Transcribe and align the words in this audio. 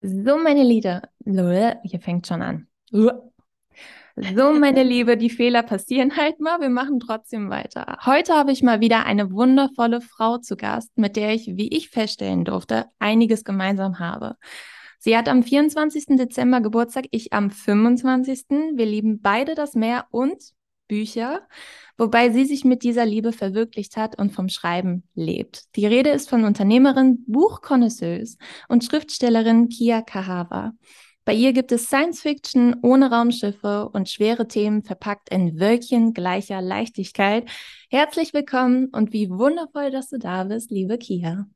So, 0.00 0.38
meine 0.38 0.62
Liebe, 0.62 1.02
hier 1.24 2.00
fängt 2.00 2.26
schon 2.26 2.42
an. 2.42 2.68
So, 4.20 4.52
meine 4.52 4.82
Liebe, 4.82 5.16
die 5.16 5.30
Fehler 5.30 5.62
passieren 5.62 6.16
halt 6.16 6.40
mal. 6.40 6.60
Wir 6.60 6.70
machen 6.70 7.00
trotzdem 7.00 7.50
weiter. 7.50 7.98
Heute 8.04 8.34
habe 8.34 8.52
ich 8.52 8.62
mal 8.62 8.80
wieder 8.80 9.06
eine 9.06 9.32
wundervolle 9.32 10.00
Frau 10.00 10.38
zu 10.38 10.56
Gast, 10.56 10.96
mit 10.96 11.16
der 11.16 11.34
ich, 11.34 11.46
wie 11.56 11.68
ich 11.68 11.90
feststellen 11.90 12.44
durfte, 12.44 12.86
einiges 12.98 13.44
gemeinsam 13.44 13.98
habe. 13.98 14.36
Sie 14.98 15.16
hat 15.16 15.28
am 15.28 15.42
24. 15.44 16.16
Dezember 16.16 16.60
Geburtstag, 16.60 17.06
ich 17.12 17.32
am 17.32 17.50
25. 17.50 18.46
Wir 18.74 18.86
lieben 18.86 19.20
beide 19.20 19.54
das 19.54 19.74
Meer 19.74 20.06
und 20.10 20.42
Bücher, 20.88 21.46
wobei 21.98 22.30
sie 22.30 22.46
sich 22.46 22.64
mit 22.64 22.82
dieser 22.82 23.04
Liebe 23.04 23.32
verwirklicht 23.32 23.96
hat 23.96 24.18
und 24.18 24.32
vom 24.32 24.48
Schreiben 24.48 25.02
lebt. 25.14 25.76
Die 25.76 25.86
Rede 25.86 26.10
ist 26.10 26.30
von 26.30 26.44
Unternehmerin, 26.44 27.24
Buchkonnoisseuse 27.26 28.38
und 28.68 28.84
Schriftstellerin 28.84 29.68
Kia 29.68 30.00
Kahava. 30.00 30.72
Bei 31.28 31.34
ihr 31.34 31.52
gibt 31.52 31.72
es 31.72 31.88
Science 31.88 32.22
Fiction 32.22 32.76
ohne 32.80 33.10
Raumschiffe 33.10 33.90
und 33.90 34.08
schwere 34.08 34.48
Themen 34.48 34.82
verpackt 34.82 35.28
in 35.28 35.60
Wölkchen 35.60 36.14
gleicher 36.14 36.62
Leichtigkeit. 36.62 37.46
Herzlich 37.90 38.32
willkommen 38.32 38.86
und 38.86 39.12
wie 39.12 39.28
wundervoll, 39.28 39.90
dass 39.90 40.08
du 40.08 40.18
da 40.18 40.44
bist, 40.44 40.70
liebe 40.70 40.96
Kia. 40.96 41.46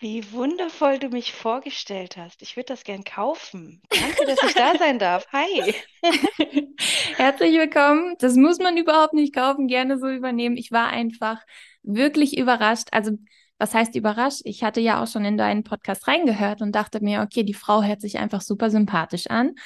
Wie 0.00 0.30
wundervoll 0.30 1.00
du 1.00 1.08
mich 1.08 1.32
vorgestellt 1.32 2.16
hast. 2.16 2.40
Ich 2.40 2.54
würde 2.56 2.66
das 2.66 2.84
gern 2.84 3.02
kaufen. 3.02 3.82
Danke, 3.90 4.26
dass 4.26 4.40
ich 4.48 4.54
da 4.54 4.74
sein 4.78 5.00
darf. 5.00 5.26
Hi. 5.32 5.74
Herzlich 7.16 7.58
willkommen. 7.58 8.14
Das 8.20 8.36
muss 8.36 8.60
man 8.60 8.76
überhaupt 8.76 9.14
nicht 9.14 9.34
kaufen, 9.34 9.66
gerne 9.66 9.98
so 9.98 10.08
übernehmen. 10.08 10.56
Ich 10.56 10.70
war 10.70 10.86
einfach 10.86 11.40
wirklich 11.82 12.38
überrascht. 12.38 12.86
Also, 12.92 13.18
was 13.58 13.74
heißt 13.74 13.96
überrascht? 13.96 14.42
Ich 14.44 14.62
hatte 14.62 14.80
ja 14.80 15.02
auch 15.02 15.08
schon 15.08 15.24
in 15.24 15.36
deinen 15.36 15.64
Podcast 15.64 16.06
reingehört 16.06 16.62
und 16.62 16.76
dachte 16.76 17.02
mir, 17.02 17.22
okay, 17.22 17.42
die 17.42 17.54
Frau 17.54 17.82
hört 17.82 18.00
sich 18.00 18.18
einfach 18.18 18.42
super 18.42 18.70
sympathisch 18.70 19.26
an, 19.26 19.56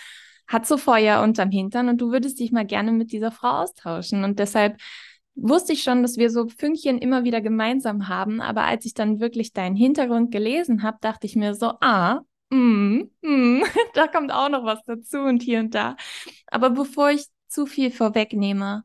hat 0.47 0.67
so 0.67 0.79
Feuer 0.79 1.21
unterm 1.21 1.51
Hintern 1.51 1.91
und 1.91 2.01
du 2.01 2.11
würdest 2.11 2.41
dich 2.41 2.53
mal 2.53 2.65
gerne 2.65 2.93
mit 2.93 3.13
dieser 3.13 3.33
Frau 3.33 3.61
austauschen. 3.61 4.25
Und 4.25 4.39
deshalb 4.39 4.79
wusste 5.35 5.73
ich 5.73 5.83
schon, 5.83 6.03
dass 6.03 6.17
wir 6.17 6.31
so 6.31 6.49
Fünkchen 6.49 6.99
immer 6.99 7.25
wieder 7.25 7.41
gemeinsam 7.41 8.09
haben. 8.09 8.41
Aber 8.41 8.65
als 8.65 8.85
ich 8.85 8.95
dann 8.95 9.21
wirklich 9.21 9.53
deinen 9.53 9.77
Hintergrund 9.77 10.31
gelesen 10.31 10.83
habe, 10.83 10.99
dachte 11.01 11.27
ich 11.27 11.37
mir 11.37 11.55
so, 11.55 11.73
ah, 11.81 12.21
mm, 12.51 13.03
mm, 13.23 13.63
da 13.95 14.07
kommt 14.09 14.33
auch 14.33 14.49
noch 14.49 14.65
was 14.65 14.83
dazu 14.85 15.19
und 15.19 15.43
hier 15.43 15.61
und 15.61 15.75
da. 15.75 15.97
Aber 16.47 16.71
bevor 16.71 17.11
ich 17.11 17.27
zu 17.49 17.67
viel 17.67 17.91
vorwegnehme, 17.91 18.85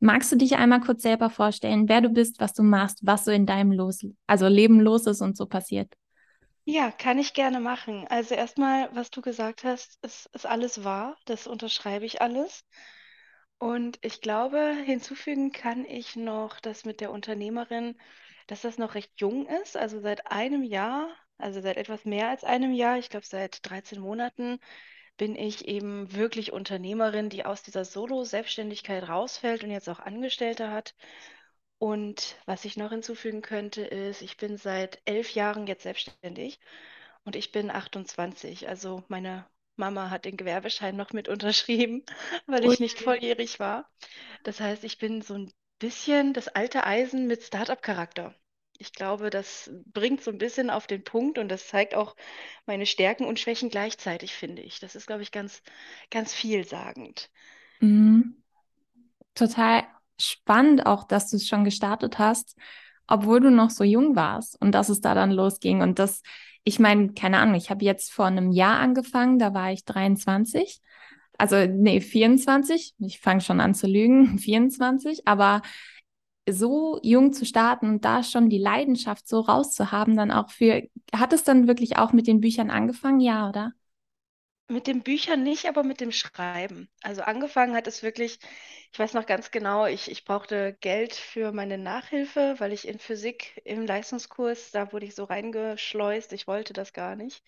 magst 0.00 0.30
du 0.32 0.36
dich 0.36 0.56
einmal 0.56 0.80
kurz 0.80 1.02
selber 1.02 1.30
vorstellen, 1.30 1.88
wer 1.88 2.00
du 2.00 2.10
bist, 2.10 2.40
was 2.40 2.52
du 2.52 2.62
machst, 2.62 3.00
was 3.02 3.24
so 3.24 3.30
in 3.30 3.46
deinem 3.46 3.72
los, 3.72 4.06
also 4.26 4.48
Leben 4.48 4.80
los 4.80 5.06
ist 5.06 5.20
und 5.20 5.36
so 5.36 5.46
passiert? 5.46 5.92
Ja, 6.66 6.90
kann 6.90 7.18
ich 7.18 7.34
gerne 7.34 7.60
machen. 7.60 8.06
Also 8.08 8.34
erstmal, 8.34 8.88
was 8.94 9.10
du 9.10 9.20
gesagt 9.20 9.64
hast, 9.64 9.98
ist, 10.02 10.30
ist 10.32 10.46
alles 10.46 10.82
wahr. 10.82 11.16
Das 11.26 11.46
unterschreibe 11.46 12.06
ich 12.06 12.22
alles. 12.22 12.64
Und 13.58 13.98
ich 14.02 14.20
glaube, 14.20 14.76
hinzufügen 14.84 15.50
kann 15.52 15.84
ich 15.86 16.14
noch, 16.16 16.60
dass 16.60 16.84
mit 16.84 17.00
der 17.00 17.10
Unternehmerin, 17.10 17.96
dass 18.46 18.60
das 18.62 18.78
noch 18.78 18.94
recht 18.94 19.12
jung 19.20 19.46
ist, 19.62 19.76
also 19.76 20.00
seit 20.00 20.30
einem 20.30 20.62
Jahr, 20.62 21.08
also 21.38 21.60
seit 21.60 21.76
etwas 21.76 22.04
mehr 22.04 22.28
als 22.28 22.44
einem 22.44 22.72
Jahr, 22.72 22.98
ich 22.98 23.10
glaube 23.10 23.26
seit 23.26 23.68
13 23.68 24.00
Monaten, 24.00 24.58
bin 25.16 25.36
ich 25.36 25.68
eben 25.68 26.12
wirklich 26.14 26.52
Unternehmerin, 26.52 27.30
die 27.30 27.44
aus 27.46 27.62
dieser 27.62 27.84
Solo-Selbstständigkeit 27.84 29.08
rausfällt 29.08 29.64
und 29.64 29.70
jetzt 29.70 29.88
auch 29.88 30.00
Angestellte 30.00 30.70
hat. 30.70 30.94
Und 31.78 32.36
was 32.46 32.64
ich 32.64 32.76
noch 32.76 32.90
hinzufügen 32.90 33.42
könnte, 33.42 33.82
ist, 33.82 34.22
ich 34.22 34.36
bin 34.36 34.56
seit 34.56 35.00
elf 35.06 35.34
Jahren 35.34 35.66
jetzt 35.66 35.82
selbstständig 35.84 36.60
und 37.24 37.36
ich 37.36 37.52
bin 37.52 37.70
28. 37.70 38.68
Also 38.68 39.04
meine 39.08 39.46
Mama 39.76 40.10
hat 40.10 40.24
den 40.24 40.36
Gewerbeschein 40.36 40.96
noch 40.96 41.12
mit 41.12 41.28
unterschrieben, 41.28 42.04
weil 42.46 42.64
ich 42.64 42.80
nicht 42.80 43.00
volljährig 43.00 43.60
war. 43.60 43.90
Das 44.44 44.60
heißt, 44.60 44.84
ich 44.84 44.98
bin 44.98 45.22
so 45.22 45.34
ein 45.34 45.52
bisschen 45.78 46.32
das 46.34 46.48
alte 46.48 46.84
Eisen 46.86 47.26
mit 47.26 47.42
Startup-Charakter. 47.42 48.34
Ich 48.78 48.92
glaube, 48.92 49.30
das 49.30 49.70
bringt 49.86 50.22
so 50.22 50.30
ein 50.30 50.38
bisschen 50.38 50.70
auf 50.70 50.86
den 50.86 51.04
Punkt 51.04 51.38
und 51.38 51.48
das 51.48 51.68
zeigt 51.68 51.94
auch 51.94 52.16
meine 52.66 52.86
Stärken 52.86 53.24
und 53.26 53.38
Schwächen 53.40 53.70
gleichzeitig, 53.70 54.34
finde 54.34 54.62
ich. 54.62 54.80
Das 54.80 54.94
ist, 54.96 55.06
glaube 55.06 55.22
ich, 55.22 55.32
ganz, 55.32 55.62
ganz 56.10 56.32
vielsagend. 56.34 57.30
Mhm. 57.80 58.42
Total 59.34 59.84
spannend 60.20 60.86
auch, 60.86 61.04
dass 61.04 61.30
du 61.30 61.36
es 61.36 61.46
schon 61.48 61.64
gestartet 61.64 62.18
hast, 62.18 62.56
obwohl 63.06 63.40
du 63.40 63.50
noch 63.50 63.70
so 63.70 63.84
jung 63.84 64.16
warst 64.16 64.60
und 64.60 64.72
dass 64.72 64.88
es 64.88 65.00
da 65.00 65.14
dann 65.14 65.30
losging. 65.32 65.82
Und 65.82 65.98
das 65.98 66.22
ich 66.64 66.78
meine, 66.78 67.12
keine 67.12 67.38
Ahnung, 67.38 67.54
ich 67.54 67.70
habe 67.70 67.84
jetzt 67.84 68.12
vor 68.12 68.26
einem 68.26 68.50
Jahr 68.50 68.78
angefangen, 68.78 69.38
da 69.38 69.54
war 69.54 69.72
ich 69.72 69.84
23. 69.84 70.80
Also, 71.38 71.56
nee, 71.66 72.00
24. 72.00 72.94
Ich 72.98 73.20
fange 73.20 73.40
schon 73.40 73.60
an 73.60 73.74
zu 73.74 73.86
lügen, 73.86 74.38
24. 74.40 75.26
Aber 75.28 75.62
so 76.48 77.00
jung 77.02 77.32
zu 77.32 77.46
starten 77.46 77.88
und 77.88 78.04
da 78.04 78.22
schon 78.22 78.50
die 78.50 78.58
Leidenschaft 78.58 79.28
so 79.28 79.40
rauszuhaben, 79.40 80.16
dann 80.16 80.30
auch 80.30 80.50
für, 80.50 80.82
hat 81.14 81.32
es 81.32 81.44
dann 81.44 81.66
wirklich 81.68 81.96
auch 81.96 82.12
mit 82.12 82.26
den 82.26 82.40
Büchern 82.40 82.70
angefangen, 82.70 83.20
ja, 83.20 83.48
oder? 83.48 83.72
Mit 84.68 84.86
den 84.86 85.02
Büchern 85.02 85.42
nicht, 85.42 85.66
aber 85.66 85.82
mit 85.82 86.00
dem 86.00 86.10
Schreiben. 86.12 86.88
Also 87.02 87.22
angefangen 87.22 87.74
hat 87.76 87.86
es 87.86 88.02
wirklich, 88.02 88.38
ich 88.92 88.98
weiß 88.98 89.12
noch 89.14 89.26
ganz 89.26 89.50
genau, 89.50 89.86
ich, 89.86 90.10
ich 90.10 90.24
brauchte 90.24 90.74
Geld 90.80 91.14
für 91.14 91.52
meine 91.52 91.76
Nachhilfe, 91.78 92.54
weil 92.58 92.72
ich 92.72 92.86
in 92.88 92.98
Physik 92.98 93.60
im 93.64 93.86
Leistungskurs, 93.86 94.70
da 94.70 94.90
wurde 94.92 95.06
ich 95.06 95.14
so 95.14 95.24
reingeschleust, 95.24 96.32
ich 96.32 96.46
wollte 96.46 96.72
das 96.72 96.92
gar 96.94 97.14
nicht. 97.16 97.42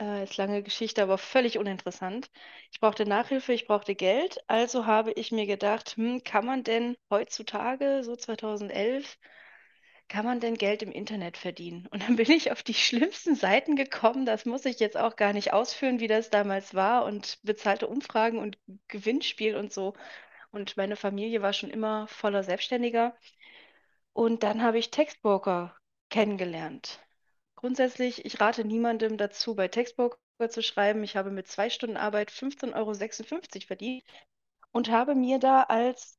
Äh, 0.00 0.24
ist 0.24 0.36
lange 0.36 0.62
Geschichte, 0.62 1.02
aber 1.02 1.18
völlig 1.18 1.58
uninteressant. 1.58 2.30
Ich 2.72 2.80
brauchte 2.80 3.06
Nachhilfe, 3.06 3.52
ich 3.52 3.66
brauchte 3.66 3.94
Geld, 3.94 4.38
also 4.48 4.86
habe 4.86 5.12
ich 5.12 5.32
mir 5.32 5.46
gedacht, 5.46 5.96
hm, 5.96 6.24
kann 6.24 6.46
man 6.46 6.64
denn 6.64 6.96
heutzutage, 7.10 8.02
so 8.04 8.16
2011, 8.16 9.18
kann 10.12 10.26
man 10.26 10.40
denn 10.40 10.56
Geld 10.56 10.82
im 10.82 10.92
Internet 10.92 11.38
verdienen? 11.38 11.86
Und 11.90 12.02
dann 12.02 12.16
bin 12.16 12.30
ich 12.30 12.52
auf 12.52 12.62
die 12.62 12.74
schlimmsten 12.74 13.34
Seiten 13.34 13.76
gekommen. 13.76 14.26
Das 14.26 14.44
muss 14.44 14.66
ich 14.66 14.78
jetzt 14.78 14.98
auch 14.98 15.16
gar 15.16 15.32
nicht 15.32 15.54
ausführen, 15.54 16.00
wie 16.00 16.06
das 16.06 16.28
damals 16.28 16.74
war 16.74 17.06
und 17.06 17.38
bezahlte 17.42 17.86
Umfragen 17.88 18.38
und 18.38 18.58
Gewinnspiel 18.88 19.56
und 19.56 19.72
so. 19.72 19.94
Und 20.50 20.76
meine 20.76 20.96
Familie 20.96 21.40
war 21.40 21.54
schon 21.54 21.70
immer 21.70 22.08
voller 22.08 22.44
Selbstständiger. 22.44 23.16
Und 24.12 24.42
dann 24.42 24.62
habe 24.62 24.78
ich 24.78 24.90
Textbroker 24.90 25.74
kennengelernt. 26.10 27.00
Grundsätzlich, 27.56 28.26
ich 28.26 28.38
rate 28.38 28.66
niemandem 28.66 29.16
dazu, 29.16 29.54
bei 29.54 29.68
Textbroker 29.68 30.18
zu 30.50 30.62
schreiben. 30.62 31.02
Ich 31.04 31.16
habe 31.16 31.30
mit 31.30 31.48
zwei 31.48 31.70
Stunden 31.70 31.96
Arbeit 31.96 32.30
15,56 32.30 32.74
Euro 32.74 33.66
verdient 33.66 34.04
und 34.72 34.90
habe 34.90 35.14
mir 35.14 35.38
da 35.38 35.62
als 35.62 36.18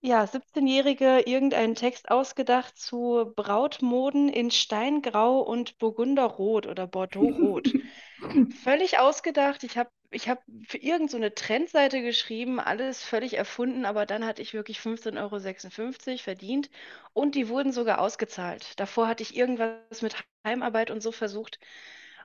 ja, 0.00 0.26
17-Jährige 0.26 1.20
irgendeinen 1.26 1.74
Text 1.74 2.10
ausgedacht 2.10 2.78
zu 2.78 3.32
Brautmoden 3.34 4.28
in 4.28 4.50
Steingrau 4.50 5.40
und 5.40 5.78
Burgunderrot 5.78 6.66
oder 6.66 6.86
Bordeauxrot. 6.86 7.72
Völlig 8.62 8.98
ausgedacht. 8.98 9.64
Ich 9.64 9.76
habe 9.76 9.90
ich 10.10 10.28
hab 10.28 10.42
für 10.68 10.78
irgendeine 10.78 11.28
so 11.28 11.34
Trendseite 11.34 12.00
geschrieben, 12.00 12.60
alles 12.60 13.02
völlig 13.02 13.36
erfunden, 13.36 13.84
aber 13.84 14.06
dann 14.06 14.24
hatte 14.24 14.40
ich 14.40 14.54
wirklich 14.54 14.78
15,56 14.78 16.08
Euro 16.08 16.18
verdient 16.18 16.70
und 17.12 17.34
die 17.34 17.48
wurden 17.48 17.72
sogar 17.72 18.00
ausgezahlt. 18.00 18.78
Davor 18.78 19.08
hatte 19.08 19.22
ich 19.22 19.36
irgendwas 19.36 20.02
mit 20.02 20.14
Heimarbeit 20.46 20.90
und 20.90 21.02
so 21.02 21.12
versucht. 21.12 21.58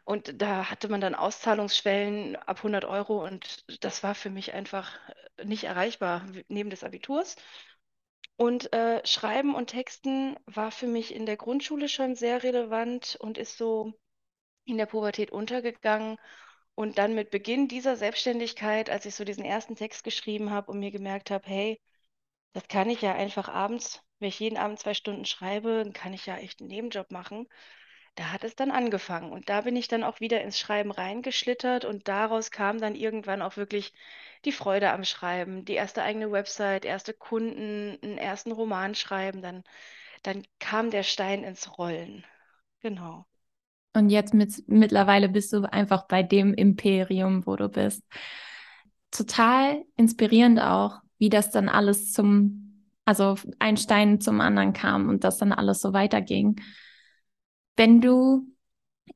Und 0.04 0.42
da 0.42 0.70
hatte 0.70 0.90
man 0.90 1.02
dann 1.02 1.16
Auszahlungsschwellen 1.16 2.36
ab 2.36 2.64
100 2.64 2.86
Euro 2.86 3.24
und 3.26 3.64
das 3.84 4.04
war 4.04 4.16
für 4.16 4.30
mich 4.30 4.54
einfach 4.54 4.92
nicht 5.44 5.64
erreichbar 5.66 6.26
neben 6.50 6.70
des 6.70 6.84
Abiturs. 6.84 7.36
Und 8.36 8.74
äh, 8.74 9.06
Schreiben 9.06 9.56
und 9.56 9.68
Texten 9.68 10.36
war 10.46 10.72
für 10.72 10.88
mich 10.88 11.14
in 11.16 11.26
der 11.26 11.38
Grundschule 11.38 11.88
schon 11.88 12.16
sehr 12.16 12.44
relevant 12.44 13.16
und 13.20 13.38
ist 13.38 13.58
so 13.58 13.94
in 14.66 14.78
der 14.78 14.86
Pubertät 14.88 15.32
untergegangen. 15.32 16.18
Und 16.76 16.98
dann 16.98 17.16
mit 17.16 17.32
Beginn 17.32 17.68
dieser 17.68 17.96
Selbstständigkeit, 17.98 18.90
als 18.90 19.06
ich 19.06 19.16
so 19.16 19.26
diesen 19.26 19.46
ersten 19.46 19.76
Text 19.76 20.04
geschrieben 20.04 20.52
habe 20.52 20.72
und 20.72 20.80
mir 20.80 20.92
gemerkt 20.92 21.32
habe, 21.32 21.48
hey, 21.48 21.82
das 22.54 22.68
kann 22.68 22.90
ich 22.90 23.02
ja 23.02 23.14
einfach 23.16 23.50
abends, 23.50 24.02
wenn 24.20 24.30
ich 24.30 24.40
jeden 24.40 24.58
Abend 24.58 24.80
zwei 24.80 24.94
Stunden 24.94 25.26
schreibe, 25.26 25.84
dann 25.84 25.94
kann 25.94 26.14
ich 26.14 26.26
ja 26.26 26.38
echt 26.38 26.62
einen 26.62 26.70
Nebenjob 26.70 27.12
machen. 27.12 27.48
Da 28.16 28.32
hat 28.32 28.44
es 28.44 28.56
dann 28.56 28.72
angefangen. 28.72 29.32
Und 29.32 29.50
da 29.50 29.62
bin 29.62 29.76
ich 29.76 29.88
dann 29.88 30.04
auch 30.04 30.20
wieder 30.20 30.42
ins 30.42 30.60
Schreiben 30.60 30.92
reingeschlittert 30.92 31.86
und 31.86 32.08
daraus 32.08 32.52
kam 32.52 32.80
dann 32.80 32.96
irgendwann 32.96 33.42
auch 33.42 33.58
wirklich 33.58 33.94
die 34.46 34.52
Freude 34.52 34.92
am 34.92 35.04
Schreiben, 35.04 35.66
die 35.66 35.74
erste 35.74 36.04
eigene 36.04 36.32
Website, 36.32 36.86
erste 36.86 37.14
Kunden, 37.14 37.98
einen 38.02 38.18
ersten 38.18 38.52
Roman 38.52 38.96
schreiben, 38.96 39.42
dann, 39.42 39.64
dann 40.24 40.44
kam 40.60 40.92
der 40.92 41.04
Stein 41.04 41.44
ins 41.44 41.78
Rollen. 41.78 42.26
Genau. 42.82 43.26
Und 43.94 44.10
jetzt 44.10 44.34
mit, 44.34 44.64
mittlerweile 44.68 45.30
bist 45.30 45.54
du 45.54 45.64
einfach 45.72 46.08
bei 46.08 46.24
dem 46.24 46.54
Imperium, 46.54 47.46
wo 47.46 47.56
du 47.56 47.70
bist. 47.70 48.04
Total 49.12 49.84
inspirierend 49.98 50.60
auch, 50.62 51.02
wie 51.18 51.30
das 51.30 51.52
dann 51.52 51.68
alles 51.68 52.14
zum, 52.14 52.88
also 53.06 53.36
ein 53.60 53.78
Stein 53.78 54.22
zum 54.22 54.40
anderen 54.40 54.74
kam 54.74 55.10
und 55.10 55.24
das 55.24 55.38
dann 55.38 55.52
alles 55.52 55.82
so 55.82 55.94
weiterging. 55.94 56.56
Wenn 57.76 58.02
du, 58.02 58.48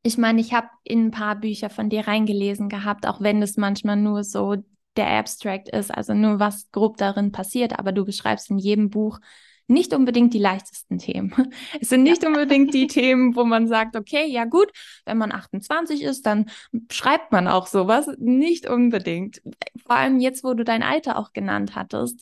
ich 0.03 0.17
meine, 0.17 0.41
ich 0.41 0.53
habe 0.53 0.69
in 0.83 1.07
ein 1.07 1.11
paar 1.11 1.35
Bücher 1.35 1.69
von 1.69 1.89
dir 1.89 2.07
reingelesen 2.07 2.69
gehabt, 2.69 3.07
auch 3.07 3.21
wenn 3.21 3.41
es 3.41 3.57
manchmal 3.57 3.97
nur 3.97 4.23
so 4.23 4.55
der 4.95 5.07
Abstract 5.07 5.69
ist, 5.69 5.93
also 5.93 6.13
nur 6.13 6.39
was 6.39 6.71
grob 6.71 6.97
darin 6.97 7.31
passiert, 7.31 7.77
aber 7.77 7.91
du 7.91 8.05
beschreibst 8.05 8.49
in 8.49 8.57
jedem 8.57 8.89
Buch 8.89 9.19
nicht 9.67 9.93
unbedingt 9.93 10.33
die 10.33 10.39
leichtesten 10.39 10.99
Themen. 10.99 11.31
Es 11.81 11.89
sind 11.89 12.03
nicht 12.03 12.23
ja. 12.23 12.29
unbedingt 12.29 12.73
die 12.73 12.87
Themen, 12.87 13.35
wo 13.35 13.43
man 13.43 13.67
sagt, 13.67 13.95
okay, 13.95 14.27
ja 14.27 14.45
gut, 14.45 14.71
wenn 15.05 15.17
man 15.17 15.31
28 15.31 16.03
ist, 16.03 16.25
dann 16.25 16.49
schreibt 16.91 17.31
man 17.31 17.47
auch 17.47 17.67
sowas. 17.67 18.09
Nicht 18.19 18.69
unbedingt. 18.69 19.41
Vor 19.85 19.95
allem 19.95 20.19
jetzt, 20.19 20.43
wo 20.43 20.53
du 20.53 20.63
dein 20.63 20.83
Alter 20.83 21.17
auch 21.17 21.33
genannt 21.33 21.75
hattest. 21.75 22.21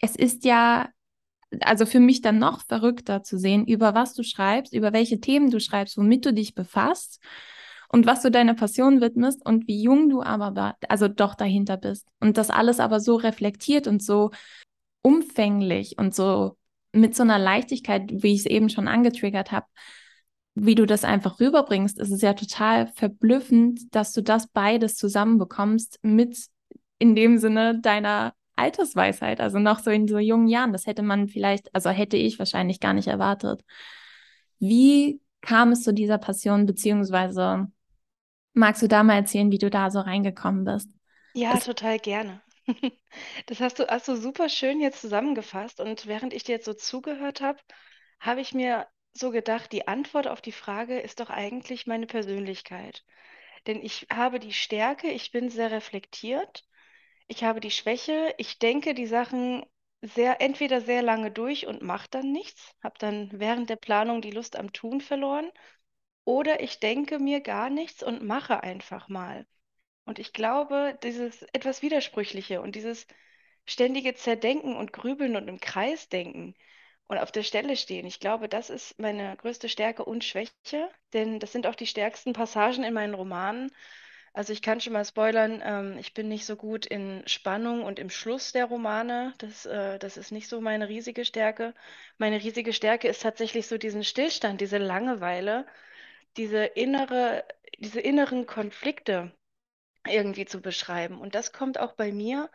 Es 0.00 0.16
ist 0.16 0.44
ja, 0.44 0.88
also 1.60 1.86
für 1.86 2.00
mich 2.00 2.20
dann 2.20 2.38
noch 2.38 2.64
verrückter 2.66 3.22
zu 3.22 3.38
sehen, 3.38 3.66
über 3.66 3.94
was 3.94 4.14
du 4.14 4.22
schreibst, 4.22 4.72
über 4.74 4.92
welche 4.92 5.20
Themen 5.20 5.50
du 5.50 5.60
schreibst, 5.60 5.96
womit 5.96 6.26
du 6.26 6.32
dich 6.32 6.54
befasst 6.54 7.20
und 7.88 8.06
was 8.06 8.22
du 8.22 8.30
deiner 8.30 8.54
Passion 8.54 9.00
widmest 9.00 9.44
und 9.44 9.66
wie 9.66 9.82
jung 9.82 10.10
du 10.10 10.22
aber 10.22 10.76
also 10.88 11.08
doch 11.08 11.34
dahinter 11.34 11.76
bist. 11.76 12.06
Und 12.20 12.36
das 12.36 12.50
alles 12.50 12.80
aber 12.80 13.00
so 13.00 13.16
reflektiert 13.16 13.86
und 13.86 14.02
so 14.02 14.30
umfänglich 15.02 15.96
und 15.98 16.14
so 16.14 16.56
mit 16.92 17.16
so 17.16 17.22
einer 17.22 17.38
Leichtigkeit, 17.38 18.10
wie 18.10 18.34
ich 18.34 18.40
es 18.40 18.46
eben 18.46 18.68
schon 18.68 18.88
angetriggert 18.88 19.52
habe, 19.52 19.66
wie 20.54 20.74
du 20.74 20.86
das 20.86 21.04
einfach 21.04 21.40
rüberbringst, 21.40 21.98
ist 21.98 22.10
es 22.10 22.20
ja 22.20 22.34
total 22.34 22.88
verblüffend, 22.88 23.94
dass 23.94 24.12
du 24.12 24.22
das 24.22 24.48
beides 24.48 24.96
zusammenbekommst 24.96 25.98
mit 26.02 26.36
in 26.98 27.14
dem 27.14 27.38
Sinne 27.38 27.80
deiner 27.80 28.34
Altersweisheit, 28.58 29.40
also 29.40 29.58
noch 29.58 29.80
so 29.80 29.90
in 29.90 30.08
so 30.08 30.18
jungen 30.18 30.48
Jahren. 30.48 30.72
Das 30.72 30.86
hätte 30.86 31.02
man 31.02 31.28
vielleicht, 31.28 31.74
also 31.74 31.90
hätte 31.90 32.16
ich 32.16 32.38
wahrscheinlich 32.38 32.80
gar 32.80 32.94
nicht 32.94 33.08
erwartet. 33.08 33.64
Wie 34.58 35.20
kam 35.40 35.72
es 35.72 35.82
zu 35.84 35.92
dieser 35.94 36.18
Passion, 36.18 36.66
beziehungsweise 36.66 37.68
magst 38.54 38.82
du 38.82 38.88
da 38.88 39.02
mal 39.04 39.16
erzählen, 39.16 39.52
wie 39.52 39.58
du 39.58 39.70
da 39.70 39.90
so 39.90 40.00
reingekommen 40.00 40.64
bist? 40.64 40.90
Ja, 41.32 41.54
es 41.54 41.64
total 41.64 41.98
gerne. 41.98 42.42
Das 43.46 43.60
hast 43.60 43.78
du, 43.78 43.86
hast 43.88 44.08
du 44.08 44.16
super 44.16 44.48
schön 44.50 44.80
jetzt 44.80 45.00
zusammengefasst. 45.00 45.80
Und 45.80 46.06
während 46.06 46.34
ich 46.34 46.44
dir 46.44 46.52
jetzt 46.56 46.66
so 46.66 46.74
zugehört 46.74 47.40
habe, 47.40 47.58
habe 48.20 48.40
ich 48.42 48.52
mir 48.54 48.86
so 49.14 49.30
gedacht, 49.30 49.72
die 49.72 49.88
Antwort 49.88 50.26
auf 50.28 50.42
die 50.42 50.52
Frage 50.52 51.00
ist 51.00 51.20
doch 51.20 51.30
eigentlich 51.30 51.86
meine 51.86 52.06
Persönlichkeit. 52.06 53.04
Denn 53.66 53.82
ich 53.82 54.06
habe 54.12 54.40
die 54.40 54.52
Stärke, 54.52 55.10
ich 55.10 55.32
bin 55.32 55.50
sehr 55.50 55.70
reflektiert. 55.70 56.64
Ich 57.28 57.44
habe 57.44 57.60
die 57.60 57.70
Schwäche, 57.70 58.34
ich 58.38 58.58
denke 58.58 58.94
die 58.94 59.06
Sachen 59.06 59.64
sehr, 60.02 60.40
entweder 60.40 60.80
sehr 60.80 61.02
lange 61.02 61.30
durch 61.30 61.66
und 61.66 61.82
mache 61.82 62.08
dann 62.10 62.32
nichts, 62.32 62.74
habe 62.82 62.96
dann 62.98 63.30
während 63.32 63.68
der 63.70 63.76
Planung 63.76 64.20
die 64.22 64.30
Lust 64.30 64.56
am 64.56 64.72
Tun 64.72 65.00
verloren, 65.00 65.50
oder 66.24 66.60
ich 66.62 66.80
denke 66.80 67.18
mir 67.18 67.40
gar 67.42 67.70
nichts 67.70 68.02
und 68.02 68.22
mache 68.24 68.62
einfach 68.62 69.08
mal. 69.08 69.46
Und 70.06 70.18
ich 70.20 70.32
glaube, 70.32 70.98
dieses 71.02 71.42
etwas 71.54 71.82
Widersprüchliche 71.82 72.60
und 72.62 72.76
dieses 72.76 73.06
ständige 73.66 74.14
Zerdenken 74.14 74.76
und 74.76 74.92
Grübeln 74.92 75.36
und 75.36 75.48
im 75.48 75.60
Kreis 75.60 76.08
denken 76.10 76.54
und 77.08 77.18
auf 77.18 77.32
der 77.32 77.44
Stelle 77.44 77.76
stehen, 77.76 78.06
ich 78.06 78.20
glaube, 78.20 78.48
das 78.48 78.70
ist 78.70 78.98
meine 79.00 79.36
größte 79.38 79.68
Stärke 79.68 80.04
und 80.04 80.24
Schwäche, 80.24 80.90
denn 81.14 81.40
das 81.40 81.52
sind 81.52 81.66
auch 81.66 81.74
die 81.76 81.86
stärksten 81.86 82.32
Passagen 82.34 82.84
in 82.84 82.94
meinen 82.94 83.14
Romanen. 83.14 83.72
Also 84.38 84.52
ich 84.52 84.62
kann 84.62 84.80
schon 84.80 84.92
mal 84.92 85.04
spoilern, 85.04 85.60
ähm, 85.64 85.98
ich 85.98 86.14
bin 86.14 86.28
nicht 86.28 86.46
so 86.46 86.54
gut 86.56 86.86
in 86.86 87.22
Spannung 87.26 87.82
und 87.82 87.98
im 87.98 88.08
Schluss 88.08 88.52
der 88.52 88.66
Romane. 88.66 89.34
Das, 89.38 89.66
äh, 89.66 89.98
das 89.98 90.16
ist 90.16 90.30
nicht 90.32 90.48
so 90.48 90.60
meine 90.60 90.88
riesige 90.88 91.24
Stärke. 91.24 91.74
Meine 92.18 92.36
riesige 92.42 92.72
Stärke 92.72 93.08
ist 93.08 93.22
tatsächlich 93.22 93.66
so 93.66 93.78
diesen 93.78 94.04
Stillstand, 94.04 94.60
diese 94.60 94.78
Langeweile, 94.78 95.66
diese 96.36 96.64
innere, 96.64 97.44
diese 97.78 98.00
inneren 98.00 98.46
Konflikte 98.46 99.32
irgendwie 100.08 100.46
zu 100.46 100.60
beschreiben. 100.62 101.20
Und 101.20 101.34
das 101.36 101.52
kommt 101.52 101.78
auch 101.80 101.92
bei 101.94 102.12
mir 102.12 102.50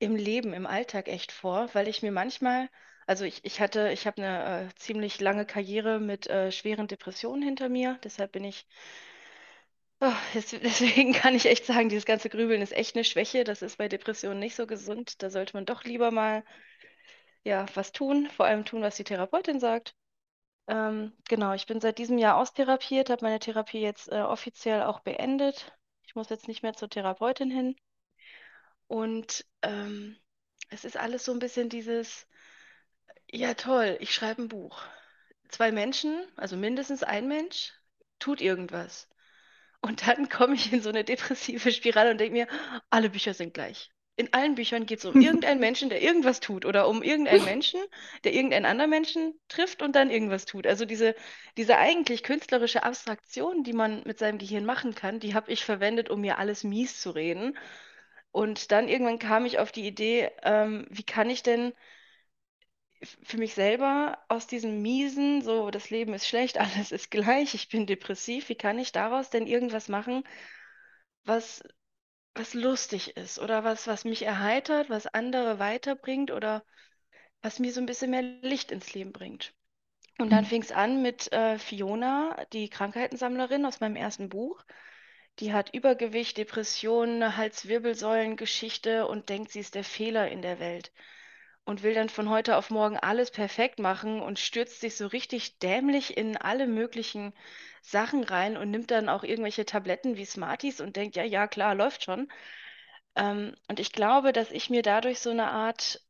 im 0.00 0.16
Leben, 0.16 0.54
im 0.54 0.66
Alltag 0.66 1.08
echt 1.08 1.32
vor, 1.32 1.70
weil 1.74 1.88
ich 1.88 2.02
mir 2.02 2.12
manchmal, 2.12 2.68
also 3.06 3.24
ich, 3.24 3.44
ich 3.44 3.60
hatte, 3.60 3.90
ich 3.92 4.06
habe 4.06 4.22
eine 4.22 4.68
äh, 4.70 4.74
ziemlich 4.76 5.20
lange 5.20 5.46
Karriere 5.46 6.00
mit 6.00 6.28
äh, 6.28 6.52
schweren 6.52 6.88
Depressionen 6.88 7.42
hinter 7.42 7.68
mir, 7.68 7.98
deshalb 8.04 8.32
bin 8.32 8.44
ich, 8.44 8.66
des- 10.34 10.50
deswegen 10.62 11.12
kann 11.12 11.34
ich 11.34 11.46
echt 11.46 11.64
sagen, 11.66 11.88
dieses 11.88 12.04
ganze 12.04 12.28
Grübeln 12.28 12.60
ist 12.62 12.72
echt 12.72 12.94
eine 12.96 13.04
Schwäche, 13.04 13.44
das 13.44 13.62
ist 13.62 13.78
bei 13.78 13.88
Depressionen 13.88 14.38
nicht 14.40 14.56
so 14.56 14.66
gesund, 14.66 15.22
da 15.22 15.30
sollte 15.30 15.54
man 15.56 15.66
doch 15.66 15.84
lieber 15.84 16.10
mal, 16.10 16.44
ja, 17.44 17.66
was 17.74 17.92
tun, 17.92 18.28
vor 18.30 18.46
allem 18.46 18.64
tun, 18.64 18.80
was 18.82 18.96
die 18.96 19.04
Therapeutin 19.04 19.60
sagt. 19.60 19.94
Ähm, 20.68 21.12
genau, 21.28 21.54
ich 21.54 21.66
bin 21.66 21.80
seit 21.82 21.98
diesem 21.98 22.18
Jahr 22.18 22.36
austherapiert, 22.38 23.10
habe 23.10 23.24
meine 23.24 23.38
Therapie 23.40 23.80
jetzt 23.80 24.10
äh, 24.12 24.20
offiziell 24.22 24.82
auch 24.84 25.00
beendet. 25.00 25.72
Ich 26.06 26.14
muss 26.16 26.30
jetzt 26.30 26.48
nicht 26.48 26.62
mehr 26.64 26.74
zur 26.74 26.90
Therapeutin 26.90 27.50
hin. 27.52 27.76
Und 28.88 29.46
ähm, 29.62 30.16
es 30.70 30.84
ist 30.84 30.96
alles 30.98 31.24
so 31.24 31.32
ein 31.32 31.38
bisschen 31.38 31.68
dieses, 31.70 32.26
ja 33.32 33.54
toll, 33.54 33.96
ich 34.00 34.14
schreibe 34.14 34.42
ein 34.42 34.48
Buch. 34.48 34.82
Zwei 35.50 35.72
Menschen, 35.72 36.26
also 36.36 36.56
mindestens 36.58 37.04
ein 37.04 37.28
Mensch, 37.28 37.74
tut 38.20 38.40
irgendwas. 38.42 39.09
Und 39.82 40.06
dann 40.06 40.28
komme 40.28 40.54
ich 40.54 40.72
in 40.72 40.82
so 40.82 40.90
eine 40.90 41.04
depressive 41.04 41.72
Spirale 41.72 42.10
und 42.10 42.18
denke 42.18 42.34
mir, 42.34 42.48
alle 42.90 43.10
Bücher 43.10 43.34
sind 43.34 43.54
gleich. 43.54 43.90
In 44.16 44.32
allen 44.34 44.54
Büchern 44.54 44.84
geht 44.84 44.98
es 44.98 45.06
um 45.06 45.18
irgendeinen 45.18 45.60
Menschen, 45.60 45.88
der 45.88 46.02
irgendwas 46.02 46.40
tut 46.40 46.66
oder 46.66 46.88
um 46.88 47.02
irgendeinen 47.02 47.44
Menschen, 47.44 47.80
der 48.24 48.34
irgendeinen 48.34 48.66
anderen 48.66 48.90
Menschen 48.90 49.40
trifft 49.48 49.80
und 49.80 49.96
dann 49.96 50.10
irgendwas 50.10 50.44
tut. 50.44 50.66
Also 50.66 50.84
diese, 50.84 51.14
diese 51.56 51.78
eigentlich 51.78 52.22
künstlerische 52.22 52.82
Abstraktion, 52.82 53.64
die 53.64 53.72
man 53.72 54.02
mit 54.04 54.18
seinem 54.18 54.36
Gehirn 54.36 54.66
machen 54.66 54.94
kann, 54.94 55.20
die 55.20 55.32
habe 55.32 55.50
ich 55.50 55.64
verwendet, 55.64 56.10
um 56.10 56.20
mir 56.20 56.36
alles 56.36 56.64
mies 56.64 57.00
zu 57.00 57.12
reden. 57.12 57.56
Und 58.30 58.72
dann 58.72 58.88
irgendwann 58.88 59.18
kam 59.18 59.46
ich 59.46 59.58
auf 59.58 59.72
die 59.72 59.86
Idee, 59.86 60.30
ähm, 60.42 60.86
wie 60.90 61.02
kann 61.02 61.30
ich 61.30 61.42
denn 61.42 61.72
für 63.22 63.38
mich 63.38 63.54
selber 63.54 64.18
aus 64.28 64.46
diesem 64.46 64.82
miesen, 64.82 65.42
so 65.42 65.70
das 65.70 65.90
Leben 65.90 66.14
ist 66.14 66.26
schlecht, 66.28 66.58
alles 66.60 66.92
ist 66.92 67.10
gleich, 67.10 67.54
ich 67.54 67.68
bin 67.68 67.86
depressiv, 67.86 68.48
wie 68.48 68.54
kann 68.56 68.78
ich 68.78 68.92
daraus 68.92 69.30
denn 69.30 69.46
irgendwas 69.46 69.88
machen, 69.88 70.24
was, 71.24 71.62
was 72.34 72.54
lustig 72.54 73.16
ist 73.16 73.38
oder 73.40 73.64
was, 73.64 73.86
was 73.88 74.04
mich 74.04 74.22
erheitert, 74.22 74.90
was 74.90 75.06
andere 75.08 75.58
weiterbringt 75.60 76.30
oder 76.32 76.64
was 77.42 77.58
mir 77.60 77.72
so 77.72 77.80
ein 77.80 77.86
bisschen 77.86 78.10
mehr 78.12 78.22
Licht 78.22 78.72
ins 78.72 78.94
Leben 78.94 79.12
bringt. 79.12 79.54
Und 80.18 80.32
dann 80.32 80.44
Mhm. 80.44 80.46
fing 80.46 80.62
es 80.62 80.72
an 80.72 81.02
mit 81.02 81.32
äh, 81.32 81.58
Fiona, 81.58 82.36
die 82.52 82.70
Krankheitensammlerin 82.70 83.66
aus 83.66 83.80
meinem 83.80 83.96
ersten 83.96 84.28
Buch. 84.30 84.64
Die 85.40 85.52
hat 85.52 85.74
Übergewicht, 85.74 86.38
Depressionen, 86.38 87.36
Halswirbelsäulengeschichte 87.36 89.06
und 89.08 89.28
denkt, 89.30 89.52
sie 89.52 89.60
ist 89.60 89.74
der 89.74 89.84
Fehler 89.84 90.28
in 90.30 90.42
der 90.42 90.60
Welt 90.60 90.92
und 91.70 91.84
will 91.84 91.94
dann 91.94 92.08
von 92.08 92.28
heute 92.28 92.56
auf 92.56 92.70
morgen 92.70 92.98
alles 92.98 93.30
perfekt 93.30 93.78
machen 93.78 94.20
und 94.20 94.40
stürzt 94.40 94.80
sich 94.80 94.96
so 94.96 95.06
richtig 95.06 95.60
dämlich 95.60 96.16
in 96.16 96.36
alle 96.36 96.66
möglichen 96.66 97.32
Sachen 97.80 98.24
rein 98.24 98.56
und 98.56 98.72
nimmt 98.72 98.90
dann 98.90 99.08
auch 99.08 99.22
irgendwelche 99.22 99.64
Tabletten 99.64 100.16
wie 100.16 100.24
Smarties 100.24 100.80
und 100.80 100.96
denkt, 100.96 101.14
ja, 101.14 101.22
ja, 101.22 101.46
klar, 101.46 101.76
läuft 101.76 102.02
schon. 102.04 102.28
Ähm, 103.16 103.54
und 103.68 103.80
ich 103.80 103.92
glaube, 103.92 104.32
dass 104.32 104.50
ich 104.50 104.70
mir 104.70 104.82
dadurch 104.82 105.20
so 105.20 105.30
eine 105.30 105.50
Art 105.50 106.00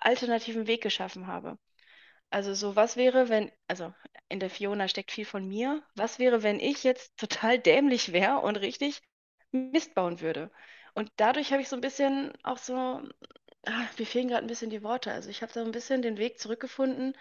alternativen 0.00 0.66
Weg 0.66 0.82
geschaffen 0.82 1.28
habe. 1.28 1.58
Also 2.30 2.54
so, 2.54 2.76
was 2.76 2.96
wäre, 2.96 3.28
wenn, 3.28 3.52
also 3.68 3.94
in 4.28 4.40
der 4.40 4.50
Fiona 4.50 4.88
steckt 4.88 5.12
viel 5.12 5.26
von 5.26 5.46
mir, 5.48 5.82
was 5.96 6.18
wäre, 6.18 6.42
wenn 6.42 6.60
ich 6.60 6.84
jetzt 6.84 7.16
total 7.18 7.58
dämlich 7.58 8.12
wäre 8.12 8.38
und 8.40 8.56
richtig 8.56 9.02
Mist 9.52 9.94
bauen 9.94 10.20
würde? 10.20 10.50
Und 10.94 11.12
dadurch 11.16 11.52
habe 11.52 11.62
ich 11.62 11.68
so 11.68 11.76
ein 11.76 11.82
bisschen 11.82 12.32
auch 12.42 12.58
so, 12.58 13.02
ah, 13.68 13.88
mir 13.98 14.06
fehlen 14.06 14.28
gerade 14.28 14.44
ein 14.44 14.48
bisschen 14.48 14.70
die 14.70 14.82
Worte. 14.82 15.12
Also 15.12 15.30
ich 15.30 15.42
habe 15.42 15.52
so 15.52 15.60
ein 15.60 15.72
bisschen 15.72 16.02
den 16.02 16.18
Weg 16.18 16.38
zurückgefunden, 16.40 17.16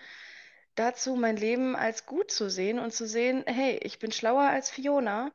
dazu 0.75 1.15
mein 1.15 1.37
Leben 1.37 1.75
als 1.75 2.05
gut 2.05 2.31
zu 2.31 2.49
sehen 2.49 2.79
und 2.79 2.93
zu 2.93 3.07
sehen, 3.07 3.43
hey, 3.47 3.79
ich 3.83 3.99
bin 3.99 4.11
schlauer 4.11 4.43
als 4.43 4.69
Fiona. 4.71 5.31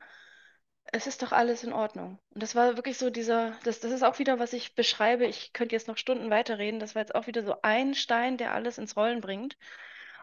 Es 0.92 1.06
ist 1.06 1.22
doch 1.22 1.32
alles 1.32 1.64
in 1.64 1.72
Ordnung. 1.72 2.18
Und 2.34 2.42
das 2.42 2.54
war 2.54 2.76
wirklich 2.76 2.98
so 2.98 3.10
dieser, 3.10 3.58
das, 3.64 3.80
das 3.80 3.92
ist 3.92 4.02
auch 4.04 4.18
wieder, 4.18 4.38
was 4.38 4.52
ich 4.52 4.74
beschreibe. 4.74 5.26
Ich 5.26 5.52
könnte 5.52 5.74
jetzt 5.74 5.88
noch 5.88 5.96
Stunden 5.98 6.30
weiterreden. 6.30 6.80
Das 6.80 6.94
war 6.94 7.02
jetzt 7.02 7.14
auch 7.14 7.26
wieder 7.26 7.42
so 7.44 7.56
ein 7.62 7.94
Stein, 7.94 8.36
der 8.36 8.52
alles 8.54 8.78
ins 8.78 8.96
Rollen 8.96 9.20
bringt. 9.20 9.56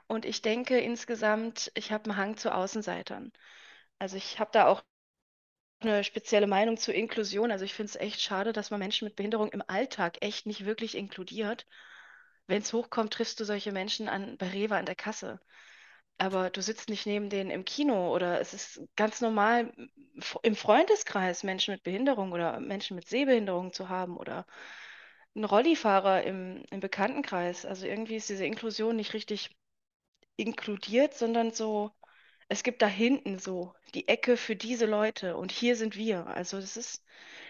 Und 0.07 0.25
ich 0.25 0.41
denke 0.41 0.79
insgesamt, 0.79 1.71
ich 1.75 1.91
habe 1.91 2.05
einen 2.05 2.17
Hang 2.17 2.37
zu 2.37 2.53
Außenseitern. 2.53 3.31
Also 3.99 4.17
ich 4.17 4.39
habe 4.39 4.51
da 4.53 4.67
auch 4.67 4.83
eine 5.81 6.03
spezielle 6.03 6.47
Meinung 6.47 6.77
zur 6.77 6.93
Inklusion. 6.93 7.51
Also 7.51 7.65
ich 7.65 7.73
finde 7.73 7.89
es 7.91 7.95
echt 7.95 8.21
schade, 8.21 8.53
dass 8.53 8.71
man 8.71 8.79
Menschen 8.79 9.05
mit 9.05 9.15
Behinderung 9.15 9.49
im 9.51 9.63
Alltag 9.67 10.17
echt 10.21 10.45
nicht 10.45 10.65
wirklich 10.65 10.95
inkludiert. 10.95 11.65
Wenn 12.47 12.61
es 12.61 12.73
hochkommt, 12.73 13.13
triffst 13.13 13.39
du 13.39 13.45
solche 13.45 13.71
Menschen 13.71 14.09
an, 14.09 14.37
bei 14.37 14.49
Rewe 14.49 14.75
an 14.75 14.85
der 14.85 14.95
Kasse. 14.95 15.39
Aber 16.17 16.49
du 16.49 16.61
sitzt 16.61 16.89
nicht 16.89 17.05
neben 17.05 17.29
denen 17.29 17.51
im 17.51 17.65
Kino 17.65 18.13
oder 18.13 18.41
es 18.41 18.53
ist 18.53 18.81
ganz 18.97 19.21
normal 19.21 19.73
im 20.43 20.55
Freundeskreis 20.55 21.43
Menschen 21.43 21.73
mit 21.73 21.83
Behinderung 21.83 22.33
oder 22.33 22.59
Menschen 22.59 22.95
mit 22.95 23.07
Sehbehinderung 23.07 23.73
zu 23.73 23.89
haben 23.89 24.17
oder 24.17 24.45
einen 25.35 25.45
Rollifahrer 25.45 26.23
im, 26.23 26.63
im 26.71 26.79
Bekanntenkreis. 26.81 27.65
Also 27.65 27.85
irgendwie 27.87 28.17
ist 28.17 28.29
diese 28.29 28.45
Inklusion 28.45 28.95
nicht 28.95 29.13
richtig 29.13 29.55
inkludiert, 30.37 31.13
sondern 31.13 31.51
so, 31.51 31.91
es 32.49 32.63
gibt 32.63 32.81
da 32.81 32.87
hinten 32.87 33.39
so 33.39 33.73
die 33.95 34.07
Ecke 34.09 34.37
für 34.37 34.55
diese 34.55 34.85
Leute 34.85 35.37
und 35.37 35.51
hier 35.53 35.75
sind 35.77 35.95
wir. 35.95 36.27
Also 36.27 36.59
das 36.59 36.77
ist, 36.77 37.03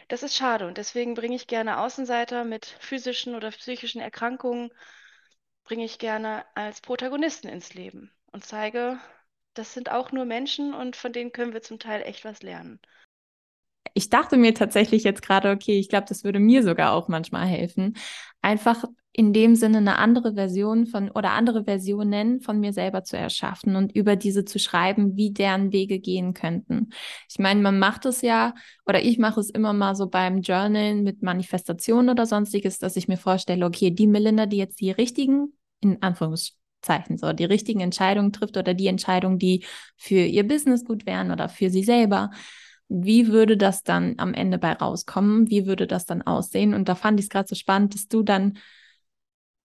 das 0.09 0.23
ist 0.23 0.35
schade 0.35 0.67
und 0.67 0.77
deswegen 0.77 1.15
bringe 1.15 1.35
ich 1.35 1.47
gerne 1.47 1.79
Außenseiter 1.79 2.43
mit 2.45 2.65
physischen 2.79 3.35
oder 3.35 3.51
psychischen 3.51 4.01
Erkrankungen, 4.01 4.71
bringe 5.65 5.85
ich 5.85 5.99
gerne 5.99 6.45
als 6.55 6.81
Protagonisten 6.81 7.47
ins 7.49 7.73
Leben 7.73 8.11
und 8.31 8.45
zeige, 8.45 8.99
das 9.53 9.73
sind 9.73 9.91
auch 9.91 10.11
nur 10.11 10.25
Menschen 10.25 10.73
und 10.73 10.95
von 10.97 11.13
denen 11.13 11.31
können 11.31 11.53
wir 11.53 11.61
zum 11.61 11.79
Teil 11.79 12.01
echt 12.03 12.25
was 12.25 12.41
lernen. 12.43 12.79
Ich 13.93 14.09
dachte 14.09 14.37
mir 14.37 14.53
tatsächlich 14.53 15.03
jetzt 15.03 15.21
gerade, 15.21 15.51
okay, 15.51 15.79
ich 15.79 15.89
glaube, 15.89 16.05
das 16.07 16.23
würde 16.23 16.39
mir 16.39 16.63
sogar 16.63 16.93
auch 16.93 17.07
manchmal 17.07 17.47
helfen. 17.47 17.97
Einfach 18.41 18.83
in 19.11 19.33
dem 19.33 19.55
Sinne 19.55 19.79
eine 19.79 19.97
andere 19.97 20.35
Version 20.35 20.85
von 20.85 21.09
oder 21.09 21.31
andere 21.31 21.63
Versionen 21.63 22.41
von 22.41 22.59
mir 22.59 22.73
selber 22.73 23.03
zu 23.03 23.17
erschaffen 23.17 23.75
und 23.75 23.91
über 23.95 24.15
diese 24.15 24.45
zu 24.45 24.59
schreiben, 24.59 25.17
wie 25.17 25.31
deren 25.31 25.73
Wege 25.73 25.99
gehen 25.99 26.33
könnten. 26.33 26.89
Ich 27.29 27.39
meine, 27.39 27.61
man 27.61 27.79
macht 27.79 28.05
es 28.05 28.21
ja, 28.21 28.53
oder 28.85 29.01
ich 29.01 29.17
mache 29.17 29.39
es 29.39 29.49
immer 29.49 29.73
mal 29.73 29.95
so 29.95 30.07
beim 30.07 30.41
Journalen 30.41 31.03
mit 31.03 31.23
Manifestationen 31.23 32.09
oder 32.09 32.25
sonstiges, 32.25 32.77
dass 32.77 32.95
ich 32.95 33.07
mir 33.07 33.17
vorstelle, 33.17 33.65
okay, 33.65 33.91
die 33.91 34.07
Melinda, 34.07 34.45
die 34.45 34.57
jetzt 34.57 34.79
die 34.79 34.91
richtigen, 34.91 35.53
in 35.81 36.01
Anführungszeichen, 36.03 37.17
so 37.17 37.33
die 37.33 37.45
richtigen 37.45 37.79
Entscheidungen 37.79 38.31
trifft 38.31 38.57
oder 38.57 38.75
die 38.75 38.87
Entscheidungen, 38.87 39.39
die 39.39 39.65
für 39.97 40.23
ihr 40.23 40.47
Business 40.47 40.85
gut 40.85 41.07
wären 41.07 41.31
oder 41.31 41.49
für 41.49 41.69
sie 41.71 41.83
selber 41.83 42.29
wie 42.91 43.27
würde 43.27 43.55
das 43.55 43.83
dann 43.83 44.15
am 44.17 44.33
Ende 44.33 44.57
bei 44.57 44.73
rauskommen? 44.73 45.47
Wie 45.51 45.67
würde 45.67 45.85
das 45.85 46.07
dann 46.07 46.23
aussehen? 46.23 46.73
Und 46.73 46.89
da 46.89 46.95
fand 46.95 47.19
ich 47.19 47.27
es 47.27 47.29
gerade 47.29 47.47
so 47.47 47.53
spannend, 47.53 47.93
dass 47.93 48.07
du 48.07 48.23
dann 48.23 48.57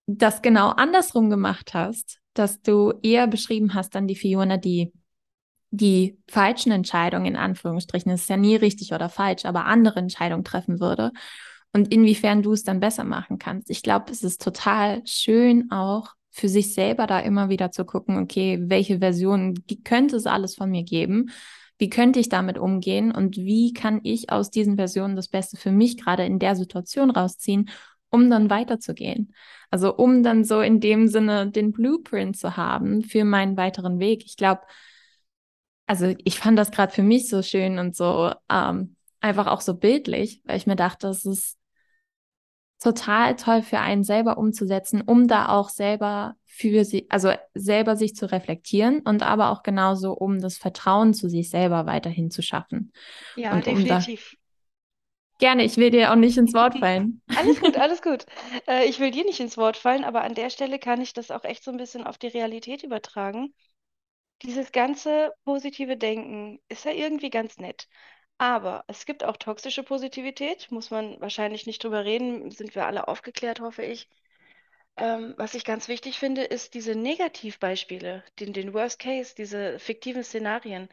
das 0.07 0.41
genau 0.41 0.69
andersrum 0.69 1.29
gemacht 1.29 1.73
hast, 1.73 2.19
dass 2.33 2.61
du 2.61 2.93
eher 3.01 3.27
beschrieben 3.27 3.73
hast 3.73 3.95
dann 3.95 4.07
die 4.07 4.15
Fiona, 4.15 4.57
die 4.57 4.93
die 5.71 6.17
falschen 6.29 6.71
Entscheidungen 6.71 7.25
in 7.25 7.35
Anführungsstrichen, 7.35 8.11
es 8.11 8.21
ist 8.21 8.29
ja 8.29 8.37
nie 8.37 8.55
richtig 8.55 8.93
oder 8.93 9.09
falsch, 9.09 9.45
aber 9.45 9.65
andere 9.65 9.99
Entscheidungen 9.99 10.43
treffen 10.43 10.79
würde 10.79 11.11
und 11.73 11.91
inwiefern 11.91 12.41
du 12.41 12.53
es 12.53 12.63
dann 12.63 12.79
besser 12.79 13.03
machen 13.03 13.39
kannst. 13.39 13.69
Ich 13.69 13.83
glaube, 13.83 14.11
es 14.11 14.23
ist 14.23 14.41
total 14.41 15.01
schön 15.05 15.71
auch 15.71 16.13
für 16.31 16.49
sich 16.49 16.73
selber 16.73 17.07
da 17.07 17.19
immer 17.19 17.49
wieder 17.49 17.71
zu 17.71 17.85
gucken, 17.85 18.17
okay, 18.17 18.59
welche 18.61 18.99
Version 18.99 19.55
könnte 19.83 20.15
es 20.15 20.25
alles 20.25 20.55
von 20.55 20.69
mir 20.69 20.83
geben? 20.83 21.29
Wie 21.77 21.89
könnte 21.89 22.19
ich 22.19 22.29
damit 22.29 22.57
umgehen 22.57 23.11
und 23.11 23.35
wie 23.35 23.73
kann 23.73 23.99
ich 24.03 24.29
aus 24.29 24.49
diesen 24.49 24.77
Versionen 24.77 25.17
das 25.17 25.27
Beste 25.27 25.57
für 25.57 25.71
mich 25.71 25.97
gerade 25.97 26.25
in 26.25 26.39
der 26.39 26.55
Situation 26.55 27.09
rausziehen, 27.09 27.69
um 28.15 28.29
dann 28.29 28.49
weiterzugehen? 28.49 29.33
Also 29.69 29.95
um 29.95 30.23
dann 30.23 30.43
so 30.43 30.61
in 30.61 30.79
dem 30.79 31.07
Sinne 31.07 31.51
den 31.51 31.71
Blueprint 31.71 32.37
zu 32.37 32.57
haben 32.57 33.03
für 33.03 33.25
meinen 33.25 33.57
weiteren 33.57 33.99
Weg. 33.99 34.23
Ich 34.25 34.37
glaube, 34.37 34.61
also 35.85 36.15
ich 36.23 36.39
fand 36.39 36.57
das 36.57 36.71
gerade 36.71 36.93
für 36.93 37.03
mich 37.03 37.29
so 37.29 37.41
schön 37.41 37.77
und 37.77 37.95
so 37.95 38.31
ähm, 38.49 38.95
einfach 39.19 39.47
auch 39.47 39.61
so 39.61 39.75
bildlich, 39.75 40.41
weil 40.45 40.57
ich 40.57 40.67
mir 40.67 40.75
dachte, 40.75 41.07
es 41.07 41.25
ist 41.25 41.59
total 42.81 43.35
toll 43.35 43.61
für 43.61 43.79
einen 43.79 44.03
selber 44.03 44.37
umzusetzen, 44.37 45.01
um 45.01 45.27
da 45.27 45.49
auch 45.49 45.69
selber 45.69 46.35
für 46.45 46.85
sie, 46.85 47.07
also 47.09 47.31
selber 47.53 47.95
sich 47.95 48.15
zu 48.15 48.31
reflektieren 48.31 48.99
und 48.99 49.23
aber 49.23 49.49
auch 49.49 49.63
genauso, 49.63 50.13
um 50.13 50.39
das 50.39 50.57
Vertrauen 50.57 51.13
zu 51.13 51.29
sich 51.29 51.49
selber 51.49 51.85
weiterhin 51.85 52.31
zu 52.31 52.41
schaffen. 52.41 52.91
Ja, 53.35 53.53
und 53.53 53.67
um 53.67 53.83
definitiv. 53.83 54.35
Gerne, 55.39 55.63
ich 55.63 55.77
will 55.77 55.91
dir 55.91 56.11
auch 56.11 56.15
nicht 56.15 56.37
ins 56.37 56.53
Wort 56.53 56.77
fallen. 56.79 57.21
Alles 57.33 57.59
gut, 57.59 57.77
alles 57.77 58.01
gut. 58.01 58.25
Äh, 58.67 58.85
ich 58.87 58.99
will 58.99 59.11
dir 59.11 59.25
nicht 59.25 59.39
ins 59.39 59.57
Wort 59.57 59.77
fallen, 59.77 60.03
aber 60.03 60.23
an 60.23 60.35
der 60.35 60.49
Stelle 60.49 60.79
kann 60.79 61.01
ich 61.01 61.13
das 61.13 61.31
auch 61.31 61.43
echt 61.43 61.63
so 61.63 61.71
ein 61.71 61.77
bisschen 61.77 62.05
auf 62.05 62.17
die 62.17 62.27
Realität 62.27 62.83
übertragen. 62.83 63.53
Dieses 64.43 64.71
ganze 64.71 65.33
positive 65.45 65.97
Denken 65.97 66.59
ist 66.69 66.85
ja 66.85 66.91
irgendwie 66.91 67.29
ganz 67.29 67.57
nett. 67.57 67.87
Aber 68.37 68.83
es 68.87 69.05
gibt 69.05 69.23
auch 69.23 69.37
toxische 69.37 69.83
Positivität, 69.83 70.71
muss 70.71 70.91
man 70.91 71.19
wahrscheinlich 71.21 71.67
nicht 71.67 71.83
drüber 71.83 72.05
reden, 72.05 72.51
sind 72.51 72.75
wir 72.75 72.85
alle 72.87 73.07
aufgeklärt, 73.07 73.61
hoffe 73.61 73.83
ich. 73.83 74.09
Ähm, 74.97 75.33
was 75.37 75.53
ich 75.55 75.65
ganz 75.65 75.87
wichtig 75.87 76.19
finde, 76.19 76.43
ist 76.43 76.73
diese 76.73 76.95
Negativbeispiele, 76.95 78.23
den, 78.39 78.53
den 78.53 78.73
Worst 78.73 78.99
Case, 78.99 79.35
diese 79.35 79.79
fiktiven 79.79 80.23
Szenarien, 80.23 80.89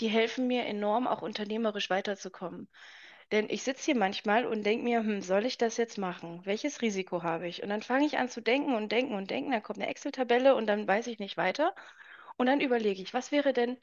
die 0.00 0.08
helfen 0.08 0.46
mir 0.46 0.64
enorm, 0.66 1.06
auch 1.06 1.22
unternehmerisch 1.22 1.90
weiterzukommen. 1.90 2.68
Denn 3.32 3.48
ich 3.50 3.62
sitze 3.62 3.84
hier 3.86 3.96
manchmal 3.96 4.46
und 4.46 4.64
denke 4.64 4.84
mir, 4.84 5.00
hm, 5.00 5.20
soll 5.22 5.46
ich 5.46 5.58
das 5.58 5.76
jetzt 5.76 5.98
machen? 5.98 6.40
Welches 6.44 6.82
Risiko 6.82 7.22
habe 7.22 7.46
ich? 7.48 7.62
Und 7.62 7.68
dann 7.68 7.82
fange 7.82 8.06
ich 8.06 8.18
an 8.18 8.28
zu 8.28 8.40
denken 8.40 8.74
und 8.74 8.90
denken 8.92 9.14
und 9.14 9.30
denken, 9.30 9.50
dann 9.52 9.62
kommt 9.62 9.78
eine 9.80 9.88
Excel-Tabelle 9.88 10.54
und 10.56 10.66
dann 10.66 10.86
weiß 10.88 11.06
ich 11.08 11.18
nicht 11.18 11.36
weiter. 11.36 11.74
Und 12.36 12.46
dann 12.46 12.60
überlege 12.60 13.02
ich, 13.02 13.14
was 13.14 13.32
wäre 13.32 13.52
denn, 13.52 13.78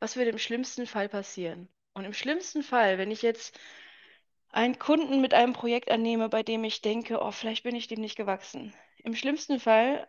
was 0.00 0.16
würde 0.16 0.30
im 0.30 0.38
schlimmsten 0.38 0.86
Fall 0.86 1.08
passieren? 1.08 1.68
Und 1.94 2.04
im 2.06 2.14
schlimmsten 2.14 2.62
Fall, 2.62 2.98
wenn 2.98 3.10
ich 3.10 3.22
jetzt 3.22 3.58
einen 4.50 4.78
Kunden 4.78 5.20
mit 5.22 5.32
einem 5.34 5.54
Projekt 5.54 5.90
annehme, 5.90 6.28
bei 6.28 6.42
dem 6.42 6.62
ich 6.64 6.82
denke, 6.82 7.20
oh, 7.22 7.30
vielleicht 7.30 7.62
bin 7.64 7.74
ich 7.74 7.88
dem 7.88 8.00
nicht 8.02 8.16
gewachsen. 8.16 8.74
Im 9.04 9.14
schlimmsten 9.16 9.58
Fall 9.60 10.06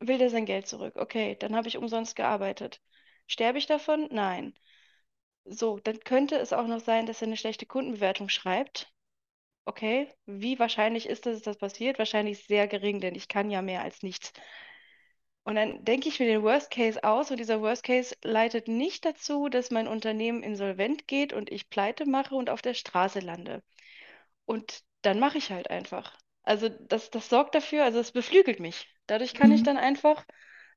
will 0.00 0.18
der 0.18 0.30
sein 0.30 0.46
Geld 0.46 0.68
zurück. 0.68 0.96
Okay, 0.96 1.36
dann 1.40 1.56
habe 1.56 1.68
ich 1.68 1.78
umsonst 1.78 2.16
gearbeitet. 2.16 2.80
Sterbe 3.28 3.58
ich 3.58 3.66
davon? 3.66 4.08
Nein. 4.12 4.54
So, 5.48 5.80
dann 5.80 5.98
könnte 6.00 6.36
es 6.36 6.52
auch 6.52 6.66
noch 6.68 6.78
sein, 6.80 7.06
dass 7.06 7.20
er 7.22 7.26
eine 7.28 7.36
schlechte 7.36 7.66
Kundenbewertung 7.66 8.28
schreibt. 8.28 8.92
Okay, 9.66 10.08
wie 10.26 10.58
wahrscheinlich 10.58 11.06
ist 11.08 11.26
es, 11.26 11.42
dass 11.42 11.44
das 11.44 11.58
passiert? 11.58 11.98
Wahrscheinlich 11.98 12.44
sehr 12.46 12.68
gering, 12.68 13.00
denn 13.00 13.14
ich 13.16 13.28
kann 13.28 13.50
ja 13.50 13.62
mehr 13.62 13.82
als 13.82 14.02
nichts. 14.02 14.32
Und 15.44 15.54
dann 15.54 15.82
denke 15.84 16.08
ich 16.10 16.18
mir 16.20 16.26
den 16.26 16.42
Worst 16.42 16.70
Case 16.70 17.02
aus 17.04 17.30
und 17.30 17.38
dieser 17.38 17.60
Worst 17.62 17.84
Case 17.84 18.14
leitet 18.22 18.68
nicht 18.68 19.04
dazu, 19.06 19.48
dass 19.48 19.70
mein 19.70 19.86
Unternehmen 19.88 20.42
insolvent 20.42 21.06
geht 21.08 21.32
und 21.32 21.50
ich 21.50 21.70
Pleite 21.70 22.04
mache 22.04 22.34
und 22.34 22.50
auf 22.50 22.60
der 22.62 22.74
Straße 22.74 23.20
lande. 23.20 23.62
Und 24.46 24.82
dann 25.02 25.20
mache 25.20 25.38
ich 25.38 25.50
halt 25.52 25.70
einfach. 25.70 26.18
Also 26.44 26.68
das, 26.68 27.10
das 27.10 27.28
sorgt 27.30 27.54
dafür, 27.54 27.84
also 27.84 28.00
es 28.00 28.12
beflügelt 28.12 28.60
mich. 28.60 28.88
Dadurch 29.06 29.34
kann 29.34 29.52
ich 29.52 29.62
Mhm. 29.62 29.64
dann 29.64 29.78
einfach 29.78 30.24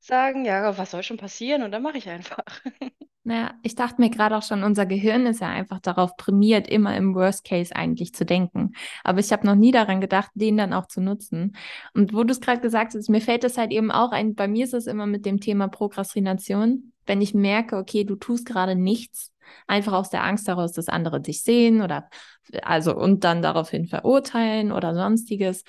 sagen, 0.02 0.46
ja, 0.46 0.78
was 0.78 0.92
soll 0.92 1.04
schon 1.04 1.18
passieren? 1.18 1.64
Und 1.64 1.72
dann 1.72 1.84
mache 1.84 1.98
ich 2.00 2.10
einfach. 2.10 2.44
Naja, 3.24 3.54
ich 3.64 3.76
dachte 3.76 4.02
mir 4.02 4.10
gerade 4.10 4.38
auch 4.38 4.44
schon, 4.44 4.64
unser 4.64 4.86
Gehirn 4.86 5.26
ist 5.26 5.42
ja 5.42 5.50
einfach 5.50 5.80
darauf 5.80 6.16
prämiert, 6.16 6.68
immer 6.68 6.96
im 6.96 7.14
Worst 7.14 7.44
Case 7.44 7.76
eigentlich 7.76 8.14
zu 8.14 8.26
denken. 8.26 8.74
Aber 9.04 9.20
ich 9.20 9.32
habe 9.32 9.46
noch 9.46 9.56
nie 9.56 9.72
daran 9.72 10.00
gedacht, 10.00 10.32
den 10.36 10.58
dann 10.58 10.74
auch 10.74 10.88
zu 10.88 11.02
nutzen. 11.02 11.56
Und 11.94 12.14
wo 12.14 12.24
du 12.24 12.32
es 12.32 12.40
gerade 12.40 12.62
gesagt 12.62 12.94
hast, 12.96 13.10
mir 13.10 13.22
fällt 13.22 13.44
es 13.44 13.58
halt 13.58 13.72
eben 13.72 13.92
auch 13.92 14.12
ein, 14.12 14.36
bei 14.36 14.48
mir 14.48 14.64
ist 14.64 14.74
es 14.74 14.88
immer 14.88 15.06
mit 15.06 15.26
dem 15.26 15.42
Thema 15.42 15.68
Prokrastination, 15.68 16.94
wenn 17.06 17.22
ich 17.22 17.34
merke, 17.34 17.78
okay, 17.78 18.06
du 18.06 18.16
tust 18.16 18.46
gerade 18.46 18.76
nichts, 18.76 19.34
einfach 19.68 19.94
aus 19.94 20.10
der 20.10 20.24
Angst 20.24 20.48
heraus, 20.48 20.72
dass 20.72 20.88
andere 20.88 21.20
dich 21.20 21.44
sehen 21.44 21.82
oder 21.82 22.10
also 22.64 22.96
und 22.96 23.24
dann 23.24 23.42
daraufhin 23.42 23.88
verurteilen 23.88 24.72
oder 24.72 24.96
sonstiges. 24.96 25.64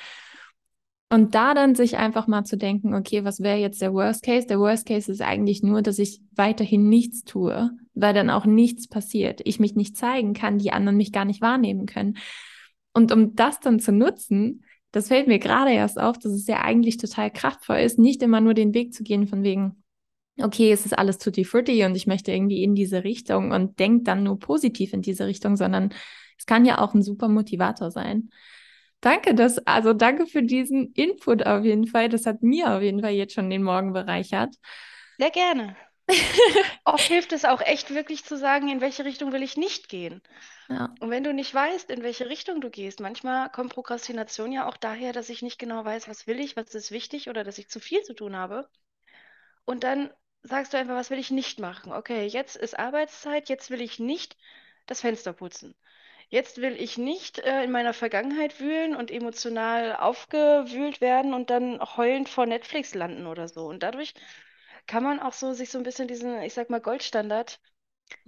Und 1.13 1.35
da 1.35 1.55
dann 1.55 1.75
sich 1.75 1.97
einfach 1.97 2.29
mal 2.29 2.45
zu 2.45 2.57
denken, 2.57 2.95
okay, 2.95 3.25
was 3.25 3.41
wäre 3.41 3.59
jetzt 3.59 3.83
der 3.83 3.93
Worst 3.93 4.23
Case? 4.23 4.47
Der 4.47 4.61
Worst 4.61 4.87
Case 4.87 5.11
ist 5.11 5.21
eigentlich 5.21 5.61
nur, 5.61 5.83
dass 5.83 5.99
ich 5.99 6.21
weiterhin 6.37 6.89
nichts 6.89 7.25
tue, 7.25 7.71
weil 7.95 8.15
dann 8.15 8.31
auch 8.31 8.47
nichts 8.47 8.87
passiert. 8.87 9.41
Ich 9.45 9.59
mich 9.59 9.75
nicht 9.75 9.97
zeigen 9.97 10.35
kann, 10.35 10.59
die 10.59 10.71
anderen 10.71 10.97
mich 10.97 11.11
gar 11.11 11.25
nicht 11.25 11.41
wahrnehmen 11.41 11.87
können. 11.87 12.17
Und 12.93 13.11
um 13.11 13.35
das 13.35 13.59
dann 13.59 13.81
zu 13.81 13.91
nutzen, 13.91 14.65
das 14.93 15.09
fällt 15.09 15.27
mir 15.27 15.41
gerade 15.41 15.73
erst 15.73 16.01
auf, 16.01 16.17
dass 16.17 16.33
es 16.33 16.47
ja 16.47 16.63
eigentlich 16.63 16.97
total 16.97 17.33
kraftvoll 17.33 17.79
ist, 17.79 17.99
nicht 17.99 18.23
immer 18.23 18.41
nur 18.41 18.55
den 18.55 18.73
Weg 18.73 18.95
zu 18.95 19.03
gehen 19.03 19.27
von 19.27 19.43
wegen, 19.43 19.83
okay, 20.41 20.71
es 20.71 20.87
ist 20.87 20.97
alles 20.97 21.19
tutti 21.19 21.45
frutti 21.45 21.85
und 21.85 21.97
ich 21.97 22.07
möchte 22.07 22.33
irgendwie 22.33 22.63
in 22.63 22.77
diese 22.77 23.03
Richtung 23.03 23.51
und 23.51 23.81
denke 23.81 24.05
dann 24.05 24.23
nur 24.23 24.39
positiv 24.39 24.93
in 24.93 25.03
diese 25.03 25.27
Richtung, 25.27 25.57
sondern 25.57 25.93
es 26.39 26.47
kann 26.47 26.65
ja 26.65 26.79
auch 26.79 26.95
ein 26.95 27.03
super 27.03 27.29
Motivator 27.29 27.91
sein. 27.91 28.31
Danke, 29.01 29.35
das, 29.35 29.59
also 29.67 29.93
danke 29.95 30.27
für 30.27 30.43
diesen 30.43 30.93
Input 30.93 31.47
auf 31.47 31.65
jeden 31.65 31.87
Fall. 31.87 32.09
Das 32.09 32.27
hat 32.27 32.43
mir 32.43 32.75
auf 32.75 32.83
jeden 32.83 33.01
Fall 33.01 33.13
jetzt 33.13 33.35
schon 33.35 33.49
den 33.49 33.63
Morgen 33.63 33.93
bereichert. 33.93 34.55
Sehr 35.19 35.31
gerne. 35.31 35.77
Oft 36.85 37.07
hilft 37.07 37.33
es 37.33 37.45
auch 37.45 37.61
echt 37.61 37.95
wirklich 37.95 38.25
zu 38.25 38.37
sagen, 38.37 38.69
in 38.69 38.81
welche 38.81 39.05
Richtung 39.05 39.33
will 39.33 39.43
ich 39.43 39.57
nicht 39.57 39.89
gehen. 39.89 40.23
Ja. 40.69 40.93
Und 41.01 41.11
wenn 41.11 41.25
du 41.25 41.33
nicht 41.33 41.55
weißt, 41.55 41.91
in 41.91 42.03
welche 42.03 42.29
Richtung 42.29 42.61
du 42.61 42.71
gehst, 42.71 43.01
manchmal 43.01 43.51
kommt 43.51 43.73
Prokrastination 43.73 44.53
ja 44.53 44.69
auch 44.69 44.77
daher, 44.77 45.13
dass 45.13 45.29
ich 45.29 45.43
nicht 45.43 45.59
genau 45.59 45.85
weiß, 45.85 46.09
was 46.09 46.27
will 46.27 46.41
ich, 46.41 46.57
was 46.57 46.75
ist 46.75 46.91
wichtig 46.91 47.29
oder 47.29 47.45
dass 47.45 47.59
ich 47.59 47.69
zu 47.69 47.81
viel 47.81 48.03
zu 48.03 48.15
tun 48.15 48.37
habe. 48.37 48.69
Und 49.65 49.85
dann 49.85 50.11
sagst 50.43 50.73
du 50.73 50.79
einfach, 50.79 50.95
was 50.95 51.11
will 51.11 51.19
ich 51.19 51.31
nicht 51.31 51.61
machen? 51.61 51.93
Okay, 51.93 52.27
jetzt 52.27 52.57
ist 52.57 52.79
Arbeitszeit, 52.79 53.49
jetzt 53.49 53.71
will 53.71 53.81
ich 53.81 53.99
nicht 53.99 54.37
das 54.87 55.01
Fenster 55.01 55.33
putzen. 55.33 55.75
Jetzt 56.31 56.61
will 56.63 56.81
ich 56.81 56.97
nicht 56.99 57.39
äh, 57.41 57.65
in 57.65 57.71
meiner 57.73 57.93
Vergangenheit 57.95 58.61
wühlen 58.61 58.97
und 58.97 59.11
emotional 59.11 59.97
aufgewühlt 59.97 61.01
werden 61.03 61.35
und 61.35 61.51
dann 61.51 61.81
heulend 61.97 62.29
vor 62.31 62.47
Netflix 62.47 62.95
landen 62.95 63.27
oder 63.27 63.49
so. 63.49 63.67
Und 63.67 63.83
dadurch 63.83 64.15
kann 64.87 65.05
man 65.05 65.21
auch 65.21 65.33
so 65.35 65.53
sich 65.55 65.71
so 65.71 65.79
ein 65.79 65.85
bisschen 65.85 66.09
diesen, 66.09 66.43
ich 66.43 66.55
sag 66.55 66.71
mal, 66.71 66.81
Goldstandard 66.81 67.61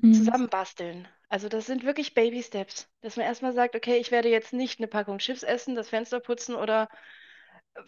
Mhm. 0.02 0.22
zusammenbasteln. 0.22 1.08
Also 1.28 1.48
das 1.48 1.66
sind 1.66 1.84
wirklich 1.84 2.14
Baby 2.14 2.42
Steps, 2.42 2.88
dass 3.02 3.16
man 3.16 3.26
erstmal 3.26 3.52
sagt, 3.54 3.76
okay, 3.76 3.96
ich 3.98 4.10
werde 4.12 4.28
jetzt 4.30 4.52
nicht 4.52 4.80
eine 4.80 4.88
Packung 4.88 5.18
Chips 5.18 5.42
essen, 5.44 5.74
das 5.76 5.88
Fenster 5.90 6.20
putzen 6.20 6.54
oder 6.56 6.88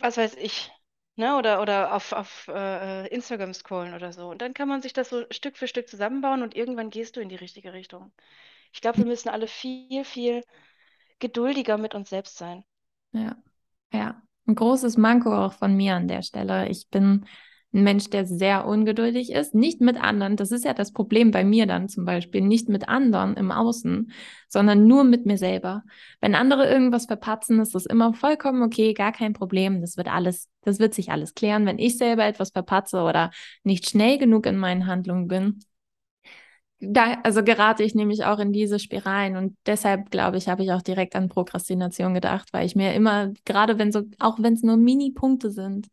was 0.00 0.16
weiß 0.16 0.36
ich, 0.36 0.70
ne? 1.16 1.36
Oder, 1.36 1.60
oder 1.62 1.94
auf, 1.94 2.12
auf 2.12 2.48
äh, 2.48 3.06
Instagram 3.08 3.54
scrollen 3.54 3.94
oder 3.94 4.12
so. 4.12 4.28
Und 4.28 4.42
dann 4.42 4.54
kann 4.54 4.68
man 4.68 4.82
sich 4.82 4.92
das 4.92 5.08
so 5.10 5.24
Stück 5.30 5.56
für 5.56 5.68
Stück 5.68 5.88
zusammenbauen 5.88 6.42
und 6.42 6.56
irgendwann 6.56 6.90
gehst 6.90 7.16
du 7.16 7.20
in 7.20 7.28
die 7.28 7.36
richtige 7.36 7.72
Richtung. 7.72 8.12
Ich 8.74 8.80
glaube, 8.80 8.98
wir 8.98 9.06
müssen 9.06 9.28
alle 9.28 9.46
viel, 9.46 10.04
viel 10.04 10.42
geduldiger 11.20 11.78
mit 11.78 11.94
uns 11.94 12.10
selbst 12.10 12.36
sein. 12.36 12.64
Ja, 13.12 13.36
ja. 13.92 14.20
Ein 14.46 14.56
großes 14.56 14.98
Manko 14.98 15.34
auch 15.34 15.54
von 15.54 15.74
mir 15.74 15.94
an 15.94 16.08
der 16.08 16.20
Stelle. 16.20 16.68
Ich 16.68 16.90
bin 16.90 17.24
ein 17.72 17.82
Mensch, 17.82 18.10
der 18.10 18.26
sehr 18.26 18.66
ungeduldig 18.66 19.32
ist, 19.32 19.54
nicht 19.54 19.80
mit 19.80 19.98
anderen. 20.00 20.36
Das 20.36 20.52
ist 20.52 20.64
ja 20.64 20.74
das 20.74 20.92
Problem 20.92 21.30
bei 21.30 21.44
mir 21.44 21.66
dann 21.66 21.88
zum 21.88 22.04
Beispiel, 22.04 22.40
nicht 22.42 22.68
mit 22.68 22.88
anderen 22.88 23.36
im 23.36 23.50
Außen, 23.50 24.12
sondern 24.48 24.86
nur 24.86 25.04
mit 25.04 25.24
mir 25.24 25.38
selber. 25.38 25.82
Wenn 26.20 26.34
andere 26.34 26.68
irgendwas 26.68 27.06
verpatzen, 27.06 27.60
ist 27.60 27.74
das 27.74 27.86
immer 27.86 28.12
vollkommen 28.12 28.62
okay, 28.62 28.92
gar 28.92 29.12
kein 29.12 29.32
Problem. 29.32 29.80
Das 29.80 29.96
wird 29.96 30.08
alles, 30.08 30.48
das 30.62 30.78
wird 30.78 30.94
sich 30.94 31.10
alles 31.10 31.34
klären. 31.34 31.64
Wenn 31.64 31.78
ich 31.78 31.96
selber 31.96 32.26
etwas 32.26 32.50
verpatze 32.50 33.00
oder 33.02 33.30
nicht 33.62 33.88
schnell 33.88 34.18
genug 34.18 34.46
in 34.46 34.58
meinen 34.58 34.86
Handlungen 34.86 35.26
bin, 35.26 35.60
da, 36.80 37.18
also 37.22 37.42
gerate 37.42 37.82
ich 37.82 37.94
nämlich 37.94 38.24
auch 38.24 38.38
in 38.38 38.52
diese 38.52 38.78
Spiralen 38.78 39.36
und 39.36 39.56
deshalb 39.66 40.10
glaube 40.10 40.36
ich, 40.36 40.48
habe 40.48 40.62
ich 40.62 40.72
auch 40.72 40.82
direkt 40.82 41.16
an 41.16 41.28
Prokrastination 41.28 42.14
gedacht, 42.14 42.52
weil 42.52 42.66
ich 42.66 42.76
mir 42.76 42.94
immer, 42.94 43.32
gerade 43.44 43.78
wenn 43.78 43.92
so, 43.92 44.02
auch 44.18 44.38
wenn 44.40 44.54
es 44.54 44.62
nur 44.62 44.76
Mini-Punkte 44.76 45.50
sind, 45.50 45.88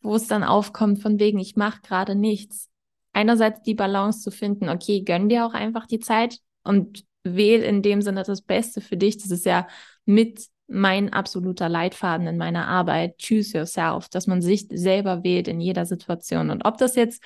wo 0.00 0.14
es 0.14 0.26
dann 0.26 0.44
aufkommt, 0.44 1.00
von 1.00 1.18
wegen, 1.18 1.38
ich 1.38 1.56
mache 1.56 1.80
gerade 1.82 2.14
nichts. 2.14 2.70
Einerseits 3.12 3.62
die 3.62 3.74
Balance 3.74 4.20
zu 4.20 4.30
finden, 4.30 4.68
okay, 4.68 5.02
gönn 5.02 5.28
dir 5.28 5.46
auch 5.46 5.54
einfach 5.54 5.86
die 5.86 6.00
Zeit 6.00 6.38
und 6.62 7.04
wähl 7.22 7.62
in 7.62 7.82
dem 7.82 8.02
Sinne 8.02 8.22
das 8.22 8.42
Beste 8.42 8.80
für 8.80 8.96
dich. 8.96 9.18
Das 9.18 9.30
ist 9.30 9.46
ja 9.46 9.66
mit 10.04 10.46
mein 10.66 11.12
absoluter 11.12 11.68
Leitfaden 11.68 12.26
in 12.26 12.36
meiner 12.36 12.66
Arbeit. 12.68 13.18
Choose 13.18 13.56
yourself, 13.56 14.08
dass 14.08 14.26
man 14.26 14.42
sich 14.42 14.66
selber 14.70 15.24
wählt 15.24 15.48
in 15.48 15.60
jeder 15.60 15.86
Situation. 15.86 16.50
Und 16.50 16.64
ob 16.64 16.78
das 16.78 16.96
jetzt 16.96 17.22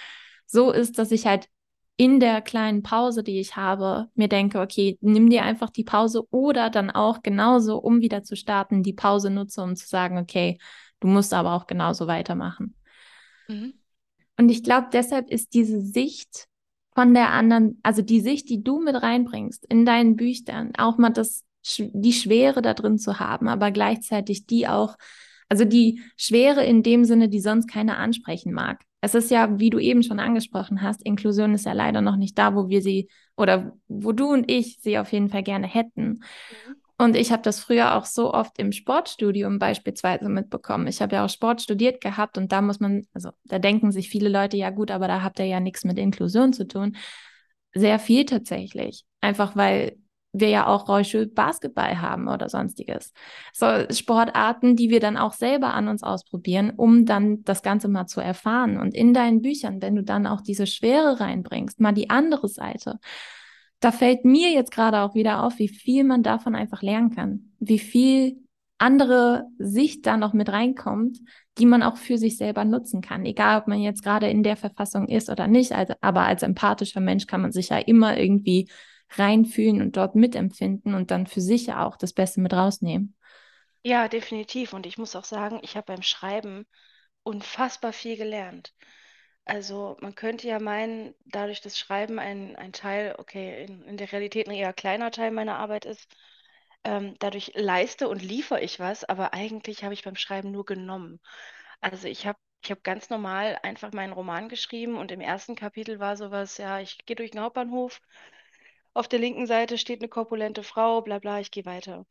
so 0.47 0.71
ist, 0.71 0.99
dass 0.99 1.11
ich 1.11 1.27
halt 1.27 1.49
in 1.99 2.21
der 2.21 2.41
kleinen 2.43 2.85
Pause, 2.85 3.25
die 3.25 3.41
ich 3.41 3.57
habe, 3.57 4.09
mir 4.15 4.29
denke, 4.29 4.61
okay, 4.61 4.97
nimm 5.01 5.29
dir 5.29 5.43
einfach 5.43 5.69
die 5.69 5.83
Pause 5.83 6.23
oder 6.31 6.71
dann 6.71 6.91
auch 6.91 7.23
genauso, 7.23 7.77
um 7.77 8.01
wieder 8.01 8.23
zu 8.23 8.37
starten, 8.37 8.85
die 8.85 8.93
Pause 8.93 9.31
nutze, 9.31 9.63
um 9.63 9.75
zu 9.75 9.89
sagen, 9.89 10.17
okay, 10.17 10.59
du 11.01 11.09
musst 11.09 11.35
aber 11.35 11.55
auch 11.55 11.67
genauso 11.67 12.07
weitermachen. 12.07 12.77
Mhm. 13.49 13.75
Und 14.39 14.49
ich 14.49 14.63
glaube, 14.63 14.87
deshalb 14.93 15.29
ist 15.29 15.55
diese 15.55 15.81
Sicht 15.81 16.47
von 16.95 17.15
der 17.15 17.33
anderen, 17.33 17.81
also 17.83 18.01
die 18.01 18.21
Sicht, 18.21 18.49
die 18.49 18.63
du 18.63 18.81
mit 18.81 18.95
reinbringst 18.95 19.67
in 19.67 19.85
deinen 19.85 20.15
Büchern, 20.15 20.71
auch 20.79 20.99
mal 20.99 21.11
das, 21.11 21.43
die 21.67 22.13
Schwere 22.13 22.63
da 22.63 22.75
drin 22.75 22.99
zu 22.99 23.19
haben, 23.19 23.49
aber 23.49 23.73
gleichzeitig 23.73 24.47
die 24.47 24.69
auch, 24.69 24.95
also 25.49 25.65
die 25.65 26.01
Schwere 26.17 26.65
in 26.65 26.85
dem 26.85 27.05
Sinne, 27.05 27.29
die 27.29 27.41
sonst 27.41 27.67
keiner 27.67 27.99
ansprechen 27.99 28.53
mag 28.53 28.85
es 29.01 29.15
ist 29.15 29.31
ja, 29.31 29.59
wie 29.59 29.71
du 29.71 29.79
eben 29.79 30.03
schon 30.03 30.19
angesprochen 30.19 30.83
hast, 30.83 31.05
Inklusion 31.05 31.55
ist 31.55 31.67
ja 31.67 31.73
leider 31.73 32.01
noch 32.01 32.17
nicht 32.17 32.37
da, 32.37 32.55
wo 32.55 32.69
wir 32.69 32.83
sie 32.83 33.09
oder 33.37 33.77
wo 33.87 34.13
du 34.13 34.33
und 34.33 34.51
ich 34.51 34.79
sie 34.81 34.99
auf 34.99 35.13
jeden 35.13 35.29
Fall 35.29 35.43
gerne 35.43 35.67
hätten. 35.67 36.21
Mhm. 36.67 36.77
Und 37.01 37.15
ich 37.15 37.31
habe 37.31 37.43
das 37.43 37.61
früher 37.61 37.95
auch 37.95 38.05
so 38.05 38.35
oft 38.35 38.59
im 38.59 38.73
Sportstudium 38.73 39.61
beispielsweise 39.61 40.29
mitbekommen. 40.29 40.89
Ich 40.89 41.01
habe 41.01 41.15
ja 41.15 41.25
auch 41.25 41.29
Sport 41.29 41.63
studiert 41.63 42.01
gehabt 42.01 42.37
und 42.37 42.51
da 42.51 42.61
muss 42.61 42.81
man, 42.81 43.07
also 43.15 43.31
da 43.45 43.61
denken 43.61 43.93
sich 43.93 44.09
viele 44.09 44.29
Leute, 44.29 44.57
ja 44.57 44.71
gut, 44.71 44.91
aber 44.91 45.07
da 45.07 45.23
habt 45.23 45.39
ihr 45.39 45.45
ja 45.45 45.61
nichts 45.61 45.85
mit 45.85 45.97
Inklusion 45.97 46.53
zu 46.53 46.67
tun. 46.67 46.97
Sehr 47.73 48.01
viel 48.01 48.25
tatsächlich. 48.25 49.05
Einfach 49.21 49.55
weil 49.55 49.97
wir 50.33 50.49
ja 50.49 50.67
auch 50.67 50.89
Rollstuhl 50.89 51.27
Basketball 51.27 52.01
haben 52.01 52.29
oder 52.29 52.49
sonstiges. 52.49 53.13
So 53.53 53.67
Sportarten, 53.91 54.77
die 54.77 54.91
wir 54.91 55.01
dann 55.01 55.17
auch 55.17 55.33
selber 55.33 55.75
an 55.75 55.89
uns 55.89 56.03
ausprobieren, 56.03 56.73
um 56.77 57.07
dann 57.07 57.43
das 57.45 57.63
Ganze 57.63 57.89
mal 57.89 58.07
zu 58.07 58.21
erfahren. 58.21 58.79
Und 58.79 58.95
in 58.95 59.15
deinen 59.15 59.43
Büchern, 59.43 59.81
wenn 59.81 59.97
du 59.97 60.03
dann 60.03 60.27
auch 60.27 60.41
diese 60.41 60.67
Schwere 60.67 61.21
reinbringst, 61.21 61.81
mal 61.81 61.93
die 61.93 62.11
andere 62.11 62.49
Seite, 62.49 62.99
da 63.81 63.93
fällt 63.93 64.25
mir 64.25 64.51
jetzt 64.51 64.73
gerade 64.73 65.01
auch 65.01 65.15
wieder 65.15 65.45
auf, 65.45 65.59
wie 65.59 65.69
viel 65.69 66.05
man 66.05 66.23
davon 66.23 66.55
einfach 66.55 66.83
lernen 66.83 67.11
kann, 67.15 67.53
wie 67.61 67.79
viel 67.79 68.39
andere 68.79 69.45
Sicht 69.59 70.07
da 70.07 70.17
noch 70.17 70.33
mit 70.33 70.51
reinkommt, 70.51 71.19
die 71.59 71.67
man 71.67 71.83
auch 71.83 71.97
für 71.97 72.19
sich 72.19 72.37
selber 72.37 72.65
nutzen 72.65 73.01
kann. 73.01 73.25
Egal, 73.25 73.61
ob 73.61 73.67
man 73.67 73.81
jetzt 73.81 74.05
gerade 74.05 74.29
in 74.29 74.43
der 74.43 74.57
Verfassung 74.57 75.09
ist 75.09 75.31
oder 75.31 75.49
nicht, 75.49 75.73
also, 75.73 75.95
aber 76.01 76.23
als 76.23 76.43
empathischer 76.43 77.01
Mensch 77.01 77.27
kann 77.27 77.43
man 77.43 77.53
sich 77.53 77.71
ja 77.71 77.79
immer 77.79 78.17
irgendwie 78.17 78.69
reinfühlen 79.17 79.81
und 79.83 79.97
dort 79.97 80.15
mitempfinden 80.15 80.95
und 80.95 81.11
dann 81.11 81.27
für 81.27 81.41
sich 81.41 81.73
auch 81.73 81.97
das 81.97 82.13
Beste 82.13 82.41
mit 82.41 82.53
rausnehmen. 82.53 83.15
Ja, 83.83 84.09
definitiv. 84.09 84.73
Und 84.73 84.87
ich 84.87 84.99
muss 84.99 85.17
auch 85.17 85.25
sagen, 85.25 85.59
ich 85.63 85.77
habe 85.77 85.87
beim 85.87 86.03
Schreiben 86.03 86.67
unfassbar 87.25 87.93
viel 87.93 88.17
gelernt. 88.17 88.75
Also 89.47 89.97
man 90.03 90.15
könnte 90.15 90.49
ja 90.49 90.61
meinen, 90.61 91.15
dadurch, 91.27 91.61
dass 91.63 91.79
Schreiben 91.79 92.19
ein, 92.19 92.57
ein 92.57 92.73
Teil, 92.73 93.17
okay, 93.19 93.65
in, 93.65 93.83
in 93.85 93.97
der 93.97 94.13
Realität 94.13 94.49
ein 94.49 94.55
eher 94.57 94.73
kleiner 94.75 95.11
Teil 95.11 95.31
meiner 95.33 95.59
Arbeit 95.59 95.87
ist, 95.87 96.09
ähm, 96.85 97.17
dadurch 97.21 97.53
leiste 97.55 98.09
und 98.09 98.23
liefere 98.23 98.61
ich 98.63 98.81
was, 98.81 99.05
aber 99.05 99.35
eigentlich 99.35 99.85
habe 99.85 99.95
ich 99.95 100.05
beim 100.05 100.17
Schreiben 100.17 100.53
nur 100.53 100.65
genommen. 100.67 101.21
Also 101.81 102.09
ich 102.09 102.27
habe 102.27 102.39
ich 102.65 102.71
habe 102.73 102.81
ganz 102.83 103.11
normal 103.11 103.59
einfach 103.63 103.93
meinen 103.93 104.13
Roman 104.13 104.49
geschrieben 104.49 104.97
und 104.97 105.13
im 105.13 105.21
ersten 105.21 105.55
Kapitel 105.57 106.01
war 106.01 106.17
sowas, 106.17 106.59
ja, 106.59 106.81
ich 106.81 106.99
gehe 107.07 107.17
durch 107.17 107.31
den 107.33 107.41
Hauptbahnhof, 107.43 108.01
auf 108.99 109.09
der 109.09 109.21
linken 109.21 109.47
Seite 109.47 109.79
steht 109.79 110.01
eine 110.01 110.09
korpulente 110.09 110.63
Frau, 110.65 111.03
bla 111.03 111.19
bla, 111.21 111.41
ich 111.41 111.51
gehe 111.51 111.65
weiter. 111.65 112.05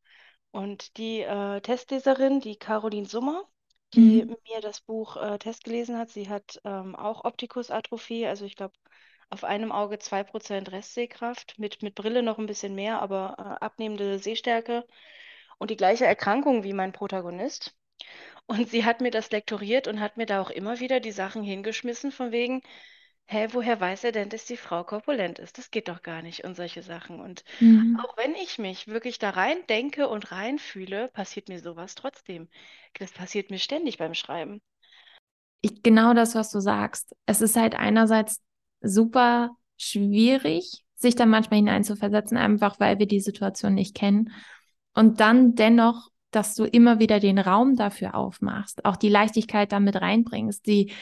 Und 0.52 0.98
die 0.98 1.22
äh, 1.22 1.60
Testleserin, 1.62 2.40
die 2.40 2.56
Caroline 2.56 3.08
Summer, 3.08 3.44
die 3.94 4.24
mhm. 4.24 4.38
mir 4.48 4.62
das 4.62 4.82
Buch 4.82 5.18
äh, 5.18 5.38
Test 5.38 5.66
gelesen 5.66 5.98
hat, 5.98 6.10
sie 6.10 6.30
hat 6.30 6.62
ähm, 6.64 6.96
auch 6.96 7.26
Optikusatrophie, 7.26 8.26
also 8.26 8.46
ich 8.46 8.56
glaube 8.56 8.74
auf 9.30 9.44
einem 9.44 9.74
Auge 9.74 9.98
2% 9.98 10.72
Restsehkraft, 10.72 11.60
mit, 11.60 11.82
mit 11.84 11.96
Brille 11.96 12.24
noch 12.24 12.38
ein 12.38 12.46
bisschen 12.46 12.74
mehr, 12.76 13.02
aber 13.02 13.36
äh, 13.38 13.66
abnehmende 13.66 14.20
Sehstärke 14.20 14.86
und 15.58 15.70
die 15.70 15.76
gleiche 15.76 16.06
Erkrankung 16.06 16.64
wie 16.64 16.74
mein 16.74 16.94
Protagonist. 16.94 17.76
Und 18.46 18.70
sie 18.70 18.86
hat 18.86 19.02
mir 19.02 19.12
das 19.12 19.32
lektoriert 19.32 19.88
und 19.88 20.00
hat 20.00 20.16
mir 20.16 20.26
da 20.26 20.42
auch 20.42 20.50
immer 20.50 20.80
wieder 20.80 21.02
die 21.02 21.12
Sachen 21.12 21.44
hingeschmissen, 21.44 22.12
von 22.14 22.32
wegen, 22.32 22.62
hä, 23.28 23.48
woher 23.52 23.80
weiß 23.80 24.06
er 24.06 24.12
denn, 24.12 24.30
dass 24.30 24.46
die 24.46 24.58
Frau 24.58 24.84
korpulent 24.84 25.38
ist? 25.38 25.58
Das 25.58 25.70
geht 25.70 25.90
doch 25.90 26.02
gar 26.02 26.22
nicht 26.22 26.46
und 26.46 26.56
solche 26.56 26.82
Sachen. 26.82 27.20
Und 27.20 27.44
mhm. 27.60 28.00
auch 28.02 28.18
wenn 28.18 28.34
ich 28.36 28.58
mich 28.58 28.88
wirklich 28.88 29.20
da 29.20 29.32
rein 29.32 29.58
denke 29.70 30.08
und 30.08 30.32
reinfühle, 30.32 31.10
passiert 31.10 31.50
mir 31.50 31.60
sowas 31.60 31.96
trotzdem. 31.96 32.48
Das 32.98 33.12
passiert 33.12 33.52
mir 33.52 33.60
ständig 33.60 33.98
beim 33.98 34.14
Schreiben. 34.14 34.62
Ich, 35.62 35.84
genau 35.84 36.14
das, 36.14 36.36
was 36.36 36.52
du 36.52 36.60
sagst. 36.60 37.16
Es 37.26 37.42
ist 37.42 37.58
halt 37.58 37.76
einerseits 37.76 38.42
super 38.82 39.52
schwierig, 39.76 40.84
sich 40.96 41.16
da 41.16 41.26
manchmal 41.26 41.58
hineinzuversetzen, 41.58 42.38
einfach 42.38 42.80
weil 42.80 42.98
wir 42.98 43.08
die 43.08 43.20
Situation 43.20 43.74
nicht 43.74 43.96
kennen. 43.96 44.32
Und 44.94 45.20
dann 45.20 45.56
dennoch, 45.56 46.10
dass 46.32 46.56
du 46.56 46.64
immer 46.64 47.00
wieder 47.00 47.20
den 47.20 47.40
Raum 47.40 47.76
dafür 47.76 48.16
aufmachst, 48.16 48.86
auch 48.86 48.96
die 48.96 49.10
Leichtigkeit 49.10 49.72
damit 49.72 49.96
reinbringst, 49.98 50.66
die 50.66 50.94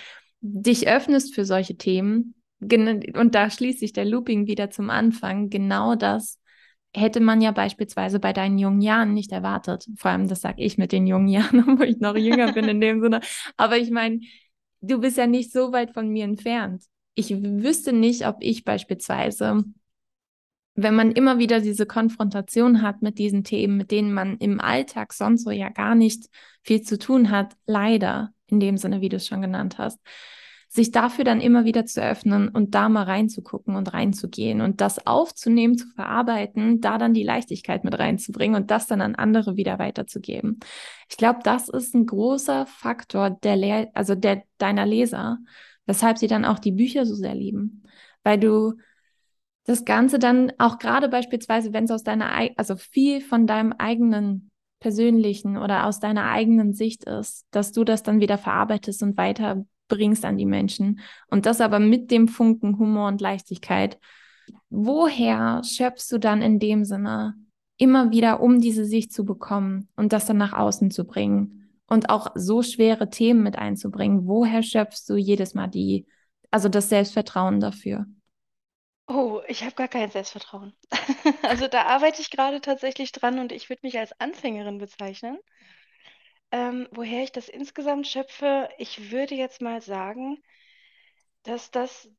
dich 0.47 0.87
öffnest 0.87 1.33
für 1.33 1.45
solche 1.45 1.77
Themen, 1.77 2.35
und 2.61 3.35
da 3.35 3.49
schließt 3.49 3.79
sich 3.79 3.93
der 3.93 4.05
Looping 4.05 4.47
wieder 4.47 4.69
zum 4.69 4.89
Anfang, 4.89 5.49
genau 5.49 5.95
das 5.95 6.39
hätte 6.95 7.19
man 7.19 7.41
ja 7.41 7.51
beispielsweise 7.51 8.19
bei 8.19 8.33
deinen 8.33 8.57
jungen 8.57 8.81
Jahren 8.81 9.13
nicht 9.13 9.31
erwartet. 9.31 9.85
Vor 9.97 10.11
allem, 10.11 10.27
das 10.27 10.41
sage 10.41 10.63
ich 10.63 10.77
mit 10.77 10.91
den 10.91 11.07
jungen 11.07 11.27
Jahren, 11.27 11.65
wo 11.79 11.83
ich 11.83 11.99
noch 11.99 12.15
jünger 12.15 12.53
bin 12.53 12.65
in 12.65 12.79
dem 12.79 13.01
Sinne. 13.01 13.19
Aber 13.57 13.77
ich 13.77 13.91
meine, 13.91 14.21
du 14.81 14.99
bist 14.99 15.17
ja 15.17 15.27
nicht 15.27 15.51
so 15.51 15.71
weit 15.71 15.91
von 15.91 16.09
mir 16.09 16.23
entfernt. 16.23 16.83
Ich 17.15 17.31
wüsste 17.31 17.93
nicht, 17.93 18.27
ob 18.27 18.37
ich 18.39 18.63
beispielsweise, 18.63 19.63
wenn 20.75 20.95
man 20.95 21.11
immer 21.11 21.37
wieder 21.37 21.61
diese 21.61 21.85
Konfrontation 21.85 22.81
hat 22.81 23.01
mit 23.01 23.17
diesen 23.17 23.43
Themen, 23.43 23.77
mit 23.77 23.91
denen 23.91 24.13
man 24.13 24.37
im 24.37 24.59
Alltag 24.59 25.13
sonst 25.13 25.43
so 25.43 25.51
ja 25.51 25.69
gar 25.69 25.95
nicht 25.95 26.27
viel 26.63 26.81
zu 26.81 26.97
tun 26.97 27.29
hat, 27.29 27.55
leider 27.65 28.31
in 28.47 28.59
dem 28.59 28.77
Sinne, 28.77 29.01
wie 29.01 29.09
du 29.09 29.17
es 29.17 29.27
schon 29.27 29.41
genannt 29.41 29.77
hast, 29.77 29.99
sich 30.75 30.91
dafür 30.91 31.23
dann 31.23 31.39
immer 31.39 31.63
wieder 31.63 31.85
zu 31.85 32.03
öffnen 32.03 32.49
und 32.49 32.75
da 32.75 32.89
mal 32.89 33.03
reinzugucken 33.03 33.75
und 33.75 33.93
reinzugehen 33.93 34.59
und 34.59 34.81
das 34.81 35.07
aufzunehmen, 35.07 35.77
zu 35.77 35.87
verarbeiten, 35.87 36.81
da 36.81 36.97
dann 36.97 37.13
die 37.13 37.23
Leichtigkeit 37.23 37.85
mit 37.85 37.97
reinzubringen 37.97 38.61
und 38.61 38.71
das 38.71 38.85
dann 38.85 38.99
an 38.99 39.15
andere 39.15 39.55
wieder 39.55 39.79
weiterzugeben. 39.79 40.59
Ich 41.09 41.15
glaube, 41.15 41.39
das 41.43 41.69
ist 41.69 41.95
ein 41.95 42.05
großer 42.05 42.65
Faktor 42.65 43.29
der 43.29 43.55
Lehr 43.55 43.89
also 43.93 44.15
der 44.15 44.43
deiner 44.57 44.85
Leser, 44.85 45.37
weshalb 45.85 46.17
sie 46.17 46.27
dann 46.27 46.43
auch 46.43 46.59
die 46.59 46.73
Bücher 46.73 47.05
so 47.05 47.15
sehr 47.15 47.35
lieben, 47.35 47.83
weil 48.23 48.37
du 48.37 48.73
das 49.63 49.85
Ganze 49.85 50.19
dann 50.19 50.51
auch 50.57 50.77
gerade 50.77 51.07
beispielsweise, 51.07 51.71
wenn 51.71 51.85
es 51.85 51.91
aus 51.91 52.03
deiner, 52.03 52.31
also 52.57 52.75
viel 52.75 53.21
von 53.21 53.47
deinem 53.47 53.71
eigenen 53.71 54.51
persönlichen 54.79 55.57
oder 55.57 55.85
aus 55.85 56.01
deiner 56.01 56.29
eigenen 56.29 56.73
Sicht 56.73 57.05
ist, 57.05 57.45
dass 57.51 57.71
du 57.71 57.85
das 57.85 58.03
dann 58.03 58.19
wieder 58.19 58.37
verarbeitest 58.37 59.01
und 59.03 59.15
weiterbringst 59.87 60.25
an 60.25 60.37
die 60.37 60.45
Menschen 60.45 60.99
und 61.29 61.45
das 61.45 61.61
aber 61.61 61.79
mit 61.79 62.11
dem 62.11 62.27
Funken 62.27 62.77
Humor 62.77 63.07
und 63.07 63.21
Leichtigkeit. 63.21 63.99
Woher 64.69 65.61
schöpfst 65.63 66.11
du 66.11 66.17
dann 66.19 66.41
in 66.41 66.59
dem 66.59 66.85
Sinne 66.85 67.35
immer 67.77 68.11
wieder, 68.11 68.41
um 68.41 68.61
diese 68.61 68.85
Sicht 68.85 69.11
zu 69.11 69.25
bekommen 69.25 69.89
und 69.95 70.13
das 70.13 70.25
dann 70.25 70.37
nach 70.37 70.53
außen 70.53 70.91
zu 70.91 71.05
bringen 71.05 71.69
und 71.87 72.09
auch 72.09 72.31
so 72.35 72.61
schwere 72.61 73.09
Themen 73.09 73.43
mit 73.43 73.57
einzubringen? 73.57 74.27
Woher 74.27 74.63
schöpfst 74.63 75.05
du 75.07 75.15
jedes 75.15 75.53
Mal 75.53 75.67
die, 75.67 76.05
also 76.51 76.69
das 76.69 76.89
Selbstvertrauen 76.89 77.59
dafür? 77.59 78.05
Oh, 79.07 79.41
ich 79.47 79.63
habe 79.63 79.75
gar 79.75 79.87
kein 79.87 80.09
Selbstvertrauen. 80.09 80.73
Also 81.43 81.67
da 81.67 81.83
arbeite 81.83 82.21
ich 82.21 82.31
gerade 82.31 82.59
tatsächlich 82.59 83.11
dran 83.11 83.39
und 83.39 83.51
ich 83.51 83.69
würde 83.69 83.81
mich 83.83 83.97
als 83.99 84.19
Anfängerin 84.19 84.79
bezeichnen. 84.79 85.37
Ähm, 86.51 86.87
woher 86.91 87.21
ich 87.23 87.31
das 87.31 87.49
insgesamt 87.49 88.07
schöpfe, 88.07 88.67
ich 88.79 89.11
würde 89.11 89.35
jetzt 89.35 89.61
mal 89.61 89.79
sagen, 89.81 90.39
dass 91.43 91.71
das, 91.71 92.09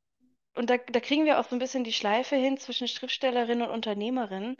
und 0.54 0.70
da, 0.70 0.78
da 0.78 1.00
kriegen 1.00 1.24
wir 1.26 1.40
auch 1.40 1.44
so 1.48 1.56
ein 1.56 1.60
bisschen 1.60 1.84
die 1.84 1.92
Schleife 1.92 2.36
hin 2.36 2.58
zwischen 2.58 2.88
Schriftstellerin 2.88 3.62
und 3.62 3.70
Unternehmerin, 3.70 4.56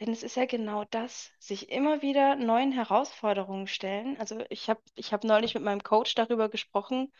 denn 0.00 0.10
es 0.12 0.22
ist 0.24 0.36
ja 0.36 0.46
genau 0.46 0.84
das, 0.90 1.32
sich 1.40 1.70
immer 1.70 2.02
wieder 2.02 2.36
neuen 2.36 2.72
Herausforderungen 2.72 3.66
stellen. 3.68 4.18
Also 4.20 4.44
ich 4.50 4.70
habe 4.70 4.82
ich 4.96 5.12
hab 5.12 5.24
neulich 5.24 5.54
mit 5.54 5.64
meinem 5.64 5.82
Coach 5.82 6.14
darüber 6.14 6.48
gesprochen, 6.48 7.12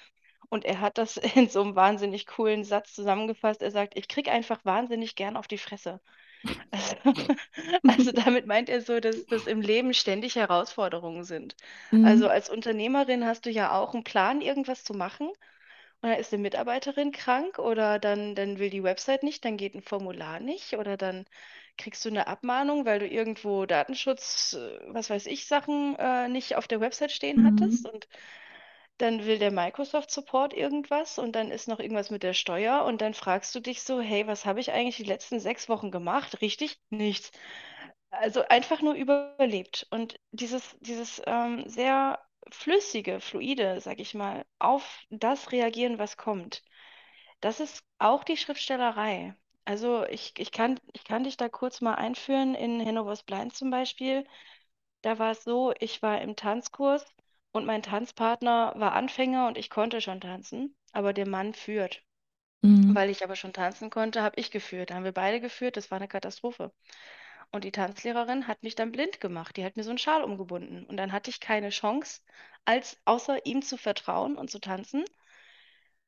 und 0.51 0.65
er 0.65 0.81
hat 0.81 0.99
das 0.99 1.17
in 1.37 1.49
so 1.51 1.63
einem 1.63 1.77
wahnsinnig 1.77 2.27
coolen 2.27 2.65
Satz 2.65 2.95
zusammengefasst. 2.95 3.63
Er 3.63 3.71
sagt, 3.73 3.97
ich 3.99 4.09
kriege 4.09 4.33
einfach 4.33 4.65
wahnsinnig 4.65 5.17
gern 5.17 5.37
auf 5.37 5.49
die 5.49 5.59
Fresse. 5.59 6.01
Also, 6.71 6.97
also 7.87 8.13
damit 8.13 8.47
meint 8.47 8.69
er 8.69 8.81
so, 8.81 9.01
dass 9.01 9.27
das 9.27 9.47
im 9.47 9.61
Leben 9.61 9.95
ständig 9.95 10.37
Herausforderungen 10.37 11.25
sind. 11.25 11.57
Also 12.03 12.29
Mhm. 12.29 12.31
als 12.31 12.51
Unternehmerin 12.51 13.25
hast 13.25 13.47
du 13.47 13.51
ja 13.51 13.73
auch 13.79 13.95
einen 13.95 14.05
Plan, 14.05 14.41
irgendwas 14.41 14.85
zu 14.85 14.95
machen. 14.95 15.29
Und 16.03 16.11
dann 16.11 16.19
ist 16.21 16.33
eine 16.33 16.43
Mitarbeiterin 16.43 17.13
krank 17.13 17.59
oder 17.59 17.99
dann, 17.99 18.35
dann 18.35 18.59
will 18.59 18.71
die 18.71 18.83
Website 18.85 19.23
nicht, 19.25 19.45
dann 19.45 19.57
geht 19.57 19.75
ein 19.75 19.83
Formular 19.83 20.41
nicht 20.41 20.75
oder 20.75 20.97
dann 20.99 21.27
kriegst 21.79 22.05
du 22.05 22.11
eine 22.11 22.27
Abmahnung, 22.29 22.85
weil 22.87 23.01
du 23.01 23.09
irgendwo 23.09 23.67
Datenschutz, 23.67 24.55
äh, 24.55 24.81
was 24.89 25.11
weiß 25.11 25.27
ich, 25.27 25.47
Sachen 25.47 25.97
äh, 25.99 26.29
nicht 26.29 26.57
auf 26.57 26.69
der 26.69 26.81
Website 26.81 27.13
stehen 27.13 27.43
hattest. 27.45 27.87
Mhm. 27.87 27.93
Und 27.93 28.09
dann 28.99 29.25
will 29.27 29.39
der 29.39 29.51
Microsoft 29.53 30.11
Support 30.11 30.55
irgendwas 30.55 31.19
und 31.19 31.33
dann 31.33 31.51
ist 31.51 31.69
noch 31.69 31.81
irgendwas 31.81 32.11
mit 32.11 32.23
der 32.23 32.35
Steuer 32.35 32.85
und 32.85 33.01
dann 33.03 33.15
fragst 33.15 33.55
du 33.55 33.61
dich 33.61 33.83
so, 33.83 34.01
hey, 34.01 34.27
was 34.27 34.47
habe 34.47 34.61
ich 34.61 34.73
eigentlich 34.73 34.97
die 34.97 35.05
letzten 35.05 35.41
sechs 35.41 35.69
Wochen 35.69 35.91
gemacht? 35.91 36.41
Richtig? 36.43 36.81
Nichts. 36.91 37.33
Also 38.11 38.43
einfach 38.49 38.81
nur 38.83 38.95
überlebt. 38.95 39.87
Und 39.91 40.17
dieses, 40.33 40.77
dieses 40.81 41.21
ähm, 41.27 41.69
sehr 41.69 42.21
flüssige, 42.51 43.21
fluide, 43.21 43.81
sag 43.81 43.99
ich 44.01 44.15
mal, 44.15 44.45
auf 44.59 45.01
das 45.11 45.53
reagieren, 45.53 45.99
was 45.99 46.17
kommt, 46.17 46.63
das 47.41 47.61
ist 47.61 47.85
auch 47.99 48.25
die 48.25 48.37
Schriftstellerei. 48.37 49.35
Also 49.65 50.05
ich, 50.07 50.35
ich 50.39 50.53
kann, 50.53 50.81
ich 50.93 51.05
kann 51.05 51.25
dich 51.25 51.37
da 51.37 51.49
kurz 51.49 51.81
mal 51.81 51.95
einführen 51.95 52.55
in 52.55 52.85
Hannovers 52.85 53.23
Blind 53.23 53.55
zum 53.55 53.71
Beispiel. 53.71 54.27
Da 55.03 55.19
war 55.21 55.33
es 55.33 55.45
so, 55.45 55.73
ich 55.81 56.03
war 56.03 56.21
im 56.23 56.37
Tanzkurs 56.37 57.07
und 57.55 57.67
mein 57.67 57.83
Tanzpartner 57.83 58.75
war 58.77 58.95
Anfänger 58.95 59.47
und 59.47 59.57
ich 59.57 59.71
konnte 59.71 60.01
schon 60.01 60.21
tanzen, 60.21 60.77
aber 60.93 61.13
der 61.13 61.29
Mann 61.29 61.55
führt. 61.55 62.03
Mhm. 62.63 62.95
Weil 62.97 63.11
ich 63.11 63.23
aber 63.23 63.37
schon 63.37 63.53
tanzen 63.53 63.91
konnte, 63.91 64.23
habe 64.23 64.41
ich 64.41 64.51
geführt. 64.51 64.91
Da 64.91 64.97
haben 64.97 65.05
wir 65.05 65.13
beide 65.13 65.41
geführt, 65.41 65.77
das 65.77 65.91
war 65.91 65.97
eine 65.97 66.09
Katastrophe. 66.09 66.73
Und 67.53 67.63
die 67.63 67.71
Tanzlehrerin 67.71 68.49
hat 68.49 68.65
mich 68.65 68.75
dann 68.75 68.91
blind 68.91 69.21
gemacht. 69.21 69.57
Die 69.57 69.65
hat 69.65 69.77
mir 69.77 69.85
so 69.85 69.91
einen 69.91 69.99
Schal 69.99 70.25
umgebunden. 70.25 70.85
Und 70.85 70.97
dann 70.97 71.13
hatte 71.13 71.31
ich 71.31 71.39
keine 71.39 71.71
Chance, 71.71 72.23
als 72.65 73.01
außer 73.05 73.47
ihm 73.47 73.63
zu 73.63 73.77
vertrauen 73.77 74.37
und 74.37 74.51
zu 74.51 74.59
tanzen. 74.59 75.05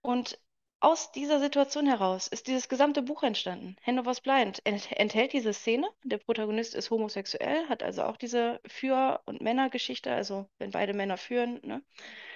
Und 0.03 0.41
aus 0.87 1.11
dieser 1.11 1.40
Situation 1.40 1.85
heraus 1.85 2.29
ist 2.29 2.46
dieses 2.46 2.68
gesamte 2.68 3.03
Buch 3.03 3.25
entstanden. 3.25 3.75
Hand 3.85 3.99
of 3.99 4.07
Us 4.07 4.20
Blind 4.20 4.64
ent 4.64 4.88
enthält 4.92 5.33
diese 5.33 5.53
Szene. 5.53 5.88
Der 6.05 6.18
Protagonist 6.18 6.77
ist 6.77 6.92
homosexuell, 6.92 7.68
hat 7.68 7.83
also 7.83 8.05
auch 8.05 8.16
diese 8.16 8.61
Für- 8.68 9.20
und 9.25 9.40
Männergeschichte, 9.40 10.12
also 10.12 10.49
wenn 10.59 10.70
beide 10.70 10.94
Männer 10.94 11.16
führen, 11.16 11.59
ne? 11.64 11.83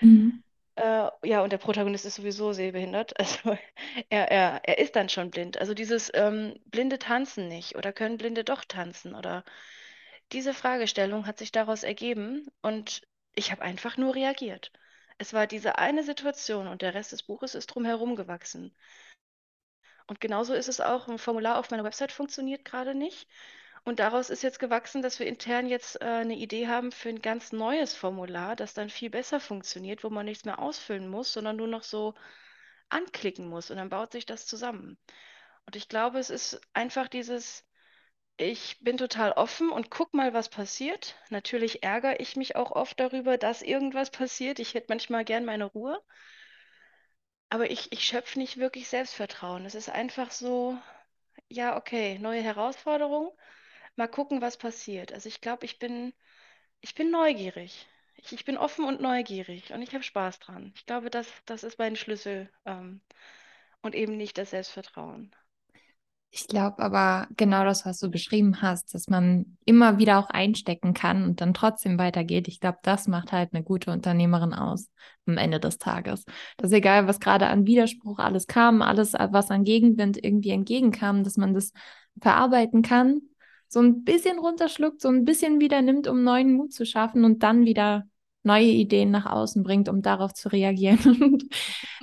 Mhm. 0.01 0.43
Äh, 0.75 1.11
ja, 1.23 1.43
und 1.45 1.53
der 1.53 1.59
Protagonist 1.59 2.05
ist 2.05 2.17
sowieso 2.17 2.53
sehbehindert. 2.53 3.15
Also 3.21 3.57
er, 4.09 4.33
er, 4.33 4.61
er 4.65 4.79
ist 4.79 4.97
dann 4.97 5.09
schon 5.09 5.31
blind. 5.31 5.57
Also 5.59 5.73
dieses 5.73 6.11
ähm, 6.15 6.59
Blinde 6.65 6.99
tanzen 6.99 7.47
nicht 7.47 7.77
oder 7.77 7.93
können 7.93 8.19
Blinde 8.19 8.43
doch 8.43 8.65
tanzen 8.65 9.15
oder 9.15 9.45
diese 10.33 10.55
Fragestellung 10.55 11.29
hat 11.29 11.39
sich 11.39 11.53
daraus 11.53 11.85
ergeben 11.85 12.49
und 12.63 13.03
ich 13.37 13.53
habe 13.53 13.63
einfach 13.63 13.97
nur 13.97 14.17
reagiert. 14.17 14.73
Es 15.21 15.35
war 15.35 15.47
diese 15.47 15.77
eine 15.77 16.03
Situation 16.03 16.67
und 16.67 16.81
der 16.81 16.95
Rest 16.95 17.13
des 17.13 17.23
Buches 17.23 17.55
ist 17.55 17.67
drumherum 17.67 18.17
gewachsen. 18.17 18.75
Und 20.07 20.19
genauso 20.19 20.55
ist 20.55 20.69
es 20.69 20.81
auch, 20.81 21.09
ein 21.09 21.19
Formular 21.19 21.59
auf 21.59 21.71
meiner 21.71 21.85
Website 21.85 22.11
funktioniert 22.11 22.65
gerade 22.65 22.95
nicht. 22.95 23.29
Und 23.85 23.99
daraus 24.01 24.31
ist 24.31 24.43
jetzt 24.43 24.59
gewachsen, 24.59 25.03
dass 25.03 25.19
wir 25.19 25.27
intern 25.27 25.67
jetzt 25.67 26.01
äh, 26.01 26.07
eine 26.07 26.37
Idee 26.37 26.69
haben 26.69 26.91
für 26.91 27.11
ein 27.11 27.21
ganz 27.21 27.53
neues 27.53 27.95
Formular, 27.95 28.57
das 28.57 28.73
dann 28.73 28.89
viel 28.89 29.11
besser 29.11 29.41
funktioniert, 29.41 30.05
wo 30.05 30.09
man 30.09 30.25
nichts 30.25 30.47
mehr 30.47 30.59
ausfüllen 30.59 31.07
muss, 31.07 31.35
sondern 31.35 31.57
nur 31.57 31.69
noch 31.69 31.83
so 31.83 32.15
anklicken 32.89 33.47
muss. 33.47 33.71
Und 33.71 33.77
dann 33.77 33.91
baut 33.91 34.13
sich 34.13 34.25
das 34.25 34.47
zusammen. 34.47 34.97
Und 35.67 35.77
ich 35.77 35.91
glaube, 35.91 36.19
es 36.19 36.31
ist 36.31 36.63
einfach 36.73 37.09
dieses, 37.09 37.63
ich 38.41 38.79
bin 38.81 38.97
total 38.97 39.31
offen 39.33 39.71
und 39.71 39.91
guck 39.91 40.15
mal, 40.15 40.35
was 40.35 40.49
passiert. 40.49 41.15
Natürlich 41.31 41.83
ärgere 41.85 42.19
ich 42.21 42.35
mich 42.37 42.57
auch 42.57 42.73
oft 42.73 42.99
darüber, 42.99 43.39
dass 43.39 43.63
irgendwas 43.63 44.11
passiert. 44.11 44.59
Ich 44.59 44.75
hätte 44.75 44.87
manchmal 44.89 45.25
gern 45.25 45.45
meine 45.45 45.65
Ruhe. 45.67 46.03
Aber 47.49 47.71
ich, 47.71 47.93
ich 47.93 48.05
schöpfe 48.05 48.39
nicht 48.41 48.57
wirklich 48.59 48.89
Selbstvertrauen. 48.89 49.65
Es 49.67 49.75
ist 49.77 49.89
einfach 49.91 50.31
so, 50.33 50.77
ja, 51.49 51.77
okay, 51.77 52.19
neue 52.19 52.43
Herausforderung. 52.43 53.33
Mal 53.97 54.09
gucken, 54.09 54.43
was 54.43 54.57
passiert. 54.59 55.13
Also 55.13 55.29
ich 55.29 55.41
glaube, 55.43 55.67
ich 55.67 55.79
bin, 55.79 56.13
ich 56.83 56.95
bin 56.97 57.11
neugierig. 57.11 57.87
Ich, 58.17 58.33
ich 58.33 58.45
bin 58.47 58.59
offen 58.59 58.85
und 58.87 59.01
neugierig 59.03 59.73
und 59.73 59.83
ich 59.83 59.95
habe 59.95 60.05
Spaß 60.05 60.41
dran. 60.41 60.73
Ich 60.77 60.87
glaube, 60.87 61.11
das, 61.11 61.29
das 61.47 61.65
ist 61.65 61.79
mein 61.79 61.97
Schlüssel, 61.97 62.51
ähm, 62.67 63.01
und 63.83 63.95
eben 63.97 64.17
nicht 64.17 64.39
das 64.39 64.51
Selbstvertrauen. 64.51 65.35
Ich 66.33 66.47
glaube 66.47 66.79
aber 66.79 67.27
genau 67.37 67.65
das, 67.65 67.85
was 67.85 67.99
du 67.99 68.09
beschrieben 68.09 68.63
hast, 68.63 68.95
dass 68.95 69.09
man 69.09 69.57
immer 69.65 69.99
wieder 69.99 70.19
auch 70.19 70.31
einstecken 70.31 70.95
kann 70.95 71.25
und 71.25 71.41
dann 71.41 71.55
trotzdem 71.55 71.99
weitergeht. 71.99 72.47
Ich 72.47 72.61
glaube, 72.61 72.79
das 72.83 73.09
macht 73.09 73.33
halt 73.33 73.53
eine 73.53 73.65
gute 73.65 73.91
Unternehmerin 73.91 74.55
aus 74.55 74.89
am 75.27 75.37
Ende 75.39 75.59
des 75.59 75.79
Tages. 75.79 76.25
Das 76.57 76.71
ist 76.71 76.77
egal, 76.77 77.09
was 77.09 77.19
gerade 77.19 77.49
an 77.49 77.67
Widerspruch 77.67 78.21
alles 78.21 78.47
kam, 78.47 78.81
alles, 78.81 79.15
was 79.15 79.51
an 79.51 79.65
Gegenwind 79.65 80.23
irgendwie 80.23 80.51
entgegenkam, 80.51 81.25
dass 81.25 81.37
man 81.37 81.53
das 81.53 81.73
verarbeiten 82.21 82.83
kann, 82.83 83.23
so 83.67 83.81
ein 83.81 84.05
bisschen 84.05 84.39
runterschluckt, 84.39 85.01
so 85.01 85.09
ein 85.09 85.25
bisschen 85.25 85.61
wieder 85.61 85.83
nimmt, 85.83 86.07
um 86.07 86.23
neuen 86.23 86.53
Mut 86.53 86.73
zu 86.73 86.87
schaffen 86.87 87.25
und 87.25 87.43
dann 87.43 87.65
wieder 87.65 88.05
neue 88.43 88.67
Ideen 88.67 89.11
nach 89.11 89.27
außen 89.27 89.63
bringt, 89.63 89.89
um 89.89 90.03
darauf 90.03 90.33
zu 90.35 90.49
reagieren. 90.51 90.99
Und 91.23 91.45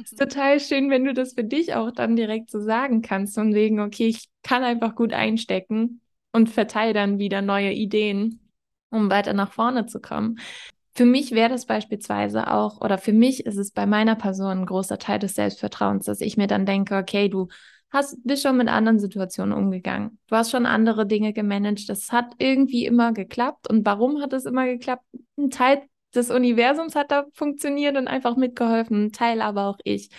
es 0.03 0.11
ist 0.11 0.19
total 0.19 0.59
schön, 0.59 0.89
wenn 0.89 1.05
du 1.05 1.13
das 1.13 1.33
für 1.33 1.43
dich 1.43 1.73
auch 1.73 1.91
dann 1.91 2.15
direkt 2.15 2.51
so 2.51 2.59
sagen 2.59 3.01
kannst, 3.01 3.35
von 3.35 3.53
wegen, 3.53 3.79
okay, 3.79 4.07
ich 4.07 4.27
kann 4.43 4.63
einfach 4.63 4.95
gut 4.95 5.13
einstecken 5.13 6.01
und 6.31 6.49
verteile 6.49 6.93
dann 6.93 7.19
wieder 7.19 7.41
neue 7.41 7.71
Ideen, 7.71 8.39
um 8.89 9.09
weiter 9.09 9.33
nach 9.33 9.51
vorne 9.51 9.87
zu 9.87 9.99
kommen. 9.99 10.39
Für 10.93 11.05
mich 11.05 11.31
wäre 11.31 11.49
das 11.49 11.65
beispielsweise 11.65 12.51
auch, 12.51 12.81
oder 12.81 12.97
für 12.97 13.13
mich 13.13 13.45
ist 13.45 13.57
es 13.57 13.71
bei 13.71 13.85
meiner 13.85 14.15
Person 14.15 14.59
ein 14.59 14.65
großer 14.65 14.97
Teil 14.97 15.19
des 15.19 15.35
Selbstvertrauens, 15.35 16.05
dass 16.05 16.21
ich 16.21 16.37
mir 16.37 16.47
dann 16.47 16.65
denke, 16.65 16.97
okay, 16.97 17.29
du 17.29 17.47
hast, 17.89 18.17
bist 18.23 18.43
schon 18.43 18.57
mit 18.57 18.67
anderen 18.67 18.99
Situationen 18.99 19.55
umgegangen. 19.55 20.19
Du 20.27 20.35
hast 20.35 20.51
schon 20.51 20.65
andere 20.65 21.05
Dinge 21.05 21.33
gemanagt. 21.33 21.87
Das 21.89 22.11
hat 22.11 22.33
irgendwie 22.39 22.85
immer 22.85 23.13
geklappt. 23.13 23.69
Und 23.69 23.85
warum 23.85 24.21
hat 24.21 24.33
es 24.33 24.45
immer 24.45 24.65
geklappt? 24.65 25.05
Ein 25.37 25.51
Teil 25.51 25.83
des 26.17 26.31
Universums 26.31 26.95
hat 26.95 27.11
da 27.11 27.25
funktioniert 27.33 27.97
und 27.97 28.07
einfach 28.07 28.35
mitgeholfen, 28.35 29.11
Teil 29.11 29.41
aber 29.41 29.67
auch 29.67 29.79
ich. 29.83 30.09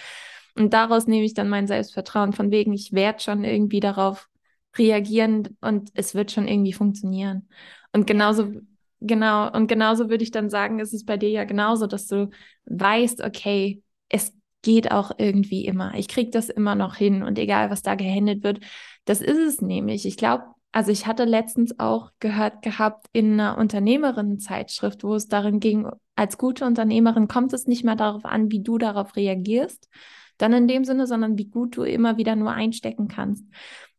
Und 0.56 0.72
daraus 0.74 1.06
nehme 1.06 1.24
ich 1.24 1.34
dann 1.34 1.48
mein 1.48 1.66
Selbstvertrauen 1.66 2.32
von 2.32 2.50
wegen, 2.50 2.72
ich 2.72 2.92
werde 2.92 3.20
schon 3.20 3.44
irgendwie 3.44 3.80
darauf 3.80 4.28
reagieren 4.76 5.56
und 5.60 5.90
es 5.94 6.14
wird 6.14 6.32
schon 6.32 6.48
irgendwie 6.48 6.72
funktionieren. 6.72 7.48
Und 7.92 8.06
genauso, 8.06 8.52
genau, 9.00 9.50
und 9.52 9.68
genauso 9.68 10.08
würde 10.10 10.24
ich 10.24 10.30
dann 10.30 10.50
sagen, 10.50 10.78
ist 10.80 10.94
es 10.94 11.04
bei 11.04 11.16
dir 11.16 11.30
ja 11.30 11.44
genauso, 11.44 11.86
dass 11.86 12.06
du 12.06 12.30
weißt, 12.66 13.22
okay, 13.22 13.82
es 14.08 14.32
geht 14.62 14.90
auch 14.90 15.12
irgendwie 15.18 15.64
immer. 15.64 15.94
Ich 15.94 16.08
kriege 16.08 16.30
das 16.30 16.48
immer 16.48 16.74
noch 16.74 16.96
hin 16.96 17.22
und 17.22 17.38
egal, 17.38 17.70
was 17.70 17.82
da 17.82 17.94
gehandelt 17.94 18.42
wird, 18.42 18.60
das 19.04 19.20
ist 19.20 19.38
es 19.38 19.62
nämlich. 19.62 20.06
Ich 20.06 20.16
glaube, 20.16 20.44
also 20.72 20.92
ich 20.92 21.06
hatte 21.06 21.24
letztens 21.24 21.78
auch 21.78 22.10
gehört 22.20 22.62
gehabt 22.62 23.06
in 23.12 23.34
einer 23.34 23.58
Unternehmerinnenzeitschrift, 23.58 25.02
wo 25.02 25.14
es 25.14 25.26
darin 25.28 25.60
ging, 25.60 25.88
als 26.14 26.36
gute 26.36 26.66
Unternehmerin 26.66 27.28
kommt 27.28 27.52
es 27.52 27.66
nicht 27.66 27.84
mehr 27.84 27.96
darauf 27.96 28.24
an, 28.24 28.50
wie 28.50 28.62
du 28.62 28.76
darauf 28.76 29.16
reagierst, 29.16 29.88
dann 30.36 30.52
in 30.52 30.68
dem 30.68 30.84
Sinne, 30.84 31.06
sondern 31.06 31.38
wie 31.38 31.46
gut 31.46 31.76
du 31.76 31.82
immer 31.82 32.16
wieder 32.16 32.36
nur 32.36 32.52
einstecken 32.52 33.08
kannst. 33.08 33.44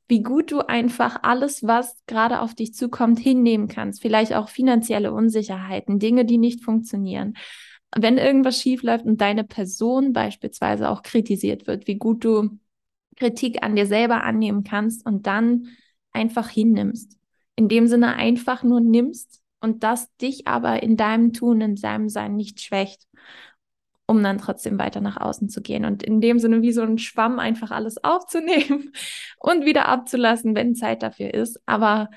Wie 0.08 0.24
gut 0.24 0.52
du 0.52 0.62
einfach 0.62 1.20
alles, 1.22 1.64
was 1.64 2.04
gerade 2.08 2.42
auf 2.42 2.56
dich 2.56 2.74
zukommt, 2.74 3.20
hinnehmen 3.20 3.68
kannst. 3.68 4.02
Vielleicht 4.02 4.34
auch 4.34 4.50
finanzielle 4.50 5.14
Unsicherheiten, 5.14 6.00
Dinge, 6.00 6.26
die 6.26 6.38
nicht 6.38 6.64
funktionieren. 6.64 7.36
Wenn 7.96 8.18
irgendwas 8.18 8.60
schief 8.60 8.84
läuft 8.84 9.06
und 9.06 9.22
deine 9.22 9.44
Person 9.44 10.14
beispielsweise 10.14 10.90
auch 10.90 11.04
kritisiert 11.04 11.68
wird, 11.68 11.88
wie 11.88 11.98
gut 11.98 12.24
du 12.24 12.58
Kritik 13.18 13.64
an 13.64 13.76
dir 13.76 13.86
selber 13.86 14.24
annehmen 14.24 14.64
kannst 14.64 15.06
und 15.06 15.28
dann 15.28 15.68
einfach 16.14 16.50
hinnimmst. 16.50 17.18
In 17.56 17.68
dem 17.68 17.88
Sinne 17.88 18.16
einfach 18.16 18.64
nur 18.64 18.80
nimmst 18.80 19.42
und 19.60 19.84
das 19.84 20.16
dich 20.18 20.48
aber 20.48 20.82
in 20.84 20.98
deinem 20.98 21.34
Tun, 21.34 21.62
in 21.62 21.76
deinem 21.76 22.10
Sein 22.10 22.36
nicht 22.36 22.62
schwächt, 22.62 23.08
um 24.06 24.24
dann 24.24 24.38
trotzdem 24.38 24.80
weiter 24.80 25.02
nach 25.02 25.18
außen 25.18 25.50
zu 25.50 25.62
gehen. 25.62 25.86
Und 25.86 26.02
in 26.02 26.22
dem 26.22 26.40
Sinne 26.40 26.62
wie 26.62 26.72
so 26.72 26.82
ein 26.82 26.98
Schwamm 26.98 27.38
einfach 27.40 27.72
alles 27.72 27.98
aufzunehmen 28.04 28.92
und 29.38 29.66
wieder 29.66 29.88
abzulassen, 29.88 30.56
wenn 30.56 30.76
Zeit 30.76 31.04
dafür 31.04 31.34
ist. 31.34 31.62
Aber 31.66 32.10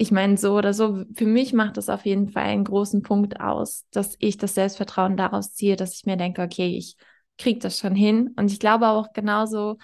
ich 0.00 0.12
meine, 0.12 0.36
so 0.36 0.56
oder 0.56 0.72
so, 0.72 1.04
für 1.14 1.26
mich 1.26 1.52
macht 1.52 1.76
das 1.76 1.88
auf 1.88 2.06
jeden 2.06 2.28
Fall 2.28 2.44
einen 2.44 2.64
großen 2.64 3.02
Punkt 3.02 3.40
aus, 3.40 3.84
dass 3.90 4.16
ich 4.20 4.36
das 4.38 4.54
Selbstvertrauen 4.54 5.16
daraus 5.16 5.54
ziehe, 5.54 5.74
dass 5.74 5.94
ich 5.94 6.06
mir 6.06 6.16
denke, 6.16 6.42
okay, 6.42 6.76
ich 6.76 6.96
kriege 7.36 7.58
das 7.58 7.78
schon 7.78 7.96
hin. 7.96 8.32
Und 8.36 8.52
ich 8.52 8.60
glaube 8.60 8.88
auch 8.88 9.12
genauso, 9.12 9.78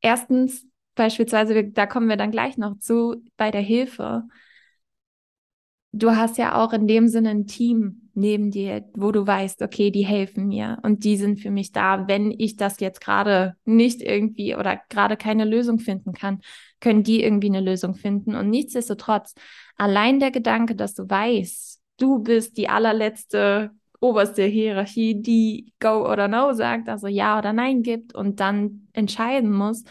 erstens, 0.00 0.66
beispielsweise, 0.94 1.64
da 1.70 1.86
kommen 1.86 2.08
wir 2.08 2.16
dann 2.16 2.30
gleich 2.30 2.56
noch 2.58 2.78
zu, 2.78 3.22
bei 3.36 3.50
der 3.50 3.60
Hilfe. 3.62 4.24
Du 5.92 6.12
hast 6.12 6.38
ja 6.38 6.54
auch 6.62 6.72
in 6.72 6.86
dem 6.86 7.08
Sinne 7.08 7.30
ein 7.30 7.46
Team 7.48 8.10
neben 8.14 8.50
dir, 8.52 8.84
wo 8.94 9.10
du 9.10 9.26
weißt, 9.26 9.60
okay, 9.62 9.90
die 9.90 10.06
helfen 10.06 10.46
mir 10.46 10.78
und 10.82 11.02
die 11.04 11.16
sind 11.16 11.40
für 11.40 11.50
mich 11.50 11.72
da. 11.72 12.06
Wenn 12.06 12.30
ich 12.30 12.56
das 12.56 12.78
jetzt 12.80 13.00
gerade 13.00 13.56
nicht 13.64 14.00
irgendwie 14.00 14.54
oder 14.54 14.80
gerade 14.88 15.16
keine 15.16 15.44
Lösung 15.44 15.80
finden 15.80 16.12
kann, 16.12 16.40
können 16.80 17.02
die 17.02 17.22
irgendwie 17.24 17.48
eine 17.48 17.60
Lösung 17.60 17.94
finden. 17.94 18.36
Und 18.36 18.50
nichtsdestotrotz, 18.50 19.34
allein 19.76 20.20
der 20.20 20.30
Gedanke, 20.30 20.76
dass 20.76 20.94
du 20.94 21.08
weißt, 21.08 21.80
du 21.98 22.20
bist 22.20 22.56
die 22.56 22.68
allerletzte 22.68 23.70
oberste 24.00 24.44
Hierarchie, 24.44 25.20
die 25.20 25.74
Go 25.80 26.08
oder 26.10 26.28
No 26.28 26.52
sagt, 26.52 26.88
also 26.88 27.06
Ja 27.08 27.38
oder 27.38 27.52
Nein 27.52 27.82
gibt 27.82 28.14
und 28.14 28.38
dann 28.40 28.88
entscheiden 28.92 29.52
muss. 29.52 29.84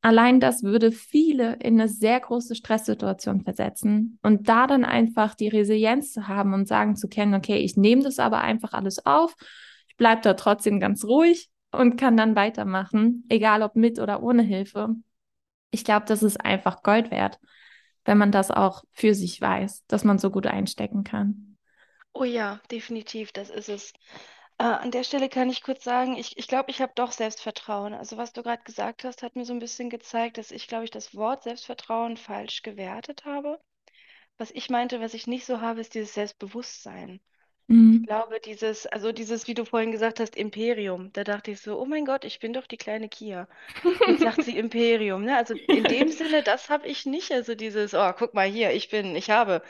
Allein 0.00 0.38
das 0.38 0.62
würde 0.62 0.92
viele 0.92 1.54
in 1.54 1.80
eine 1.80 1.88
sehr 1.88 2.20
große 2.20 2.54
Stresssituation 2.54 3.42
versetzen. 3.42 4.18
Und 4.22 4.48
da 4.48 4.66
dann 4.66 4.84
einfach 4.84 5.34
die 5.34 5.48
Resilienz 5.48 6.12
zu 6.12 6.28
haben 6.28 6.54
und 6.54 6.68
sagen 6.68 6.94
zu 6.94 7.08
können, 7.08 7.34
okay, 7.34 7.56
ich 7.58 7.76
nehme 7.76 8.02
das 8.02 8.18
aber 8.18 8.40
einfach 8.40 8.72
alles 8.72 9.04
auf, 9.04 9.34
ich 9.88 9.96
bleibe 9.96 10.22
da 10.22 10.34
trotzdem 10.34 10.78
ganz 10.78 11.04
ruhig 11.04 11.50
und 11.72 11.96
kann 11.96 12.16
dann 12.16 12.36
weitermachen, 12.36 13.24
egal 13.28 13.62
ob 13.62 13.74
mit 13.74 13.98
oder 13.98 14.22
ohne 14.22 14.42
Hilfe. 14.42 14.94
Ich 15.70 15.84
glaube, 15.84 16.06
das 16.06 16.22
ist 16.22 16.40
einfach 16.40 16.82
Gold 16.82 17.10
wert, 17.10 17.38
wenn 18.04 18.18
man 18.18 18.30
das 18.30 18.50
auch 18.50 18.84
für 18.92 19.14
sich 19.14 19.40
weiß, 19.40 19.84
dass 19.88 20.04
man 20.04 20.18
so 20.18 20.30
gut 20.30 20.46
einstecken 20.46 21.02
kann. 21.02 21.56
Oh 22.14 22.24
ja, 22.24 22.60
definitiv, 22.70 23.32
das 23.32 23.50
ist 23.50 23.68
es. 23.68 23.92
Äh, 24.58 24.64
an 24.64 24.90
der 24.90 25.04
Stelle 25.04 25.28
kann 25.28 25.50
ich 25.50 25.62
kurz 25.62 25.82
sagen, 25.84 26.16
ich, 26.16 26.36
ich 26.38 26.46
glaube, 26.48 26.70
ich 26.70 26.80
habe 26.80 26.92
doch 26.94 27.12
Selbstvertrauen. 27.12 27.94
Also 27.94 28.16
was 28.16 28.32
du 28.32 28.42
gerade 28.42 28.62
gesagt 28.64 29.04
hast, 29.04 29.22
hat 29.22 29.36
mir 29.36 29.44
so 29.44 29.52
ein 29.52 29.58
bisschen 29.58 29.90
gezeigt, 29.90 30.38
dass 30.38 30.50
ich, 30.52 30.68
glaube 30.68 30.84
ich, 30.84 30.90
das 30.90 31.14
Wort 31.14 31.42
Selbstvertrauen 31.44 32.16
falsch 32.16 32.62
gewertet 32.62 33.24
habe. 33.24 33.60
Was 34.38 34.50
ich 34.52 34.70
meinte, 34.70 35.00
was 35.00 35.14
ich 35.14 35.26
nicht 35.28 35.46
so 35.46 35.60
habe, 35.62 35.80
ist 35.82 35.94
dieses 35.94 36.14
Selbstbewusstsein. 36.14 37.20
Ich 37.90 38.02
Mhm. 38.02 38.08
glaube, 38.08 38.40
dieses, 38.40 38.86
also 38.86 39.12
dieses, 39.12 39.48
wie 39.48 39.54
du 39.54 39.64
vorhin 39.66 39.92
gesagt 39.92 40.20
hast, 40.20 40.36
Imperium, 40.36 41.12
da 41.14 41.24
dachte 41.24 41.52
ich 41.52 41.60
so, 41.62 41.80
oh 41.80 41.86
mein 41.86 42.04
Gott, 42.06 42.24
ich 42.24 42.40
bin 42.40 42.52
doch 42.54 42.66
die 42.68 42.76
kleine 42.78 43.08
Kia. 43.10 43.48
Jetzt 44.04 44.22
sagt 44.22 44.42
sie 44.44 44.56
Imperium, 44.58 45.24
ne? 45.24 45.36
Also 45.38 45.54
in 45.72 45.86
dem 45.88 46.10
Sinne, 46.10 46.42
das 46.42 46.70
habe 46.70 46.86
ich 46.88 47.06
nicht. 47.06 47.32
Also 47.32 47.54
dieses, 47.56 47.94
oh, 47.94 48.12
guck 48.18 48.34
mal 48.34 48.48
hier, 48.48 48.72
ich 48.72 48.90
bin, 48.90 49.16
ich 49.16 49.30
habe. 49.30 49.62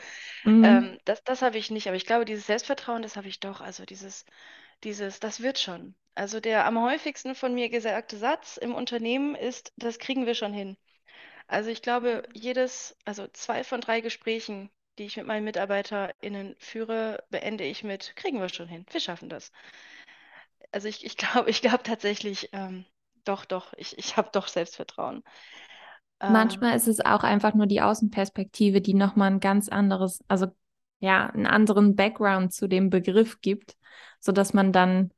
Mhm. 0.43 0.59
Ähm, 0.61 0.99
das 1.05 1.23
das 1.23 1.41
habe 1.41 1.57
ich 1.57 1.69
nicht, 1.71 1.87
aber 1.87 1.95
ich 1.97 2.05
glaube, 2.05 2.25
dieses 2.25 2.45
Selbstvertrauen, 2.47 3.01
das 3.01 3.15
habe 3.17 3.27
ich 3.27 3.39
doch. 3.41 3.61
Also 3.61 3.85
dieses, 3.85 4.25
dieses, 4.83 5.19
das 5.19 5.41
wird 5.41 5.59
schon. 5.59 5.95
Also 6.15 6.39
der 6.39 6.65
am 6.65 6.81
häufigsten 6.81 7.35
von 7.35 7.53
mir 7.53 7.69
gesagte 7.69 8.17
Satz 8.17 8.57
im 8.57 8.75
Unternehmen 8.75 9.35
ist, 9.35 9.71
das 9.77 9.99
kriegen 9.99 10.25
wir 10.25 10.35
schon 10.35 10.53
hin. 10.53 10.77
Also 11.47 11.69
ich 11.71 11.81
glaube, 11.81 12.23
jedes, 12.33 12.97
also 13.05 13.27
zwei 13.29 13.63
von 13.63 13.81
drei 13.81 14.01
Gesprächen, 14.01 14.69
die 14.97 15.05
ich 15.05 15.17
mit 15.17 15.27
meinen 15.27 15.45
MitarbeiterInnen 15.45 16.55
führe, 16.59 17.23
beende 17.29 17.65
ich 17.65 17.83
mit, 17.83 18.15
kriegen 18.15 18.39
wir 18.41 18.49
schon 18.49 18.67
hin, 18.67 18.85
wir 18.91 19.01
schaffen 19.01 19.29
das. 19.29 19.51
Also 20.71 20.87
ich, 20.87 21.05
ich 21.05 21.17
glaube, 21.17 21.49
ich 21.49 21.61
glaube 21.61 21.83
tatsächlich, 21.83 22.49
ähm, 22.53 22.85
doch, 23.25 23.45
doch, 23.45 23.73
ich, 23.77 23.97
ich 23.97 24.17
habe 24.17 24.29
doch 24.31 24.47
Selbstvertrauen. 24.47 25.23
Ähm, 26.21 26.61
Manchmal 26.61 26.75
ist 26.77 26.87
es 26.87 26.99
auch 27.03 27.23
einfach 27.23 27.53
nur 27.55 27.65
die 27.65 27.81
Außenperspektive, 27.81 28.81
die 28.81 28.93
nochmal 28.93 29.31
ein 29.31 29.39
ganz 29.39 29.67
anderes, 29.69 30.23
also 30.27 30.47
ja, 30.99 31.27
einen 31.27 31.45
anderen 31.45 31.95
Background 31.95 32.53
zu 32.53 32.67
dem 32.67 32.89
Begriff 32.89 33.41
gibt, 33.41 33.75
sodass 34.19 34.53
man 34.53 34.71
dann 34.71 35.11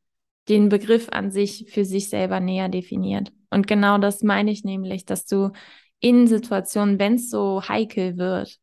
den 0.49 0.69
Begriff 0.69 1.09
an 1.09 1.31
sich 1.31 1.67
für 1.69 1.85
sich 1.85 2.09
selber 2.09 2.39
näher 2.39 2.69
definiert. 2.69 3.31
Und 3.49 3.67
genau 3.67 3.97
das 3.97 4.23
meine 4.23 4.51
ich 4.51 4.63
nämlich, 4.63 5.05
dass 5.05 5.25
du 5.25 5.51
in 5.99 6.27
Situationen, 6.27 6.99
wenn 6.99 7.15
es 7.15 7.29
so 7.29 7.61
heikel 7.67 8.17
wird, 8.17 8.57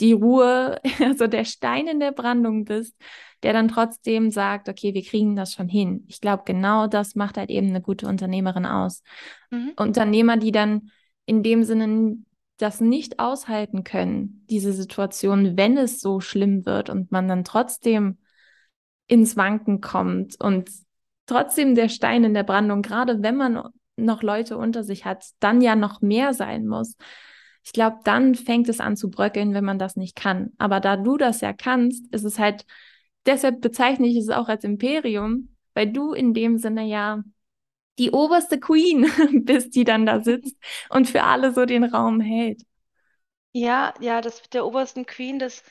die 0.00 0.12
Ruhe, 0.12 0.80
also 1.00 1.26
der 1.26 1.44
Stein 1.44 1.88
in 1.88 2.00
der 2.00 2.12
Brandung 2.12 2.64
bist, 2.64 2.96
der 3.42 3.52
dann 3.52 3.68
trotzdem 3.68 4.30
sagt, 4.30 4.68
okay, 4.68 4.94
wir 4.94 5.02
kriegen 5.02 5.36
das 5.36 5.52
schon 5.52 5.68
hin. 5.68 6.04
Ich 6.08 6.20
glaube, 6.20 6.44
genau 6.46 6.86
das 6.86 7.14
macht 7.14 7.36
halt 7.36 7.50
eben 7.50 7.68
eine 7.68 7.80
gute 7.80 8.06
Unternehmerin 8.06 8.66
aus. 8.66 9.02
mhm. 9.50 9.72
Unternehmer, 9.76 10.36
die 10.36 10.52
dann 10.52 10.90
in 11.26 11.42
dem 11.42 11.64
Sinne 11.64 12.18
das 12.58 12.80
nicht 12.80 13.18
aushalten 13.18 13.84
können, 13.84 14.44
diese 14.48 14.72
Situation, 14.72 15.56
wenn 15.56 15.76
es 15.76 16.00
so 16.00 16.20
schlimm 16.20 16.64
wird 16.64 16.90
und 16.90 17.12
man 17.12 17.28
dann 17.28 17.44
trotzdem 17.44 18.18
ins 19.06 19.36
Wanken 19.36 19.80
kommt 19.80 20.40
und 20.40 20.70
trotzdem 21.26 21.74
der 21.74 21.88
Stein 21.88 22.24
in 22.24 22.34
der 22.34 22.44
Brandung, 22.44 22.82
gerade 22.82 23.22
wenn 23.22 23.36
man 23.36 23.62
noch 23.96 24.22
Leute 24.22 24.56
unter 24.56 24.84
sich 24.84 25.04
hat, 25.04 25.24
dann 25.40 25.60
ja 25.60 25.76
noch 25.76 26.00
mehr 26.00 26.34
sein 26.34 26.66
muss. 26.66 26.96
Ich 27.64 27.72
glaube, 27.72 27.98
dann 28.04 28.34
fängt 28.34 28.68
es 28.68 28.80
an 28.80 28.96
zu 28.96 29.10
bröckeln, 29.10 29.52
wenn 29.52 29.64
man 29.64 29.78
das 29.78 29.96
nicht 29.96 30.14
kann. 30.16 30.52
Aber 30.58 30.80
da 30.80 30.96
du 30.96 31.16
das 31.16 31.40
ja 31.40 31.52
kannst, 31.52 32.06
ist 32.14 32.24
es 32.24 32.38
halt, 32.38 32.64
deshalb 33.26 33.60
bezeichne 33.60 34.06
ich 34.06 34.16
es 34.16 34.28
auch 34.28 34.48
als 34.48 34.64
Imperium, 34.64 35.54
weil 35.74 35.92
du 35.92 36.12
in 36.12 36.32
dem 36.32 36.58
Sinne 36.58 36.84
ja 36.84 37.22
die 37.98 38.10
oberste 38.12 38.60
Queen 38.60 39.10
bist, 39.44 39.74
die 39.74 39.84
dann 39.84 40.06
da 40.06 40.20
sitzt 40.20 40.56
und 40.90 41.08
für 41.08 41.22
alle 41.24 41.52
so 41.52 41.66
den 41.66 41.84
Raum 41.84 42.20
hält. 42.20 42.62
Ja, 43.52 43.92
ja, 44.00 44.20
das 44.20 44.40
mit 44.42 44.54
der 44.54 44.64
obersten 44.66 45.04
Queen, 45.06 45.38
das, 45.40 45.64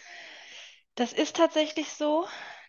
das 0.95 1.13
ist 1.13 1.35
tatsächlich 1.37 1.89
so. 1.93 2.25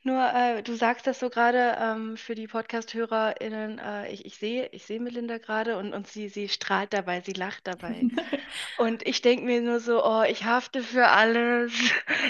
Nur 0.06 0.22
äh, 0.32 0.62
du 0.62 0.76
sagst 0.76 1.08
das 1.08 1.18
so 1.18 1.30
gerade 1.30 1.76
ähm, 1.80 2.16
für 2.16 2.36
die 2.36 2.46
Podcast-HörerInnen, 2.46 3.80
äh, 3.80 4.12
ich, 4.12 4.24
ich 4.24 4.36
sehe, 4.36 4.68
ich 4.70 4.84
sehe 4.84 5.00
Melinda 5.00 5.38
gerade 5.38 5.76
und, 5.78 5.92
und 5.92 6.06
sie, 6.06 6.28
sie 6.28 6.48
strahlt 6.48 6.92
dabei, 6.92 7.22
sie 7.22 7.32
lacht 7.32 7.66
dabei. 7.66 8.02
Und 8.78 9.04
ich 9.04 9.20
denke 9.20 9.44
mir 9.44 9.60
nur 9.60 9.80
so, 9.80 10.04
oh, 10.04 10.22
ich 10.22 10.44
hafte 10.44 10.82
für 10.82 11.08
alles, 11.08 11.72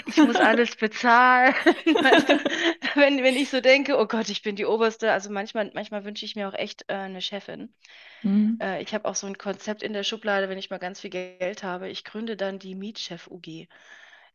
ich 0.07 0.17
muss 0.17 0.37
alles 0.37 0.75
bezahlen. 0.75 1.53
Wenn, 2.95 3.21
wenn 3.23 3.35
ich 3.35 3.49
so 3.49 3.61
denke, 3.61 3.95
oh 3.99 4.07
Gott, 4.07 4.29
ich 4.29 4.41
bin 4.41 4.55
die 4.55 4.65
Oberste, 4.65 5.11
also 5.11 5.29
manchmal, 5.29 5.69
manchmal 5.75 6.03
wünsche 6.03 6.25
ich 6.25 6.35
mir 6.35 6.49
auch 6.49 6.55
echt 6.55 6.85
äh, 6.87 6.95
eine 6.95 7.21
Chefin. 7.21 7.69
Mhm. 8.23 8.57
Äh, 8.59 8.81
ich 8.81 8.95
habe 8.95 9.07
auch 9.07 9.13
so 9.13 9.27
ein 9.27 9.37
Konzept 9.37 9.83
in 9.83 9.93
der 9.93 10.03
Schublade, 10.03 10.49
wenn 10.49 10.57
ich 10.57 10.71
mal 10.71 10.79
ganz 10.79 10.99
viel 10.99 11.11
Geld 11.11 11.61
habe, 11.61 11.89
ich 11.89 12.03
gründe 12.03 12.35
dann 12.35 12.57
die 12.57 12.73
Mietchef 12.73 13.27
UG. 13.27 13.67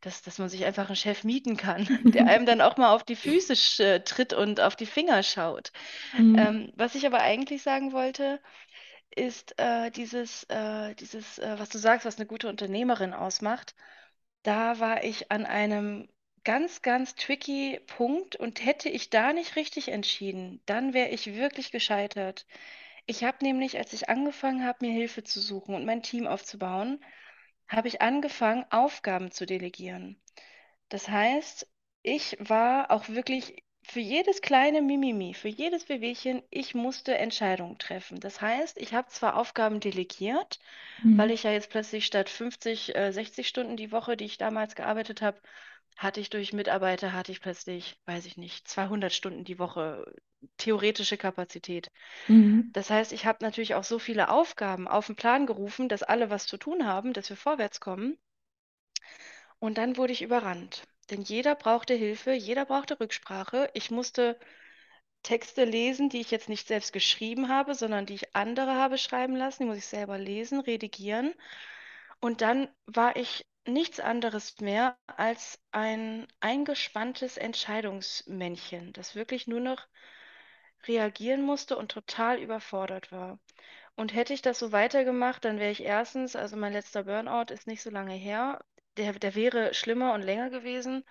Dass, 0.03 0.21
dass 0.21 0.37
man 0.37 0.49
sich 0.49 0.65
einfach 0.65 0.87
einen 0.87 0.95
Chef 0.95 1.23
mieten 1.23 1.57
kann, 1.57 1.87
der 2.13 2.27
einem 2.27 2.45
dann 2.45 2.61
auch 2.61 2.77
mal 2.77 2.93
auf 2.93 3.03
die 3.03 3.15
Füße 3.15 3.83
äh, 3.83 3.99
tritt 4.01 4.33
und 4.33 4.59
auf 4.59 4.75
die 4.75 4.85
Finger 4.85 5.23
schaut. 5.23 5.71
Mhm. 6.17 6.35
Ähm, 6.37 6.73
was 6.75 6.95
ich 6.95 7.05
aber 7.05 7.19
eigentlich 7.19 7.63
sagen 7.63 7.93
wollte, 7.93 8.39
ist 9.15 9.59
äh, 9.59 9.91
dieses, 9.91 10.43
äh, 10.45 10.95
dieses 10.95 11.39
äh, 11.39 11.55
was 11.57 11.69
du 11.69 11.77
sagst, 11.77 12.05
was 12.05 12.17
eine 12.17 12.25
gute 12.25 12.49
Unternehmerin 12.49 13.13
ausmacht. 13.13 13.75
Da 14.43 14.79
war 14.79 15.03
ich 15.03 15.31
an 15.31 15.45
einem 15.45 16.09
ganz, 16.43 16.81
ganz 16.81 17.15
tricky 17.15 17.79
Punkt 17.87 18.35
und 18.35 18.65
hätte 18.65 18.89
ich 18.89 19.09
da 19.09 19.33
nicht 19.33 19.55
richtig 19.55 19.89
entschieden, 19.89 20.61
dann 20.65 20.93
wäre 20.93 21.09
ich 21.09 21.33
wirklich 21.35 21.71
gescheitert. 21.71 22.45
Ich 23.05 23.23
habe 23.23 23.37
nämlich, 23.41 23.77
als 23.77 23.93
ich 23.93 24.09
angefangen 24.09 24.65
habe, 24.65 24.85
mir 24.85 24.93
Hilfe 24.93 25.23
zu 25.23 25.39
suchen 25.41 25.75
und 25.75 25.85
mein 25.85 26.03
Team 26.03 26.27
aufzubauen, 26.27 27.03
habe 27.67 27.87
ich 27.87 28.01
angefangen, 28.01 28.65
Aufgaben 28.71 29.31
zu 29.31 29.45
delegieren. 29.45 30.21
Das 30.89 31.09
heißt, 31.09 31.67
ich 32.03 32.37
war 32.39 32.91
auch 32.91 33.09
wirklich 33.09 33.63
für 33.83 33.99
jedes 33.99 34.41
kleine 34.41 34.81
Mimimi, 34.81 35.33
für 35.33 35.49
jedes 35.49 35.89
Wehwehchen, 35.89 36.41
ich 36.49 36.73
musste 36.75 37.17
Entscheidungen 37.17 37.77
treffen. 37.79 38.19
Das 38.21 38.41
heißt, 38.41 38.77
ich 38.77 38.93
habe 38.93 39.09
zwar 39.09 39.35
Aufgaben 39.37 39.79
delegiert, 39.81 40.59
weil 41.15 41.31
Mhm. 41.31 41.31
ich 41.31 41.43
ja 41.43 41.51
jetzt 41.51 41.69
plötzlich 41.69 42.05
statt 42.05 42.29
50, 42.29 42.95
äh, 42.95 43.11
60 43.11 43.47
Stunden 43.47 43.77
die 43.77 43.91
Woche, 43.91 44.17
die 44.17 44.25
ich 44.25 44.37
damals 44.37 44.75
gearbeitet 44.75 45.21
habe, 45.21 45.39
hatte 45.97 46.19
ich 46.19 46.29
durch 46.29 46.53
Mitarbeiter, 46.53 47.13
hatte 47.13 47.31
ich 47.31 47.41
plötzlich, 47.41 47.97
weiß 48.05 48.25
ich 48.25 48.37
nicht, 48.37 48.67
200 48.67 49.13
Stunden 49.13 49.43
die 49.43 49.59
Woche 49.59 50.13
theoretische 50.57 51.17
Kapazität. 51.17 51.91
Mhm. 52.27 52.69
Das 52.73 52.89
heißt, 52.89 53.13
ich 53.13 53.25
habe 53.25 53.39
natürlich 53.41 53.75
auch 53.75 53.83
so 53.83 53.99
viele 53.99 54.29
Aufgaben 54.29 54.87
auf 54.87 55.07
den 55.07 55.15
Plan 55.15 55.45
gerufen, 55.45 55.89
dass 55.89 56.03
alle 56.03 56.29
was 56.29 56.47
zu 56.47 56.57
tun 56.57 56.85
haben, 56.85 57.13
dass 57.13 57.29
wir 57.29 57.37
vorwärts 57.37 57.79
kommen. 57.79 58.17
Und 59.59 59.77
dann 59.77 59.97
wurde 59.97 60.13
ich 60.13 60.21
überrannt. 60.21 60.83
Denn 61.09 61.21
jeder 61.21 61.55
brauchte 61.55 61.93
Hilfe, 61.93 62.33
jeder 62.33 62.65
brauchte 62.65 62.99
Rücksprache. 62.99 63.69
Ich 63.73 63.91
musste 63.91 64.37
Texte 65.21 65.63
lesen, 65.63 66.09
die 66.09 66.19
ich 66.19 66.31
jetzt 66.31 66.49
nicht 66.49 66.67
selbst 66.67 66.91
geschrieben 66.91 67.47
habe, 67.49 67.75
sondern 67.75 68.05
die 68.05 68.15
ich 68.15 68.35
andere 68.35 68.75
habe 68.75 68.97
schreiben 68.97 69.35
lassen. 69.35 69.63
Die 69.63 69.69
muss 69.69 69.77
ich 69.77 69.85
selber 69.85 70.17
lesen, 70.17 70.59
redigieren. 70.59 71.33
Und 72.19 72.41
dann 72.41 72.67
war 72.85 73.15
ich 73.15 73.45
nichts 73.65 73.99
anderes 73.99 74.59
mehr 74.61 74.97
als 75.07 75.59
ein 75.71 76.27
eingespanntes 76.39 77.37
Entscheidungsmännchen, 77.37 78.93
das 78.93 79.15
wirklich 79.15 79.47
nur 79.47 79.59
noch 79.59 79.87
reagieren 80.87 81.41
musste 81.41 81.77
und 81.77 81.91
total 81.91 82.39
überfordert 82.39 83.11
war. 83.11 83.39
Und 83.95 84.13
hätte 84.13 84.33
ich 84.33 84.41
das 84.41 84.59
so 84.59 84.71
weitergemacht, 84.71 85.45
dann 85.45 85.59
wäre 85.59 85.71
ich 85.71 85.83
erstens, 85.83 86.35
also 86.35 86.57
mein 86.57 86.73
letzter 86.73 87.03
Burnout 87.03 87.53
ist 87.53 87.67
nicht 87.67 87.81
so 87.83 87.89
lange 87.89 88.15
her, 88.15 88.63
der, 88.97 89.13
der 89.13 89.35
wäre 89.35 89.73
schlimmer 89.73 90.13
und 90.13 90.21
länger 90.21 90.49
gewesen 90.49 91.03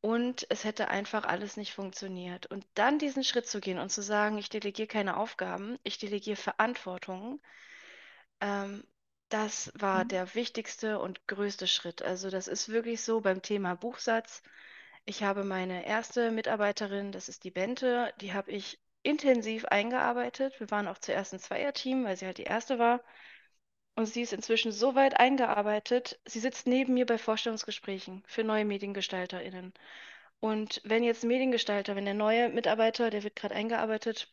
und 0.00 0.46
es 0.50 0.64
hätte 0.64 0.88
einfach 0.88 1.24
alles 1.24 1.56
nicht 1.56 1.72
funktioniert. 1.74 2.46
Und 2.46 2.66
dann 2.74 2.98
diesen 2.98 3.24
Schritt 3.24 3.46
zu 3.46 3.60
gehen 3.60 3.78
und 3.78 3.90
zu 3.90 4.02
sagen, 4.02 4.38
ich 4.38 4.48
delegiere 4.48 4.88
keine 4.88 5.16
Aufgaben, 5.16 5.78
ich 5.84 5.98
delegiere 5.98 6.36
Verantwortung, 6.36 7.40
ähm, 8.40 8.84
das 9.32 9.72
war 9.74 10.04
der 10.04 10.34
wichtigste 10.34 10.98
und 10.98 11.26
größte 11.26 11.66
Schritt. 11.66 12.02
Also 12.02 12.28
das 12.30 12.48
ist 12.48 12.68
wirklich 12.68 13.00
so 13.02 13.20
beim 13.22 13.40
Thema 13.40 13.74
Buchsatz. 13.74 14.42
Ich 15.06 15.22
habe 15.22 15.44
meine 15.44 15.86
erste 15.86 16.30
Mitarbeiterin, 16.30 17.12
das 17.12 17.28
ist 17.28 17.44
die 17.44 17.50
Bente, 17.50 18.12
die 18.20 18.34
habe 18.34 18.50
ich 18.50 18.78
intensiv 19.02 19.64
eingearbeitet. 19.66 20.60
Wir 20.60 20.70
waren 20.70 20.86
auch 20.86 20.98
zuerst 20.98 21.32
ein 21.32 21.40
Zweierteam, 21.40 22.04
weil 22.04 22.16
sie 22.16 22.26
halt 22.26 22.38
die 22.38 22.44
erste 22.44 22.78
war. 22.78 23.00
Und 23.94 24.06
sie 24.06 24.22
ist 24.22 24.32
inzwischen 24.34 24.72
so 24.72 24.94
weit 24.94 25.18
eingearbeitet, 25.18 26.20
sie 26.26 26.40
sitzt 26.40 26.66
neben 26.66 26.94
mir 26.94 27.06
bei 27.06 27.18
Vorstellungsgesprächen 27.18 28.22
für 28.26 28.44
neue 28.44 28.64
MediengestalterInnen. 28.66 29.72
Und 30.40 30.80
wenn 30.84 31.04
jetzt 31.04 31.24
ein 31.24 31.28
Mediengestalter, 31.28 31.96
wenn 31.96 32.04
der 32.04 32.14
neue 32.14 32.48
Mitarbeiter, 32.50 33.10
der 33.10 33.22
wird 33.22 33.36
gerade 33.36 33.54
eingearbeitet, 33.54 34.28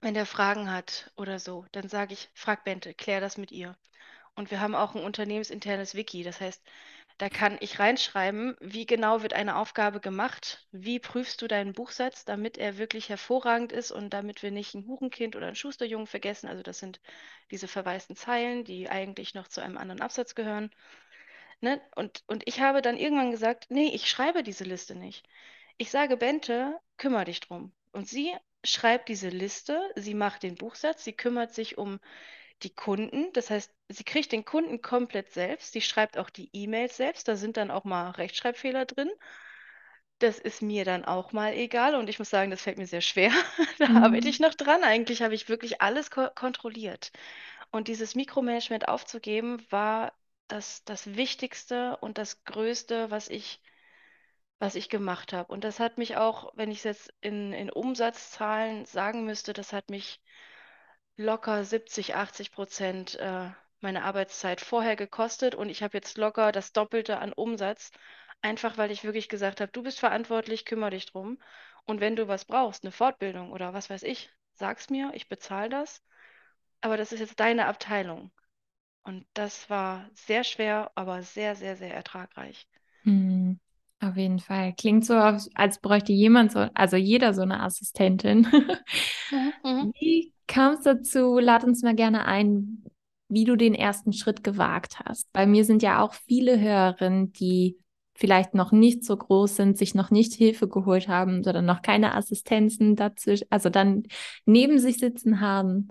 wenn 0.00 0.14
der 0.14 0.26
Fragen 0.26 0.70
hat 0.72 1.12
oder 1.16 1.38
so, 1.38 1.66
dann 1.72 1.88
sage 1.88 2.14
ich, 2.14 2.28
frag 2.34 2.64
Bente, 2.64 2.94
klär 2.94 3.20
das 3.20 3.36
mit 3.38 3.52
ihr. 3.52 3.76
Und 4.36 4.50
wir 4.50 4.60
haben 4.60 4.74
auch 4.74 4.94
ein 4.94 5.02
unternehmensinternes 5.02 5.94
Wiki. 5.94 6.22
Das 6.22 6.40
heißt, 6.40 6.62
da 7.18 7.30
kann 7.30 7.56
ich 7.60 7.78
reinschreiben, 7.78 8.56
wie 8.60 8.84
genau 8.84 9.22
wird 9.22 9.32
eine 9.32 9.56
Aufgabe 9.56 10.00
gemacht, 10.00 10.66
wie 10.70 10.98
prüfst 10.98 11.40
du 11.40 11.48
deinen 11.48 11.72
Buchsatz, 11.72 12.26
damit 12.26 12.58
er 12.58 12.76
wirklich 12.76 13.08
hervorragend 13.08 13.72
ist 13.72 13.90
und 13.90 14.10
damit 14.10 14.42
wir 14.42 14.50
nicht 14.50 14.74
ein 14.74 14.86
Hurenkind 14.86 15.34
oder 15.34 15.46
einen 15.46 15.56
Schusterjungen 15.56 16.06
vergessen. 16.06 16.46
Also 16.48 16.62
das 16.62 16.78
sind 16.78 17.00
diese 17.50 17.68
verwaisten 17.68 18.16
Zeilen, 18.16 18.64
die 18.64 18.90
eigentlich 18.90 19.34
noch 19.34 19.48
zu 19.48 19.62
einem 19.62 19.78
anderen 19.78 20.02
Absatz 20.02 20.34
gehören. 20.34 20.70
Ne? 21.62 21.80
Und, 21.94 22.22
und 22.26 22.46
ich 22.46 22.60
habe 22.60 22.82
dann 22.82 22.98
irgendwann 22.98 23.30
gesagt, 23.30 23.66
nee, 23.70 23.88
ich 23.94 24.10
schreibe 24.10 24.42
diese 24.42 24.64
Liste 24.64 24.94
nicht. 24.94 25.26
Ich 25.78 25.90
sage, 25.90 26.18
Bente, 26.18 26.78
kümmere 26.98 27.24
dich 27.24 27.40
drum. 27.40 27.72
Und 27.92 28.08
sie 28.08 28.34
schreibt 28.62 29.08
diese 29.08 29.30
Liste, 29.30 29.80
sie 29.94 30.14
macht 30.14 30.42
den 30.42 30.56
Buchsatz, 30.56 31.04
sie 31.04 31.14
kümmert 31.14 31.54
sich 31.54 31.78
um 31.78 31.98
die 32.62 32.70
Kunden. 32.74 33.32
Das 33.34 33.50
heißt, 33.50 33.72
sie 33.88 34.04
kriegt 34.04 34.32
den 34.32 34.44
Kunden 34.44 34.82
komplett 34.82 35.32
selbst. 35.32 35.72
Sie 35.72 35.80
schreibt 35.82 36.18
auch 36.18 36.30
die 36.30 36.50
E-Mails 36.52 36.96
selbst. 36.96 37.28
Da 37.28 37.36
sind 37.36 37.56
dann 37.56 37.70
auch 37.70 37.84
mal 37.84 38.10
Rechtschreibfehler 38.12 38.86
drin. 38.86 39.10
Das 40.18 40.38
ist 40.38 40.60
mir 40.62 40.84
dann 40.84 41.04
auch 41.04 41.32
mal 41.32 41.52
egal 41.54 41.94
und 41.94 42.08
ich 42.08 42.18
muss 42.18 42.30
sagen, 42.30 42.50
das 42.50 42.62
fällt 42.62 42.78
mir 42.78 42.86
sehr 42.86 43.00
schwer. 43.02 43.30
Da 43.78 43.92
arbeite 43.94 44.28
ich 44.28 44.38
Mhm. 44.38 44.40
noch 44.40 44.54
dran. 44.54 44.82
Eigentlich 44.84 45.22
habe 45.22 45.34
ich 45.34 45.48
wirklich 45.48 45.82
alles 45.82 46.10
ko 46.10 46.28
kontrolliert. 46.34 47.12
Und 47.70 47.88
dieses 47.88 48.14
Mikromanagement 48.14 48.88
aufzugeben, 48.88 49.64
war 49.70 50.12
das, 50.48 50.84
das 50.84 51.16
Wichtigste 51.16 51.96
und 51.98 52.18
das 52.18 52.44
Größte, 52.44 53.10
was 53.10 53.28
ich, 53.28 53.60
was 54.58 54.74
ich 54.76 54.88
gemacht 54.90 55.32
habe. 55.32 55.52
Und 55.52 55.64
das 55.64 55.80
hat 55.80 55.98
mich 55.98 56.16
auch, 56.18 56.52
wenn 56.56 56.70
ich 56.70 56.78
es 56.78 56.84
jetzt 56.84 57.14
in, 57.22 57.52
in 57.54 57.70
Umsatzzahlen 57.70 58.84
sagen 58.86 59.24
müsste, 59.24 59.52
das 59.54 59.72
hat 59.72 59.90
mich 59.90 60.20
locker 61.16 61.64
70, 61.64 62.14
80 62.14 62.52
Prozent 62.52 63.14
äh, 63.16 63.50
meine 63.80 64.04
Arbeitszeit 64.04 64.60
vorher 64.60 64.96
gekostet 64.96 65.54
und 65.54 65.68
ich 65.70 65.82
habe 65.82 65.96
jetzt 65.96 66.18
locker 66.18 66.52
das 66.52 66.72
Doppelte 66.72 67.18
an 67.18 67.32
Umsatz, 67.32 67.90
einfach 68.42 68.78
weil 68.78 68.90
ich 68.90 69.04
wirklich 69.04 69.28
gesagt 69.28 69.60
habe, 69.60 69.72
du 69.72 69.82
bist 69.82 69.98
verantwortlich, 70.00 70.64
kümmere 70.64 70.90
dich 70.90 71.06
drum. 71.06 71.38
Und 71.84 72.00
wenn 72.00 72.16
du 72.16 72.28
was 72.28 72.44
brauchst, 72.44 72.84
eine 72.84 72.92
Fortbildung 72.92 73.52
oder 73.52 73.74
was 73.74 73.90
weiß 73.90 74.02
ich, 74.02 74.30
sag's 74.54 74.90
mir, 74.90 75.12
ich 75.14 75.28
bezahle 75.28 75.68
das. 75.68 76.02
Aber 76.80 76.96
das 76.96 77.12
ist 77.12 77.20
jetzt 77.20 77.40
deine 77.40 77.66
Abteilung. 77.66 78.30
Und 79.04 79.26
das 79.34 79.70
war 79.70 80.08
sehr 80.14 80.44
schwer, 80.44 80.90
aber 80.94 81.22
sehr, 81.22 81.56
sehr, 81.56 81.76
sehr 81.76 81.94
ertragreich. 81.94 82.66
Mhm. 83.04 83.58
Auf 84.00 84.16
jeden 84.16 84.38
Fall. 84.38 84.74
Klingt 84.76 85.06
so, 85.06 85.14
als 85.14 85.80
bräuchte 85.80 86.12
jemand 86.12 86.52
so, 86.52 86.66
also 86.74 86.96
jeder 86.96 87.32
so 87.34 87.42
eine 87.42 87.62
Assistentin. 87.62 88.46
Mhm, 89.30 89.52
mhm. 89.64 89.92
Wie 89.98 90.32
kam 90.46 90.74
es 90.74 90.82
dazu? 90.82 91.38
Lad 91.38 91.64
uns 91.64 91.82
mal 91.82 91.94
gerne 91.94 92.24
ein, 92.26 92.84
wie 93.28 93.44
du 93.44 93.56
den 93.56 93.74
ersten 93.74 94.12
Schritt 94.12 94.44
gewagt 94.44 95.00
hast. 95.00 95.32
Bei 95.32 95.46
mir 95.46 95.64
sind 95.64 95.82
ja 95.82 96.00
auch 96.02 96.14
viele 96.14 96.60
Hörerinnen, 96.60 97.32
die 97.32 97.78
vielleicht 98.14 98.54
noch 98.54 98.72
nicht 98.72 99.04
so 99.04 99.16
groß 99.16 99.56
sind, 99.56 99.76
sich 99.76 99.94
noch 99.94 100.10
nicht 100.10 100.32
Hilfe 100.34 100.68
geholt 100.68 101.08
haben, 101.08 101.42
sondern 101.42 101.66
noch 101.66 101.82
keine 101.82 102.14
Assistenzen 102.14 102.96
dazwischen, 102.96 103.46
also 103.50 103.68
dann 103.68 104.04
neben 104.46 104.78
sich 104.78 104.98
sitzen 104.98 105.40
haben. 105.40 105.88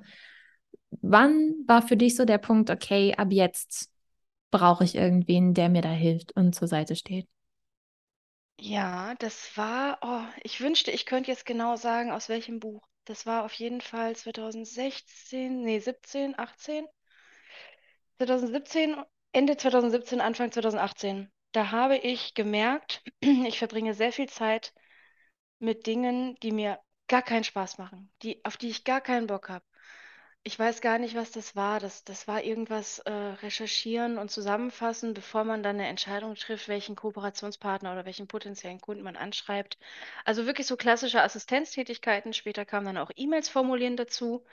Wann 1.02 1.54
war 1.68 1.82
für 1.82 1.98
dich 1.98 2.16
so 2.16 2.26
der 2.26 2.38
Punkt, 2.40 2.70
okay, 2.70 3.14
ab 3.16 3.32
jetzt 3.32 3.92
brauche 4.50 4.84
ich 4.84 4.96
irgendwen, 4.96 5.54
der 5.54 5.70
mir 5.70 5.82
da 5.82 5.92
hilft 5.92 6.36
und 6.36 6.56
zur 6.56 6.68
Seite 6.68 6.96
steht? 6.96 7.28
Ja, 8.60 9.16
das 9.16 9.56
war, 9.58 9.98
oh, 10.02 10.22
ich 10.44 10.60
wünschte, 10.62 10.92
ich 10.92 11.06
könnte 11.06 11.32
jetzt 11.32 11.46
genau 11.46 11.76
sagen, 11.78 12.12
aus 12.12 12.28
welchem 12.30 12.60
Buch. 12.60 12.86
Das 13.06 13.26
war 13.26 13.44
auf 13.46 13.54
jeden 13.54 13.80
Fall 13.82 14.14
2016, 14.16 15.62
nee, 15.62 15.80
17, 15.80 16.38
18. 16.38 16.86
2017, 18.18 18.96
Ende 19.34 19.58
2017, 19.58 20.22
Anfang 20.22 20.52
2018. 20.52 21.32
Da 21.54 21.72
habe 21.72 21.98
ich 21.98 22.34
gemerkt, 22.36 23.04
ich 23.22 23.60
verbringe 23.60 23.94
sehr 23.96 24.12
viel 24.14 24.30
Zeit 24.30 24.74
mit 25.60 25.88
Dingen, 25.88 26.36
die 26.44 26.52
mir 26.54 26.80
gar 27.10 27.22
keinen 27.24 27.44
Spaß 27.46 27.78
machen, 27.80 28.12
die, 28.24 28.44
auf 28.46 28.58
die 28.58 28.70
ich 28.70 28.84
gar 28.86 29.02
keinen 29.02 29.28
Bock 29.28 29.50
habe. 29.50 29.66
Ich 30.48 30.58
weiß 30.60 30.80
gar 30.82 30.98
nicht, 31.00 31.16
was 31.16 31.32
das 31.32 31.56
war. 31.58 31.80
Das, 31.82 32.04
das 32.06 32.26
war 32.28 32.42
irgendwas 32.44 33.00
äh, 33.00 33.12
recherchieren 33.12 34.18
und 34.20 34.30
zusammenfassen, 34.32 35.14
bevor 35.14 35.44
man 35.44 35.62
dann 35.64 35.76
eine 35.78 35.88
Entscheidung 35.90 36.36
trifft, 36.36 36.68
welchen 36.70 36.96
Kooperationspartner 36.96 37.92
oder 37.92 38.06
welchen 38.06 38.28
potenziellen 38.28 38.80
Kunden 38.80 39.04
man 39.04 39.18
anschreibt. 39.18 39.78
Also 40.24 40.46
wirklich 40.46 40.68
so 40.68 40.78
klassische 40.78 41.22
Assistenztätigkeiten. 41.24 42.32
Später 42.32 42.64
kamen 42.64 42.86
dann 42.86 42.98
auch 42.98 43.12
E-Mails 43.16 43.50
formulieren 43.50 43.98
dazu. 43.98 44.46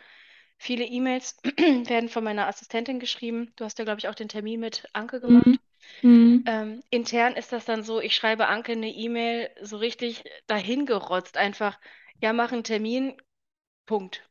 Viele 0.58 0.84
E-Mails 0.84 1.36
werden 1.86 2.08
von 2.10 2.24
meiner 2.24 2.48
Assistentin 2.48 3.00
geschrieben. 3.00 3.52
Du 3.56 3.64
hast 3.64 3.78
ja, 3.78 3.84
glaube 3.84 4.00
ich, 4.00 4.08
auch 4.08 4.14
den 4.16 4.28
Termin 4.30 4.60
mit 4.60 4.88
Anke 4.94 5.20
Mhm. 5.26 5.42
gemacht. 5.44 5.60
Mhm. 6.02 6.46
Ähm, 6.46 6.82
intern 6.90 7.34
ist 7.36 7.52
das 7.52 7.64
dann 7.66 7.82
so, 7.84 8.00
ich 8.00 8.16
schreibe 8.16 8.48
Anke 8.48 8.72
eine 8.72 8.90
E-Mail 8.90 9.50
so 9.62 9.78
richtig 9.78 10.24
dahingerotzt, 10.48 11.36
einfach, 11.38 11.80
ja, 12.20 12.32
mach 12.32 12.52
einen 12.52 12.64
Termin, 12.64 13.16
Punkt. 13.86 14.28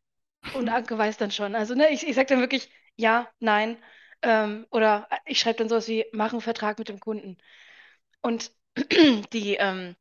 Und 0.49 0.69
Anke 0.69 0.97
weiß 0.97 1.17
dann 1.17 1.31
schon. 1.31 1.55
Also, 1.55 1.75
ne, 1.75 1.89
ich, 1.91 2.07
ich 2.07 2.15
sage 2.15 2.27
dann 2.27 2.39
wirklich 2.39 2.69
ja, 2.95 3.29
nein. 3.39 3.77
Ähm, 4.21 4.67
oder 4.71 5.07
ich 5.25 5.39
schreibe 5.39 5.57
dann 5.59 5.69
sowas 5.69 5.87
wie, 5.87 6.05
mach 6.13 6.31
einen 6.31 6.41
Vertrag 6.41 6.77
mit 6.79 6.89
dem 6.89 6.99
Kunden. 6.99 7.37
Und 8.21 8.51
die, 9.33 9.55
ähm, 9.55 9.95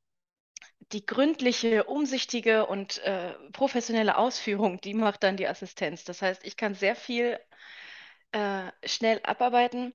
die 0.92 1.06
gründliche, 1.06 1.84
umsichtige 1.84 2.66
und 2.66 2.98
äh, 3.00 3.34
professionelle 3.52 4.18
Ausführung, 4.18 4.80
die 4.82 4.94
macht 4.94 5.22
dann 5.24 5.36
die 5.36 5.48
Assistenz. 5.48 6.04
Das 6.04 6.22
heißt, 6.22 6.44
ich 6.44 6.56
kann 6.56 6.74
sehr 6.74 6.96
viel 6.96 7.38
äh, 8.32 8.70
schnell 8.86 9.20
abarbeiten. 9.24 9.94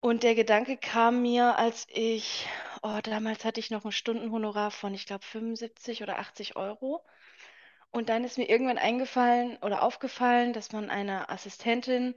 Und 0.00 0.22
der 0.24 0.34
Gedanke 0.34 0.76
kam 0.76 1.22
mir, 1.22 1.56
als 1.58 1.86
ich, 1.90 2.46
oh, 2.82 2.98
damals 3.02 3.44
hatte 3.46 3.60
ich 3.60 3.70
noch 3.70 3.84
ein 3.86 3.92
Stundenhonorar 3.92 4.70
von, 4.70 4.92
ich 4.94 5.06
glaube, 5.06 5.24
75 5.24 6.02
oder 6.02 6.18
80 6.18 6.56
Euro. 6.56 7.02
Und 7.92 8.08
dann 8.08 8.24
ist 8.24 8.38
mir 8.38 8.48
irgendwann 8.48 8.78
eingefallen 8.78 9.56
oder 9.62 9.82
aufgefallen, 9.82 10.52
dass 10.52 10.72
man 10.72 10.90
eine 10.90 11.28
Assistentin 11.28 12.14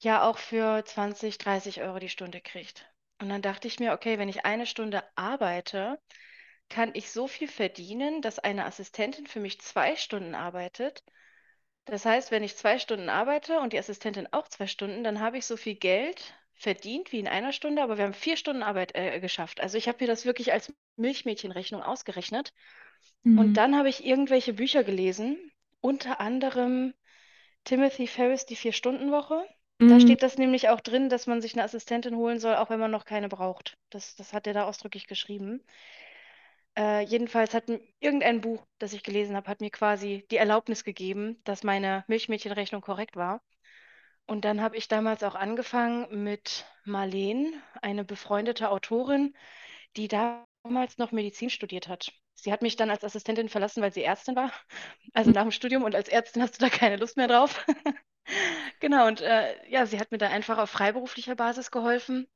ja 0.00 0.22
auch 0.22 0.38
für 0.38 0.84
20, 0.84 1.38
30 1.38 1.82
Euro 1.82 1.98
die 1.98 2.08
Stunde 2.08 2.40
kriegt. 2.40 2.90
Und 3.20 3.28
dann 3.28 3.42
dachte 3.42 3.68
ich 3.68 3.80
mir, 3.80 3.92
okay, 3.92 4.18
wenn 4.18 4.28
ich 4.28 4.44
eine 4.44 4.66
Stunde 4.66 5.02
arbeite, 5.16 5.98
kann 6.68 6.90
ich 6.94 7.10
so 7.10 7.26
viel 7.26 7.48
verdienen, 7.48 8.22
dass 8.22 8.38
eine 8.38 8.66
Assistentin 8.66 9.26
für 9.26 9.40
mich 9.40 9.60
zwei 9.60 9.96
Stunden 9.96 10.34
arbeitet. 10.34 11.02
Das 11.86 12.04
heißt, 12.04 12.30
wenn 12.30 12.42
ich 12.42 12.56
zwei 12.56 12.78
Stunden 12.78 13.08
arbeite 13.08 13.60
und 13.60 13.72
die 13.72 13.78
Assistentin 13.78 14.28
auch 14.32 14.48
zwei 14.48 14.66
Stunden, 14.66 15.04
dann 15.04 15.20
habe 15.20 15.38
ich 15.38 15.46
so 15.46 15.56
viel 15.56 15.74
Geld 15.74 16.34
verdient 16.54 17.12
wie 17.12 17.20
in 17.20 17.28
einer 17.28 17.52
Stunde, 17.52 17.82
aber 17.82 17.96
wir 17.96 18.04
haben 18.04 18.14
vier 18.14 18.36
Stunden 18.36 18.62
Arbeit 18.62 18.94
äh, 18.94 19.20
geschafft. 19.20 19.60
Also 19.60 19.78
ich 19.78 19.88
habe 19.88 19.98
mir 20.00 20.08
das 20.08 20.26
wirklich 20.26 20.52
als 20.52 20.72
Milchmädchenrechnung 20.96 21.82
ausgerechnet. 21.82 22.52
Und 23.34 23.56
Mhm. 23.56 23.58
dann 23.58 23.76
habe 23.76 23.88
ich 23.88 24.04
irgendwelche 24.04 24.52
Bücher 24.54 24.84
gelesen, 24.84 25.38
unter 25.80 26.20
anderem 26.20 26.94
Timothy 27.64 28.06
Ferris, 28.08 28.46
die 28.46 28.56
Vier-Stunden-Woche. 28.56 29.44
Da 29.86 30.00
Mhm. 30.00 30.00
steht 30.00 30.22
das 30.22 30.38
nämlich 30.38 30.68
auch 30.70 30.80
drin, 30.80 31.08
dass 31.10 31.26
man 31.28 31.42
sich 31.42 31.54
eine 31.54 31.64
Assistentin 31.64 32.16
holen 32.16 32.40
soll, 32.40 32.56
auch 32.56 32.70
wenn 32.70 32.80
man 32.80 32.90
noch 32.90 33.04
keine 33.06 33.28
braucht. 33.28 33.78
Das, 33.90 34.16
das 34.16 34.32
hat 34.32 34.46
er 34.46 34.54
da 34.54 34.64
ausdrücklich 34.66 35.06
geschrieben. 35.08 35.62
Äh, 36.78 37.02
jedenfalls 37.04 37.52
hat 37.54 37.68
m- 37.68 37.80
irgendein 38.00 38.40
Buch, 38.40 38.64
das 38.78 38.92
ich 38.94 39.02
gelesen 39.02 39.36
habe, 39.36 39.48
hat 39.50 39.60
mir 39.60 39.70
quasi 39.70 40.26
die 40.30 40.36
Erlaubnis 40.38 40.82
gegeben, 40.84 41.40
dass 41.44 41.62
meine 41.64 42.04
Milchmädchenrechnung 42.08 42.80
korrekt 42.82 43.16
war. 43.16 43.42
Und 44.26 44.44
dann 44.44 44.60
habe 44.62 44.76
ich 44.76 44.88
damals 44.88 45.22
auch 45.24 45.34
angefangen 45.36 46.24
mit 46.24 46.66
Marleen, 46.84 47.54
eine 47.82 48.04
befreundete 48.04 48.70
Autorin, 48.70 49.36
die 49.96 50.08
damals 50.08 50.98
noch 50.98 51.12
Medizin 51.12 51.50
studiert 51.50 51.88
hat. 51.88 52.12
Sie 52.40 52.52
hat 52.52 52.62
mich 52.62 52.76
dann 52.76 52.90
als 52.90 53.04
Assistentin 53.04 53.48
verlassen, 53.48 53.82
weil 53.82 53.92
sie 53.92 54.04
Ärztin 54.04 54.36
war, 54.36 54.52
also 55.14 55.30
nach 55.30 55.42
dem 55.42 55.50
Studium. 55.50 55.84
Und 55.84 55.94
als 55.94 56.08
Ärztin 56.08 56.42
hast 56.42 56.60
du 56.60 56.64
da 56.64 56.70
keine 56.70 56.96
Lust 56.96 57.16
mehr 57.16 57.28
drauf. 57.28 57.64
Genau, 58.80 59.06
und 59.06 59.22
äh, 59.22 59.54
ja, 59.70 59.86
sie 59.86 59.98
hat 59.98 60.12
mir 60.12 60.18
da 60.18 60.28
einfach 60.28 60.58
auf 60.58 60.68
freiberuflicher 60.68 61.34
Basis 61.34 61.70
geholfen. 61.70 62.28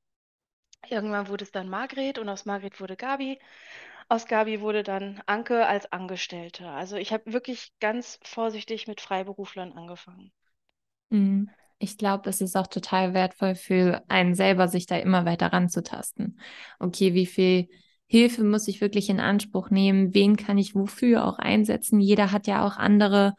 Irgendwann 0.89 1.29
wurde 1.29 1.45
es 1.45 1.53
dann 1.53 1.69
Margret 1.69 2.19
und 2.19 2.29
aus 2.31 2.47
Margret 2.47 2.81
wurde 2.81 2.97
Gabi. 2.97 3.39
Aus 4.09 4.27
Gabi 4.27 4.61
wurde 4.61 4.83
dann 4.83 5.23
Anke 5.27 5.67
als 5.67 5.93
Angestellte. 5.93 6.69
Also 6.69 6.97
ich 6.97 7.13
habe 7.13 7.33
wirklich 7.33 7.73
ganz 7.81 8.19
vorsichtig 8.23 8.89
mit 8.89 9.01
Freiberuflern 9.01 9.73
angefangen. 9.73 10.33
Mhm. 11.11 11.51
Ich 11.79 11.99
glaube, 11.99 12.31
es 12.31 12.41
ist 12.41 12.57
auch 12.57 12.69
total 12.69 13.13
wertvoll 13.13 13.57
für 13.57 14.03
einen 14.09 14.35
selber, 14.35 14.69
sich 14.69 14.87
da 14.87 14.97
immer 14.97 15.25
weiter 15.25 15.53
ranzutasten. 15.53 16.39
Okay, 16.79 17.13
wie 17.13 17.27
viel 17.27 17.69
Hilfe 18.13 18.45
muss 18.45 18.69
ich 18.69 18.81
wirklich 18.83 19.09
in 19.09 19.21
Anspruch 19.21 19.71
nehmen? 19.71 20.15
Wen 20.15 20.37
kann 20.37 20.59
ich 20.59 20.75
wofür 20.75 21.25
auch 21.27 21.39
einsetzen? 21.39 21.99
Jeder 22.01 22.31
hat 22.31 22.47
ja 22.47 22.67
auch 22.67 22.77
andere, 22.77 23.35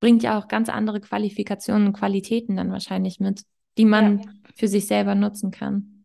bringt 0.00 0.22
ja 0.22 0.38
auch 0.38 0.48
ganz 0.48 0.68
andere 0.68 1.00
Qualifikationen 1.00 1.88
und 1.88 1.94
Qualitäten 1.94 2.56
dann 2.56 2.70
wahrscheinlich 2.72 3.20
mit, 3.20 3.44
die 3.78 3.86
Ja, 3.92 4.14
man 4.14 4.42
für 4.56 4.68
sich 4.68 4.86
selber 4.86 5.14
nutzen 5.16 5.50
kann. 5.50 6.04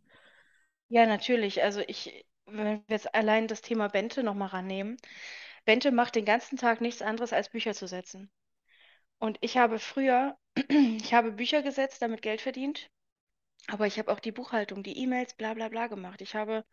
ja, 0.89 1.06
natürlich. 1.06 1.62
Also 1.64 1.82
ich, 1.88 2.26
wenn 2.46 2.66
wir 2.66 2.84
jetzt 2.89 3.14
allein 3.16 3.48
das 3.48 3.62
Thema 3.62 3.88
Bente 3.89 4.24
nochmal 4.24 4.50
rannehmen. 4.50 4.98
Bente 5.66 5.91
macht 5.91 6.16
den 6.16 6.26
ganzen 6.26 6.58
Tag 6.58 6.82
nichts 6.82 7.02
anderes, 7.02 7.34
als 7.34 7.50
Bücher 7.50 7.74
zu 7.74 7.88
setzen. 7.88 8.32
Und 9.20 9.38
ich 9.41 9.58
habe 9.58 9.80
früher, 9.80 10.38
ich 10.70 11.14
habe 11.14 11.32
Bücher 11.34 11.62
gesetzt, 11.64 12.02
damit 12.02 12.22
Geld 12.22 12.41
verdient, 12.41 12.89
aber 13.68 13.88
ich 13.88 14.00
habe 14.00 14.12
auch 14.14 14.20
die 14.22 14.32
Buchhaltung, 14.32 14.84
die 14.84 14.98
E-Mails, 15.00 15.36
bla 15.36 15.54
bla 15.56 15.70
bla 15.70 15.88
gemacht. 15.88 16.22
Ich 16.22 16.36
habe 16.36 16.66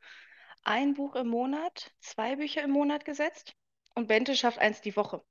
ein 0.64 0.94
Buch 0.94 1.16
im 1.16 1.28
Monat, 1.28 1.92
zwei 2.00 2.36
Bücher 2.36 2.62
im 2.62 2.70
Monat 2.70 3.04
gesetzt 3.04 3.54
und 3.94 4.08
Bente 4.08 4.36
schafft 4.36 4.58
eins 4.58 4.80
die 4.80 4.96
Woche. 4.96 5.22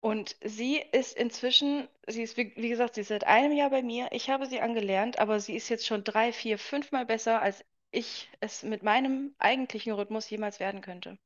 Und 0.00 0.36
sie 0.44 0.76
ist 0.92 1.16
inzwischen, 1.16 1.88
sie 2.06 2.22
ist, 2.22 2.36
wie, 2.36 2.52
wie 2.56 2.68
gesagt, 2.68 2.94
sie 2.94 3.00
ist 3.00 3.08
seit 3.08 3.24
einem 3.24 3.52
Jahr 3.52 3.70
bei 3.70 3.82
mir. 3.82 4.08
Ich 4.12 4.30
habe 4.30 4.46
sie 4.46 4.60
angelernt, 4.60 5.18
aber 5.18 5.40
sie 5.40 5.56
ist 5.56 5.68
jetzt 5.68 5.86
schon 5.86 6.04
drei, 6.04 6.32
vier, 6.32 6.58
fünfmal 6.58 7.06
besser, 7.06 7.42
als 7.42 7.64
ich 7.90 8.28
es 8.40 8.62
mit 8.62 8.82
meinem 8.82 9.34
eigentlichen 9.38 9.92
Rhythmus 9.92 10.28
jemals 10.30 10.60
werden 10.60 10.80
könnte. 10.80 11.18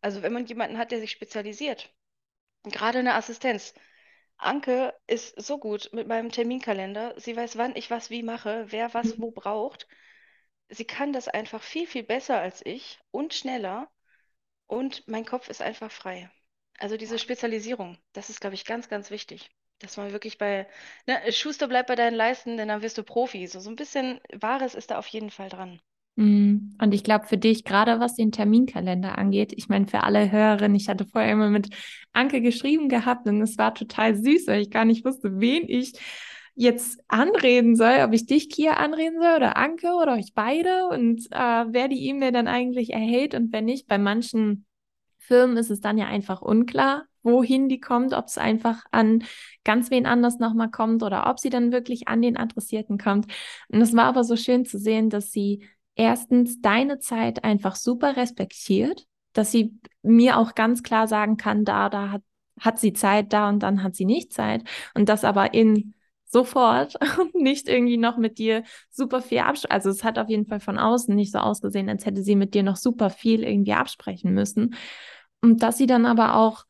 Also 0.00 0.22
wenn 0.22 0.32
man 0.32 0.46
jemanden 0.46 0.78
hat, 0.78 0.90
der 0.90 1.00
sich 1.00 1.10
spezialisiert, 1.10 1.94
gerade 2.64 2.98
eine 2.98 3.14
Assistenz. 3.14 3.74
Anke 4.38 4.94
ist 5.06 5.40
so 5.40 5.58
gut 5.58 5.90
mit 5.92 6.08
meinem 6.08 6.30
Terminkalender. 6.30 7.14
Sie 7.18 7.36
weiß, 7.36 7.56
wann 7.56 7.76
ich 7.76 7.90
was 7.90 8.10
wie 8.10 8.22
mache, 8.22 8.66
wer 8.68 8.92
was 8.92 9.18
wo 9.20 9.30
braucht. 9.30 9.88
Sie 10.68 10.84
kann 10.84 11.12
das 11.12 11.26
einfach 11.28 11.60
viel, 11.62 11.86
viel 11.88 12.04
besser 12.04 12.38
als 12.40 12.64
ich 12.64 13.00
und 13.10 13.34
schneller. 13.34 13.90
Und 14.68 15.08
mein 15.08 15.24
Kopf 15.26 15.48
ist 15.50 15.62
einfach 15.62 15.90
frei. 15.92 16.30
Also 16.78 16.96
diese 16.96 17.18
Spezialisierung, 17.18 17.98
das 18.14 18.30
ist, 18.30 18.40
glaube 18.40 18.54
ich, 18.56 18.64
ganz, 18.64 18.88
ganz 18.88 19.10
wichtig. 19.10 19.50
Dass 19.80 19.96
man 19.98 20.12
wirklich 20.12 20.38
bei, 20.38 20.68
ne, 21.06 21.32
Schuster 21.32 21.68
bleibt 21.68 21.88
bei 21.88 21.96
deinen 21.96 22.16
Leisten, 22.16 22.56
denn 22.58 22.68
dann 22.68 22.82
wirst 22.82 22.98
du 22.98 23.04
Profi. 23.04 23.46
So, 23.48 23.60
so 23.60 23.70
ein 23.70 23.76
bisschen 23.76 24.20
Wahres 24.32 24.74
ist 24.76 24.90
da 24.92 24.98
auf 24.98 25.08
jeden 25.08 25.30
Fall 25.30 25.48
dran. 25.50 25.80
Mm, 26.16 26.74
Und 26.80 26.94
ich 26.94 27.04
glaube, 27.04 27.26
für 27.26 27.36
dich, 27.38 27.64
gerade 27.64 28.00
was 28.00 28.14
den 28.16 28.32
Terminkalender 28.32 29.18
angeht, 29.18 29.52
ich 29.54 29.68
meine, 29.68 29.86
für 29.86 30.02
alle 30.02 30.30
Hörerinnen, 30.30 30.76
ich 30.76 30.88
hatte 30.88 31.06
vorher 31.06 31.32
immer 31.32 31.50
mit 31.50 31.68
Anke 32.12 32.40
geschrieben 32.40 32.88
gehabt 32.88 33.26
und 33.28 33.40
es 33.42 33.58
war 33.58 33.74
total 33.74 34.14
süß, 34.16 34.46
weil 34.46 34.62
ich 34.62 34.70
gar 34.70 34.84
nicht 34.86 35.04
wusste, 35.04 35.38
wen 35.40 35.64
ich 35.68 35.92
jetzt 36.56 36.98
anreden 37.06 37.76
soll, 37.76 38.00
ob 38.02 38.12
ich 38.14 38.26
dich, 38.26 38.48
Kia, 38.48 38.72
anreden 38.72 39.20
soll 39.20 39.36
oder 39.36 39.56
Anke 39.58 39.92
oder 39.92 40.14
euch 40.14 40.32
beide 40.34 40.88
und 40.88 41.26
äh, 41.30 41.64
wer 41.68 41.88
die 41.88 42.08
E-Mail 42.08 42.32
dann 42.32 42.48
eigentlich 42.48 42.92
erhält 42.92 43.34
und 43.34 43.52
wenn 43.52 43.66
nicht. 43.66 43.86
Bei 43.86 43.98
manchen 43.98 44.64
Firmen 45.18 45.58
ist 45.58 45.70
es 45.70 45.80
dann 45.80 45.98
ja 45.98 46.06
einfach 46.06 46.40
unklar, 46.40 47.04
wohin 47.22 47.68
die 47.68 47.78
kommt, 47.78 48.14
ob 48.14 48.26
es 48.26 48.38
einfach 48.38 48.84
an 48.90 49.24
ganz 49.64 49.90
wen 49.90 50.06
anders 50.06 50.38
nochmal 50.38 50.70
kommt 50.70 51.02
oder 51.02 51.28
ob 51.28 51.38
sie 51.38 51.50
dann 51.50 51.72
wirklich 51.72 52.08
an 52.08 52.22
den 52.22 52.38
Adressierten 52.38 52.96
kommt. 52.96 53.26
Und 53.68 53.82
es 53.82 53.94
war 53.94 54.04
aber 54.04 54.24
so 54.24 54.34
schön 54.34 54.64
zu 54.64 54.78
sehen, 54.78 55.10
dass 55.10 55.32
sie 55.32 55.68
erstens 55.94 56.62
deine 56.62 57.00
Zeit 57.00 57.44
einfach 57.44 57.76
super 57.76 58.16
respektiert, 58.16 59.06
dass 59.34 59.50
sie 59.50 59.78
mir 60.02 60.38
auch 60.38 60.54
ganz 60.54 60.82
klar 60.82 61.06
sagen 61.06 61.36
kann, 61.36 61.66
da, 61.66 61.90
da 61.90 62.10
hat, 62.12 62.22
hat 62.60 62.78
sie 62.78 62.94
Zeit, 62.94 63.34
da 63.34 63.50
und 63.50 63.62
dann 63.62 63.82
hat 63.82 63.94
sie 63.94 64.06
nicht 64.06 64.32
Zeit. 64.32 64.62
Und 64.94 65.10
das 65.10 65.22
aber 65.24 65.52
in 65.52 65.92
sofort 66.26 66.94
und 67.20 67.34
nicht 67.34 67.68
irgendwie 67.68 67.96
noch 67.96 68.18
mit 68.18 68.38
dir 68.38 68.64
super 68.90 69.22
viel 69.22 69.38
absprechen. 69.38 69.72
Also 69.72 69.90
es 69.90 70.04
hat 70.04 70.18
auf 70.18 70.28
jeden 70.28 70.46
Fall 70.46 70.60
von 70.60 70.78
außen 70.78 71.14
nicht 71.14 71.32
so 71.32 71.38
ausgesehen, 71.38 71.88
als 71.88 72.04
hätte 72.04 72.22
sie 72.22 72.36
mit 72.36 72.54
dir 72.54 72.62
noch 72.62 72.76
super 72.76 73.10
viel 73.10 73.42
irgendwie 73.42 73.72
absprechen 73.72 74.34
müssen. 74.34 74.74
Und 75.40 75.62
dass 75.62 75.78
sie 75.78 75.86
dann 75.86 76.06
aber 76.06 76.36
auch 76.36 76.64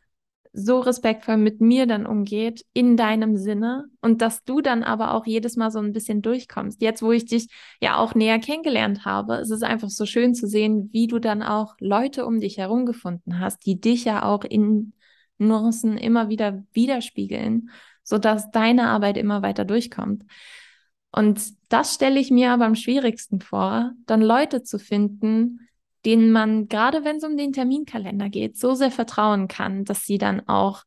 so 0.59 0.81
respektvoll 0.81 1.37
mit 1.37 1.61
mir 1.61 1.87
dann 1.87 2.07
umgeht 2.07 2.65
in 2.73 2.97
deinem 2.97 3.37
Sinne 3.37 3.85
und 4.01 4.23
dass 4.23 4.43
du 4.45 4.63
dann 4.63 4.83
aber 4.83 5.13
auch 5.13 5.27
jedes 5.27 5.57
Mal 5.57 5.71
so 5.71 5.79
ein 5.81 5.93
bisschen 5.93 6.23
durchkommst. 6.23 6.81
Jetzt, 6.81 7.03
wo 7.03 7.13
ich 7.13 7.27
dich 7.27 7.49
ja 7.79 7.99
auch 7.99 8.15
näher 8.15 8.39
kennengelernt 8.39 9.05
habe, 9.05 9.35
ist 9.35 9.51
es 9.51 9.63
einfach 9.63 9.91
so 9.91 10.07
schön 10.07 10.35
zu 10.35 10.47
sehen, 10.47 10.89
wie 10.93 11.09
du 11.09 11.19
dann 11.19 11.43
auch 11.43 11.75
Leute 11.79 12.25
um 12.25 12.41
dich 12.41 12.57
herum 12.57 12.87
gefunden 12.87 13.39
hast, 13.39 13.67
die 13.67 13.79
dich 13.79 14.07
ja 14.07 14.23
auch 14.25 14.45
in 14.45 14.95
Nuancen 15.37 15.99
immer 15.99 16.31
wieder 16.31 16.65
widerspiegeln, 16.73 17.69
sodass 18.07 18.51
deine 18.51 18.89
Arbeit 18.89 19.17
immer 19.17 19.43
weiter 19.43 19.65
durchkommt. 19.65 20.25
Und 21.11 21.43
das 21.69 21.95
stelle 21.95 22.21
ich 22.21 22.31
mir 22.31 22.53
aber 22.53 22.65
am 22.65 22.75
schwierigsten 22.75 23.41
vor, 23.41 23.93
dann 24.07 24.23
Leute 24.23 24.63
zu 24.63 24.79
finden, 24.79 25.69
denen 26.05 26.31
man, 26.31 26.69
gerade 26.69 27.05
wenn 27.05 27.17
es 27.17 27.25
um 27.25 27.37
den 27.37 27.53
Terminkalender 27.53 28.29
geht, 28.29 28.57
so 28.57 28.75
sehr 28.75 28.93
vertrauen 28.93 29.49
kann, 29.49 29.85
dass 29.85 30.05
sie 30.05 30.19
dann 30.19 30.47
auch 30.49 30.85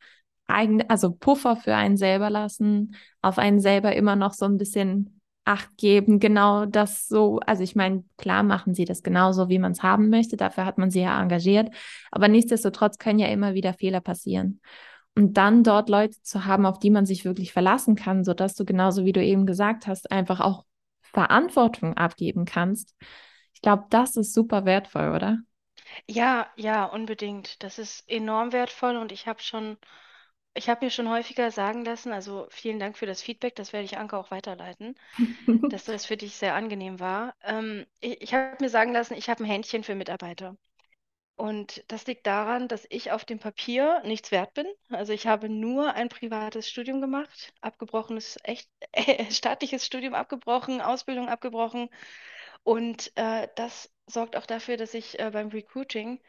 eigene, 0.48 0.90
also 0.90 1.12
Puffer 1.12 1.58
für 1.58 1.76
einen 1.76 1.98
selber 1.98 2.30
lassen, 2.30 2.96
auf 3.22 3.38
einen 3.38 3.60
selber 3.60 3.96
immer 3.96 4.16
noch 4.16 4.34
so 4.34 4.46
ein 4.46 4.58
bisschen 4.58 5.20
Acht 5.46 5.78
geben, 5.78 6.20
genau 6.20 6.68
das 6.68 7.08
so, 7.08 7.40
also 7.40 7.64
ich 7.64 7.76
meine, 7.76 8.04
klar 8.18 8.44
machen 8.44 8.76
sie 8.76 8.86
das 8.86 9.02
genauso, 9.02 9.50
wie 9.50 9.58
man 9.58 9.72
es 9.72 9.82
haben 9.82 10.10
möchte, 10.10 10.38
dafür 10.38 10.64
hat 10.64 10.78
man 10.78 10.92
sie 10.92 11.02
ja 11.02 11.20
engagiert, 11.20 11.74
aber 12.12 12.28
nichtsdestotrotz 12.28 13.00
können 13.00 13.18
ja 13.18 13.30
immer 13.30 13.56
wieder 13.56 13.74
Fehler 13.74 14.00
passieren. 14.00 14.62
Und 15.20 15.34
dann 15.36 15.66
dort 15.66 15.90
Leute 15.90 16.22
zu 16.22 16.46
haben, 16.46 16.66
auf 16.66 16.80
die 16.80 16.90
man 16.90 17.06
sich 17.06 17.26
wirklich 17.26 17.52
verlassen 17.52 17.96
kann, 17.96 18.24
sodass 18.24 18.56
du 18.56 18.64
genauso 18.64 19.04
wie 19.04 19.12
du 19.12 19.22
eben 19.22 19.46
gesagt 19.46 19.86
hast, 19.86 20.12
einfach 20.14 20.40
auch 20.40 20.64
Verantwortung 21.02 21.98
abgeben 21.98 22.46
kannst. 22.46 22.96
Ich 23.54 23.62
glaube, 23.62 23.84
das 23.90 24.16
ist 24.16 24.34
super 24.34 24.64
wertvoll, 24.64 25.10
oder? 25.14 25.40
Ja, 26.08 26.52
ja, 26.58 26.84
unbedingt. 26.86 27.62
Das 27.64 27.80
ist 27.80 28.10
enorm 28.10 28.52
wertvoll 28.52 28.98
und 28.98 29.12
ich 29.14 29.28
habe 29.28 29.42
schon, 29.42 29.78
ich 30.56 30.70
habe 30.70 30.86
mir 30.86 30.92
schon 30.92 31.10
häufiger 31.10 31.52
sagen 31.52 31.86
lassen, 31.86 32.14
also 32.14 32.48
vielen 32.52 32.80
Dank 32.80 32.98
für 32.98 33.06
das 33.08 33.22
Feedback, 33.24 33.56
das 33.56 33.74
werde 33.74 33.86
ich 33.86 33.98
Anke 33.98 34.18
auch 34.18 34.32
weiterleiten, 34.32 34.96
dass 35.70 35.86
das 35.86 36.06
für 36.08 36.18
dich 36.18 36.36
sehr 36.38 36.56
angenehm 36.56 37.00
war. 37.02 37.36
Ähm, 37.44 37.86
ich 38.02 38.22
ich 38.24 38.34
habe 38.36 38.58
mir 38.62 38.70
sagen 38.70 38.94
lassen, 38.94 39.16
ich 39.16 39.30
habe 39.30 39.44
ein 39.44 39.48
Händchen 39.48 39.84
für 39.86 39.96
Mitarbeiter. 39.96 40.58
Und 41.40 41.84
das 41.88 42.06
liegt 42.06 42.28
daran, 42.28 42.68
dass 42.68 42.86
ich 42.92 43.12
auf 43.12 43.26
dem 43.26 43.40
Papier 43.40 44.02
nichts 44.06 44.30
wert 44.32 44.54
bin. 44.54 44.68
Also 44.90 45.14
ich 45.14 45.26
habe 45.26 45.50
nur 45.50 45.94
ein 45.96 46.10
privates 46.10 46.70
Studium 46.70 47.02
gemacht, 47.02 47.54
abgebrochenes, 47.62 48.38
echt 48.44 48.70
äh, 48.92 49.32
staatliches 49.32 49.86
Studium 49.86 50.14
abgebrochen, 50.14 50.82
Ausbildung 50.82 51.30
abgebrochen. 51.30 51.90
Und 52.64 53.12
äh, 53.18 53.48
das 53.56 53.92
sorgt 54.08 54.36
auch 54.38 54.46
dafür, 54.46 54.78
dass 54.78 54.94
ich 54.94 55.20
äh, 55.20 55.32
beim 55.32 55.50
Recruiting 55.50 56.22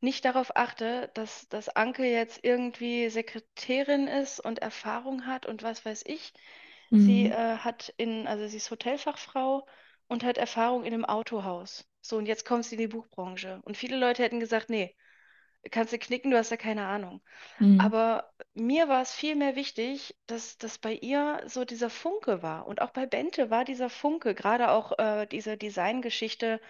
nicht 0.00 0.24
darauf 0.26 0.56
achte, 0.56 1.10
dass, 1.14 1.48
dass 1.50 1.68
Anke 1.70 2.04
jetzt 2.06 2.40
irgendwie 2.44 3.10
Sekretärin 3.10 4.08
ist 4.08 4.40
und 4.40 4.60
Erfahrung 4.60 5.26
hat 5.26 5.46
und 5.46 5.62
was 5.64 5.84
weiß 5.86 6.04
ich. 6.06 6.32
Sie 6.94 7.26
Mhm. 7.26 7.30
äh, 7.30 7.58
hat 7.58 7.94
in, 7.98 8.26
also 8.28 8.48
sie 8.48 8.58
ist 8.58 8.70
Hotelfachfrau 8.70 9.66
und 10.08 10.24
hat 10.24 10.38
Erfahrung 10.38 10.84
in 10.84 10.94
einem 10.94 11.06
Autohaus. 11.06 11.86
So, 12.00 12.16
und 12.16 12.26
jetzt 12.26 12.44
kommt 12.44 12.64
sie 12.64 12.76
in 12.76 12.80
die 12.80 12.88
Buchbranche. 12.88 13.60
Und 13.64 13.76
viele 13.76 13.96
Leute 13.96 14.22
hätten 14.22 14.40
gesagt, 14.40 14.70
nee, 14.70 14.96
kannst 15.70 15.92
du 15.92 15.98
knicken, 15.98 16.30
du 16.30 16.38
hast 16.38 16.50
ja 16.50 16.56
keine 16.56 16.86
Ahnung. 16.86 17.20
Mhm. 17.58 17.80
Aber 17.80 18.32
mir 18.54 18.88
war 18.88 19.02
es 19.02 19.12
viel 19.12 19.36
mehr 19.36 19.56
wichtig, 19.56 20.16
dass, 20.26 20.58
dass 20.58 20.78
bei 20.78 20.94
ihr 20.94 21.42
so 21.46 21.64
dieser 21.64 21.90
Funke 21.90 22.42
war. 22.42 22.66
Und 22.66 22.80
auch 22.80 22.90
bei 22.90 23.06
Bente 23.06 23.50
war 23.50 23.64
dieser 23.64 23.90
Funke, 23.90 24.34
gerade 24.34 24.70
auch 24.70 24.98
äh, 24.98 25.26
diese 25.26 25.56
Designgeschichte, 25.56 26.60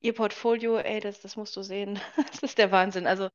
ihr 0.00 0.14
Portfolio, 0.14 0.78
ey, 0.78 1.00
das, 1.00 1.20
das 1.20 1.36
musst 1.36 1.56
du 1.56 1.62
sehen. 1.62 2.00
Das 2.30 2.42
ist 2.42 2.58
der 2.58 2.70
Wahnsinn. 2.70 3.06
Also 3.06 3.28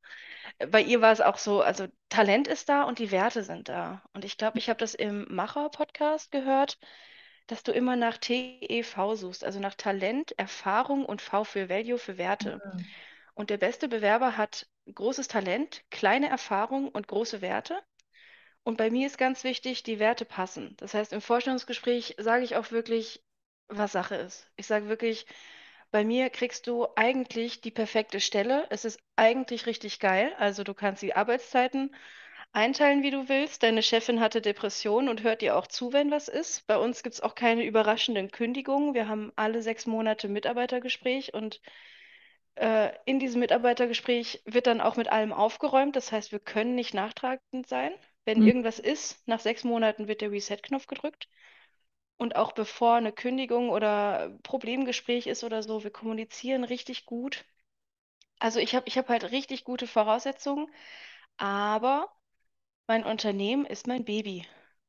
äh, 0.60 0.68
bei 0.68 0.82
ihr 0.82 1.02
war 1.02 1.12
es 1.12 1.22
auch 1.22 1.38
so, 1.38 1.62
also 1.62 1.88
Talent 2.10 2.48
ist 2.48 2.70
da 2.70 2.84
und 2.84 3.00
die 3.00 3.12
Werte 3.12 3.44
sind 3.44 3.70
da. 3.70 4.04
Und 4.14 4.26
ich 4.26 4.38
glaube, 4.38 4.58
ich 4.60 4.70
habe 4.70 4.80
das 4.80 4.94
im 4.94 5.26
Macher-Podcast 5.30 6.32
gehört, 6.32 6.80
dass 7.48 7.64
du 7.64 7.72
immer 7.72 7.96
nach 7.96 8.18
TEV 8.18 9.16
suchst, 9.16 9.44
also 9.44 9.60
nach 9.60 9.76
Talent, 9.76 10.38
Erfahrung 10.38 11.06
und 11.06 11.22
V 11.22 11.44
für 11.44 11.70
Value 11.70 11.98
für 11.98 12.18
Werte. 12.18 12.62
Und 13.34 13.50
der 13.50 13.58
beste 13.58 13.88
Bewerber 13.88 14.38
hat 14.38 14.68
großes 14.94 15.28
Talent, 15.28 15.84
kleine 15.90 16.30
Erfahrung 16.30 16.90
und 16.90 17.08
große 17.08 17.42
Werte. 17.42 17.82
Und 18.64 18.78
bei 18.78 18.90
mir 18.90 19.08
ist 19.08 19.18
ganz 19.18 19.44
wichtig, 19.44 19.84
die 19.84 20.00
Werte 20.00 20.26
passen. 20.26 20.76
Das 20.78 20.94
heißt, 20.94 21.12
im 21.14 21.22
Vorstellungsgespräch 21.22 22.16
sage 22.18 22.44
ich 22.44 22.56
auch 22.56 22.72
wirklich, 22.72 23.24
was 23.68 23.92
Sache 23.92 24.16
ist. 24.16 24.50
Ich 24.56 24.68
sage 24.68 24.88
wirklich, 24.88 25.26
bei 25.92 26.04
mir 26.04 26.30
kriegst 26.30 26.68
du 26.68 26.88
eigentlich 26.96 27.62
die 27.62 27.72
perfekte 27.72 28.20
Stelle. 28.20 28.66
Es 28.70 28.86
ist 28.86 29.00
eigentlich 29.16 29.66
richtig 29.66 30.00
geil. 30.00 30.34
Also 30.38 30.64
du 30.64 30.74
kannst 30.74 31.02
die 31.02 31.16
Arbeitszeiten 31.16 31.94
einteilen, 32.54 33.04
wie 33.04 33.12
du 33.12 33.30
willst. 33.30 33.64
Deine 33.64 33.84
Chefin 33.84 34.20
hatte 34.22 34.42
Depressionen 34.42 35.10
und 35.10 35.24
hört 35.24 35.42
dir 35.42 35.58
auch 35.58 35.68
zu, 35.68 35.94
wenn 35.94 36.12
was 36.12 36.28
ist. 36.30 36.66
Bei 36.68 36.78
uns 36.78 37.04
gibt 37.04 37.16
es 37.16 37.22
auch 37.22 37.36
keine 37.36 37.66
überraschenden 37.66 38.32
Kündigungen. 38.32 38.94
Wir 38.94 39.08
haben 39.10 39.32
alle 39.36 39.62
sechs 39.62 39.86
Monate 39.88 40.28
Mitarbeitergespräch 40.30 41.34
und 41.34 41.62
äh, 42.56 42.92
in 43.06 43.20
diesem 43.20 43.40
Mitarbeitergespräch 43.42 44.42
wird 44.46 44.68
dann 44.68 44.82
auch 44.82 44.98
mit 44.98 45.10
allem 45.12 45.34
aufgeräumt. 45.34 45.96
Das 45.96 46.12
heißt, 46.12 46.32
wir 46.32 46.40
können 46.40 46.76
nicht 46.76 46.94
nachtragend 46.94 47.68
sein. 47.68 47.92
Wenn 48.26 48.42
Mhm. 48.42 48.44
irgendwas 48.44 48.80
ist, 48.80 49.28
nach 49.28 49.40
sechs 49.40 49.64
Monaten 49.64 50.08
wird 50.08 50.22
der 50.22 50.32
Reset-Knopf 50.32 50.88
gedrückt. 50.88 51.28
Und 52.18 52.36
auch 52.36 52.54
bevor 52.54 52.96
eine 52.96 53.12
Kündigung 53.12 53.70
oder 53.70 54.38
Problemgespräch 54.44 55.28
ist 55.28 55.44
oder 55.44 55.64
so, 55.64 55.84
wir 55.84 55.92
kommunizieren 55.92 56.64
richtig 56.64 57.06
gut. 57.06 57.46
Also 58.40 58.60
ich 58.60 58.76
habe 58.76 58.88
ich 58.88 58.98
hab 58.98 59.10
halt 59.10 59.32
richtig 59.32 59.64
gute 59.64 59.88
Voraussetzungen, 59.88 60.70
aber 61.38 62.12
mein 62.88 63.04
Unternehmen 63.04 63.66
ist 63.66 63.88
mein 63.88 64.06
Baby. 64.06 64.46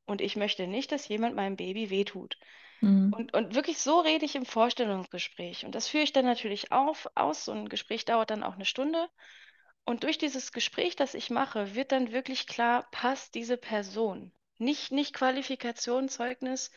Und 0.07 0.21
ich 0.21 0.37
möchte 0.37 0.67
nicht, 0.67 0.93
dass 0.93 1.09
jemand 1.09 1.35
meinem 1.35 1.57
Baby 1.57 1.91
wehtut. 1.91 2.37
Mhm. 2.81 3.13
Und, 3.17 3.35
und 3.35 3.55
wirklich 3.55 3.79
so 3.79 4.01
rede 4.01 4.25
ich 4.25 4.35
im 4.35 4.47
Vorstellungsgespräch. 4.47 5.65
Und 5.65 5.75
das 5.75 5.89
führe 5.89 6.05
ich 6.05 6.13
dann 6.13 6.27
natürlich 6.27 6.73
auf, 6.73 7.09
aus. 7.15 7.47
So 7.47 7.53
ein 7.53 7.69
Gespräch 7.69 8.05
dauert 8.05 8.31
dann 8.31 8.43
auch 8.43 8.55
eine 8.55 8.67
Stunde. 8.67 9.09
Und 9.85 10.03
durch 10.03 10.19
dieses 10.19 10.53
Gespräch, 10.53 10.97
das 10.97 11.15
ich 11.15 11.31
mache, 11.31 11.75
wird 11.75 11.93
dann 11.93 12.13
wirklich 12.13 12.47
klar, 12.47 12.89
passt 12.91 13.35
diese 13.35 13.57
Person. 13.57 14.33
Nicht, 14.59 14.93
nicht 14.93 15.15
Qualifikation, 15.15 16.09
Zeugnis. 16.09 16.71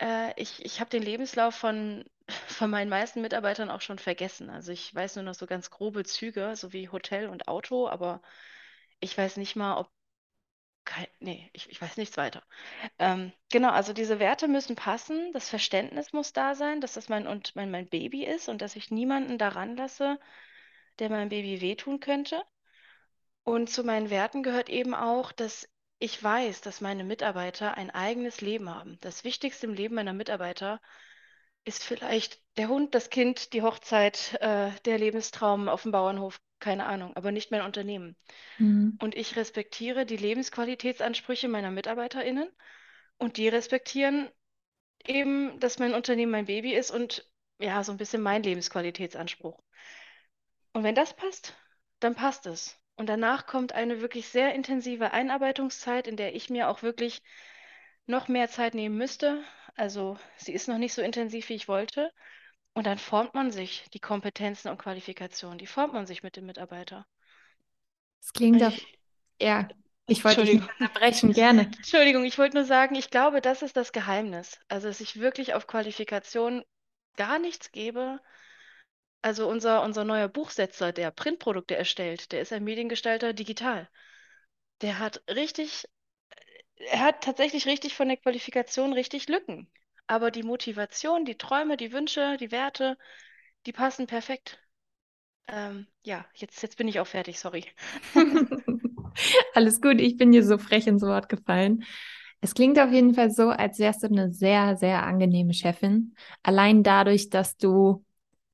Äh, 0.00 0.32
ich 0.40 0.64
ich 0.64 0.80
habe 0.80 0.90
den 0.90 1.02
Lebenslauf 1.02 1.54
von, 1.54 2.04
von 2.48 2.70
meinen 2.70 2.88
meisten 2.88 3.20
Mitarbeitern 3.20 3.70
auch 3.70 3.80
schon 3.80 3.98
vergessen. 3.98 4.50
Also 4.50 4.72
ich 4.72 4.94
weiß 4.94 5.16
nur 5.16 5.24
noch 5.24 5.34
so 5.34 5.46
ganz 5.46 5.70
grobe 5.70 6.04
Züge, 6.04 6.54
so 6.56 6.72
wie 6.72 6.88
Hotel 6.88 7.28
und 7.28 7.48
Auto, 7.48 7.88
aber 7.88 8.22
ich 9.00 9.16
weiß 9.16 9.36
nicht 9.36 9.56
mal, 9.56 9.76
ob. 9.78 9.90
Kein, 10.90 11.06
nee, 11.20 11.48
ich, 11.52 11.70
ich 11.70 11.80
weiß 11.80 11.98
nichts 11.98 12.16
weiter. 12.16 12.42
Ähm, 12.98 13.32
genau, 13.48 13.70
also 13.70 13.92
diese 13.92 14.18
Werte 14.18 14.48
müssen 14.48 14.74
passen, 14.74 15.32
das 15.32 15.48
Verständnis 15.48 16.12
muss 16.12 16.32
da 16.32 16.56
sein, 16.56 16.80
dass 16.80 16.94
das 16.94 17.08
mein, 17.08 17.28
und 17.28 17.54
mein, 17.54 17.70
mein 17.70 17.88
Baby 17.88 18.24
ist 18.26 18.48
und 18.48 18.60
dass 18.60 18.74
ich 18.74 18.90
niemanden 18.90 19.38
daran 19.38 19.76
lasse, 19.76 20.18
der 20.98 21.08
meinem 21.08 21.28
Baby 21.28 21.60
wehtun 21.60 22.00
könnte. 22.00 22.42
Und 23.44 23.70
zu 23.70 23.84
meinen 23.84 24.10
Werten 24.10 24.42
gehört 24.42 24.68
eben 24.68 24.92
auch, 24.96 25.30
dass 25.30 25.68
ich 26.00 26.20
weiß, 26.20 26.60
dass 26.60 26.80
meine 26.80 27.04
Mitarbeiter 27.04 27.76
ein 27.76 27.90
eigenes 27.90 28.40
Leben 28.40 28.68
haben. 28.68 28.98
Das 29.00 29.22
Wichtigste 29.22 29.66
im 29.68 29.74
Leben 29.74 29.94
meiner 29.94 30.12
Mitarbeiter 30.12 30.80
ist 31.64 31.84
vielleicht 31.84 32.42
der 32.56 32.66
Hund, 32.66 32.96
das 32.96 33.10
Kind, 33.10 33.52
die 33.52 33.62
Hochzeit, 33.62 34.36
äh, 34.40 34.72
der 34.86 34.98
Lebenstraum 34.98 35.68
auf 35.68 35.82
dem 35.82 35.92
Bauernhof, 35.92 36.40
keine 36.60 36.86
Ahnung, 36.86 37.16
aber 37.16 37.32
nicht 37.32 37.50
mein 37.50 37.62
Unternehmen. 37.62 38.16
Mhm. 38.58 38.96
Und 39.00 39.14
ich 39.14 39.36
respektiere 39.36 40.06
die 40.06 40.16
Lebensqualitätsansprüche 40.16 41.48
meiner 41.48 41.70
MitarbeiterInnen 41.70 42.48
und 43.18 43.36
die 43.36 43.48
respektieren 43.48 44.28
eben, 45.06 45.58
dass 45.60 45.78
mein 45.78 45.94
Unternehmen 45.94 46.32
mein 46.32 46.46
Baby 46.46 46.74
ist 46.74 46.90
und 46.90 47.28
ja, 47.58 47.82
so 47.84 47.92
ein 47.92 47.98
bisschen 47.98 48.22
mein 48.22 48.42
Lebensqualitätsanspruch. 48.42 49.62
Und 50.72 50.84
wenn 50.84 50.94
das 50.94 51.14
passt, 51.14 51.54
dann 51.98 52.14
passt 52.14 52.46
es. 52.46 52.78
Und 52.96 53.08
danach 53.08 53.46
kommt 53.46 53.72
eine 53.72 54.00
wirklich 54.00 54.28
sehr 54.28 54.54
intensive 54.54 55.12
Einarbeitungszeit, 55.12 56.06
in 56.06 56.16
der 56.16 56.34
ich 56.34 56.50
mir 56.50 56.68
auch 56.68 56.82
wirklich 56.82 57.22
noch 58.06 58.28
mehr 58.28 58.48
Zeit 58.48 58.74
nehmen 58.74 58.96
müsste. 58.96 59.42
Also 59.74 60.18
sie 60.36 60.52
ist 60.52 60.68
noch 60.68 60.78
nicht 60.78 60.92
so 60.92 61.02
intensiv, 61.02 61.48
wie 61.48 61.54
ich 61.54 61.68
wollte. 61.68 62.12
Und 62.74 62.84
dann 62.88 62.98
formt 62.98 63.34
man 63.34 63.52
sich 63.52 63.84
die 63.94 64.00
Kompetenzen 64.00 64.70
und 64.70 64.78
Qualifikationen, 64.78 65.58
die 65.58 65.68
formt 65.68 65.92
man 65.92 66.06
sich 66.08 66.24
mit 66.24 66.34
dem 66.34 66.46
Mitarbeiter. 66.46 67.06
Es 68.22 68.32
klingt 68.32 68.62
auf, 68.62 68.74
ich, 68.74 68.98
ja, 69.40 69.68
ich 70.06 70.24
wollte 70.24 70.42
dich 70.42 70.52
nicht 70.52 70.64
Entschuldigung. 70.64 70.68
unterbrechen, 70.68 71.32
gerne. 71.32 71.70
Entschuldigung, 71.76 72.24
ich 72.24 72.38
wollte 72.38 72.56
nur 72.56 72.64
sagen, 72.66 72.94
ich 72.94 73.10
glaube, 73.10 73.40
das 73.40 73.62
ist 73.62 73.76
das 73.76 73.92
Geheimnis. 73.92 74.58
Also, 74.68 74.88
dass 74.88 75.00
ich 75.00 75.20
wirklich 75.20 75.54
auf 75.54 75.66
Qualifikation 75.66 76.64
gar 77.16 77.38
nichts 77.38 77.72
gebe. 77.72 78.20
Also 79.22 79.48
unser, 79.48 79.82
unser 79.82 80.04
neuer 80.04 80.28
Buchsetzer, 80.28 80.92
der 80.92 81.10
Printprodukte 81.10 81.74
erstellt, 81.74 82.32
der 82.32 82.42
ist 82.42 82.52
ein 82.52 82.64
Mediengestalter 82.64 83.32
digital. 83.32 83.88
Der 84.82 84.98
hat 85.00 85.22
richtig, 85.28 85.86
er 86.90 87.00
hat 87.00 87.22
tatsächlich 87.24 87.66
richtig 87.66 87.94
von 87.94 88.08
der 88.08 88.18
Qualifikation 88.18 88.92
richtig 88.92 89.28
Lücken. 89.28 89.70
Aber 90.10 90.32
die 90.32 90.42
Motivation, 90.42 91.24
die 91.24 91.38
Träume, 91.38 91.76
die 91.76 91.92
Wünsche, 91.92 92.36
die 92.40 92.50
Werte, 92.50 92.98
die 93.64 93.72
passen 93.72 94.08
perfekt. 94.08 94.58
Ähm, 95.46 95.86
ja, 96.02 96.24
jetzt, 96.34 96.60
jetzt 96.62 96.76
bin 96.76 96.88
ich 96.88 96.98
auch 96.98 97.06
fertig, 97.06 97.38
sorry. 97.38 97.64
Alles 99.54 99.80
gut, 99.80 100.00
ich 100.00 100.16
bin 100.16 100.32
dir 100.32 100.44
so 100.44 100.58
frech 100.58 100.88
ins 100.88 101.02
Wort 101.02 101.28
gefallen. 101.28 101.84
Es 102.40 102.54
klingt 102.54 102.80
auf 102.80 102.90
jeden 102.90 103.14
Fall 103.14 103.30
so, 103.30 103.50
als 103.50 103.78
wärst 103.78 104.02
du 104.02 104.08
eine 104.08 104.32
sehr, 104.32 104.76
sehr 104.76 105.04
angenehme 105.04 105.54
Chefin. 105.54 106.16
Allein 106.42 106.82
dadurch, 106.82 107.30
dass 107.30 107.56
du, 107.56 108.04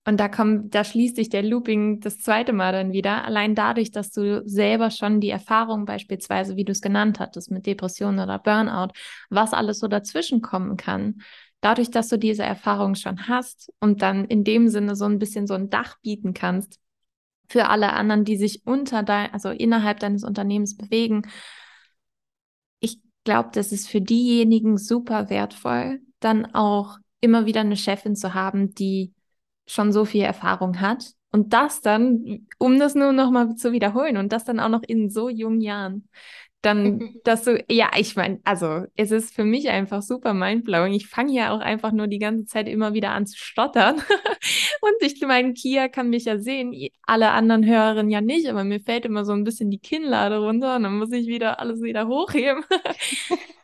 und 0.04 0.20
da 0.20 0.28
kommt, 0.28 0.74
da 0.74 0.84
schließt 0.84 1.16
sich 1.16 1.30
der 1.30 1.42
Looping 1.42 2.00
das 2.00 2.18
zweite 2.18 2.52
Mal 2.52 2.72
dann 2.72 2.92
wieder, 2.92 3.24
allein 3.24 3.54
dadurch, 3.54 3.92
dass 3.92 4.10
du 4.10 4.42
selber 4.46 4.90
schon 4.90 5.20
die 5.20 5.30
Erfahrung 5.30 5.86
beispielsweise, 5.86 6.56
wie 6.56 6.64
du 6.64 6.72
es 6.72 6.82
genannt 6.82 7.18
hattest, 7.18 7.50
mit 7.50 7.64
Depressionen 7.64 8.20
oder 8.20 8.38
Burnout, 8.38 8.92
was 9.30 9.54
alles 9.54 9.78
so 9.78 9.88
dazwischen 9.88 10.42
kommen 10.42 10.76
kann. 10.76 11.22
Dadurch, 11.60 11.90
dass 11.90 12.08
du 12.08 12.18
diese 12.18 12.42
Erfahrung 12.44 12.94
schon 12.94 13.28
hast 13.28 13.72
und 13.80 14.02
dann 14.02 14.24
in 14.26 14.44
dem 14.44 14.68
Sinne 14.68 14.94
so 14.94 15.04
ein 15.06 15.18
bisschen 15.18 15.46
so 15.46 15.54
ein 15.54 15.70
Dach 15.70 15.98
bieten 16.00 16.34
kannst, 16.34 16.78
für 17.48 17.68
alle 17.68 17.92
anderen, 17.92 18.24
die 18.24 18.36
sich 18.36 18.66
unter 18.66 19.02
dein, 19.02 19.32
also 19.32 19.50
innerhalb 19.50 20.00
deines 20.00 20.24
Unternehmens 20.24 20.76
bewegen. 20.76 21.22
Ich 22.80 22.98
glaube, 23.24 23.50
das 23.52 23.72
ist 23.72 23.88
für 23.88 24.00
diejenigen 24.00 24.78
super 24.78 25.30
wertvoll, 25.30 26.00
dann 26.20 26.54
auch 26.54 26.98
immer 27.20 27.46
wieder 27.46 27.60
eine 27.60 27.76
Chefin 27.76 28.16
zu 28.16 28.34
haben, 28.34 28.74
die 28.74 29.12
schon 29.66 29.92
so 29.92 30.04
viel 30.04 30.22
Erfahrung 30.22 30.80
hat. 30.80 31.12
Und 31.32 31.52
das 31.52 31.80
dann, 31.80 32.46
um 32.58 32.78
das 32.78 32.94
nur 32.94 33.12
noch 33.12 33.30
mal 33.30 33.56
zu 33.56 33.72
wiederholen 33.72 34.16
und 34.16 34.32
das 34.32 34.44
dann 34.44 34.60
auch 34.60 34.68
noch 34.68 34.82
in 34.82 35.10
so 35.10 35.28
jungen 35.28 35.60
Jahren 35.60 36.08
dann, 36.62 37.14
dass 37.24 37.44
du, 37.44 37.64
ja, 37.68 37.90
ich 37.96 38.16
meine, 38.16 38.40
also 38.44 38.84
es 38.96 39.10
ist 39.10 39.34
für 39.34 39.44
mich 39.44 39.68
einfach 39.68 40.02
super 40.02 40.34
mindblowing. 40.34 40.92
Ich 40.92 41.08
fange 41.08 41.32
ja 41.32 41.54
auch 41.54 41.60
einfach 41.60 41.92
nur 41.92 42.06
die 42.06 42.18
ganze 42.18 42.46
Zeit 42.46 42.68
immer 42.68 42.94
wieder 42.94 43.10
an 43.10 43.26
zu 43.26 43.38
stottern. 43.38 43.96
Und 44.80 44.94
ich 45.00 45.20
meine, 45.22 45.54
Kia 45.54 45.88
kann 45.88 46.10
mich 46.10 46.24
ja 46.24 46.38
sehen, 46.38 46.74
alle 47.02 47.30
anderen 47.30 47.64
Hörerinnen 47.64 48.10
ja 48.10 48.20
nicht, 48.20 48.48
aber 48.48 48.64
mir 48.64 48.80
fällt 48.80 49.04
immer 49.04 49.24
so 49.24 49.32
ein 49.32 49.44
bisschen 49.44 49.70
die 49.70 49.78
Kinnlade 49.78 50.38
runter 50.38 50.76
und 50.76 50.84
dann 50.84 50.98
muss 50.98 51.12
ich 51.12 51.26
wieder 51.26 51.60
alles 51.60 51.82
wieder 51.82 52.06
hochheben. 52.08 52.64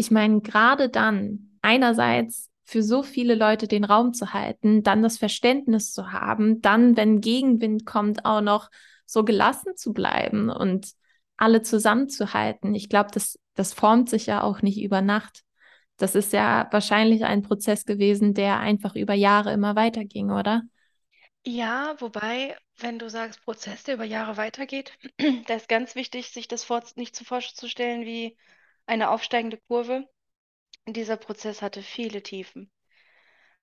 Ich 0.00 0.12
meine, 0.12 0.40
gerade 0.40 0.88
dann, 0.88 1.58
einerseits 1.60 2.50
für 2.64 2.82
so 2.82 3.02
viele 3.02 3.34
Leute 3.34 3.66
den 3.66 3.82
Raum 3.84 4.12
zu 4.12 4.32
halten, 4.32 4.82
dann 4.82 5.02
das 5.02 5.18
Verständnis 5.18 5.92
zu 5.92 6.12
haben, 6.12 6.60
dann, 6.60 6.96
wenn 6.96 7.20
Gegenwind 7.20 7.84
kommt, 7.84 8.24
auch 8.24 8.40
noch 8.40 8.70
so 9.06 9.24
gelassen 9.24 9.74
zu 9.74 9.92
bleiben 9.92 10.50
und 10.50 10.92
alle 11.38 11.62
zusammenzuhalten. 11.62 12.74
Ich 12.74 12.88
glaube, 12.90 13.10
das, 13.12 13.38
das 13.54 13.74
formt 13.74 14.10
sich 14.10 14.26
ja 14.26 14.42
auch 14.42 14.62
nicht 14.62 14.80
über 14.82 15.02
Nacht. 15.02 15.42
Das 15.98 16.14
ist 16.14 16.32
ja 16.32 16.68
wahrscheinlich 16.72 17.24
ein 17.24 17.42
Prozess 17.42 17.84
gewesen, 17.86 18.34
der 18.34 18.60
einfach 18.60 18.96
über 18.96 19.14
Jahre 19.14 19.52
immer 19.52 19.76
weiterging, 19.76 20.30
oder? 20.30 20.62
Ja, 21.44 21.96
wobei, 22.00 22.56
wenn 22.76 22.98
du 23.00 23.08
sagst, 23.10 23.42
Prozess, 23.42 23.82
der 23.84 23.94
über 23.94 24.04
Jahre 24.04 24.36
weitergeht, 24.36 24.96
da 25.48 25.54
ist 25.54 25.68
ganz 25.68 25.94
wichtig, 25.96 26.30
sich 26.30 26.46
das 26.48 26.62
vor, 26.64 26.82
nicht 26.96 27.16
zu 27.16 27.24
vorzustellen 27.24 28.04
wie 28.04 28.36
eine 28.86 29.10
aufsteigende 29.10 29.58
Kurve. 29.68 30.08
Dieser 30.86 31.16
Prozess 31.18 31.62
hatte 31.62 31.82
viele 31.82 32.22
Tiefen. 32.22 32.70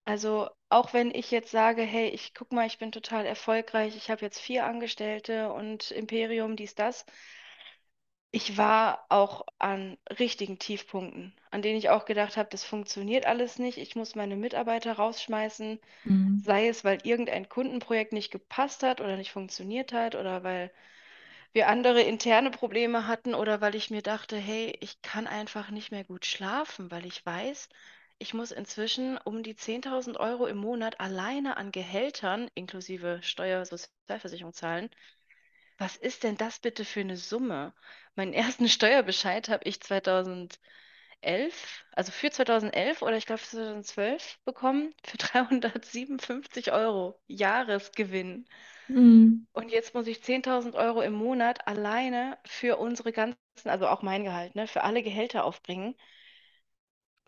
Also 0.06 0.50
auch 0.70 0.94
wenn 0.94 1.14
ich 1.14 1.32
jetzt 1.32 1.52
sage, 1.52 1.84
hey, 1.84 2.10
ich 2.10 2.34
guck 2.34 2.52
mal, 2.52 2.68
ich 2.68 2.78
bin 2.80 2.92
total 2.92 3.26
erfolgreich, 3.26 3.96
ich 3.96 4.10
habe 4.10 4.22
jetzt 4.22 4.40
vier 4.40 4.66
Angestellte 4.66 5.52
und 5.54 5.92
Imperium, 5.92 6.56
dies, 6.56 6.76
das. 6.76 7.06
Ich 8.38 8.58
war 8.58 9.06
auch 9.10 9.46
an 9.60 9.98
richtigen 10.20 10.60
Tiefpunkten, 10.60 11.34
an 11.52 11.62
denen 11.64 11.78
ich 11.80 11.90
auch 11.90 12.06
gedacht 12.06 12.36
habe, 12.38 12.50
das 12.52 12.64
funktioniert 12.66 13.26
alles 13.26 13.58
nicht. 13.60 13.78
Ich 13.80 13.96
muss 13.96 14.14
meine 14.14 14.36
Mitarbeiter 14.36 14.94
rausschmeißen, 14.94 15.80
Mhm. 16.06 16.44
sei 16.44 16.68
es, 16.68 16.84
weil 16.84 17.00
irgendein 17.04 17.50
Kundenprojekt 17.50 18.14
nicht 18.14 18.32
gepasst 18.32 18.84
hat 18.84 19.02
oder 19.02 19.18
nicht 19.18 19.32
funktioniert 19.32 19.94
hat 19.94 20.16
oder 20.16 20.44
weil 20.44 20.72
wir 21.54 21.70
andere 21.70 22.02
interne 22.02 22.52
Probleme 22.52 23.08
hatten 23.08 23.36
oder 23.36 23.62
weil 23.62 23.76
ich 23.76 23.92
mir 23.92 24.02
dachte, 24.04 24.38
hey, 24.38 24.78
ich 24.82 25.02
kann 25.04 25.28
einfach 25.28 25.72
nicht 25.72 25.92
mehr 25.92 26.04
gut 26.06 26.26
schlafen, 26.26 26.92
weil 26.92 27.06
ich 27.06 27.26
weiß, 27.26 27.70
ich 28.20 28.34
muss 28.34 28.52
inzwischen 28.52 29.18
um 29.20 29.44
die 29.44 29.56
10.000 29.56 30.18
Euro 30.20 30.48
im 30.48 30.58
Monat 30.58 31.00
alleine 31.00 31.58
an 31.58 31.72
Gehältern 31.72 32.50
inklusive 32.56 33.20
Steuer, 33.24 33.66
Sozialversicherung 33.66 34.54
zahlen. 34.54 34.90
Was 35.78 35.96
ist 35.96 36.24
denn 36.24 36.38
das 36.38 36.60
bitte 36.60 36.86
für 36.86 37.02
eine 37.02 37.18
Summe? 37.18 37.74
Meinen 38.16 38.34
ersten 38.34 38.68
Steuerbescheid 38.70 39.50
habe 39.50 39.64
ich 39.66 39.82
2011, 39.82 40.60
also 41.92 42.12
für 42.12 42.32
2011 42.32 43.02
oder 43.02 43.18
ich 43.18 43.26
glaube 43.26 43.40
für 43.42 43.48
2012 43.58 44.40
bekommen, 44.46 44.94
für 45.06 45.18
357 45.18 46.72
Euro 46.72 47.20
Jahresgewinn. 47.28 48.46
Mhm. 48.88 49.48
Und 49.54 49.70
jetzt 49.72 49.94
muss 49.94 50.08
ich 50.08 50.22
10.000 50.24 50.76
Euro 50.76 51.02
im 51.02 51.14
Monat 51.14 51.68
alleine 51.68 52.38
für 52.46 52.78
unsere 52.78 53.12
ganzen, 53.12 53.38
also 53.66 53.88
auch 53.88 54.02
mein 54.02 54.24
Gehalt, 54.26 54.56
ne, 54.56 54.68
für 54.68 54.84
alle 54.84 55.02
Gehälter 55.02 55.46
aufbringen. 55.46 55.96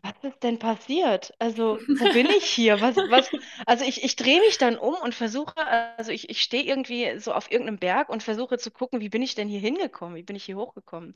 Was 0.01 0.13
ist 0.23 0.43
denn 0.43 0.57
passiert? 0.59 1.33
Also, 1.39 1.79
wo 1.97 2.07
bin 2.13 2.27
ich 2.29 2.45
hier? 2.45 2.81
Was, 2.81 2.95
was, 3.09 3.29
also 3.65 3.83
ich, 3.83 4.03
ich 4.03 4.15
drehe 4.15 4.39
mich 4.39 4.57
dann 4.57 4.77
um 4.77 4.95
und 4.95 5.13
versuche, 5.15 5.55
also 5.97 6.11
ich, 6.11 6.29
ich 6.29 6.41
stehe 6.41 6.63
irgendwie 6.63 7.19
so 7.19 7.33
auf 7.33 7.51
irgendeinem 7.51 7.79
Berg 7.79 8.09
und 8.09 8.23
versuche 8.23 8.57
zu 8.57 8.71
gucken, 8.71 9.01
wie 9.01 9.09
bin 9.09 9.21
ich 9.21 9.35
denn 9.35 9.47
hier 9.49 9.59
hingekommen? 9.59 10.15
Wie 10.15 10.23
bin 10.23 10.35
ich 10.35 10.45
hier 10.45 10.57
hochgekommen? 10.57 11.15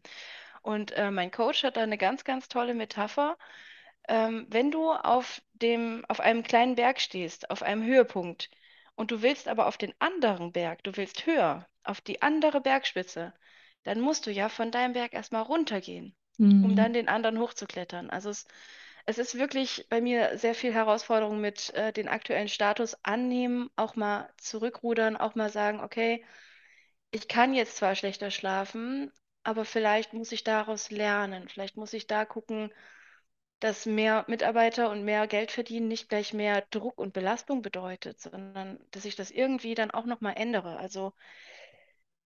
Und 0.63 0.91
äh, 0.93 1.11
mein 1.11 1.31
Coach 1.31 1.63
hat 1.63 1.77
da 1.77 1.81
eine 1.83 1.97
ganz, 1.97 2.23
ganz 2.23 2.47
tolle 2.49 2.73
Metapher. 2.75 3.37
Ähm, 4.09 4.47
wenn 4.49 4.71
du 4.71 4.91
auf 4.91 5.41
dem, 5.53 6.05
auf 6.09 6.19
einem 6.19 6.43
kleinen 6.43 6.75
Berg 6.75 7.01
stehst, 7.01 7.49
auf 7.51 7.63
einem 7.63 7.83
Höhepunkt, 7.83 8.49
und 8.95 9.11
du 9.11 9.21
willst 9.21 9.47
aber 9.47 9.67
auf 9.67 9.77
den 9.77 9.93
anderen 9.99 10.51
Berg, 10.53 10.83
du 10.83 10.95
willst 10.97 11.25
höher, 11.25 11.67
auf 11.83 12.01
die 12.01 12.21
andere 12.21 12.61
Bergspitze, 12.61 13.33
dann 13.83 14.01
musst 14.01 14.27
du 14.27 14.31
ja 14.31 14.49
von 14.49 14.71
deinem 14.71 14.93
Berg 14.93 15.13
erstmal 15.13 15.43
runtergehen, 15.43 16.15
um 16.61 16.75
Mhm. 16.75 16.75
dann 16.75 16.93
den 16.93 17.07
anderen 17.09 17.39
hochzuklettern. 17.39 18.09
Also 18.09 18.29
es, 18.29 18.47
es 19.05 19.17
ist 19.19 19.37
wirklich 19.39 19.87
bei 19.89 20.01
mir 20.01 20.37
sehr 20.37 20.55
viel 20.55 20.73
Herausforderung 20.73 21.41
mit 21.41 21.73
äh, 21.75 21.93
den 21.93 22.07
aktuellen 22.09 22.47
Status 22.49 22.97
annehmen, 23.03 23.69
auch 23.75 23.95
mal 23.95 24.29
zurückrudern, 24.37 25.17
auch 25.17 25.35
mal 25.35 25.49
sagen, 25.49 25.81
okay, 25.81 26.23
ich 27.11 27.27
kann 27.27 27.53
jetzt 27.53 27.77
zwar 27.77 27.95
schlechter 27.95 28.31
schlafen, 28.31 29.11
aber 29.43 29.65
vielleicht 29.65 30.13
muss 30.13 30.31
ich 30.31 30.43
daraus 30.43 30.91
lernen. 30.91 31.47
Vielleicht 31.49 31.77
muss 31.77 31.93
ich 31.93 32.07
da 32.07 32.25
gucken, 32.25 32.71
dass 33.61 33.85
mehr 33.85 34.25
Mitarbeiter 34.27 34.89
und 34.89 35.03
mehr 35.05 35.27
Geld 35.27 35.51
verdienen 35.51 35.87
nicht 35.87 36.09
gleich 36.09 36.33
mehr 36.33 36.63
Druck 36.71 36.97
und 36.99 37.13
Belastung 37.13 37.61
bedeutet, 37.61 38.19
sondern 38.19 38.79
dass 38.91 39.05
ich 39.05 39.15
das 39.15 39.31
irgendwie 39.31 39.75
dann 39.75 39.91
auch 39.91 40.05
nochmal 40.05 40.33
ändere. 40.37 40.77
Also 40.77 41.13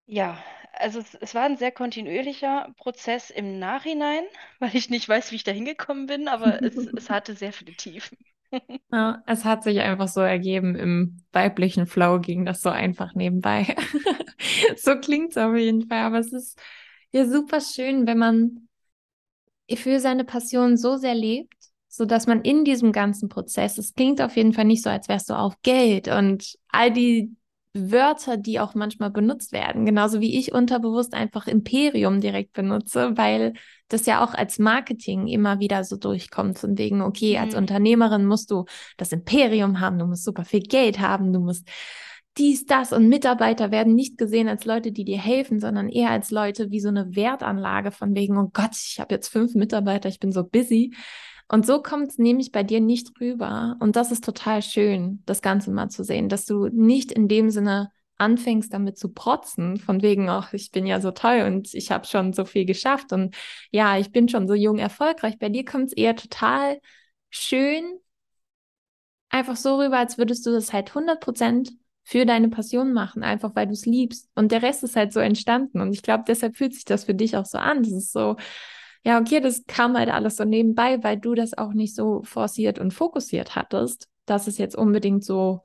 ja, 0.06 0.38
also 0.74 1.00
es, 1.00 1.16
es 1.16 1.36
war 1.36 1.44
ein 1.44 1.58
sehr 1.58 1.72
kontinuierlicher 1.72 2.74
Prozess 2.78 3.30
im 3.30 3.60
Nachhinein, 3.60 4.24
weil 4.60 4.76
ich 4.76 4.90
nicht 4.90 5.08
weiß, 5.08 5.32
wie 5.32 5.36
ich 5.36 5.44
da 5.44 5.52
hingekommen 5.52 6.08
bin, 6.08 6.28
aber 6.28 6.64
es, 6.64 6.76
es 6.96 7.10
hatte 7.10 7.36
sehr 7.36 7.54
viele 7.54 7.74
Tiefen. 7.74 8.18
Ja, 8.92 9.24
es 9.26 9.44
hat 9.44 9.64
sich 9.64 9.80
einfach 9.82 10.08
so 10.08 10.22
ergeben, 10.22 10.76
im 10.76 11.18
weiblichen 11.34 11.88
Flow 11.88 12.20
ging 12.20 12.46
das 12.46 12.62
so 12.62 12.70
einfach 12.70 13.14
nebenbei. 13.14 13.76
So 14.78 14.96
klingt's 15.00 15.38
auf 15.38 15.56
jeden 15.56 15.88
Fall, 15.88 16.00
aber 16.00 16.20
es 16.20 16.32
ist 16.32 16.60
ja 17.12 17.26
super 17.26 17.60
schön, 17.62 18.06
wenn 18.06 18.18
man 18.18 18.68
für 19.74 20.00
seine 20.00 20.24
Passion 20.24 20.78
so 20.78 20.98
sehr 20.98 21.16
lebt, 21.16 21.54
so 21.88 22.06
dass 22.06 22.28
man 22.28 22.42
in 22.42 22.64
diesem 22.64 22.92
ganzen 22.92 23.30
Prozess, 23.30 23.78
es 23.78 23.94
klingt 23.94 24.22
auf 24.22 24.36
jeden 24.36 24.54
Fall 24.54 24.66
nicht 24.66 24.84
so, 24.84 24.90
als 24.90 25.08
wärst 25.08 25.30
du 25.30 25.34
auf 25.34 25.56
Geld 25.64 26.08
und 26.08 26.56
all 26.70 26.92
die 26.92 27.36
Wörter, 27.76 28.38
die 28.38 28.60
auch 28.60 28.74
manchmal 28.74 29.12
benutzt 29.12 29.52
werden, 29.52 29.86
genauso 29.86 30.22
wie 30.22 30.40
ich 30.40 30.54
unterbewusst 30.54 31.14
einfach 31.14 31.48
Imperium 31.48 32.22
direkt 32.22 32.54
benutze, 32.54 33.18
weil 33.18 33.54
das 33.90 34.06
ja 34.06 34.24
auch 34.24 34.34
als 34.34 34.60
Marketing 34.60 35.28
immer 35.28 35.60
wieder 35.60 35.84
so 35.84 35.98
durchkommt, 35.98 36.58
von 36.58 36.78
wegen, 36.78 37.02
okay, 37.02 37.38
als 37.38 37.54
Mhm. 37.54 37.60
Unternehmerin 37.60 38.26
musst 38.26 38.50
du 38.50 38.66
das 38.98 39.12
Imperium 39.12 39.80
haben, 39.82 40.00
du 40.00 40.06
musst 40.06 40.24
super 40.24 40.46
viel 40.46 40.62
Geld 40.62 41.00
haben, 41.00 41.34
du 41.34 41.40
musst 41.40 41.68
dies, 42.38 42.66
das 42.66 42.92
und 42.92 43.08
Mitarbeiter 43.08 43.72
werden 43.72 43.96
nicht 43.96 44.18
gesehen 44.18 44.50
als 44.50 44.66
Leute, 44.66 44.92
die 44.92 45.06
dir 45.06 45.20
helfen, 45.20 45.60
sondern 45.60 45.88
eher 45.90 46.10
als 46.12 46.32
Leute 46.32 46.70
wie 46.70 46.82
so 46.82 46.90
eine 46.90 47.16
Wertanlage 47.16 47.92
von 47.92 48.14
wegen, 48.16 48.38
oh 48.38 48.50
Gott, 48.54 48.72
ich 48.74 49.00
habe 49.00 49.14
jetzt 49.16 49.30
fünf 49.30 49.54
Mitarbeiter, 49.56 50.10
ich 50.10 50.20
bin 50.20 50.32
so 50.32 50.44
busy. 50.44 50.94
Und 51.48 51.66
so 51.66 51.82
kommt 51.82 52.10
es 52.10 52.18
nämlich 52.18 52.52
bei 52.52 52.64
dir 52.64 52.82
nicht 52.82 53.20
rüber. 53.22 53.78
Und 53.80 53.96
das 53.96 54.12
ist 54.12 54.24
total 54.24 54.62
schön, 54.62 55.22
das 55.26 55.42
Ganze 55.42 55.72
mal 55.72 55.90
zu 55.90 56.04
sehen, 56.04 56.30
dass 56.30 56.46
du 56.46 56.68
nicht 56.68 57.12
in 57.12 57.28
dem 57.28 57.50
Sinne 57.50 57.92
anfängst 58.18 58.74
damit 58.74 58.98
zu 58.98 59.14
protzen, 59.14 59.78
von 59.78 60.02
wegen, 60.02 60.30
ach, 60.30 60.54
ich 60.54 60.72
bin 60.72 60.86
ja 60.86 61.02
so 61.02 61.12
toll 61.12 61.44
und 61.46 61.74
ich 61.74 61.92
habe 61.92 62.06
schon 62.06 62.34
so 62.34 62.46
viel 62.46 62.66
geschafft 62.66 63.12
und 63.12 63.36
ja, 63.72 63.98
ich 63.98 64.12
bin 64.12 64.30
schon 64.30 64.48
so 64.48 64.54
jung 64.54 64.78
erfolgreich. 64.80 65.38
Bei 65.38 65.50
dir 65.50 65.66
kommt 65.66 65.88
es 65.88 65.94
eher 65.94 66.16
total 66.16 66.80
schön, 67.30 67.84
einfach 69.30 69.56
so 69.56 69.78
rüber, 69.80 69.98
als 69.98 70.18
würdest 70.18 70.46
du 70.46 70.52
das 70.52 70.74
halt 70.74 70.94
100 70.94 71.20
Prozent 71.20 71.72
für 72.04 72.26
deine 72.26 72.50
Passion 72.50 72.94
machen, 72.94 73.24
einfach 73.24 73.56
weil 73.56 73.68
du 73.68 73.74
es 73.74 73.86
liebst. 73.86 74.30
Und 74.36 74.52
der 74.52 74.62
Rest 74.62 74.84
ist 74.84 74.96
halt 74.96 75.12
so 75.12 75.20
entstanden. 75.20 75.82
Und 75.82 75.92
ich 75.94 76.04
glaube, 76.04 76.24
deshalb 76.28 76.56
fühlt 76.56 76.74
sich 76.74 76.86
das 76.86 77.06
für 77.06 77.16
dich 77.16 77.36
auch 77.36 77.46
so 77.46 77.58
an. 77.58 77.84
Das 77.84 77.92
ist 77.92 78.14
so, 78.14 78.36
ja, 79.06 79.20
okay, 79.20 79.40
das 79.40 79.66
kam 79.68 79.96
halt 79.96 80.10
alles 80.10 80.36
so 80.38 80.44
nebenbei, 80.46 81.04
weil 81.04 81.18
du 81.18 81.36
das 81.36 81.56
auch 81.58 81.74
nicht 81.74 81.96
so 81.96 82.24
forciert 82.24 82.80
und 82.80 82.92
fokussiert 82.92 83.56
hattest, 83.56 84.10
dass 84.26 84.48
es 84.48 84.58
jetzt 84.58 84.76
unbedingt 84.76 85.24
so 85.24 85.62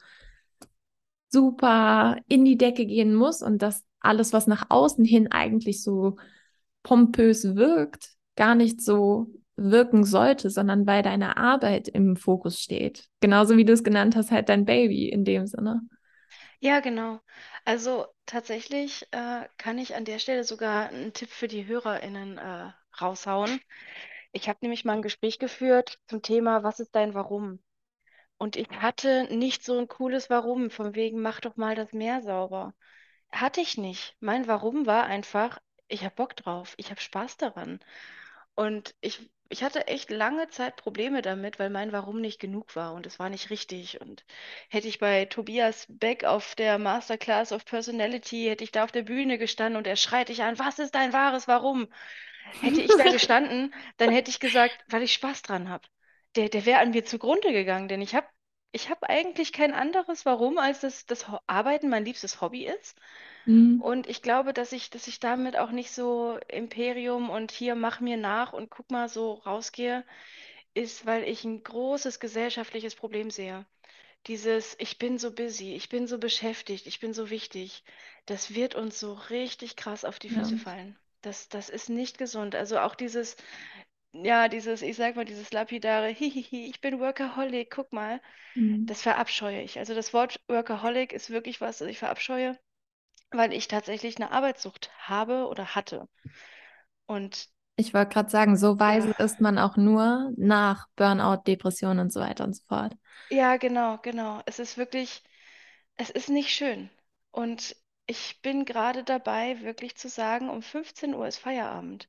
super 1.30 2.16
in 2.28 2.44
die 2.44 2.58
Decke 2.58 2.84
gehen 2.86 3.14
muss 3.14 3.42
und 3.42 3.62
dass 3.62 3.84
alles, 4.00 4.32
was 4.32 4.46
nach 4.46 4.66
außen 4.68 5.04
hin 5.04 5.30
eigentlich 5.32 5.82
so 5.82 6.16
pompös 6.82 7.56
wirkt, 7.56 8.10
gar 8.36 8.54
nicht 8.54 8.80
so 8.82 9.28
wirken 9.56 10.04
sollte, 10.04 10.50
sondern 10.50 10.86
weil 10.86 11.02
deine 11.02 11.36
Arbeit 11.36 11.88
im 11.88 12.16
Fokus 12.16 12.60
steht. 12.60 13.06
Genauso 13.20 13.56
wie 13.56 13.64
du 13.64 13.72
es 13.72 13.84
genannt 13.84 14.16
hast, 14.16 14.30
halt 14.30 14.48
dein 14.48 14.64
Baby 14.64 15.08
in 15.08 15.24
dem 15.24 15.46
Sinne. 15.46 15.82
Ja, 16.58 16.80
genau. 16.80 17.20
Also 17.64 18.06
tatsächlich 18.26 19.06
äh, 19.12 19.46
kann 19.56 19.78
ich 19.78 19.94
an 19.94 20.04
der 20.04 20.18
Stelle 20.18 20.44
sogar 20.44 20.88
einen 20.88 21.12
Tipp 21.12 21.30
für 21.30 21.48
die 21.48 21.66
HörerInnen 21.66 22.38
äh, 22.38 22.70
raushauen. 23.00 23.60
Ich 24.32 24.48
habe 24.48 24.58
nämlich 24.62 24.84
mal 24.84 24.94
ein 24.94 25.02
Gespräch 25.02 25.38
geführt 25.38 25.98
zum 26.08 26.22
Thema, 26.22 26.62
was 26.62 26.80
ist 26.80 26.94
dein 26.94 27.14
Warum? 27.14 27.60
Und 28.38 28.56
ich 28.56 28.68
hatte 28.70 29.24
nicht 29.34 29.64
so 29.64 29.78
ein 29.78 29.88
cooles 29.88 30.30
Warum, 30.30 30.70
von 30.70 30.94
wegen, 30.94 31.20
mach 31.20 31.40
doch 31.40 31.56
mal 31.56 31.74
das 31.74 31.92
Meer 31.92 32.22
sauber. 32.22 32.74
Hatte 33.30 33.60
ich 33.60 33.78
nicht. 33.78 34.16
Mein 34.20 34.46
Warum 34.48 34.86
war 34.86 35.04
einfach, 35.04 35.60
ich 35.88 36.04
habe 36.04 36.14
Bock 36.16 36.36
drauf, 36.36 36.74
ich 36.78 36.90
habe 36.90 37.00
Spaß 37.00 37.36
daran. 37.38 37.80
Und 38.54 38.94
ich, 39.00 39.30
ich 39.48 39.62
hatte 39.62 39.86
echt 39.88 40.10
lange 40.10 40.48
Zeit 40.48 40.76
Probleme 40.76 41.22
damit, 41.22 41.58
weil 41.58 41.70
mein 41.70 41.92
Warum 41.92 42.20
nicht 42.20 42.40
genug 42.40 42.76
war 42.76 42.94
und 42.94 43.06
es 43.06 43.18
war 43.18 43.30
nicht 43.30 43.50
richtig. 43.50 44.00
Und 44.00 44.24
hätte 44.68 44.88
ich 44.88 44.98
bei 44.98 45.24
Tobias 45.26 45.86
Beck 45.88 46.24
auf 46.24 46.54
der 46.54 46.78
Masterclass 46.78 47.52
of 47.52 47.64
Personality, 47.64 48.46
hätte 48.48 48.64
ich 48.64 48.72
da 48.72 48.84
auf 48.84 48.92
der 48.92 49.02
Bühne 49.02 49.38
gestanden 49.38 49.76
und 49.76 49.86
er 49.86 49.96
schreit 49.96 50.28
dich 50.28 50.42
an, 50.42 50.58
was 50.58 50.78
ist 50.78 50.94
dein 50.94 51.12
wahres 51.12 51.48
Warum? 51.48 51.88
Hätte 52.58 52.80
ich 52.82 52.96
da 52.96 53.08
gestanden, 53.08 53.74
dann 53.98 54.10
hätte 54.10 54.30
ich 54.30 54.40
gesagt, 54.40 54.84
weil 54.88 55.02
ich 55.02 55.12
Spaß 55.14 55.42
dran 55.42 55.68
habe. 55.68 55.86
Der, 56.36 56.48
der 56.48 56.64
wäre 56.66 56.80
an 56.80 56.90
mir 56.90 57.04
zugrunde 57.04 57.52
gegangen, 57.52 57.88
denn 57.88 58.00
ich 58.02 58.14
habe 58.14 58.26
ich 58.72 58.88
hab 58.88 59.02
eigentlich 59.04 59.52
kein 59.52 59.74
anderes 59.74 60.24
Warum, 60.26 60.56
als 60.58 60.80
dass 60.80 61.04
das 61.06 61.26
Arbeiten 61.48 61.88
mein 61.88 62.04
liebstes 62.04 62.40
Hobby 62.40 62.66
ist. 62.66 62.96
Mhm. 63.46 63.80
Und 63.80 64.08
ich 64.08 64.22
glaube, 64.22 64.52
dass 64.52 64.72
ich, 64.72 64.90
dass 64.90 65.08
ich 65.08 65.20
damit 65.20 65.56
auch 65.58 65.70
nicht 65.72 65.90
so 65.92 66.38
Imperium 66.48 67.30
und 67.30 67.50
hier 67.52 67.74
mach 67.74 68.00
mir 68.00 68.16
nach 68.16 68.52
und 68.52 68.70
guck 68.70 68.90
mal 68.92 69.08
so 69.08 69.34
rausgehe, 69.34 70.04
ist, 70.74 71.06
weil 71.06 71.24
ich 71.24 71.44
ein 71.44 71.62
großes 71.64 72.20
gesellschaftliches 72.20 72.94
Problem 72.96 73.30
sehe. 73.30 73.66
Dieses, 74.28 74.76
ich 74.80 74.98
bin 74.98 75.18
so 75.18 75.32
busy, 75.34 75.74
ich 75.74 75.88
bin 75.90 76.06
so 76.08 76.18
beschäftigt, 76.18 76.86
ich 76.86 77.00
bin 77.00 77.14
so 77.14 77.30
wichtig, 77.30 77.84
das 78.26 78.54
wird 78.54 78.74
uns 78.76 79.00
so 79.00 79.14
richtig 79.14 79.76
krass 79.76 80.04
auf 80.04 80.18
die 80.20 80.30
Ja. 80.30 80.36
Füße 80.36 80.56
fallen. 80.58 80.98
Das, 81.22 81.48
das 81.48 81.68
ist 81.70 81.88
nicht 81.88 82.18
gesund. 82.18 82.54
Also 82.54 82.78
auch 82.80 82.94
dieses, 82.94 83.36
ja, 84.12 84.48
dieses, 84.48 84.82
ich 84.82 84.96
sag 84.96 85.16
mal, 85.16 85.24
dieses 85.26 85.52
lapidare, 85.52 86.08
hihihi, 86.10 86.66
ich 86.70 86.80
bin 86.82 87.00
Workaholic, 87.00 87.70
guck 87.70 87.92
mal, 87.92 88.20
Mhm. 88.54 88.86
das 88.86 89.02
verabscheue 89.02 89.62
ich. 89.62 89.78
Also 89.78 89.94
das 89.94 90.12
Wort 90.14 90.40
Workaholic 90.48 91.12
ist 91.14 91.30
wirklich 91.30 91.60
was, 91.62 91.78
das 91.78 91.88
ich 91.88 91.98
verabscheue 92.00 92.58
weil 93.32 93.52
ich 93.52 93.68
tatsächlich 93.68 94.16
eine 94.16 94.30
Arbeitssucht 94.32 94.90
habe 95.08 95.48
oder 95.48 95.74
hatte. 95.74 96.08
Und 97.06 97.50
Ich 97.76 97.94
wollte 97.94 98.12
gerade 98.14 98.30
sagen, 98.30 98.56
so 98.56 98.78
weise 98.78 99.10
Ja. 99.10 99.16
ist 99.18 99.40
man 99.40 99.58
auch 99.58 99.76
nur 99.76 100.32
nach 100.36 100.86
Burnout, 100.96 101.42
Depression 101.46 101.98
und 101.98 102.12
so 102.12 102.20
weiter 102.20 102.44
und 102.44 102.54
so 102.54 102.62
fort. 102.68 102.94
Ja, 103.30 103.56
genau, 103.56 103.98
genau. 103.98 104.42
Es 104.46 104.58
ist 104.58 104.76
wirklich, 104.76 105.22
es 105.96 106.10
ist 106.10 106.28
nicht 106.30 106.50
schön. 106.50 106.90
Und 107.32 107.76
ich 108.10 108.42
bin 108.42 108.64
gerade 108.64 109.04
dabei, 109.04 109.60
wirklich 109.62 109.96
zu 109.96 110.08
sagen, 110.08 110.50
um 110.50 110.62
15 110.62 111.14
Uhr 111.14 111.26
ist 111.28 111.38
Feierabend. 111.38 112.08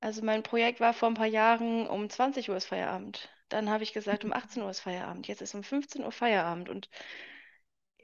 Also 0.00 0.22
mein 0.24 0.42
Projekt 0.44 0.80
war 0.80 0.94
vor 0.94 1.08
ein 1.10 1.14
paar 1.14 1.26
Jahren, 1.26 1.86
um 1.88 2.10
20 2.10 2.50
Uhr 2.50 2.56
ist 2.56 2.66
Feierabend. 2.66 3.30
Dann 3.50 3.70
habe 3.70 3.84
ich 3.84 3.92
gesagt, 3.94 4.24
um 4.24 4.32
18 4.32 4.62
Uhr 4.62 4.70
ist 4.70 4.80
Feierabend. 4.80 5.28
Jetzt 5.28 5.42
ist 5.42 5.54
um 5.54 5.64
15 5.64 6.04
Uhr 6.04 6.12
Feierabend. 6.12 6.68
Und 6.70 6.90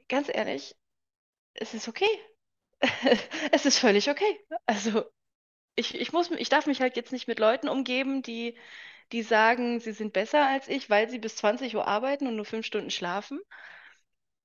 ganz 0.07 0.29
ehrlich, 0.33 0.75
es 1.55 1.73
ist 1.73 1.89
okay. 1.89 2.07
Es 3.53 3.65
ist 3.65 3.79
völlig 3.79 4.09
okay. 4.09 4.39
Also 4.65 5.05
ich, 5.75 5.95
ich 5.99 6.13
muss, 6.13 6.31
ich 6.31 6.49
darf 6.49 6.67
mich 6.67 6.81
halt 6.81 6.95
jetzt 6.97 7.11
nicht 7.13 7.27
mit 7.27 7.39
Leuten 7.39 7.69
umgeben, 7.69 8.21
die, 8.23 8.57
die 9.13 9.23
sagen, 9.23 9.79
sie 9.81 9.93
sind 9.93 10.13
besser 10.13 10.47
als 10.47 10.67
ich, 10.69 10.89
weil 10.89 11.09
sie 11.09 11.19
bis 11.19 11.37
20 11.37 11.75
Uhr 11.75 11.87
arbeiten 11.87 12.27
und 12.27 12.35
nur 12.37 12.45
fünf 12.45 12.65
Stunden 12.67 12.91
schlafen. 12.91 13.41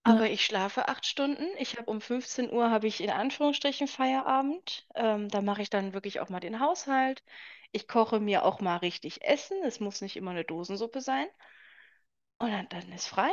Aber 0.07 0.31
ich 0.31 0.45
schlafe 0.45 0.89
acht 0.89 1.07
Stunden. 1.07 1.47
Ich 1.59 1.77
habe 1.77 1.91
um 1.91 2.01
15 2.01 2.53
Uhr 2.53 2.71
habe 2.71 2.87
ich 2.87 3.01
in 3.03 3.11
Anführungsstrichen 3.11 3.89
Feierabend. 3.89 4.87
Ähm, 4.95 5.29
da 5.29 5.43
mache 5.43 5.63
ich 5.63 5.71
dann 5.71 5.95
wirklich 5.95 6.21
auch 6.21 6.29
mal 6.29 6.41
den 6.41 6.61
Haushalt. 6.61 7.23
Ich 7.73 7.89
koche 7.89 8.21
mir 8.21 8.45
auch 8.45 8.61
mal 8.61 8.77
richtig 8.77 9.25
Essen. 9.25 9.59
Es 9.65 9.81
muss 9.81 10.01
nicht 10.01 10.17
immer 10.17 10.31
eine 10.31 10.45
Dosensuppe 10.45 11.01
sein. 11.01 11.27
Und 12.39 12.51
dann, 12.51 12.69
dann 12.69 12.93
ist 12.93 13.09
frei. 13.09 13.31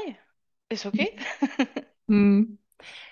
Ist 0.69 0.86
okay. 0.86 1.15
Hm. 2.07 2.57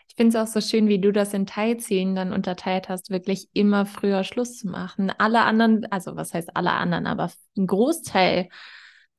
Ich 0.09 0.15
finde 0.17 0.37
es 0.37 0.43
auch 0.43 0.51
so 0.51 0.59
schön, 0.59 0.89
wie 0.89 0.99
du 0.99 1.13
das 1.13 1.33
in 1.33 1.45
Teilzielen 1.45 2.15
dann 2.15 2.33
unterteilt 2.33 2.89
hast, 2.89 3.11
wirklich 3.11 3.47
immer 3.53 3.85
früher 3.85 4.25
Schluss 4.25 4.57
zu 4.57 4.67
machen. 4.67 5.09
Alle 5.17 5.43
anderen, 5.43 5.89
also 5.89 6.17
was 6.17 6.33
heißt 6.33 6.57
alle 6.57 6.71
anderen, 6.71 7.07
aber 7.07 7.31
ein 7.55 7.65
Großteil 7.65 8.49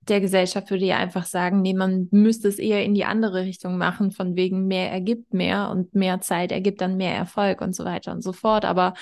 der 0.08 0.20
Gesellschaft 0.20 0.70
würde 0.70 0.84
ja 0.84 0.96
einfach 0.96 1.24
sagen, 1.24 1.62
nee, 1.62 1.74
man 1.74 2.08
müsste 2.10 2.48
es 2.48 2.58
eher 2.58 2.84
in 2.84 2.94
die 2.94 3.04
andere 3.04 3.44
Richtung 3.44 3.78
machen, 3.78 4.10
von 4.10 4.36
wegen 4.36 4.66
mehr 4.66 4.90
ergibt 4.90 5.32
mehr 5.32 5.70
und 5.70 5.94
mehr 5.94 6.20
Zeit 6.20 6.50
ergibt 6.52 6.80
dann 6.80 6.96
mehr 6.96 7.14
Erfolg 7.14 7.60
und 7.60 7.74
so 7.74 7.84
weiter 7.84 8.12
und 8.12 8.22
so 8.22 8.32
fort. 8.32 8.64
Aber 8.64 8.94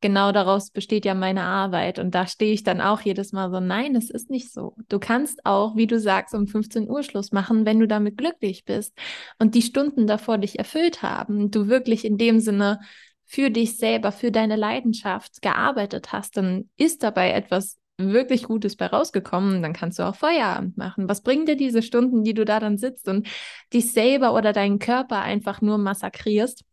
genau 0.00 0.32
daraus 0.32 0.70
besteht 0.70 1.04
ja 1.04 1.14
meine 1.14 1.42
Arbeit. 1.42 1.98
Und 1.98 2.14
da 2.14 2.26
stehe 2.26 2.52
ich 2.52 2.64
dann 2.64 2.80
auch 2.80 3.00
jedes 3.00 3.32
Mal 3.32 3.50
so, 3.50 3.60
nein, 3.60 3.94
es 3.94 4.10
ist 4.10 4.30
nicht 4.30 4.52
so. 4.52 4.74
Du 4.88 4.98
kannst 4.98 5.44
auch, 5.46 5.76
wie 5.76 5.86
du 5.86 6.00
sagst, 6.00 6.34
um 6.34 6.46
15 6.46 6.88
Uhr 6.88 7.02
Schluss 7.02 7.32
machen, 7.32 7.66
wenn 7.66 7.78
du 7.78 7.86
damit 7.86 8.16
glücklich 8.16 8.64
bist 8.64 8.96
und 9.38 9.54
die 9.54 9.62
Stunden 9.62 10.06
davor 10.06 10.38
dich 10.38 10.58
erfüllt 10.58 11.02
haben, 11.02 11.50
du 11.50 11.68
wirklich 11.68 12.04
in 12.04 12.18
dem 12.18 12.40
Sinne 12.40 12.80
für 13.24 13.50
dich 13.50 13.76
selber, 13.76 14.10
für 14.10 14.32
deine 14.32 14.56
Leidenschaft 14.56 15.40
gearbeitet 15.42 16.12
hast, 16.12 16.36
dann 16.36 16.68
ist 16.76 17.04
dabei 17.04 17.30
etwas 17.30 17.79
wirklich 18.08 18.44
Gutes 18.44 18.76
bei 18.76 18.86
rausgekommen, 18.86 19.62
dann 19.62 19.72
kannst 19.72 19.98
du 19.98 20.02
auch 20.02 20.14
Feierabend 20.14 20.76
machen. 20.76 21.08
Was 21.08 21.22
bringen 21.22 21.46
dir 21.46 21.56
diese 21.56 21.82
Stunden, 21.82 22.24
die 22.24 22.34
du 22.34 22.44
da 22.44 22.60
dann 22.60 22.78
sitzt 22.78 23.08
und 23.08 23.28
dich 23.72 23.92
selber 23.92 24.34
oder 24.34 24.52
deinen 24.52 24.78
Körper 24.78 25.20
einfach 25.22 25.60
nur 25.60 25.78
massakrierst, 25.78 26.64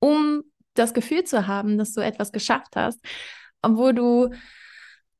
um 0.00 0.42
das 0.74 0.94
Gefühl 0.94 1.24
zu 1.24 1.46
haben, 1.46 1.78
dass 1.78 1.92
du 1.92 2.00
etwas 2.00 2.32
geschafft 2.32 2.76
hast, 2.76 3.00
obwohl 3.62 3.94
du 3.94 4.30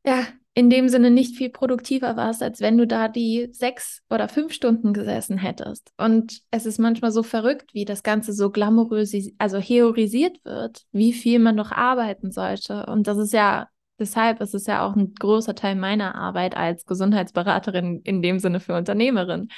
ja 0.04 0.26
in 0.56 0.70
dem 0.70 0.88
Sinne 0.88 1.10
nicht 1.10 1.36
viel 1.36 1.50
produktiver 1.50 2.16
warst, 2.16 2.42
als 2.42 2.60
wenn 2.60 2.78
du 2.78 2.86
da 2.86 3.08
die 3.08 3.48
sechs 3.50 4.02
oder 4.08 4.28
fünf 4.28 4.52
Stunden 4.52 4.92
gesessen 4.92 5.36
hättest. 5.36 5.92
Und 5.96 6.42
es 6.52 6.64
ist 6.64 6.78
manchmal 6.78 7.10
so 7.10 7.24
verrückt, 7.24 7.74
wie 7.74 7.84
das 7.84 8.04
Ganze 8.04 8.32
so 8.32 8.50
glamourös, 8.50 9.12
also 9.38 9.58
heorisiert 9.58 10.44
wird, 10.44 10.84
wie 10.92 11.12
viel 11.12 11.40
man 11.40 11.56
noch 11.56 11.72
arbeiten 11.72 12.30
sollte. 12.30 12.86
Und 12.86 13.08
das 13.08 13.18
ist 13.18 13.32
ja 13.32 13.68
Deshalb 13.98 14.40
ist 14.40 14.54
es 14.54 14.66
ja 14.66 14.84
auch 14.84 14.96
ein 14.96 15.14
großer 15.14 15.54
Teil 15.54 15.76
meiner 15.76 16.14
Arbeit 16.14 16.56
als 16.56 16.84
Gesundheitsberaterin 16.84 18.00
in 18.02 18.22
dem 18.22 18.38
Sinne 18.38 18.60
für 18.60 18.76
Unternehmerin, 18.76 19.48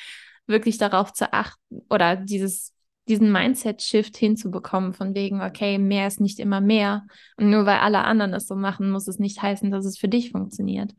wirklich 0.46 0.78
darauf 0.78 1.12
zu 1.12 1.32
achten 1.32 1.82
oder 1.88 2.16
dieses, 2.16 2.74
diesen 3.08 3.32
Mindset-Shift 3.32 4.16
hinzubekommen, 4.16 4.92
von 4.92 5.14
wegen, 5.14 5.40
okay, 5.40 5.78
mehr 5.78 6.06
ist 6.06 6.20
nicht 6.20 6.38
immer 6.38 6.60
mehr. 6.60 7.06
Und 7.36 7.50
nur 7.50 7.64
weil 7.66 7.78
alle 7.78 8.04
anderen 8.04 8.34
es 8.34 8.46
so 8.46 8.56
machen, 8.56 8.90
muss 8.90 9.08
es 9.08 9.18
nicht 9.18 9.40
heißen, 9.40 9.70
dass 9.70 9.86
es 9.86 9.98
für 9.98 10.08
dich 10.08 10.32
funktioniert. 10.32 10.92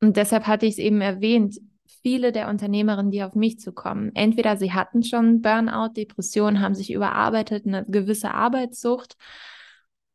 Und 0.00 0.16
deshalb 0.16 0.46
hatte 0.46 0.66
ich 0.66 0.72
es 0.72 0.78
eben 0.78 1.00
erwähnt, 1.00 1.58
viele 2.02 2.32
der 2.32 2.48
Unternehmerinnen, 2.48 3.10
die 3.10 3.22
auf 3.22 3.34
mich 3.34 3.58
zukommen, 3.58 4.10
entweder 4.14 4.56
sie 4.56 4.72
hatten 4.72 5.02
schon 5.02 5.42
Burnout, 5.42 5.92
Depression, 5.96 6.60
haben 6.60 6.74
sich 6.74 6.92
überarbeitet, 6.92 7.66
eine 7.66 7.84
gewisse 7.86 8.32
Arbeitssucht 8.32 9.16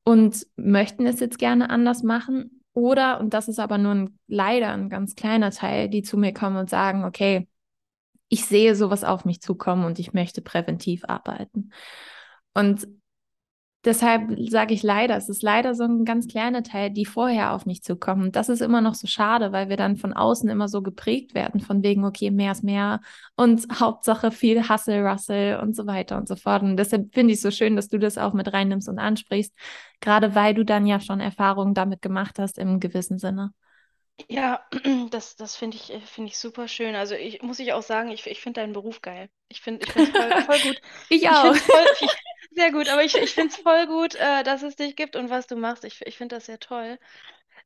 und 0.05 0.47
möchten 0.55 1.05
es 1.05 1.19
jetzt 1.19 1.39
gerne 1.39 1.69
anders 1.69 2.03
machen. 2.03 2.61
Oder, 2.73 3.19
und 3.19 3.33
das 3.33 3.49
ist 3.49 3.59
aber 3.59 3.77
nur 3.77 3.93
ein, 3.93 4.19
leider 4.27 4.71
ein 4.71 4.89
ganz 4.89 5.15
kleiner 5.15 5.51
Teil, 5.51 5.89
die 5.89 6.03
zu 6.03 6.17
mir 6.17 6.33
kommen 6.33 6.57
und 6.57 6.69
sagen, 6.69 7.03
okay, 7.03 7.47
ich 8.29 8.45
sehe 8.45 8.75
sowas 8.75 9.03
auf 9.03 9.25
mich 9.25 9.41
zukommen 9.41 9.85
und 9.85 9.99
ich 9.99 10.13
möchte 10.13 10.41
präventiv 10.41 11.03
arbeiten. 11.05 11.71
Und 12.53 12.87
deshalb 13.85 14.23
sage 14.49 14.73
ich 14.73 14.83
leider, 14.83 15.15
es 15.15 15.29
ist 15.29 15.43
leider 15.43 15.75
so 15.75 15.83
ein 15.83 16.05
ganz 16.05 16.27
kleiner 16.27 16.63
Teil, 16.63 16.89
die 16.91 17.05
vorher 17.05 17.53
auf 17.53 17.65
mich 17.65 17.83
zukommen. 17.83 18.31
Das 18.31 18.49
ist 18.49 18.61
immer 18.61 18.81
noch 18.81 18.95
so 18.95 19.07
schade, 19.07 19.51
weil 19.51 19.69
wir 19.69 19.77
dann 19.77 19.95
von 19.97 20.13
außen 20.13 20.49
immer 20.49 20.67
so 20.67 20.81
geprägt 20.81 21.33
werden, 21.35 21.61
von 21.61 21.83
wegen, 21.83 22.05
okay, 22.05 22.31
mehr 22.31 22.51
ist 22.51 22.63
mehr 22.63 23.01
und 23.35 23.67
Hauptsache 23.79 24.31
viel 24.31 24.67
Hustle, 24.69 25.03
Russell 25.07 25.59
und 25.59 25.75
so 25.75 25.87
weiter 25.87 26.17
und 26.17 26.27
so 26.27 26.35
fort. 26.35 26.63
Und 26.63 26.77
deshalb 26.77 27.13
finde 27.13 27.31
ich 27.33 27.37
es 27.37 27.43
so 27.43 27.51
schön, 27.51 27.75
dass 27.75 27.87
du 27.89 27.99
das 27.99 28.17
auch 28.17 28.33
mit 28.33 28.51
reinnimmst 28.51 28.89
und 28.89 28.99
ansprichst, 28.99 29.53
gerade 30.01 30.35
weil 30.35 30.53
du 30.53 30.65
dann 30.65 30.85
ja 30.87 30.99
schon 30.99 31.19
Erfahrungen 31.21 31.73
damit 31.73 32.01
gemacht 32.01 32.39
hast 32.39 32.57
im 32.57 32.79
gewissen 32.79 33.19
Sinne. 33.19 33.51
Ja, 34.29 34.65
das, 35.11 35.35
das 35.35 35.55
finde 35.55 35.77
ich, 35.77 35.91
finde 36.05 36.29
ich 36.31 36.37
super 36.37 36.67
schön. 36.67 36.95
Also 36.95 37.15
ich 37.15 37.41
muss 37.41 37.59
ich 37.59 37.73
auch 37.73 37.81
sagen, 37.83 38.09
ich, 38.11 38.25
ich 38.27 38.41
finde 38.41 38.61
deinen 38.61 38.73
Beruf 38.73 39.01
geil. 39.01 39.29
Ich 39.49 39.61
finde, 39.61 39.83
ich 39.83 39.91
finde 39.91 40.09
es 40.09 40.15
voll, 40.15 40.37
voll 40.39 40.59
gut. 40.61 40.81
Ich 41.09 41.29
Ich 41.29 41.29
auch. 41.29 41.43
finde 41.43 41.59
es 41.59 41.65
voll, 41.67 41.85
ich, 41.99 42.09
sehr 42.55 42.71
gut, 42.71 42.89
aber 42.89 43.03
ich, 43.03 43.15
ich 43.15 43.33
finde 43.33 43.49
es 43.49 43.57
voll 43.57 43.87
gut, 43.87 44.15
äh, 44.15 44.43
dass 44.43 44.63
es 44.63 44.75
dich 44.75 44.95
gibt 44.95 45.15
und 45.15 45.29
was 45.29 45.47
du 45.47 45.55
machst. 45.55 45.83
Ich, 45.85 46.01
ich 46.05 46.17
finde 46.17 46.35
das 46.35 46.45
sehr 46.45 46.59
toll. 46.59 46.97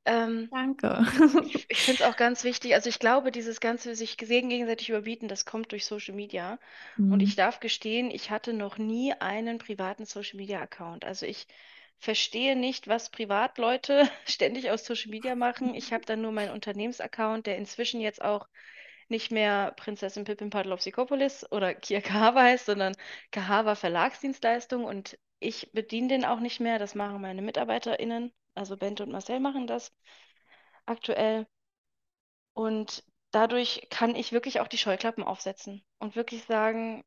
Ähm, 0.05 0.49
Danke. 0.51 1.05
ich 1.53 1.69
ich 1.69 1.77
finde 1.79 2.03
es 2.03 2.09
auch 2.09 2.15
ganz 2.17 2.43
wichtig. 2.43 2.73
Also 2.73 2.89
ich 2.89 2.99
glaube, 2.99 3.31
dieses 3.31 3.59
ganze 3.59 3.95
sich 3.95 4.17
gegenseitig 4.17 4.89
überbieten, 4.89 5.27
das 5.27 5.45
kommt 5.45 5.71
durch 5.71 5.85
Social 5.85 6.15
Media. 6.15 6.59
Und 6.97 7.21
ich 7.21 7.35
darf 7.35 7.59
gestehen, 7.59 8.11
ich 8.11 8.31
hatte 8.31 8.53
noch 8.53 8.77
nie 8.77 9.13
einen 9.13 9.57
privaten 9.57 10.05
Social 10.05 10.37
Media 10.37 10.61
Account. 10.61 11.05
Also 11.05 11.25
ich 11.25 11.47
verstehe 11.97 12.55
nicht, 12.55 12.87
was 12.87 13.09
Privatleute 13.09 14.09
ständig 14.25 14.71
aus 14.71 14.85
Social 14.85 15.11
Media 15.11 15.35
machen. 15.35 15.75
Ich 15.75 15.93
habe 15.93 16.05
dann 16.05 16.21
nur 16.21 16.31
meinen 16.31 16.51
Unternehmensaccount, 16.51 17.45
der 17.45 17.57
inzwischen 17.57 18.01
jetzt 18.01 18.21
auch 18.21 18.47
nicht 19.09 19.31
mehr 19.31 19.71
Prinzessin 19.77 20.23
Pippin 20.25 20.49
Padlovsikopolis 20.49 21.51
oder 21.51 21.73
Kia 21.75 22.01
Kahava 22.01 22.43
heißt, 22.43 22.65
sondern 22.67 22.95
Kahava 23.31 23.75
Verlagsdienstleistung. 23.75 24.83
Und 24.85 25.17
ich 25.39 25.71
bediene 25.73 26.09
den 26.09 26.25
auch 26.25 26.39
nicht 26.39 26.59
mehr. 26.59 26.79
Das 26.79 26.95
machen 26.95 27.21
meine 27.21 27.41
MitarbeiterInnen. 27.41 28.31
Also 28.55 28.77
Bente 28.77 29.03
und 29.03 29.11
Marcel 29.11 29.39
machen 29.39 29.67
das 29.67 29.93
aktuell. 30.87 31.47
Und 32.53 33.03
dadurch 33.31 33.87
kann 33.89 34.13
ich 34.15 34.31
wirklich 34.31 34.59
auch 34.59 34.67
die 34.67 34.77
Scheuklappen 34.77 35.23
aufsetzen 35.23 35.83
und 35.99 36.15
wirklich 36.15 36.43
sagen, 36.43 37.03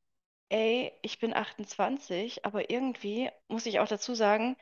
ey, 0.51 0.93
ich 1.03 1.19
bin 1.21 1.35
28, 1.35 2.45
aber 2.47 2.71
irgendwie 2.71 3.31
muss 3.49 3.67
ich 3.67 3.81
auch 3.81 3.89
dazu 3.89 4.15
sagen, 4.15 4.57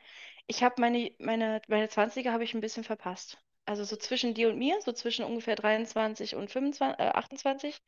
ich 0.47 0.63
habe 0.63 0.75
meine, 0.81 1.11
meine, 1.19 1.61
meine 1.67 1.89
20er 1.89 2.33
habe 2.33 2.43
ich 2.43 2.53
ein 2.55 2.61
bisschen 2.61 2.83
verpasst. 2.83 3.39
Also 3.65 3.83
so 3.83 3.95
zwischen 3.95 4.33
dir 4.33 4.49
und 4.49 4.57
mir, 4.57 4.81
so 4.81 4.91
zwischen 4.91 5.23
ungefähr 5.23 5.55
23 5.55 6.35
und 6.35 6.49
25, 6.49 6.99
äh, 6.99 7.09
28. 7.09 7.81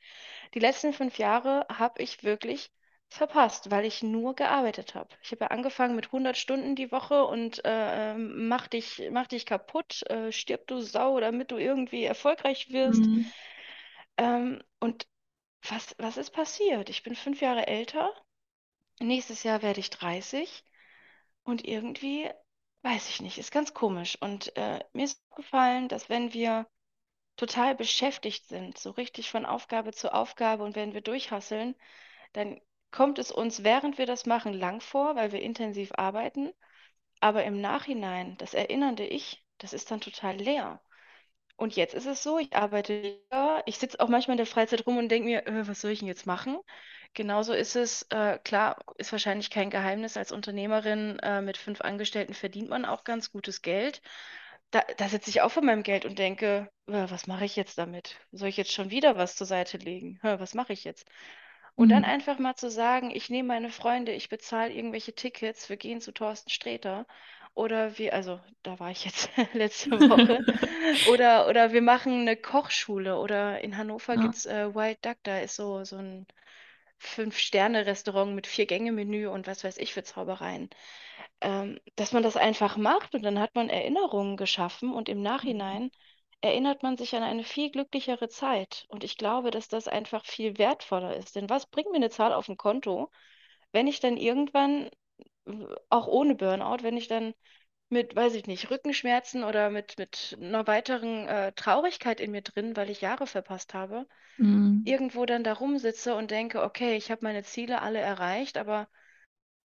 Die 0.54 0.60
letzten 0.60 0.94
fünf 0.94 1.18
Jahre 1.18 1.66
habe 1.70 2.02
ich 2.02 2.24
wirklich 2.24 2.72
verpasst, 3.10 3.70
weil 3.70 3.86
ich 3.86 4.02
nur 4.02 4.36
gearbeitet 4.36 4.96
habe. 4.96 5.10
Ich 5.22 5.32
habe 5.32 5.46
ja 5.46 5.52
angefangen 5.52 5.96
mit 5.96 6.12
100 6.12 6.36
Stunden 6.38 6.76
die 6.76 6.92
Woche 6.92 7.26
und 7.26 7.64
äh, 7.64 8.14
ähm, 8.14 8.48
mach 8.48 8.68
dich, 8.68 9.04
mach 9.12 9.28
dich 9.28 9.46
kaputt, 9.46 10.02
äh, 10.10 10.32
stirb 10.32 10.68
du 10.68 10.80
Sau, 10.80 11.20
damit 11.20 11.52
du 11.52 11.58
irgendwie 11.58 12.04
erfolgreich 12.04 12.72
wirst. 12.72 13.04
Hm. 13.04 13.26
Ähm, 14.18 14.64
und 14.80 15.08
was, 15.70 15.96
was 15.98 16.18
ist 16.18 16.32
passiert? 16.32 16.90
Ich 16.90 17.04
bin 17.04 17.16
fünf 17.16 17.42
Jahre 17.42 17.68
älter. 17.68 18.12
Nächstes 19.00 19.44
Jahr 19.44 19.62
werde 19.62 19.80
ich 19.80 19.90
30 19.90 20.64
und 21.44 21.66
irgendwie, 21.66 22.30
weiß 22.84 23.10
ich 23.10 23.22
nicht, 23.22 23.38
ist 23.38 23.52
ganz 23.52 23.74
komisch. 23.74 24.18
Und 24.22 24.56
äh, 24.58 24.80
mir 24.94 25.06
ist 25.06 25.22
aufgefallen, 25.30 25.88
dass 25.88 26.10
wenn 26.10 26.34
wir 26.34 26.68
total 27.38 27.76
beschäftigt 27.76 28.48
sind, 28.48 28.78
so 28.78 28.92
richtig 28.92 29.32
von 29.32 29.46
Aufgabe 29.46 29.94
zu 29.94 30.14
Aufgabe 30.14 30.64
und 30.64 30.76
wenn 30.76 30.94
wir 30.94 31.02
durchhasseln, 31.02 31.76
dann 32.34 32.62
kommt 32.92 33.20
es 33.20 33.32
uns, 33.32 33.64
während 33.64 33.98
wir 33.98 34.06
das 34.08 34.26
machen, 34.26 34.54
lang 34.54 34.82
vor, 34.82 35.16
weil 35.16 35.32
wir 35.32 35.42
intensiv 35.42 35.92
arbeiten. 35.96 36.54
Aber 37.22 37.44
im 37.46 37.62
Nachhinein, 37.62 38.38
das 38.38 38.54
erinnernde 38.54 39.08
Ich, 39.08 39.46
das 39.60 39.74
ist 39.74 39.92
dann 39.92 40.02
total 40.02 40.38
leer. 40.38 40.82
Und 41.56 41.76
jetzt 41.76 41.94
ist 41.94 42.06
es 42.08 42.24
so, 42.24 42.40
ich 42.40 42.56
arbeite 42.56 43.00
lieber, 43.02 43.64
ich 43.66 43.78
sitze 43.78 44.00
auch 44.00 44.10
manchmal 44.10 44.34
in 44.34 44.38
der 44.38 44.46
Freizeit 44.48 44.86
rum 44.88 44.98
und 44.98 45.10
denke 45.10 45.26
mir, 45.28 45.48
äh, 45.48 45.68
was 45.68 45.82
soll 45.82 45.92
ich 45.92 46.00
denn 46.00 46.08
jetzt 46.08 46.26
machen? 46.26 46.58
Genauso 47.14 47.54
ist 47.54 47.76
es, 47.76 48.04
äh, 48.10 48.40
klar, 48.44 48.78
ist 48.98 49.12
wahrscheinlich 49.12 49.50
kein 49.52 49.70
Geheimnis, 49.70 50.18
als 50.18 50.32
Unternehmerin 50.32 51.20
äh, 51.20 51.42
mit 51.42 51.58
fünf 51.58 51.82
Angestellten 51.82 52.34
verdient 52.34 52.70
man 52.70 52.86
auch 52.86 53.04
ganz 53.04 53.32
gutes 53.32 53.62
Geld. 53.62 54.02
da, 54.72 54.82
da 54.98 55.10
sitze 55.10 55.30
ich 55.30 55.42
auch 55.42 55.52
vor 55.52 55.64
meinem 55.64 55.84
Geld 55.84 56.06
und 56.06 56.20
denke, 56.20 56.70
äh, 56.88 57.06
was 57.10 57.28
mache 57.28 57.46
ich 57.46 57.56
jetzt 57.56 57.78
damit? 57.78 58.18
Soll 58.32 58.50
ich 58.50 58.58
jetzt 58.58 58.72
schon 58.74 58.90
wieder 58.92 59.18
was 59.18 59.36
zur 59.36 59.48
Seite 59.48 59.78
legen? 59.78 60.20
Was 60.24 60.54
mache 60.56 60.74
ich 60.74 60.84
jetzt? 60.84 61.08
Und 61.76 61.90
dann 61.92 62.04
Mhm. 62.04 62.06
einfach 62.06 62.40
mal 62.40 62.56
zu 62.56 62.70
sagen, 62.72 63.12
ich 63.12 63.30
nehme 63.30 63.48
meine 63.50 63.70
Freunde, 63.70 64.12
ich 64.14 64.30
bezahle 64.30 64.74
irgendwelche 64.74 65.14
Tickets, 65.16 65.70
wir 65.70 65.78
gehen 65.78 66.02
zu 66.02 66.12
Thorsten 66.12 66.50
Sträter. 66.50 67.06
Oder 67.56 67.98
wir, 67.98 68.14
also 68.14 68.40
da 68.64 68.80
war 68.80 68.92
ich 68.92 69.06
jetzt 69.06 69.30
letzte 69.54 69.92
Woche. 70.10 70.44
Oder, 71.04 71.48
oder 71.50 71.74
wir 71.74 71.82
machen 71.82 72.22
eine 72.22 72.38
Kochschule. 72.38 73.18
Oder 73.20 73.62
in 73.62 73.78
Hannover 73.78 74.18
Ja. 74.18 74.20
gibt 74.20 74.36
es 74.36 74.46
äh, 74.46 74.74
Wild 74.76 75.04
Duck, 75.06 75.18
da 75.24 75.40
ist 75.40 75.56
so, 75.56 75.84
so 75.86 75.98
ein 75.98 76.28
Fünf-Sterne-Restaurant 77.00 78.34
mit 78.36 78.48
Vier-Gänge-Menü 78.48 79.28
und 79.28 79.48
was 79.48 79.64
weiß 79.64 79.78
ich 79.78 79.94
für 79.94 80.04
Zaubereien. 80.04 80.70
Ähm, 81.42 81.80
dass 81.96 82.12
man 82.14 82.24
das 82.24 82.38
einfach 82.38 82.78
macht 82.78 83.14
und 83.16 83.24
dann 83.24 83.40
hat 83.40 83.56
man 83.56 83.70
Erinnerungen 83.70 84.38
geschaffen 84.38 84.94
und 84.94 85.10
im 85.10 85.22
Nachhinein 85.22 85.92
erinnert 86.42 86.84
man 86.84 86.98
sich 86.98 87.16
an 87.16 87.24
eine 87.24 87.44
viel 87.44 87.72
glücklichere 87.72 88.30
Zeit. 88.30 88.86
Und 88.90 89.04
ich 89.04 89.18
glaube, 89.18 89.52
dass 89.52 89.68
das 89.70 89.88
einfach 89.88 90.26
viel 90.26 90.58
wertvoller 90.58 91.16
ist. 91.16 91.36
Denn 91.36 91.50
was 91.50 91.68
bringt 91.68 91.90
mir 91.92 91.98
eine 91.98 92.10
Zahl 92.10 92.34
auf 92.34 92.48
dem 92.48 92.58
Konto, 92.58 93.12
wenn 93.74 93.88
ich 93.88 94.00
dann 94.00 94.18
irgendwann, 94.18 94.90
auch 95.90 96.08
ohne 96.08 96.36
Burnout, 96.36 96.84
wenn 96.84 96.98
ich 96.98 97.08
dann 97.08 97.34
mit, 97.90 98.16
weiß 98.16 98.36
ich 98.36 98.48
nicht, 98.48 98.72
Rückenschmerzen 98.72 99.44
oder 99.44 99.70
mit, 99.70 99.98
mit 100.00 100.38
einer 100.42 100.68
weiteren 100.68 101.28
äh, 101.28 101.54
Traurigkeit 101.54 102.20
in 102.20 102.32
mir 102.32 102.42
drin, 102.42 102.76
weil 102.78 102.90
ich 102.90 103.02
Jahre 103.02 103.28
verpasst 103.28 103.74
habe, 103.74 104.08
Mhm. 104.38 104.84
irgendwo 104.84 105.26
dann 105.26 105.44
da 105.44 105.54
rumsitze 105.54 106.16
und 106.16 106.32
denke, 106.32 106.64
okay, 106.64 106.96
ich 106.98 107.12
habe 107.12 107.22
meine 107.24 107.44
Ziele 107.44 107.82
alle 107.82 108.00
erreicht, 108.00 108.58
aber 108.58 108.88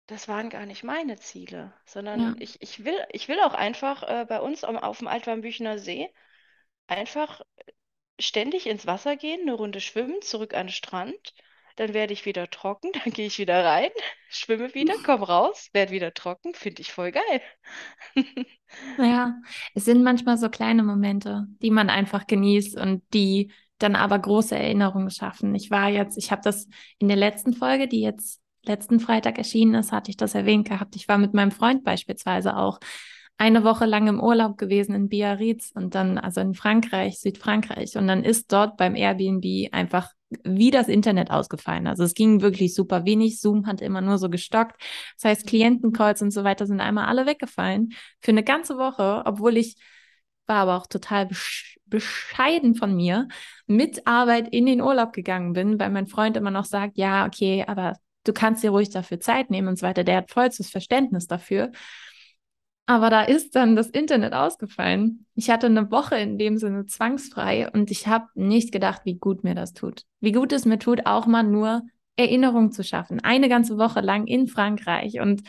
das 0.06 0.28
waren 0.28 0.50
gar 0.50 0.66
nicht 0.66 0.84
meine 0.84 1.16
Ziele, 1.18 1.72
sondern 1.86 2.22
Ja. 2.22 2.34
ich, 2.38 2.60
ich 2.62 2.84
will, 2.84 2.96
ich 3.12 3.28
will 3.28 3.40
auch 3.40 3.54
einfach 3.54 4.02
äh, 4.02 4.24
bei 4.28 4.40
uns 4.40 4.64
am, 4.64 4.76
auf 4.76 4.98
dem 4.98 5.08
Altwarmbüchener 5.08 5.78
See 5.78 6.10
einfach 6.88 7.42
ständig 8.20 8.66
ins 8.66 8.86
Wasser 8.86 9.16
gehen, 9.16 9.42
eine 9.42 9.54
Runde 9.54 9.80
schwimmen, 9.80 10.22
zurück 10.22 10.54
an 10.54 10.66
den 10.68 10.72
Strand. 10.72 11.34
Dann 11.78 11.94
werde 11.94 12.12
ich 12.12 12.26
wieder 12.26 12.50
trocken, 12.50 12.90
dann 13.04 13.12
gehe 13.12 13.26
ich 13.26 13.38
wieder 13.38 13.64
rein, 13.64 13.90
schwimme 14.28 14.74
wieder, 14.74 14.94
komm 15.04 15.22
raus, 15.22 15.68
werde 15.72 15.92
wieder 15.92 16.12
trocken, 16.12 16.52
finde 16.54 16.82
ich 16.82 16.92
voll 16.92 17.12
geil. 17.12 17.42
Ja, 18.98 19.40
es 19.72 19.86
sind 19.86 20.02
manchmal 20.02 20.36
so 20.36 20.50
kleine 20.50 20.82
Momente, 20.82 21.46
die 21.62 21.70
man 21.70 21.88
einfach 21.88 22.26
genießt 22.26 22.78
und 22.78 23.02
die 23.14 23.50
dann 23.78 23.96
aber 23.96 24.18
große 24.18 24.54
Erinnerungen 24.54 25.10
schaffen. 25.10 25.54
Ich 25.54 25.70
war 25.70 25.88
jetzt, 25.88 26.18
ich 26.18 26.30
habe 26.30 26.42
das 26.44 26.68
in 26.98 27.08
der 27.08 27.16
letzten 27.16 27.54
Folge, 27.54 27.88
die 27.88 28.02
jetzt 28.02 28.42
letzten 28.62 29.00
Freitag 29.00 29.38
erschienen 29.38 29.74
ist, 29.76 29.90
hatte 29.90 30.10
ich 30.10 30.18
das 30.18 30.34
erwähnt 30.34 30.68
gehabt. 30.68 30.96
Ich 30.96 31.08
war 31.08 31.16
mit 31.16 31.32
meinem 31.32 31.50
Freund 31.50 31.82
beispielsweise 31.82 32.58
auch 32.58 32.78
eine 33.38 33.64
Woche 33.64 33.86
lang 33.86 34.06
im 34.08 34.20
Urlaub 34.20 34.58
gewesen 34.58 34.94
in 34.94 35.08
Biarritz 35.08 35.70
und 35.74 35.94
dann, 35.94 36.18
also 36.18 36.40
in 36.40 36.54
Frankreich, 36.54 37.20
Südfrankreich. 37.20 37.96
Und 37.96 38.06
dann 38.08 38.22
ist 38.22 38.52
dort 38.52 38.76
beim 38.76 38.94
Airbnb 38.94 39.72
einfach 39.72 40.12
wie 40.44 40.70
das 40.70 40.88
Internet 40.88 41.30
ausgefallen. 41.30 41.86
Also 41.86 42.04
es 42.04 42.14
ging 42.14 42.40
wirklich 42.40 42.74
super 42.74 43.04
wenig. 43.04 43.40
Zoom 43.40 43.66
hat 43.66 43.80
immer 43.80 44.00
nur 44.00 44.18
so 44.18 44.28
gestockt. 44.28 44.80
Das 45.16 45.24
heißt, 45.24 45.46
Klientencalls 45.46 46.22
und 46.22 46.30
so 46.30 46.44
weiter 46.44 46.66
sind 46.66 46.80
einmal 46.80 47.06
alle 47.06 47.26
weggefallen 47.26 47.94
für 48.20 48.32
eine 48.32 48.44
ganze 48.44 48.76
Woche, 48.76 49.22
obwohl 49.24 49.56
ich 49.56 49.76
war 50.46 50.56
aber 50.62 50.76
auch 50.76 50.86
total 50.86 51.26
besch 51.26 51.78
bescheiden 51.86 52.74
von 52.74 52.94
mir, 52.94 53.28
mit 53.66 54.06
Arbeit 54.06 54.48
in 54.52 54.66
den 54.66 54.82
Urlaub 54.82 55.14
gegangen 55.14 55.54
bin, 55.54 55.80
weil 55.80 55.88
mein 55.88 56.06
Freund 56.06 56.36
immer 56.36 56.50
noch 56.50 56.66
sagt, 56.66 56.98
ja, 56.98 57.24
okay, 57.24 57.64
aber 57.66 57.94
du 58.24 58.34
kannst 58.34 58.62
dir 58.62 58.70
ruhig 58.70 58.90
dafür 58.90 59.20
Zeit 59.20 59.48
nehmen 59.50 59.68
und 59.68 59.78
so 59.78 59.86
weiter. 59.86 60.04
Der 60.04 60.18
hat 60.18 60.30
vollstes 60.30 60.68
Verständnis 60.68 61.26
dafür. 61.28 61.72
Aber 62.88 63.10
da 63.10 63.20
ist 63.20 63.54
dann 63.54 63.76
das 63.76 63.90
Internet 63.90 64.32
ausgefallen. 64.32 65.26
Ich 65.34 65.50
hatte 65.50 65.66
eine 65.66 65.90
Woche 65.90 66.16
in 66.16 66.38
dem 66.38 66.56
Sinne 66.56 66.86
zwangsfrei 66.86 67.70
und 67.70 67.90
ich 67.90 68.06
habe 68.06 68.28
nicht 68.34 68.72
gedacht, 68.72 69.02
wie 69.04 69.16
gut 69.16 69.44
mir 69.44 69.54
das 69.54 69.74
tut. 69.74 70.04
Wie 70.20 70.32
gut 70.32 70.54
es 70.54 70.64
mir 70.64 70.78
tut, 70.78 71.04
auch 71.04 71.26
mal 71.26 71.42
nur 71.42 71.82
Erinnerung 72.16 72.72
zu 72.72 72.82
schaffen. 72.82 73.20
Eine 73.22 73.50
ganze 73.50 73.76
Woche 73.76 74.00
lang 74.00 74.26
in 74.26 74.46
Frankreich. 74.46 75.20
Und 75.20 75.42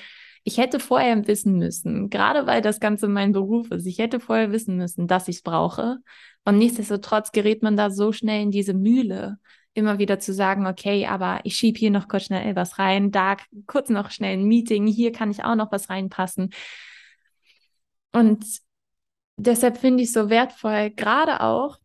ich 0.44 0.58
hätte 0.58 0.82
vorher 0.82 1.28
wissen 1.28 1.58
müssen, 1.58 2.10
gerade 2.10 2.46
weil 2.46 2.62
das 2.62 2.82
Ganze 2.82 3.08
mein 3.08 3.32
Beruf 3.32 3.72
ist, 3.72 3.86
ich 3.86 4.00
hätte 4.00 4.20
vorher 4.20 4.52
wissen 4.52 4.76
müssen, 4.76 5.08
dass 5.08 5.30
ich 5.30 5.38
es 5.38 5.42
brauche. 5.42 6.00
Und 6.44 6.58
nichtsdestotrotz 6.58 7.32
gerät 7.32 7.64
man 7.64 7.78
da 7.78 7.90
so 7.90 8.12
schnell 8.12 8.44
in 8.44 8.52
diese 8.52 8.74
Mühle, 8.74 9.38
immer 9.74 9.98
wieder 9.98 10.20
zu 10.20 10.34
sagen, 10.34 10.68
okay, 10.68 11.06
aber 11.06 11.40
ich 11.46 11.56
schiebe 11.56 11.80
hier 11.80 11.92
noch 11.92 12.10
kurz 12.10 12.26
schnell 12.26 12.58
was 12.58 12.80
rein, 12.80 13.12
da 13.12 13.38
kurz 13.66 13.90
noch 13.90 14.12
schnell 14.12 14.34
ein 14.34 14.44
Meeting, 14.44 14.88
hier 14.88 15.14
kann 15.14 15.32
ich 15.32 15.46
auch 15.46 15.56
noch 15.56 15.72
was 15.72 15.90
reinpassen. 15.90 16.50
Und 18.12 18.46
deshalb 19.38 19.78
finde 19.78 20.04
ich 20.04 20.10
es 20.10 20.14
so 20.14 20.30
wertvoll, 20.30 20.92
gerade 20.92 21.42
auch, 21.42 21.80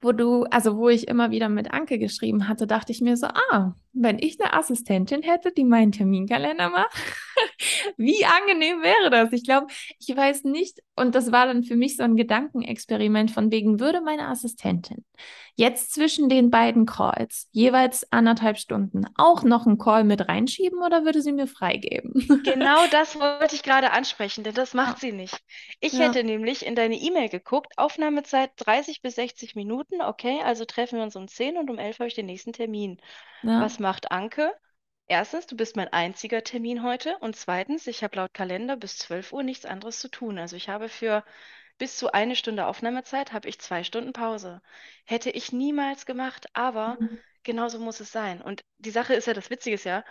wo 0.00 0.12
du, 0.12 0.44
also 0.44 0.76
wo 0.76 0.88
ich 0.88 1.08
immer 1.08 1.30
wieder 1.30 1.48
mit 1.48 1.72
Anke 1.72 1.98
geschrieben 1.98 2.48
hatte, 2.48 2.66
dachte 2.66 2.92
ich 2.92 3.00
mir 3.00 3.16
so, 3.16 3.26
ah, 3.26 3.74
wenn 3.98 4.18
ich 4.18 4.40
eine 4.40 4.52
Assistentin 4.54 5.22
hätte, 5.22 5.52
die 5.52 5.64
meinen 5.64 5.92
Terminkalender 5.92 6.70
macht, 6.70 6.94
wie 7.96 8.24
angenehm 8.24 8.82
wäre 8.82 9.10
das? 9.10 9.32
Ich 9.32 9.44
glaube, 9.44 9.66
ich 9.98 10.16
weiß 10.16 10.44
nicht, 10.44 10.80
und 10.96 11.14
das 11.14 11.32
war 11.32 11.46
dann 11.46 11.62
für 11.64 11.76
mich 11.76 11.96
so 11.96 12.02
ein 12.02 12.16
Gedankenexperiment 12.16 13.30
von 13.30 13.50
wegen, 13.50 13.80
würde 13.80 14.00
meine 14.00 14.28
Assistentin 14.28 15.04
jetzt 15.54 15.92
zwischen 15.94 16.28
den 16.28 16.50
beiden 16.50 16.86
Calls 16.86 17.48
jeweils 17.52 18.10
anderthalb 18.12 18.58
Stunden 18.58 19.04
auch 19.16 19.42
noch 19.42 19.66
einen 19.66 19.78
Call 19.78 20.04
mit 20.04 20.28
reinschieben 20.28 20.82
oder 20.82 21.04
würde 21.04 21.22
sie 21.22 21.32
mir 21.32 21.46
freigeben? 21.46 22.12
Genau 22.42 22.86
das 22.86 23.16
wollte 23.20 23.54
ich 23.56 23.62
gerade 23.62 23.90
ansprechen, 23.90 24.42
denn 24.44 24.54
das 24.54 24.72
Ja, 24.80 24.94
macht 24.94 24.98
sie 24.98 25.12
nicht. 25.12 25.42
Ich 25.80 25.98
ja, 25.98 25.98
hätte 25.98 26.22
nämlich 26.24 26.64
in 26.64 26.74
deine 26.76 26.96
E-Mail 26.96 27.28
geguckt, 27.28 27.76
Aufnahmezeit 27.76 28.52
30 28.56 29.02
bis 29.02 29.16
60 29.16 29.54
Minuten, 29.56 30.00
okay, 30.00 30.40
also 30.42 30.64
treffen 30.64 30.96
wir 30.98 31.02
uns 31.04 31.16
um 31.16 31.28
10 31.28 31.58
und 31.58 31.68
um 31.70 31.78
11 31.78 31.98
habe 31.98 32.08
ich 32.08 32.14
den 32.14 32.24
nächsten 32.26 32.52
Termin. 32.54 33.00
Ja. 33.42 33.60
Was 33.60 33.78
macht 33.78 34.10
Anke? 34.10 34.52
Erstens, 35.08 35.46
du 35.46 35.56
bist 35.56 35.76
mein 35.76 35.92
einziger 35.92 36.42
Termin 36.42 36.82
heute 36.82 37.16
und 37.18 37.36
zweitens, 37.36 37.86
ich 37.86 38.02
habe 38.02 38.16
laut 38.16 38.34
Kalender 38.34 38.76
bis 38.76 38.98
12 38.98 39.32
Uhr 39.32 39.42
nichts 39.42 39.64
anderes 39.64 40.00
zu 40.00 40.08
tun. 40.08 40.38
Also 40.38 40.56
ich 40.56 40.68
habe 40.68 40.88
für 40.88 41.24
bis 41.78 41.96
zu 41.96 42.12
eine 42.12 42.36
Stunde 42.36 42.66
Aufnahmezeit, 42.66 43.32
habe 43.32 43.48
ich 43.48 43.60
zwei 43.60 43.84
Stunden 43.84 44.12
Pause. 44.12 44.62
Hätte 45.04 45.30
ich 45.30 45.52
niemals 45.52 46.06
gemacht, 46.06 46.46
aber 46.54 46.98
genauso 47.44 47.78
muss 47.78 48.00
es 48.00 48.10
sein. 48.10 48.42
Und 48.42 48.64
die 48.78 48.90
Sache 48.90 49.14
ist 49.14 49.26
ja, 49.26 49.34
das 49.34 49.50
Witzige 49.50 49.74
ist 49.74 49.84
ja, 49.84 50.04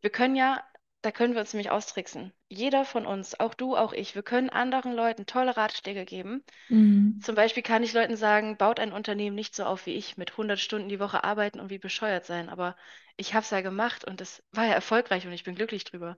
wir 0.00 0.10
können 0.10 0.34
ja, 0.36 0.64
da 1.02 1.10
können 1.12 1.34
wir 1.34 1.40
uns 1.40 1.52
nämlich 1.52 1.70
austricksen. 1.70 2.32
Jeder 2.48 2.84
von 2.84 3.06
uns, 3.06 3.38
auch 3.40 3.54
du, 3.54 3.76
auch 3.76 3.92
ich, 3.92 4.14
wir 4.14 4.22
können 4.22 4.50
anderen 4.50 4.92
Leuten 4.92 5.26
tolle 5.26 5.56
Ratschläge 5.56 6.04
geben. 6.04 6.44
Mhm. 6.70 7.20
Zum 7.20 7.34
Beispiel 7.34 7.62
kann 7.62 7.82
ich 7.82 7.92
Leuten 7.92 8.16
sagen, 8.16 8.56
baut 8.56 8.80
ein 8.80 8.92
Unternehmen 8.92 9.36
nicht 9.36 9.54
so 9.54 9.64
auf 9.64 9.86
wie 9.86 9.94
ich, 9.94 10.16
mit 10.16 10.36
100 10.36 10.60
Stunden 10.60 10.88
die 10.88 11.00
Woche 11.00 11.24
arbeiten 11.24 11.60
und 11.60 11.70
wie 11.70 11.78
bescheuert 11.78 12.26
sein. 12.26 12.48
Aber 12.48 12.76
ich 13.16 13.34
habe 13.34 13.44
es 13.44 13.50
ja 13.50 13.60
gemacht 13.62 14.04
und 14.04 14.20
es 14.20 14.42
war 14.52 14.66
ja 14.66 14.74
erfolgreich 14.74 15.26
und 15.26 15.32
ich 15.32 15.44
bin 15.44 15.54
glücklich 15.54 15.84
drüber. 15.84 16.16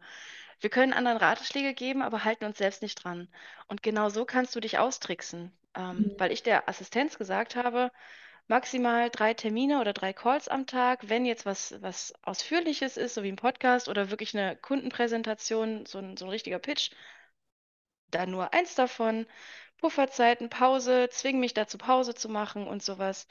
Wir 0.60 0.70
können 0.70 0.92
anderen 0.94 1.18
Ratschläge 1.18 1.74
geben, 1.74 2.02
aber 2.02 2.24
halten 2.24 2.44
uns 2.46 2.58
selbst 2.58 2.82
nicht 2.82 2.96
dran. 3.04 3.28
Und 3.68 3.82
genau 3.82 4.08
so 4.08 4.24
kannst 4.24 4.54
du 4.56 4.60
dich 4.60 4.78
austricksen. 4.78 5.52
Ähm, 5.74 6.12
Mhm. 6.12 6.16
weil 6.18 6.32
ich 6.32 6.42
der 6.42 6.68
Assistenz 6.68 7.18
gesagt 7.18 7.56
habe, 7.56 7.90
maximal 8.48 9.10
drei 9.10 9.34
Termine 9.34 9.80
oder 9.80 9.92
drei 9.92 10.12
Calls 10.12 10.48
am 10.48 10.66
Tag. 10.66 11.08
Wenn 11.08 11.24
jetzt 11.26 11.46
was, 11.46 11.74
was 11.82 12.14
Ausführliches 12.22 12.96
ist, 12.96 13.14
so 13.14 13.22
wie 13.22 13.28
ein 13.32 13.36
Podcast 13.36 13.88
oder 13.88 14.10
wirklich 14.10 14.36
eine 14.36 14.56
Kundenpräsentation, 14.56 15.86
so 15.86 15.98
ein, 15.98 16.16
so 16.16 16.26
ein 16.26 16.30
richtiger 16.30 16.58
Pitch, 16.58 16.90
dann 18.10 18.30
nur 18.30 18.52
eins 18.52 18.74
davon. 18.74 19.26
Pufferzeiten, 19.78 20.48
Pause, 20.50 21.08
zwingen 21.10 21.40
mich 21.40 21.54
dazu, 21.54 21.76
Pause 21.78 22.14
zu 22.14 22.28
machen 22.28 22.66
und 22.68 22.82
sowas. 22.82 23.26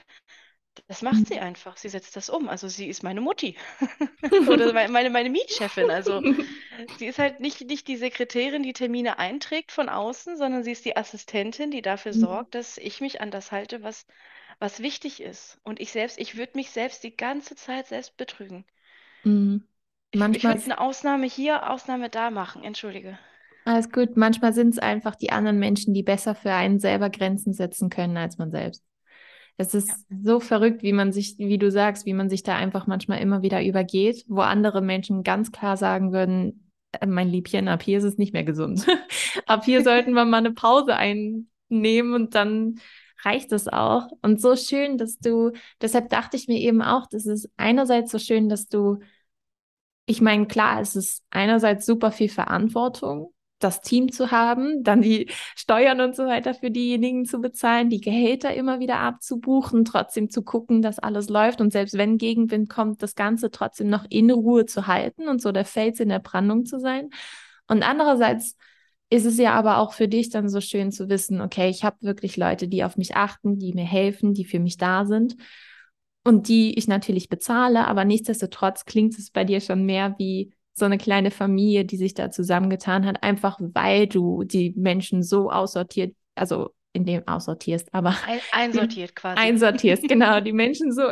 Das 0.88 1.02
macht 1.02 1.28
sie 1.28 1.40
Mhm. 1.40 1.40
einfach. 1.40 1.78
Sie 1.78 1.90
setzt 1.90 2.16
das 2.18 2.30
um. 2.30 2.50
Also 2.50 2.68
sie 2.70 2.88
ist 2.90 3.04
meine 3.04 3.22
Mutti 3.22 3.58
oder 4.50 4.74
meine, 4.74 4.92
meine, 4.92 5.10
meine 5.12 5.30
Mietchefin. 5.32 5.92
Also 5.92 6.24
sie 6.96 7.08
ist 7.08 7.20
halt 7.20 7.40
nicht, 7.42 7.62
nicht 7.62 7.88
die 7.88 7.98
Sekretärin, 7.98 8.64
die 8.64 8.74
Termine 8.74 9.20
einträgt 9.20 9.72
von 9.72 9.90
außen, 9.90 10.38
sondern 10.38 10.64
sie 10.64 10.72
ist 10.74 10.86
die 10.86 10.98
Assistentin, 10.98 11.72
die 11.72 11.82
dafür 11.84 12.14
sorgt, 12.14 12.56
dass 12.56 12.78
ich 12.78 13.02
mich 13.02 13.22
an 13.22 13.32
das 13.32 13.52
halte, 13.52 13.84
was, 13.84 14.06
was 14.62 14.80
wichtig 14.82 15.22
ist. 15.22 15.60
Und 15.64 15.82
ich 15.82 15.92
selbst, 15.92 16.20
ich 16.20 16.38
würde 16.38 16.54
mich 16.56 16.72
selbst 16.72 17.04
die 17.04 17.18
ganze 17.18 17.56
Zeit 17.58 17.88
selbst 17.88 18.18
betrügen. 18.18 18.66
Mhm. 19.24 19.68
Ich, 20.12 20.34
ich 20.34 20.48
Manchmal 20.48 20.54
würde 20.54 20.64
eine 20.64 20.80
Ausnahme 20.80 21.26
hier, 21.26 21.70
Ausnahme 21.70 22.10
da 22.10 22.32
machen. 22.32 22.64
Entschuldige. 22.64 23.20
Alles 23.64 23.92
gut. 23.92 24.18
Manchmal 24.18 24.54
sind 24.54 24.70
es 24.70 24.80
einfach 24.80 25.16
die 25.16 25.32
anderen 25.32 25.60
Menschen, 25.60 25.94
die 25.94 26.04
besser 26.04 26.36
für 26.36 26.52
einen 26.52 26.80
selber 26.80 27.10
Grenzen 27.10 27.54
setzen 27.54 27.90
können 27.90 28.18
als 28.18 28.38
man 28.38 28.52
selbst. 28.52 28.84
Es 29.58 29.74
Ja. 29.88 29.96
ist 29.96 30.08
so 30.24 30.40
verrückt, 30.40 30.84
wie 30.84 30.94
man 30.94 31.12
sich, 31.14 31.38
wie 31.40 31.60
du 31.60 31.72
sagst, 31.72 32.06
wie 32.06 32.14
man 32.14 32.30
sich 32.30 32.44
da 32.44 32.56
einfach 32.58 32.88
manchmal 32.88 33.20
immer 33.22 33.44
wieder 33.44 33.64
übergeht, 33.64 34.26
wo 34.28 34.42
andere 34.42 34.82
Menschen 34.82 35.24
ganz 35.24 35.52
klar 35.52 35.78
sagen 35.78 36.14
würden, 36.14 36.72
äh, 36.94 37.08
mein 37.08 37.30
Liebchen, 37.30 37.68
ab 37.68 37.84
hier 37.84 38.00
ist 38.00 38.06
es 38.06 38.18
nicht 38.18 38.34
mehr 38.34 38.44
gesund. 38.46 38.88
Ab 39.48 39.66
hier 39.66 39.84
sollten 39.84 40.14
wir 40.14 40.26
mal 40.26 40.38
eine 40.40 40.54
Pause 40.54 40.96
einnehmen 40.96 42.14
und 42.16 42.36
dann 42.36 42.80
reicht 43.24 43.52
es 43.52 43.68
auch. 43.68 44.08
Und 44.22 44.42
so 44.42 44.56
schön, 44.56 44.98
dass 44.98 45.20
du, 45.20 45.52
deshalb 45.82 46.10
dachte 46.10 46.38
ich 46.38 46.48
mir 46.48 46.60
eben 46.60 46.82
auch, 46.82 47.08
das 47.08 47.26
ist 47.26 47.50
einerseits 47.58 48.12
so 48.12 48.20
schön, 48.20 48.50
dass 48.50 48.68
du, 48.68 49.00
ich 50.06 50.22
meine, 50.22 50.48
klar, 50.48 50.82
es 50.82 50.96
ist 50.96 51.24
einerseits 51.30 51.86
super 51.86 52.12
viel 52.12 52.30
Verantwortung, 52.30 53.34
das 53.60 53.82
Team 53.82 54.12
zu 54.12 54.32
haben, 54.32 54.84
dann 54.84 55.02
die 55.02 55.30
Steuern 55.56 56.02
und 56.02 56.16
so 56.16 56.26
weiter 56.26 56.54
für 56.54 56.72
diejenigen 56.72 57.26
zu 57.26 57.40
bezahlen, 57.40 57.90
die 57.90 58.02
Gehälter 58.02 58.54
immer 58.54 58.80
wieder 58.80 59.00
abzubuchen, 59.00 59.86
trotzdem 59.86 60.30
zu 60.30 60.44
gucken, 60.44 60.82
dass 60.82 61.00
alles 61.00 61.30
läuft 61.30 61.62
und 61.62 61.72
selbst 61.72 61.98
wenn 61.98 62.18
Gegenwind 62.18 62.70
kommt, 62.70 63.04
das 63.04 63.16
Ganze 63.16 63.52
trotzdem 63.52 63.90
noch 63.90 64.06
in 64.10 64.32
Ruhe 64.32 64.66
zu 64.66 64.88
halten 64.88 65.28
und 65.28 65.42
so 65.42 65.52
der 65.52 65.66
Fels 65.66 66.00
in 66.00 66.10
der 66.10 66.20
Brandung 66.20 66.66
zu 66.66 66.80
sein. 66.80 67.10
Und 67.68 67.84
andererseits 67.84 68.58
ist 69.12 69.26
es 69.26 69.38
ja 69.38 69.54
aber 69.54 69.78
auch 69.78 69.94
für 69.94 70.08
dich 70.08 70.30
dann 70.30 70.48
so 70.48 70.62
schön 70.62 70.92
zu 70.92 71.10
wissen, 71.10 71.42
okay, 71.42 71.70
ich 71.70 71.84
habe 71.84 71.98
wirklich 72.00 72.38
Leute, 72.38 72.70
die 72.70 72.84
auf 72.86 72.96
mich 72.96 73.16
achten, 73.16 73.60
die 73.60 73.74
mir 73.74 73.86
helfen, 73.86 74.34
die 74.34 74.46
für 74.46 74.60
mich 74.60 74.78
da 74.78 75.06
sind 75.06 75.36
und 76.24 76.48
die 76.48 76.78
ich 76.78 76.88
natürlich 76.88 77.28
bezahle, 77.28 77.88
aber 77.88 78.06
nichtsdestotrotz 78.06 78.86
klingt 78.86 79.20
es 79.20 79.30
bei 79.30 79.44
dir 79.44 79.60
schon 79.60 79.86
mehr 79.86 80.16
wie 80.18 80.54
so 80.74 80.86
eine 80.86 80.98
kleine 80.98 81.30
Familie, 81.30 81.84
die 81.84 81.98
sich 81.98 82.14
da 82.14 82.32
zusammengetan 82.32 83.06
hat, 83.06 83.22
einfach 83.22 83.60
weil 83.60 84.08
du 84.08 84.44
die 84.46 84.74
Menschen 84.78 85.24
so 85.24 85.52
aussortiert, 85.52 86.16
also 86.36 86.70
in 86.94 87.06
dem 87.06 87.28
aussortierst, 87.28 87.94
aber 87.94 88.16
Ein, 88.26 88.40
einsortiert 88.54 89.14
quasi. 89.14 89.42
Einsortierst, 89.42 90.04
genau, 90.08 90.40
die 90.40 90.54
Menschen 90.54 90.94
so, 90.94 91.04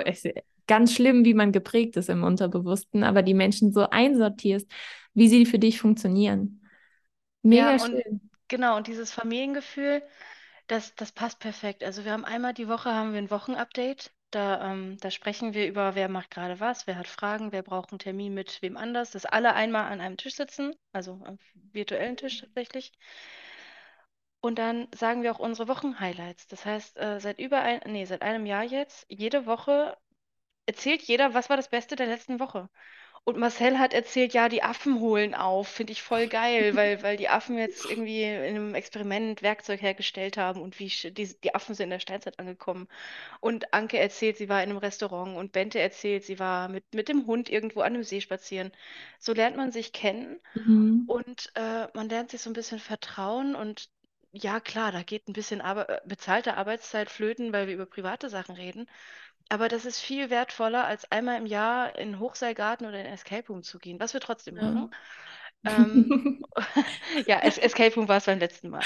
ganz 0.68 0.94
schlimm, 0.94 1.26
wie 1.26 1.34
man 1.34 1.52
geprägt 1.52 1.98
ist 1.98 2.08
im 2.08 2.24
Unterbewussten, 2.24 3.04
aber 3.04 3.24
die 3.24 3.34
Menschen 3.34 3.74
so 3.74 3.90
einsortierst, 3.90 4.72
wie 5.14 5.28
sie 5.28 5.46
für 5.46 5.60
dich 5.60 5.82
funktionieren. 5.82 6.59
Mega 7.44 7.72
ja, 7.72 7.80
schön. 7.80 7.96
Und, 7.96 8.22
genau, 8.48 8.78
und 8.78 8.88
dieses 8.88 9.12
Familiengefühl, 9.12 10.02
das, 10.68 10.96
das 10.96 11.12
passt 11.12 11.40
perfekt. 11.40 11.84
Also 11.84 12.06
wir 12.06 12.12
haben 12.12 12.26
einmal 12.26 12.54
die 12.54 12.68
Woche 12.68 12.94
haben 12.94 13.14
wir 13.14 13.20
ein 13.20 13.32
Wochenupdate 13.32 14.12
da, 14.32 14.72
ähm, 14.72 14.98
da 15.00 15.10
sprechen 15.10 15.54
wir 15.54 15.68
über, 15.68 15.96
wer 15.96 16.08
macht 16.08 16.32
gerade 16.32 16.60
was, 16.60 16.86
wer 16.88 16.98
hat 16.98 17.08
Fragen, 17.08 17.52
wer 17.52 17.64
braucht 17.64 17.92
einen 17.92 18.00
Termin 18.00 18.34
mit 18.34 18.62
wem 18.62 18.78
anders, 18.78 19.12
dass 19.12 19.26
alle 19.26 19.54
einmal 19.54 19.92
an 19.92 20.02
einem 20.02 20.18
Tisch 20.18 20.36
sitzen, 20.36 20.76
also 20.92 21.20
am 21.24 21.40
virtuellen 21.72 22.16
Tisch 22.18 22.42
tatsächlich. 22.42 22.92
Und 24.42 24.58
dann 24.60 24.88
sagen 24.96 25.24
wir 25.24 25.32
auch 25.32 25.40
unsere 25.40 25.68
Wochenhighlights. 25.68 26.48
Das 26.48 26.66
heißt, 26.66 26.98
äh, 26.98 27.20
seit 27.20 27.40
über 27.40 27.62
ein, 27.62 27.82
nee, 27.88 28.06
seit 28.06 28.22
einem 28.22 28.46
Jahr 28.46 28.64
jetzt, 28.64 29.06
jede 29.10 29.46
Woche 29.46 29.98
erzählt 30.66 31.02
jeder, 31.04 31.34
was 31.34 31.50
war 31.50 31.58
das 31.58 31.70
Beste 31.70 31.96
der 31.96 32.08
letzten 32.08 32.40
Woche. 32.40 32.70
Und 33.24 33.38
Marcel 33.38 33.78
hat 33.80 33.94
erzählt, 33.94 34.34
ja, 34.34 34.50
die 34.50 34.64
Affen 34.64 35.00
holen 35.00 35.36
auf. 35.36 35.68
Finde 35.68 35.94
ich 35.94 36.02
voll 36.02 36.28
geil, 36.28 36.76
weil, 36.76 37.04
weil 37.04 37.18
die 37.18 37.30
Affen 37.30 37.58
jetzt 37.58 37.86
irgendwie 37.86 38.24
in 38.24 38.56
einem 38.56 38.76
Experiment 38.76 39.42
Werkzeug 39.42 39.82
hergestellt 39.82 40.38
haben 40.38 40.62
und 40.62 40.80
wie 40.80 40.88
die, 40.88 41.36
die 41.42 41.56
Affen 41.56 41.76
sind 41.76 41.86
in 41.86 41.92
der 41.92 42.00
Steinzeit 42.00 42.40
angekommen. 42.40 42.88
Und 43.40 43.74
Anke 43.74 44.00
erzählt, 44.00 44.38
sie 44.38 44.50
war 44.50 44.64
in 44.64 44.70
einem 44.70 44.80
Restaurant 44.80 45.38
und 45.38 45.52
Bente 45.52 45.80
erzählt, 45.80 46.24
sie 46.24 46.40
war 46.40 46.70
mit, 46.70 46.84
mit 46.94 47.10
dem 47.10 47.28
Hund 47.28 47.50
irgendwo 47.50 47.82
an 47.82 47.94
einem 47.94 48.04
See 48.04 48.22
spazieren. 48.22 48.72
So 49.20 49.34
lernt 49.34 49.58
man 49.58 49.72
sich 49.72 49.94
kennen 49.94 50.40
mhm. 50.54 51.04
und 51.08 51.52
äh, 51.56 51.88
man 51.94 52.10
lernt 52.10 52.32
sich 52.32 52.42
so 52.42 52.50
ein 52.50 52.54
bisschen 52.54 52.80
vertrauen 52.80 53.56
und 53.56 53.90
ja, 54.32 54.60
klar, 54.60 54.92
da 54.92 55.02
geht 55.02 55.28
ein 55.28 55.34
bisschen 55.34 55.62
Arbe 55.62 56.02
bezahlte 56.06 56.56
Arbeitszeit 56.56 57.10
flöten, 57.10 57.52
weil 57.52 57.68
wir 57.68 57.74
über 57.74 57.88
private 57.88 58.30
Sachen 58.30 58.56
reden. 58.56 58.88
Aber 59.50 59.68
das 59.68 59.86
ist 59.86 60.00
viel 60.00 60.30
wertvoller, 60.30 60.86
als 60.86 61.12
einmal 61.12 61.38
im 61.38 61.46
Jahr 61.46 61.98
in 61.98 62.20
Hochseilgarten 62.20 62.86
oder 62.88 63.00
in 63.00 63.08
Escape 63.08 63.48
Room 63.48 63.64
zu 63.64 63.80
gehen, 63.80 64.00
was 64.00 64.14
wir 64.14 64.22
trotzdem 64.22 64.58
ja. 64.58 64.64
machen. 64.72 64.92
ähm, 65.66 66.44
ja, 67.28 67.40
es 67.42 67.58
Escape 67.58 67.96
Room 67.96 68.08
war 68.08 68.18
es 68.18 68.26
beim 68.26 68.40
letzten 68.40 68.70
Mal. 68.70 68.84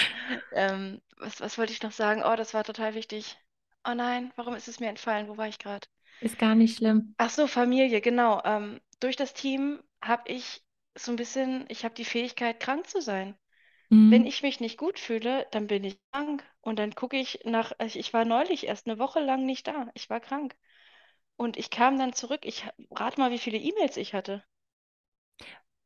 Ähm, 0.51 1.01
was, 1.17 1.41
was 1.41 1.57
wollte 1.57 1.73
ich 1.73 1.81
noch 1.83 1.91
sagen? 1.91 2.23
Oh, 2.23 2.35
das 2.35 2.53
war 2.53 2.63
total 2.63 2.95
wichtig. 2.95 3.37
Oh 3.85 3.93
nein, 3.93 4.31
warum 4.35 4.55
ist 4.55 4.67
es 4.67 4.79
mir 4.79 4.89
entfallen? 4.89 5.27
Wo 5.27 5.37
war 5.37 5.47
ich 5.47 5.59
gerade? 5.59 5.87
Ist 6.19 6.39
gar 6.39 6.55
nicht 6.55 6.77
schlimm. 6.77 7.15
Ach 7.17 7.29
so, 7.29 7.47
Familie, 7.47 8.01
genau. 8.01 8.41
Ähm, 8.45 8.79
durch 8.99 9.15
das 9.15 9.33
Team 9.33 9.81
habe 10.01 10.31
ich 10.31 10.63
so 10.95 11.11
ein 11.11 11.15
bisschen, 11.15 11.65
ich 11.69 11.83
habe 11.85 11.95
die 11.95 12.05
Fähigkeit, 12.05 12.59
krank 12.59 12.87
zu 12.87 13.01
sein. 13.01 13.35
Wenn 13.93 14.21
mhm. 14.21 14.27
ich 14.27 14.41
mich 14.41 14.59
nicht 14.59 14.79
gut 14.79 14.97
fühle, 14.97 15.45
dann 15.51 15.67
bin 15.67 15.83
ich 15.83 15.99
krank. 16.11 16.43
Und 16.61 16.79
dann 16.79 16.95
gucke 16.95 17.15
ich 17.15 17.41
nach, 17.43 17.73
also 17.77 17.99
ich 17.99 18.11
war 18.11 18.25
neulich 18.25 18.65
erst 18.65 18.87
eine 18.87 18.97
Woche 18.97 19.19
lang 19.19 19.45
nicht 19.45 19.67
da. 19.67 19.87
Ich 19.93 20.09
war 20.09 20.19
krank. 20.19 20.55
Und 21.35 21.57
ich 21.57 21.69
kam 21.69 21.99
dann 21.99 22.13
zurück. 22.13 22.41
Ich 22.43 22.65
rate 22.89 23.19
mal, 23.19 23.29
wie 23.29 23.37
viele 23.37 23.59
E-Mails 23.59 23.97
ich 23.97 24.15
hatte. 24.15 24.43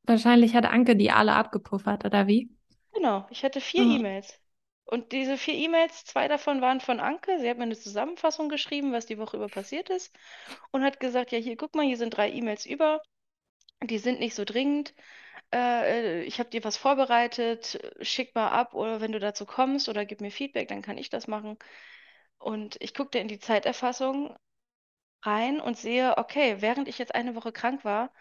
Wahrscheinlich 0.03 0.55
hat 0.55 0.65
Anke 0.65 0.95
die 0.95 1.11
alle 1.11 1.33
abgepuffert, 1.33 2.05
oder 2.05 2.27
wie? 2.27 2.49
Genau, 2.93 3.27
ich 3.29 3.43
hatte 3.43 3.59
vier 3.59 3.83
oh. 3.83 3.95
E-Mails. 3.97 4.39
Und 4.85 5.11
diese 5.11 5.37
vier 5.37 5.55
E-Mails, 5.55 6.05
zwei 6.05 6.29
davon 6.29 6.61
waren 6.61 6.79
von 6.79 7.01
Anke. 7.01 7.39
Sie 7.39 7.49
hat 7.49 7.57
mir 7.57 7.63
eine 7.63 7.77
Zusammenfassung 7.77 8.47
geschrieben, 8.47 8.93
was 8.93 9.05
die 9.05 9.17
Woche 9.17 9.35
über 9.35 9.49
passiert 9.49 9.89
ist. 9.89 10.15
Und 10.71 10.81
hat 10.81 11.01
gesagt, 11.01 11.33
ja, 11.33 11.39
hier, 11.39 11.57
guck 11.57 11.75
mal, 11.75 11.85
hier 11.85 11.97
sind 11.97 12.15
drei 12.15 12.31
E-Mails 12.31 12.65
über. 12.65 13.01
Die 13.83 13.97
sind 13.97 14.21
nicht 14.21 14.33
so 14.33 14.45
dringend 14.45 14.93
äh, 15.53 16.23
ich 16.23 16.39
habe 16.39 16.49
dir 16.49 16.63
was 16.63 16.77
vorbereitet, 16.77 17.79
schick 18.01 18.35
mal 18.35 18.49
ab 18.49 18.73
oder 18.73 19.01
wenn 19.01 19.11
du 19.11 19.19
dazu 19.19 19.45
kommst 19.45 19.89
oder 19.89 20.05
gib 20.05 20.21
mir 20.21 20.31
Feedback, 20.31 20.67
dann 20.67 20.81
kann 20.81 20.97
ich 20.97 21.09
das 21.09 21.27
machen. 21.27 21.57
Und 22.39 22.77
ich 22.81 22.93
guckte 22.93 23.19
in 23.19 23.27
die 23.27 23.39
Zeiterfassung 23.39 24.35
rein 25.23 25.59
und 25.61 25.77
sehe, 25.77 26.17
okay, 26.17 26.61
während 26.61 26.87
ich 26.87 26.97
jetzt 26.99 27.15
eine 27.15 27.35
Woche 27.35 27.51
krank 27.51 27.85
war, 27.85 28.11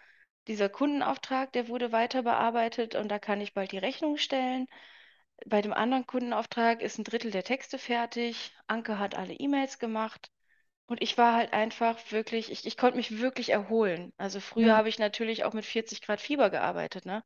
dieser 0.48 0.68
Kundenauftrag, 0.68 1.52
der 1.52 1.68
wurde 1.68 1.92
weiter 1.92 2.22
bearbeitet 2.22 2.94
und 2.96 3.08
da 3.10 3.18
kann 3.18 3.40
ich 3.40 3.54
bald 3.54 3.72
die 3.72 3.78
Rechnung 3.78 4.16
stellen. 4.18 4.66
Bei 5.46 5.62
dem 5.62 5.72
anderen 5.74 6.06
Kundenauftrag 6.06 6.82
ist 6.82 6.98
ein 6.98 7.04
Drittel 7.04 7.30
der 7.32 7.44
Texte 7.44 7.78
fertig. 7.78 8.54
Anke 8.68 8.98
hat 8.98 9.16
alle 9.16 9.34
E-Mails 9.34 9.78
gemacht. 9.78 10.30
Und 10.86 11.00
ich 11.02 11.16
war 11.16 11.34
halt 11.34 11.52
einfach 11.52 11.98
wirklich, 12.10 12.50
ich, 12.50 12.66
ich 12.66 12.76
konnte 12.76 12.96
mich 12.96 13.18
wirklich 13.20 13.50
erholen. 13.50 14.12
Also 14.16 14.40
früher 14.40 14.66
Ja. 14.68 14.76
habe 14.76 14.88
ich 14.88 14.98
natürlich 14.98 15.44
auch 15.44 15.52
mit 15.52 15.64
40 15.64 16.02
Grad 16.02 16.20
Fieber 16.20 16.50
gearbeitet, 16.50 17.06
ne? 17.06 17.22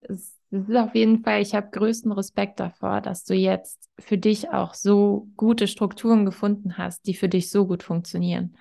Es 0.00 0.38
ist 0.50 0.76
auf 0.76 0.94
jeden 0.94 1.22
Fall, 1.22 1.40
ich 1.42 1.54
habe 1.54 1.70
größten 1.70 2.12
Respekt 2.12 2.60
davor, 2.60 3.00
dass 3.00 3.24
du 3.24 3.34
jetzt 3.34 3.88
für 3.98 4.18
dich 4.18 4.50
auch 4.50 4.74
so 4.74 5.28
gute 5.36 5.68
Strukturen 5.68 6.24
gefunden 6.26 6.76
hast, 6.76 7.06
die 7.06 7.14
für 7.14 7.28
dich 7.28 7.50
so 7.50 7.66
gut 7.66 7.82
funktionieren. 7.82 8.56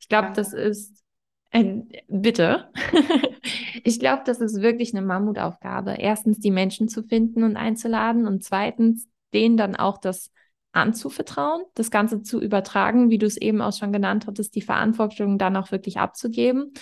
Ich 0.00 0.08
glaube, 0.08 0.30
das 0.34 0.52
ist, 0.52 1.02
äh, 1.50 1.82
bitte. 2.08 2.70
Ich 3.84 4.00
glaube, 4.00 4.22
das 4.26 4.40
ist 4.40 4.60
wirklich 4.62 4.94
eine 4.94 5.06
Mammutaufgabe. 5.06 5.92
Erstens, 5.98 6.40
die 6.40 6.50
Menschen 6.50 6.88
zu 6.88 7.04
finden 7.04 7.44
und 7.44 7.56
einzuladen 7.56 8.26
und 8.26 8.42
zweitens, 8.42 9.06
denen 9.32 9.56
dann 9.56 9.76
auch 9.76 9.98
das 9.98 10.32
anzuvertrauen, 10.76 11.62
das 11.74 11.90
Ganze 11.90 12.22
zu 12.22 12.40
übertragen, 12.40 13.10
wie 13.10 13.18
du 13.18 13.26
es 13.26 13.36
eben 13.36 13.60
auch 13.60 13.72
schon 13.72 13.92
genannt 13.92 14.26
hattest, 14.26 14.54
die 14.54 14.62
Verantwortung 14.62 15.38
dann 15.38 15.56
auch 15.56 15.72
wirklich 15.72 15.98
abzugeben 15.98 16.72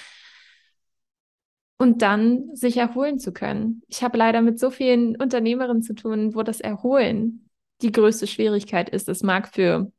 und 1.79 2.03
dann 2.03 2.55
sich 2.55 2.77
erholen 2.77 3.19
zu 3.19 3.33
können. 3.33 3.83
Ich 3.89 4.03
habe 4.03 4.19
leider 4.19 4.43
mit 4.43 4.59
so 4.59 4.71
vielen 4.71 5.17
Unternehmerinnen 5.17 5.83
zu 5.83 5.95
tun, 5.95 6.35
wo 6.35 6.43
das 6.43 6.61
Erholen 6.61 7.49
die 7.83 7.93
größte 7.93 8.27
Schwierigkeit 8.27 8.89
ist. 8.89 9.09
Es 9.09 9.23
mag 9.23 9.49
für 9.49 9.91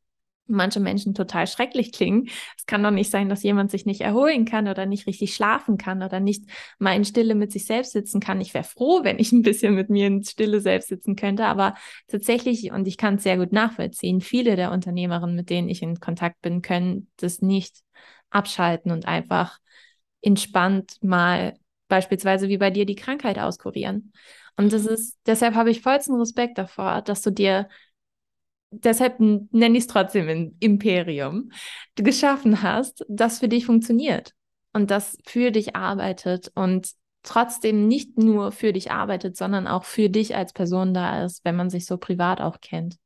manche 0.47 0.79
Menschen 0.79 1.13
total 1.13 1.47
schrecklich 1.47 1.91
klingen. 1.91 2.29
Es 2.57 2.65
kann 2.65 2.83
doch 2.83 2.91
nicht 2.91 3.11
sein, 3.11 3.29
dass 3.29 3.43
jemand 3.43 3.71
sich 3.71 3.85
nicht 3.85 4.01
erholen 4.01 4.45
kann 4.45 4.67
oder 4.67 4.85
nicht 4.85 5.07
richtig 5.07 5.33
schlafen 5.33 5.77
kann 5.77 6.03
oder 6.03 6.19
nicht 6.19 6.45
mal 6.79 6.95
in 6.95 7.05
Stille 7.05 7.35
mit 7.35 7.51
sich 7.51 7.65
selbst 7.65 7.93
sitzen 7.93 8.19
kann. 8.19 8.41
Ich 8.41 8.53
wäre 8.53 8.63
froh, 8.63 9.03
wenn 9.03 9.19
ich 9.19 9.31
ein 9.31 9.41
bisschen 9.41 9.75
mit 9.75 9.89
mir 9.89 10.07
in 10.07 10.23
Stille 10.23 10.61
selbst 10.61 10.89
sitzen 10.89 11.15
könnte, 11.15 11.45
aber 11.45 11.75
tatsächlich, 12.07 12.71
und 12.71 12.87
ich 12.87 12.97
kann 12.97 13.15
es 13.15 13.23
sehr 13.23 13.37
gut 13.37 13.51
nachvollziehen, 13.51 14.21
viele 14.21 14.55
der 14.55 14.71
Unternehmerinnen, 14.71 15.35
mit 15.35 15.49
denen 15.49 15.69
ich 15.69 15.81
in 15.81 15.99
Kontakt 15.99 16.41
bin, 16.41 16.61
können 16.61 17.07
das 17.17 17.41
nicht 17.41 17.77
abschalten 18.29 18.91
und 18.91 19.07
einfach 19.07 19.59
entspannt 20.21 20.97
mal 21.01 21.57
beispielsweise 21.87 22.49
wie 22.49 22.57
bei 22.57 22.71
dir 22.71 22.85
die 22.85 22.95
Krankheit 22.95 23.39
auskurieren. 23.39 24.11
Und 24.57 24.73
das 24.73 24.85
ist, 24.85 25.17
deshalb 25.25 25.55
habe 25.55 25.69
ich 25.69 25.81
vollsten 25.81 26.15
Respekt 26.15 26.57
davor, 26.57 27.01
dass 27.01 27.21
du 27.21 27.31
dir 27.31 27.67
deshalb 28.83 29.19
nenne 29.19 29.77
ich 29.77 29.83
es 29.83 29.87
trotzdem 29.87 30.27
ein 30.29 30.57
Imperium, 30.59 31.51
geschaffen 31.95 32.61
hast, 32.61 33.05
das 33.09 33.39
für 33.39 33.47
dich 33.47 33.65
funktioniert 33.65 34.33
und 34.73 34.91
das 34.91 35.17
für 35.25 35.51
dich 35.51 35.75
arbeitet 35.75 36.51
und 36.55 36.91
trotzdem 37.23 37.87
nicht 37.87 38.17
nur 38.17 38.51
für 38.51 38.73
dich 38.73 38.91
arbeitet, 38.91 39.35
sondern 39.37 39.67
auch 39.67 39.83
für 39.83 40.09
dich 40.09 40.35
als 40.35 40.53
Person 40.53 40.93
da 40.93 41.23
ist, 41.25 41.43
wenn 41.43 41.55
man 41.55 41.69
sich 41.69 41.85
so 41.85 41.97
privat 41.97 42.39
auch 42.41 42.61
kennt. 42.61 42.97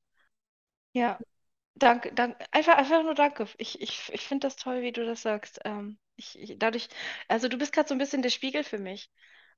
Ja, 0.94 1.20
danke, 1.76 2.14
danke. 2.14 2.46
Einfach, 2.52 2.76
einfach 2.78 3.04
nur 3.04 3.16
danke. 3.16 3.48
Ich, 3.58 3.82
ich, 3.82 4.12
ich 4.14 4.28
finde 4.28 4.48
das 4.48 4.56
toll, 4.56 4.82
wie 4.82 4.92
du 4.92 5.06
das 5.06 5.22
sagst. 5.22 5.60
Ähm, 5.66 5.98
ich, 6.16 6.38
ich, 6.40 6.60
dadurch, 6.60 6.90
also 7.28 7.48
du 7.48 7.58
bist 7.58 7.74
gerade 7.74 7.88
so 7.88 7.96
ein 7.96 8.00
bisschen 8.00 8.22
der 8.22 8.30
Spiegel 8.30 8.64
für 8.64 8.80
mich 8.80 9.10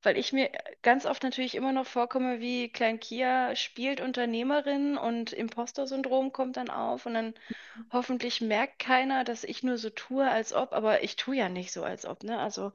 weil 0.04 0.18
ich 0.18 0.34
mir 0.34 0.49
ganz 0.82 1.06
oft 1.06 1.24
natürlich 1.24 1.56
immer 1.56 1.74
noch 1.74 1.86
vorkomme, 1.88 2.39
wie 2.39 2.70
Klein 2.70 2.99
Kia 2.99 3.56
spielt 3.56 4.02
Unternehmerin 4.02 4.97
und 4.97 5.34
Imposter-Syndrom 5.34 6.32
kommt 6.32 6.58
dann 6.58 6.70
auf 6.70 7.06
und 7.06 7.14
dann 7.16 7.34
hoffentlich 7.91 8.41
merkt 8.41 8.80
keiner, 8.80 9.24
dass 9.24 9.43
ich 9.43 9.64
nur 9.64 9.78
so 9.78 9.89
tue, 9.91 10.30
als 10.30 10.54
ob, 10.54 10.74
aber 10.74 11.04
ich 11.04 11.16
tue 11.18 11.36
ja 11.38 11.49
nicht 11.49 11.72
so, 11.74 11.84
als 11.84 12.06
ob, 12.06 12.24
ne? 12.24 12.39
Also 12.39 12.72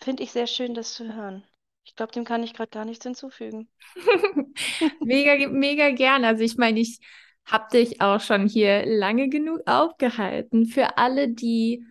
finde 0.00 0.22
ich 0.24 0.32
sehr 0.32 0.46
schön, 0.48 0.74
das 0.74 0.94
zu 0.94 1.14
hören. 1.14 1.44
Ich 1.84 1.96
glaube, 1.96 2.12
dem 2.12 2.24
kann 2.24 2.42
ich 2.44 2.54
gerade 2.54 2.70
gar 2.70 2.84
nichts 2.84 3.04
hinzufügen. 3.04 3.68
Mega, 5.02 5.48
mega 5.48 5.90
gern. 5.90 6.24
Also 6.24 6.42
ich 6.42 6.56
meine, 6.56 6.80
ich 6.80 7.00
habe 7.44 7.66
dich 7.72 8.00
auch 8.00 8.20
schon 8.20 8.46
hier 8.48 8.84
lange 8.86 9.28
genug 9.28 9.60
aufgehalten. 9.66 10.66
Für 10.66 10.98
alle, 10.98 11.28
die 11.28 11.84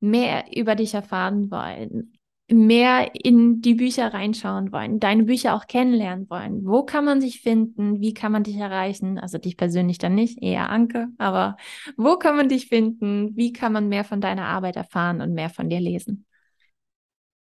mehr 0.00 0.44
über 0.56 0.74
dich 0.74 0.94
erfahren 0.94 1.50
wollen, 1.50 2.17
mehr 2.50 3.10
in 3.14 3.60
die 3.62 3.74
Bücher 3.74 4.12
reinschauen 4.14 4.72
wollen, 4.72 5.00
deine 5.00 5.24
Bücher 5.24 5.54
auch 5.54 5.66
kennenlernen 5.66 6.28
wollen, 6.30 6.64
wo 6.66 6.84
kann 6.84 7.04
man 7.04 7.20
sich 7.20 7.40
finden? 7.42 8.00
Wie 8.00 8.14
kann 8.14 8.32
man 8.32 8.44
dich 8.44 8.56
erreichen? 8.56 9.18
Also 9.18 9.38
dich 9.38 9.56
persönlich 9.56 9.98
dann 9.98 10.14
nicht, 10.14 10.42
eher 10.42 10.70
Anke, 10.70 11.08
aber 11.18 11.56
wo 11.96 12.16
kann 12.18 12.36
man 12.36 12.48
dich 12.48 12.68
finden? 12.68 13.36
Wie 13.36 13.52
kann 13.52 13.72
man 13.72 13.88
mehr 13.88 14.04
von 14.04 14.20
deiner 14.20 14.46
Arbeit 14.46 14.76
erfahren 14.76 15.20
und 15.20 15.34
mehr 15.34 15.50
von 15.50 15.68
dir 15.70 15.80
lesen? 15.80 16.26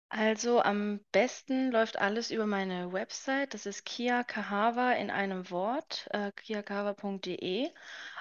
Also 0.09 0.61
am 0.61 0.99
besten 1.13 1.71
läuft 1.71 1.97
alles 1.97 2.29
über 2.31 2.45
meine 2.45 2.91
Website. 2.91 3.53
Das 3.53 3.65
ist 3.65 3.85
Kia 3.85 4.23
Kahava 4.25 4.91
in 4.93 5.09
einem 5.09 5.49
Wort, 5.49 6.07
äh, 6.11 6.31
kiakahava.de. 6.33 7.69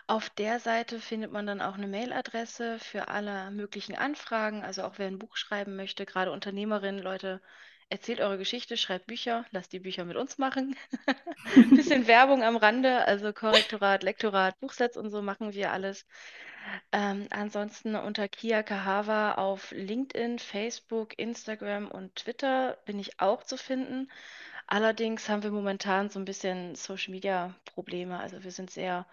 Auf 0.09 0.31
der 0.31 0.61
Seite 0.61 1.01
findet 1.01 1.33
man 1.33 1.47
dann 1.47 1.61
auch 1.61 1.75
eine 1.75 1.89
Mailadresse 1.89 2.79
für 2.79 3.09
alle 3.09 3.51
möglichen 3.51 3.97
Anfragen. 3.97 4.63
Also 4.63 4.85
auch 4.85 4.95
wer 4.99 5.09
ein 5.09 5.19
Buch 5.19 5.37
schreiben 5.37 5.75
möchte, 5.75 6.07
gerade 6.07 6.31
Unternehmerinnen, 6.31 7.03
Leute, 7.03 7.41
erzählt 7.89 8.21
eure 8.21 8.39
Geschichte, 8.39 8.77
schreibt 8.77 9.07
Bücher, 9.09 9.45
lasst 9.51 9.73
die 9.73 9.81
Bücher 9.81 10.05
mit 10.05 10.17
uns 10.17 10.39
machen. 10.39 10.77
Bisschen 11.71 12.07
Werbung 12.07 12.45
am 12.45 12.57
Rande, 12.57 13.05
also 13.07 13.33
Korrektorat, 13.33 14.05
Lektorat, 14.05 14.59
Buchsatz 14.61 14.97
und 14.97 15.11
so 15.11 15.23
machen 15.23 15.53
wir 15.55 15.73
alles. 15.73 16.07
Ähm, 16.93 17.27
ansonsten 17.31 17.97
unter 17.97 18.29
Kia 18.29 18.63
Kahava 18.63 19.35
auf 19.35 19.73
LinkedIn, 19.73 20.39
Facebook, 20.39 21.19
Instagram 21.19 21.89
und 21.89 22.15
Twitter 22.17 22.79
bin 22.87 22.99
ich 22.99 23.21
auch 23.21 23.43
zu 23.43 23.57
finden. 23.57 24.11
Allerdings 24.69 25.29
haben 25.29 25.43
wir 25.43 25.53
momentan 25.53 26.11
so 26.11 26.19
ein 26.21 26.25
bisschen 26.25 26.75
Social 26.77 27.13
Media 27.13 27.55
Probleme. 27.65 28.19
Also 28.19 28.43
wir 28.43 28.51
sind 28.51 28.71
sehr 28.71 29.07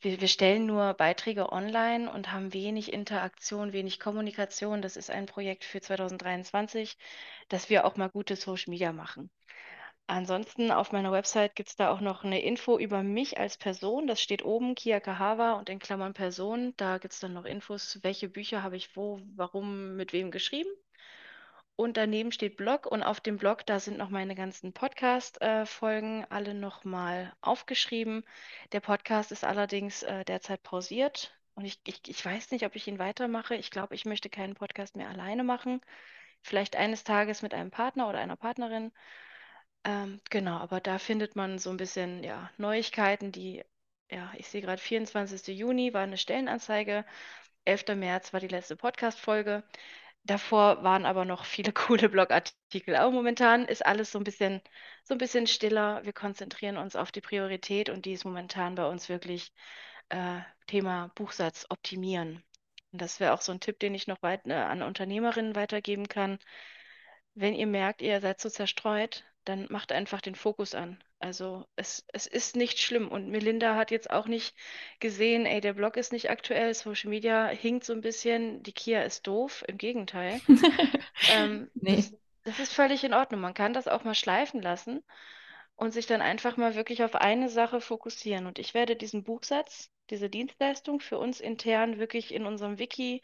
wir, 0.00 0.20
wir 0.20 0.28
stellen 0.28 0.66
nur 0.66 0.94
Beiträge 0.94 1.52
online 1.52 2.10
und 2.12 2.32
haben 2.32 2.52
wenig 2.52 2.92
Interaktion, 2.92 3.72
wenig 3.72 4.00
Kommunikation. 4.00 4.82
Das 4.82 4.96
ist 4.96 5.10
ein 5.10 5.26
Projekt 5.26 5.64
für 5.64 5.80
2023, 5.80 6.96
dass 7.48 7.70
wir 7.70 7.84
auch 7.84 7.96
mal 7.96 8.08
gute 8.10 8.36
Social 8.36 8.70
Media 8.70 8.92
machen. 8.92 9.30
Ansonsten 10.06 10.70
auf 10.70 10.92
meiner 10.92 11.12
Website 11.12 11.54
gibt 11.56 11.70
es 11.70 11.76
da 11.76 11.90
auch 11.90 12.00
noch 12.00 12.24
eine 12.24 12.42
Info 12.42 12.78
über 12.78 13.02
mich 13.02 13.38
als 13.38 13.56
Person. 13.56 14.06
Das 14.06 14.20
steht 14.20 14.44
oben, 14.44 14.74
Kia 14.74 15.00
Kahava 15.00 15.54
und 15.54 15.70
in 15.70 15.78
Klammern 15.78 16.14
Person. 16.14 16.74
Da 16.76 16.98
gibt 16.98 17.14
es 17.14 17.20
dann 17.20 17.32
noch 17.32 17.44
Infos, 17.46 17.98
welche 18.02 18.28
Bücher 18.28 18.62
habe 18.62 18.76
ich 18.76 18.96
wo, 18.96 19.20
warum, 19.34 19.96
mit 19.96 20.12
wem 20.12 20.30
geschrieben. 20.30 20.70
Und 21.76 21.96
daneben 21.96 22.30
steht 22.32 22.56
Blog 22.56 22.86
und 22.86 23.02
auf 23.02 23.20
dem 23.20 23.36
Blog, 23.36 23.66
da 23.66 23.80
sind 23.80 23.98
noch 23.98 24.08
meine 24.08 24.34
ganzen 24.36 24.72
Podcast-Folgen 24.72 26.22
äh, 26.22 26.26
alle 26.30 26.54
nochmal 26.54 27.34
aufgeschrieben. 27.40 28.24
Der 28.72 28.80
Podcast 28.80 29.32
ist 29.32 29.44
allerdings 29.44 30.02
äh, 30.04 30.24
derzeit 30.24 30.62
pausiert 30.62 31.36
und 31.54 31.64
ich, 31.64 31.80
ich, 31.86 32.00
ich 32.08 32.24
weiß 32.24 32.50
nicht, 32.52 32.64
ob 32.64 32.76
ich 32.76 32.86
ihn 32.86 32.98
weitermache. 33.00 33.56
Ich 33.56 33.70
glaube, 33.70 33.94
ich 33.94 34.04
möchte 34.04 34.30
keinen 34.30 34.54
Podcast 34.54 34.96
mehr 34.96 35.08
alleine 35.08 35.42
machen. 35.44 35.80
Vielleicht 36.42 36.76
eines 36.76 37.04
Tages 37.04 37.42
mit 37.42 37.54
einem 37.54 37.70
Partner 37.70 38.08
oder 38.08 38.18
einer 38.18 38.36
Partnerin. 38.36 38.92
Ähm, 39.84 40.20
genau, 40.30 40.56
aber 40.58 40.80
da 40.80 40.98
findet 40.98 41.36
man 41.36 41.58
so 41.58 41.70
ein 41.70 41.76
bisschen 41.76 42.22
ja, 42.24 42.50
Neuigkeiten, 42.58 43.32
die, 43.32 43.62
ja, 44.10 44.32
ich 44.36 44.48
sehe 44.48 44.62
gerade 44.62 44.80
24. 44.80 45.56
Juni 45.56 45.92
war 45.94 46.02
eine 46.02 46.16
Stellenanzeige, 46.18 47.04
11. 47.64 47.96
März 47.96 48.32
war 48.32 48.40
die 48.40 48.48
letzte 48.48 48.76
Podcast-Folge. 48.76 49.64
Davor 50.24 50.82
waren 50.84 51.06
aber 51.06 51.24
noch 51.24 51.44
viele 51.44 51.72
coole 51.72 52.08
Blogartikel. 52.08 52.96
Aber 52.96 53.10
momentan 53.10 53.64
ist 53.66 53.84
alles 53.84 54.10
so 54.12 54.18
ein 54.18 54.24
bisschen, 54.24 54.60
so 55.04 55.14
ein 55.14 55.18
bisschen 55.18 55.46
stiller. 55.46 56.04
Wir 56.04 56.12
konzentrieren 56.12 56.76
uns 56.78 56.96
auf 56.96 57.12
die 57.12 57.20
Priorität 57.20 57.88
und 57.90 58.04
die 58.06 58.12
ist 58.12 58.24
momentan 58.24 58.74
bei 58.74 58.86
uns 58.88 59.08
wirklich 59.08 59.52
äh, 60.10 60.40
Thema 60.66 61.10
Buchsatz 61.14 61.66
optimieren. 61.70 62.42
Und 62.92 63.02
das 63.02 63.20
wäre 63.20 63.34
auch 63.34 63.40
so 63.42 63.52
ein 63.52 63.60
Tipp, 63.60 63.78
den 63.80 63.94
ich 63.94 64.06
noch 64.06 64.22
weit, 64.22 64.46
äh, 64.46 64.54
an 64.54 64.82
Unternehmerinnen 64.82 65.54
weitergeben 65.56 66.08
kann. 66.08 66.38
Wenn 67.34 67.54
ihr 67.54 67.66
merkt, 67.68 68.02
ihr 68.02 68.20
seid 68.20 68.40
so 68.40 68.48
zerstreut, 68.50 69.24
dann 69.44 69.66
macht 69.70 69.92
einfach 69.92 70.20
den 70.20 70.34
Fokus 70.34 70.74
an. 70.74 71.02
Also 71.18 71.66
es, 71.76 72.04
es 72.12 72.26
ist 72.26 72.56
nicht 72.56 72.78
schlimm. 72.78 73.08
Und 73.08 73.28
Melinda 73.28 73.76
hat 73.76 73.90
jetzt 73.90 74.10
auch 74.10 74.26
nicht 74.26 74.54
gesehen, 75.00 75.46
ey, 75.46 75.60
der 75.60 75.72
Blog 75.74 75.96
ist 75.96 76.12
nicht 76.12 76.30
aktuell, 76.30 76.74
Social 76.74 77.10
Media 77.10 77.46
hinkt 77.48 77.84
so 77.84 77.92
ein 77.92 78.00
bisschen, 78.00 78.62
die 78.62 78.72
Kia 78.72 79.02
ist 79.02 79.26
doof. 79.26 79.64
Im 79.68 79.78
Gegenteil. 79.78 80.40
ähm, 81.34 81.70
nee. 81.74 81.96
das, 81.96 82.14
das 82.44 82.58
ist 82.58 82.72
völlig 82.72 83.04
in 83.04 83.14
Ordnung. 83.14 83.40
Man 83.40 83.54
kann 83.54 83.72
das 83.72 83.88
auch 83.88 84.04
mal 84.04 84.14
schleifen 84.14 84.60
lassen 84.60 85.02
und 85.76 85.92
sich 85.92 86.06
dann 86.06 86.22
einfach 86.22 86.56
mal 86.56 86.74
wirklich 86.74 87.02
auf 87.02 87.14
eine 87.14 87.48
Sache 87.48 87.80
fokussieren. 87.80 88.46
Und 88.46 88.58
ich 88.58 88.74
werde 88.74 88.96
diesen 88.96 89.24
Buchsatz, 89.24 89.90
diese 90.10 90.28
Dienstleistung 90.28 91.00
für 91.00 91.18
uns 91.18 91.40
intern 91.40 91.98
wirklich 91.98 92.32
in 92.34 92.46
unserem 92.46 92.78
Wiki 92.78 93.22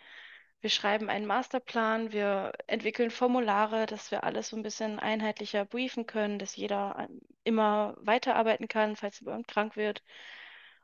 wir 0.60 0.70
schreiben 0.70 1.08
einen 1.08 1.26
Masterplan, 1.26 2.12
wir 2.12 2.52
entwickeln 2.66 3.10
Formulare, 3.10 3.86
dass 3.86 4.10
wir 4.10 4.24
alles 4.24 4.48
so 4.48 4.56
ein 4.56 4.62
bisschen 4.62 4.98
einheitlicher 4.98 5.64
briefen 5.64 6.06
können, 6.06 6.38
dass 6.38 6.56
jeder 6.56 6.96
ähm, 6.98 7.20
immer 7.44 7.96
weiterarbeiten 8.00 8.68
kann, 8.68 8.96
falls 8.96 9.20
jemand 9.20 9.48
krank 9.48 9.76
wird. 9.76 10.02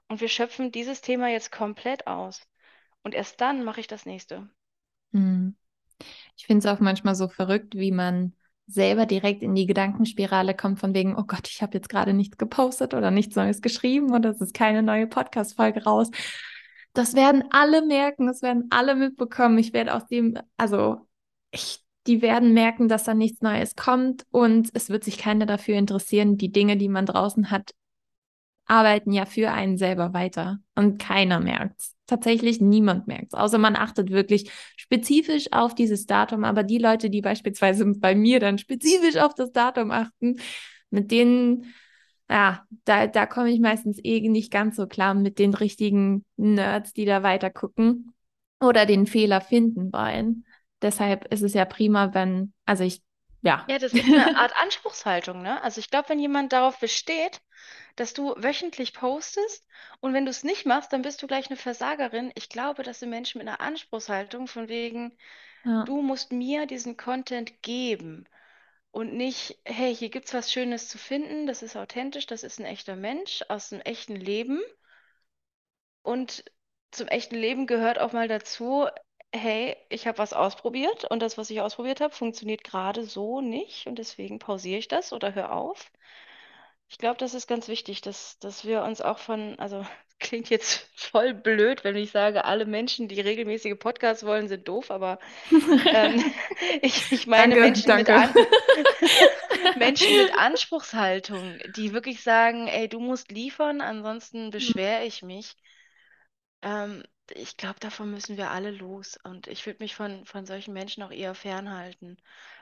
Und 0.08 0.20
wir 0.20 0.28
schöpfen 0.28 0.72
dieses 0.72 1.02
Thema 1.02 1.28
jetzt 1.28 1.52
komplett 1.52 2.06
aus. 2.06 2.46
Und 3.02 3.14
erst 3.14 3.40
dann 3.40 3.64
mache 3.64 3.80
ich 3.80 3.86
das 3.86 4.06
nächste. 4.06 4.48
Hm. 5.12 5.54
Ich 6.36 6.46
finde 6.46 6.66
es 6.66 6.74
auch 6.74 6.80
manchmal 6.80 7.14
so 7.14 7.28
verrückt, 7.28 7.74
wie 7.74 7.92
man 7.92 8.34
selber 8.66 9.06
direkt 9.06 9.42
in 9.42 9.54
die 9.54 9.66
Gedankenspirale 9.66 10.54
kommt 10.54 10.80
von 10.80 10.94
wegen, 10.94 11.16
oh 11.16 11.24
Gott, 11.24 11.48
ich 11.48 11.62
habe 11.62 11.74
jetzt 11.74 11.88
gerade 11.88 12.12
nichts 12.12 12.36
gepostet 12.36 12.94
oder 12.94 13.10
nichts 13.10 13.36
Neues 13.36 13.62
geschrieben 13.62 14.12
oder 14.12 14.30
es 14.30 14.40
ist 14.40 14.54
keine 14.54 14.82
neue 14.82 15.06
Podcast-Folge 15.06 15.84
raus 15.84 16.10
das 16.96 17.14
werden 17.14 17.44
alle 17.50 17.84
merken, 17.84 18.26
das 18.26 18.42
werden 18.42 18.66
alle 18.70 18.94
mitbekommen. 18.94 19.58
Ich 19.58 19.72
werde 19.72 19.94
aus 19.94 20.06
dem, 20.06 20.38
also 20.56 21.06
ich, 21.50 21.80
die 22.06 22.22
werden 22.22 22.54
merken, 22.54 22.88
dass 22.88 23.04
da 23.04 23.14
nichts 23.14 23.42
Neues 23.42 23.74
kommt 23.74 24.24
und 24.30 24.70
es 24.74 24.88
wird 24.88 25.04
sich 25.04 25.18
keiner 25.18 25.46
dafür 25.46 25.76
interessieren. 25.76 26.38
Die 26.38 26.50
Dinge, 26.52 26.76
die 26.76 26.88
man 26.88 27.04
draußen 27.04 27.50
hat, 27.50 27.72
arbeiten 28.66 29.12
ja 29.12 29.26
für 29.26 29.52
einen 29.52 29.76
selber 29.76 30.12
weiter 30.12 30.58
und 30.74 30.98
keiner 30.98 31.38
merkt 31.40 31.80
es. 31.80 31.94
Tatsächlich 32.06 32.60
niemand 32.60 33.08
merkt 33.08 33.32
es, 33.32 33.34
außer 33.34 33.58
man 33.58 33.74
achtet 33.74 34.10
wirklich 34.10 34.50
spezifisch 34.76 35.52
auf 35.52 35.74
dieses 35.74 36.06
Datum. 36.06 36.44
Aber 36.44 36.62
die 36.62 36.78
Leute, 36.78 37.10
die 37.10 37.20
beispielsweise 37.20 37.84
bei 37.96 38.14
mir 38.14 38.40
dann 38.40 38.58
spezifisch 38.58 39.16
auf 39.16 39.34
das 39.34 39.52
Datum 39.52 39.90
achten, 39.90 40.36
mit 40.90 41.10
denen 41.10 41.74
ja, 42.28 42.66
da, 42.84 43.06
da 43.06 43.26
komme 43.26 43.50
ich 43.50 43.60
meistens 43.60 43.98
eh 44.02 44.20
nicht 44.28 44.50
ganz 44.50 44.76
so 44.76 44.86
klar 44.86 45.14
mit 45.14 45.38
den 45.38 45.54
richtigen 45.54 46.24
Nerds, 46.36 46.92
die 46.92 47.04
da 47.04 47.22
weiter 47.22 47.50
gucken 47.50 48.14
oder 48.60 48.86
den 48.86 49.06
Fehler 49.06 49.40
finden 49.40 49.92
wollen. 49.92 50.44
Deshalb 50.82 51.32
ist 51.32 51.42
es 51.42 51.54
ja 51.54 51.64
prima, 51.64 52.14
wenn, 52.14 52.52
also 52.64 52.84
ich, 52.84 53.02
ja. 53.42 53.64
Ja, 53.68 53.78
das 53.78 53.92
ist 53.92 54.04
eine 54.04 54.36
Art 54.36 54.52
Anspruchshaltung, 54.60 55.42
ne? 55.42 55.62
Also 55.62 55.78
ich 55.78 55.90
glaube, 55.90 56.08
wenn 56.08 56.18
jemand 56.18 56.52
darauf 56.52 56.80
besteht, 56.80 57.40
dass 57.94 58.12
du 58.12 58.34
wöchentlich 58.36 58.92
postest 58.92 59.66
und 60.00 60.12
wenn 60.12 60.24
du 60.24 60.30
es 60.30 60.42
nicht 60.42 60.66
machst, 60.66 60.92
dann 60.92 61.02
bist 61.02 61.22
du 61.22 61.26
gleich 61.26 61.48
eine 61.48 61.56
Versagerin. 61.56 62.32
Ich 62.34 62.48
glaube, 62.48 62.82
das 62.82 62.98
sind 62.98 63.10
Menschen 63.10 63.38
mit 63.38 63.48
einer 63.48 63.60
Anspruchshaltung 63.60 64.48
von 64.48 64.68
wegen, 64.68 65.16
ja. 65.64 65.84
du 65.84 66.02
musst 66.02 66.32
mir 66.32 66.66
diesen 66.66 66.96
Content 66.96 67.62
geben 67.62 68.26
und 68.96 69.12
nicht, 69.12 69.58
hey, 69.66 69.94
hier 69.94 70.08
gibt 70.08 70.24
es 70.28 70.32
was 70.32 70.50
Schönes 70.50 70.88
zu 70.88 70.96
finden, 70.96 71.46
das 71.46 71.60
ist 71.62 71.76
authentisch, 71.76 72.24
das 72.24 72.42
ist 72.42 72.58
ein 72.60 72.64
echter 72.64 72.96
Mensch 72.96 73.44
aus 73.50 73.68
dem 73.68 73.80
echten 73.82 74.16
Leben. 74.16 74.58
Und 76.02 76.44
zum 76.90 77.06
echten 77.08 77.34
Leben 77.34 77.66
gehört 77.66 77.98
auch 77.98 78.12
mal 78.12 78.26
dazu, 78.28 78.86
hey, 79.34 79.76
ich 79.90 80.06
habe 80.06 80.16
was 80.16 80.32
ausprobiert 80.32 81.04
und 81.04 81.20
das, 81.20 81.36
was 81.36 81.50
ich 81.50 81.60
ausprobiert 81.60 82.00
habe, 82.00 82.14
funktioniert 82.14 82.64
gerade 82.64 83.04
so 83.04 83.42
nicht 83.42 83.86
und 83.86 83.98
deswegen 83.98 84.38
pausiere 84.38 84.78
ich 84.78 84.88
das 84.88 85.12
oder 85.12 85.34
höre 85.34 85.52
auf. 85.52 85.90
Ich 86.88 86.96
glaube, 86.98 87.18
das 87.18 87.34
ist 87.34 87.46
ganz 87.46 87.68
wichtig, 87.68 88.00
dass, 88.00 88.38
dass 88.38 88.64
wir 88.64 88.82
uns 88.82 89.00
auch 89.02 89.18
von, 89.18 89.58
also 89.58 89.84
klingt 90.18 90.50
jetzt 90.50 90.88
voll 90.96 91.34
blöd, 91.34 91.84
wenn 91.84 91.96
ich 91.96 92.10
sage, 92.10 92.44
alle 92.44 92.66
Menschen, 92.66 93.08
die 93.08 93.20
regelmäßige 93.20 93.78
Podcasts 93.78 94.24
wollen, 94.24 94.48
sind 94.48 94.66
doof, 94.68 94.90
aber 94.90 95.18
ähm, 95.92 96.24
ich, 96.82 97.12
ich 97.12 97.26
meine 97.26 97.54
danke, 97.54 97.64
Menschen, 97.64 97.88
danke. 97.88 98.34
Mit 99.64 99.76
Menschen 99.76 100.16
mit 100.16 100.32
Anspruchshaltung, 100.36 101.58
die 101.76 101.92
wirklich 101.92 102.22
sagen, 102.22 102.68
ey, 102.68 102.88
du 102.88 103.00
musst 103.00 103.30
liefern, 103.30 103.80
ansonsten 103.80 104.50
beschwere 104.50 105.04
ich 105.04 105.22
mich. 105.22 105.56
Ähm, 106.62 107.02
ich 107.34 107.56
glaube, 107.56 107.80
davon 107.80 108.10
müssen 108.10 108.36
wir 108.36 108.50
alle 108.50 108.70
los. 108.70 109.18
Und 109.24 109.46
ich 109.48 109.66
würde 109.66 109.82
mich 109.82 109.94
von, 109.94 110.24
von 110.26 110.46
solchen 110.46 110.72
Menschen 110.72 111.02
auch 111.02 111.10
eher 111.10 111.34
fernhalten. 111.34 112.16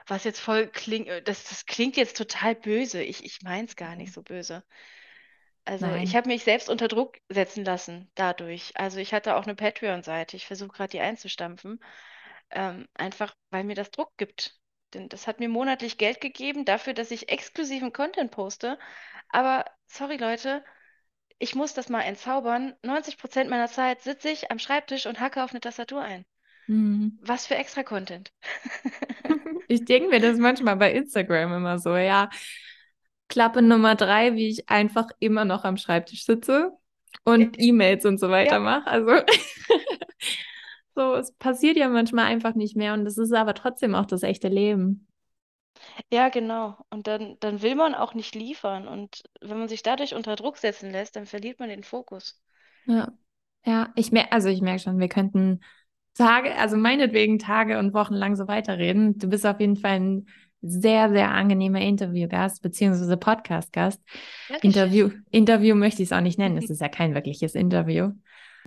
Was 0.07 0.23
jetzt 0.23 0.39
voll 0.39 0.67
klingt, 0.67 1.07
äh, 1.07 1.21
das, 1.21 1.43
das 1.45 1.65
klingt 1.65 1.97
jetzt 1.97 2.17
total 2.17 2.55
böse. 2.55 3.01
Ich, 3.03 3.23
ich 3.23 3.41
meine 3.43 3.67
es 3.67 3.75
gar 3.75 3.95
nicht 3.95 4.13
so 4.13 4.21
böse. 4.23 4.63
Also 5.65 5.87
ich 5.87 6.11
Nein. 6.11 6.15
habe 6.15 6.27
mich 6.29 6.43
selbst 6.43 6.69
unter 6.69 6.87
Druck 6.87 7.17
setzen 7.29 7.65
lassen 7.65 8.09
dadurch. 8.15 8.71
Also 8.75 8.99
ich 8.99 9.13
hatte 9.13 9.35
auch 9.35 9.43
eine 9.43 9.55
Patreon-Seite. 9.55 10.37
Ich 10.37 10.45
versuche 10.47 10.69
gerade 10.77 10.91
die 10.91 10.99
einzustampfen. 11.01 11.79
Ähm, 12.51 12.87
einfach 12.95 13.35
weil 13.51 13.63
mir 13.63 13.75
das 13.75 13.91
Druck 13.91 14.11
gibt. 14.17 14.59
Denn 14.93 15.09
das 15.09 15.27
hat 15.27 15.39
mir 15.39 15.49
monatlich 15.49 15.97
Geld 15.97 16.21
gegeben 16.21 16.65
dafür, 16.65 16.93
dass 16.93 17.11
ich 17.11 17.29
exklusiven 17.29 17.93
Content 17.93 18.31
poste. 18.31 18.79
Aber 19.29 19.65
sorry 19.87 20.17
Leute, 20.17 20.63
ich 21.39 21.55
muss 21.55 21.73
das 21.73 21.89
mal 21.89 22.01
entzaubern. 22.01 22.75
90 22.83 23.17
Prozent 23.17 23.49
meiner 23.49 23.67
Zeit 23.69 24.01
sitze 24.01 24.29
ich 24.29 24.51
am 24.51 24.59
Schreibtisch 24.59 25.05
und 25.07 25.19
hacke 25.19 25.43
auf 25.43 25.51
eine 25.51 25.61
Tastatur 25.61 26.01
ein. 26.01 26.25
Mhm. 26.67 27.19
Was 27.19 27.45
für 27.47 27.55
extra 27.55 27.83
Content. 27.83 28.31
Ich 29.67 29.85
denke 29.85 30.09
mir 30.09 30.19
das 30.19 30.37
manchmal 30.37 30.75
bei 30.75 30.91
Instagram 30.93 31.53
immer 31.53 31.79
so, 31.79 31.95
ja. 31.97 32.29
Klappe 33.27 33.61
Nummer 33.61 33.95
drei, 33.95 34.35
wie 34.35 34.49
ich 34.49 34.69
einfach 34.69 35.07
immer 35.19 35.45
noch 35.45 35.63
am 35.63 35.77
Schreibtisch 35.77 36.25
sitze 36.25 36.71
und 37.23 37.59
E-Mails 37.59 38.05
und 38.05 38.19
so 38.19 38.29
weiter 38.29 38.55
ja. 38.55 38.59
mache. 38.59 38.87
Also 38.87 39.11
so, 40.95 41.15
es 41.15 41.33
passiert 41.33 41.77
ja 41.77 41.89
manchmal 41.89 42.25
einfach 42.25 42.55
nicht 42.55 42.75
mehr 42.75 42.93
und 42.93 43.05
das 43.05 43.17
ist 43.17 43.33
aber 43.33 43.53
trotzdem 43.53 43.95
auch 43.95 44.05
das 44.05 44.23
echte 44.23 44.47
Leben. 44.47 45.07
Ja, 46.11 46.29
genau. 46.29 46.77
Und 46.89 47.07
dann, 47.07 47.37
dann 47.39 47.61
will 47.61 47.75
man 47.75 47.95
auch 47.95 48.13
nicht 48.13 48.35
liefern. 48.35 48.87
Und 48.87 49.23
wenn 49.41 49.59
man 49.59 49.67
sich 49.67 49.83
dadurch 49.83 50.15
unter 50.15 50.35
Druck 50.35 50.57
setzen 50.57 50.91
lässt, 50.91 51.15
dann 51.15 51.25
verliert 51.25 51.59
man 51.59 51.69
den 51.69 51.83
Fokus. 51.83 52.41
Ja, 52.85 53.11
ja, 53.65 53.91
ich 53.95 54.11
merke, 54.11 54.31
also 54.31 54.49
ich 54.49 54.61
merke 54.61 54.79
schon, 54.79 54.99
wir 54.99 55.09
könnten 55.09 55.61
Tage, 56.13 56.55
also 56.55 56.77
meinetwegen 56.77 57.39
Tage 57.39 57.79
und 57.79 57.93
Wochen 57.93 58.13
lang 58.13 58.35
so 58.35 58.47
weiterreden. 58.47 59.17
Du 59.17 59.27
bist 59.27 59.45
auf 59.45 59.59
jeden 59.59 59.75
Fall 59.75 59.99
ein 59.99 60.27
sehr, 60.67 61.09
sehr 61.09 61.31
angenehmer 61.31 61.81
Interviewgast 61.81 62.61
beziehungsweise 62.61 63.17
Podcastgast. 63.17 64.01
Interview, 64.61 65.11
Interview 65.31 65.75
möchte 65.75 66.01
ich 66.01 66.09
es 66.09 66.13
auch 66.13 66.21
nicht 66.21 66.39
nennen. 66.39 66.57
Es 66.57 66.69
ist 66.69 66.81
ja 66.81 66.89
kein 66.89 67.13
wirkliches 67.13 67.55
Interview. 67.55 68.11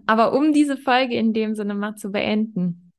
Aber 0.07 0.33
um 0.33 0.53
diese 0.53 0.77
Folge 0.77 1.15
in 1.15 1.33
dem 1.33 1.55
Sinne 1.55 1.75
mal 1.75 1.97
zu 1.97 2.11
beenden, 2.11 2.93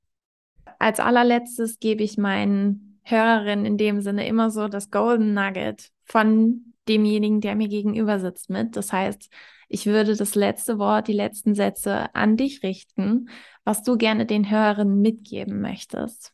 als 0.80 1.00
allerletztes 1.00 1.80
gebe 1.80 2.04
ich 2.04 2.18
meinen 2.18 3.00
Hörerinnen 3.04 3.66
in 3.66 3.78
dem 3.78 4.02
Sinne 4.02 4.28
immer 4.28 4.52
so 4.52 4.68
das 4.68 4.92
Golden 4.92 5.34
Nugget 5.34 5.90
von 6.04 6.74
demjenigen, 6.88 7.42
der 7.42 7.56
mir 7.56 7.68
gegenüber 7.68 8.20
sitzt 8.20 8.50
mit. 8.50 8.76
Das 8.76 8.92
heißt, 8.92 9.30
ich 9.68 9.86
würde 9.86 10.16
das 10.16 10.36
letzte 10.36 10.80
Wort, 10.80 11.08
die 11.08 11.14
letzten 11.14 11.54
Sätze 11.54 12.14
an 12.16 12.38
dich 12.38 12.64
richten, 12.64 13.30
was 13.64 13.84
du 13.84 13.98
gerne 13.98 14.26
den 14.26 14.50
Hörerinnen 14.50 15.00
mitgeben 15.00 15.62
möchtest. 15.62 16.34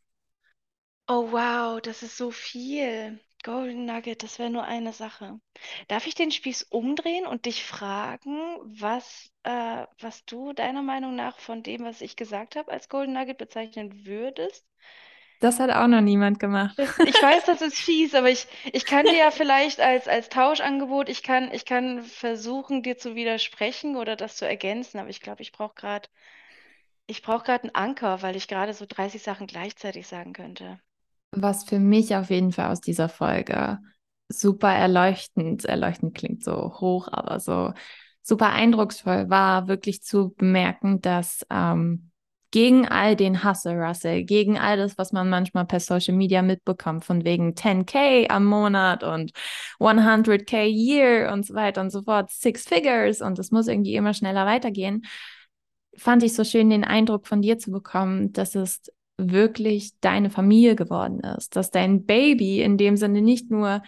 Oh 1.08 1.32
wow, 1.32 1.80
das 1.82 2.04
ist 2.04 2.16
so 2.18 2.30
viel. 2.32 3.20
Golden 3.44 3.86
Nugget, 3.86 4.22
das 4.24 4.38
wäre 4.40 4.50
nur 4.52 4.64
eine 4.66 4.94
Sache. 4.94 5.40
Darf 5.88 6.06
ich 6.08 6.14
den 6.16 6.32
Spieß 6.32 6.64
umdrehen 6.70 7.26
und 7.28 7.46
dich 7.46 7.64
fragen, 7.64 8.58
was, 8.64 9.32
äh, 9.44 9.86
was 10.00 10.26
du 10.26 10.54
deiner 10.54 10.82
Meinung 10.84 11.16
nach 11.16 11.40
von 11.40 11.62
dem, 11.64 11.84
was 11.84 12.02
ich 12.02 12.16
gesagt 12.16 12.56
habe, 12.56 12.72
als 12.72 12.88
Golden 12.90 13.14
Nugget 13.14 13.38
bezeichnen 13.40 14.06
würdest? 14.06 14.66
Das 15.40 15.60
hat 15.60 15.70
auch 15.72 15.88
noch 15.88 16.02
niemand 16.02 16.40
gemacht. 16.40 16.78
Das, 16.78 17.00
ich 17.04 17.22
weiß, 17.22 17.44
das 17.46 17.62
ist 17.62 17.78
fies, 17.78 18.16
aber 18.16 18.30
ich, 18.30 18.48
ich 18.72 18.86
kann 18.86 19.08
dir 19.08 19.18
ja 19.18 19.32
vielleicht 19.32 19.80
als, 19.82 20.08
als 20.08 20.30
Tauschangebot, 20.30 21.10
ich 21.10 21.22
kann, 21.24 21.52
ich 21.54 21.66
kann 21.66 22.02
versuchen, 22.04 22.82
dir 22.84 22.98
zu 22.98 23.16
widersprechen 23.16 23.96
oder 23.98 24.16
das 24.16 24.38
zu 24.38 24.46
ergänzen, 24.48 25.00
aber 25.00 25.10
ich 25.10 25.20
glaube, 25.22 25.42
ich 25.42 25.52
brauche 25.52 25.76
gerade, 25.76 26.08
ich 27.08 27.24
brauche 27.24 27.44
gerade 27.46 27.64
einen 27.64 27.74
Anker, 27.76 28.22
weil 28.22 28.36
ich 28.36 28.48
gerade 28.48 28.76
so 28.76 28.86
30 28.88 29.24
Sachen 29.24 29.48
gleichzeitig 29.48 30.06
sagen 30.08 30.34
könnte. 30.34 30.80
Was 31.36 31.64
für 31.66 31.80
mich 31.80 32.16
auf 32.16 32.30
jeden 32.30 32.52
Fall 32.52 32.72
aus 32.72 32.82
dieser 32.82 33.10
Folge 33.10 33.80
super 34.30 34.72
erleuchtend, 34.74 35.66
erleuchtend 35.66 36.16
klingt 36.16 36.44
so 36.44 36.80
hoch, 36.80 37.08
aber 37.12 37.40
so 37.40 37.74
super 38.22 38.50
eindrucksvoll 38.50 39.30
war, 39.30 39.68
wirklich 39.68 40.02
zu 40.02 40.34
bemerken, 40.36 41.02
dass 41.02 41.46
ähm, 41.52 42.10
gegen 42.52 42.88
all 42.88 43.16
den 43.16 43.44
Hustle 43.44 43.76
Russell, 43.76 44.24
gegen 44.24 44.58
all 44.58 44.78
das, 44.78 44.98
was 44.98 45.12
man 45.12 45.30
manchmal 45.30 45.66
per 45.66 45.80
Social 45.80 46.16
Media 46.16 46.42
mitbekommt, 46.42 47.04
von 47.04 47.26
wegen 47.26 47.54
10k 47.54 48.30
am 48.30 48.46
Monat 48.46 49.04
und 49.04 49.32
100k 49.80 50.64
year 50.64 51.32
und 51.34 51.46
so 51.46 51.54
weiter 51.54 51.82
und 51.82 51.90
so 51.90 52.02
fort, 52.04 52.32
Six 52.32 52.64
Figures 52.64 53.22
und 53.22 53.38
es 53.40 53.52
muss 53.52 53.68
irgendwie 53.68 53.96
immer 53.96 54.14
schneller 54.14 54.46
weitergehen, 54.46 55.06
fand 55.98 56.24
ich 56.24 56.34
so 56.34 56.44
schön, 56.44 56.70
den 56.70 56.84
Eindruck 56.84 57.28
von 57.28 57.42
dir 57.42 57.58
zu 57.58 57.72
bekommen, 57.72 58.32
dass 58.34 58.56
es 58.56 58.84
wirklich 59.18 59.94
deine 60.02 60.30
Familie 60.30 60.76
geworden 60.76 61.22
ist, 61.22 61.56
dass 61.56 61.72
dein 61.72 62.06
Baby 62.06 62.62
in 62.62 62.78
dem 62.78 62.98
Sinne 62.98 63.22
nicht 63.22 63.50
nur 63.50 63.82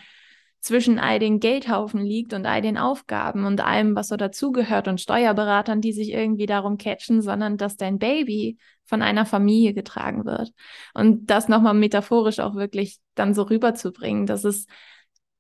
zwischen 0.60 1.00
all 1.00 1.20
den 1.20 1.40
Geldhaufen 1.40 2.02
liegt 2.02 2.34
und 2.34 2.46
all 2.46 2.62
den 2.62 2.78
Aufgaben 2.78 3.46
und 3.46 3.62
allem, 3.62 3.96
was 3.96 4.08
so 4.08 4.18
dazugehört 4.18 4.88
und 4.88 5.00
Steuerberatern, 5.00 5.82
die 5.82 5.94
sich 5.94 6.12
irgendwie 6.12 6.46
darum 6.46 6.78
catchen, 6.78 7.22
sondern 7.22 7.58
dass 7.58 7.78
dein 7.78 8.00
Baby 8.00 8.58
von 8.86 9.02
einer 9.02 9.26
Familie 9.26 9.74
getragen 9.74 10.26
wird. 10.26 10.52
Und 10.94 11.30
das 11.30 11.48
nochmal 11.48 11.74
metaphorisch 11.74 12.40
auch 12.40 12.56
wirklich 12.56 12.98
dann 13.16 13.34
so 13.34 13.44
rüberzubringen, 13.44 14.26
dass 14.26 14.44
es, 14.44 14.66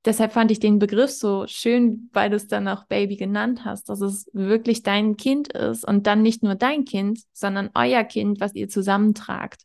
deshalb 0.06 0.34
fand 0.34 0.52
ich 0.52 0.60
den 0.60 0.80
Begriff 0.80 1.12
so 1.12 1.46
schön, 1.48 2.10
weil 2.14 2.30
du 2.30 2.36
es 2.36 2.48
dann 2.48 2.68
auch 2.68 2.86
Baby 2.86 3.18
genannt 3.18 3.66
hast, 3.66 3.90
dass 3.90 4.02
es 4.02 4.30
wirklich 4.34 4.84
dein 4.84 5.18
Kind 5.18 5.52
ist 5.54 5.86
und 5.88 6.08
dann 6.08 6.22
nicht 6.22 6.44
nur 6.44 6.56
dein 6.56 6.86
Kind, 6.86 7.20
sondern 7.34 7.70
euer 7.74 8.04
Kind, 8.04 8.40
was 8.40 8.56
ihr 8.56 8.70
zusammentragt. 8.70 9.64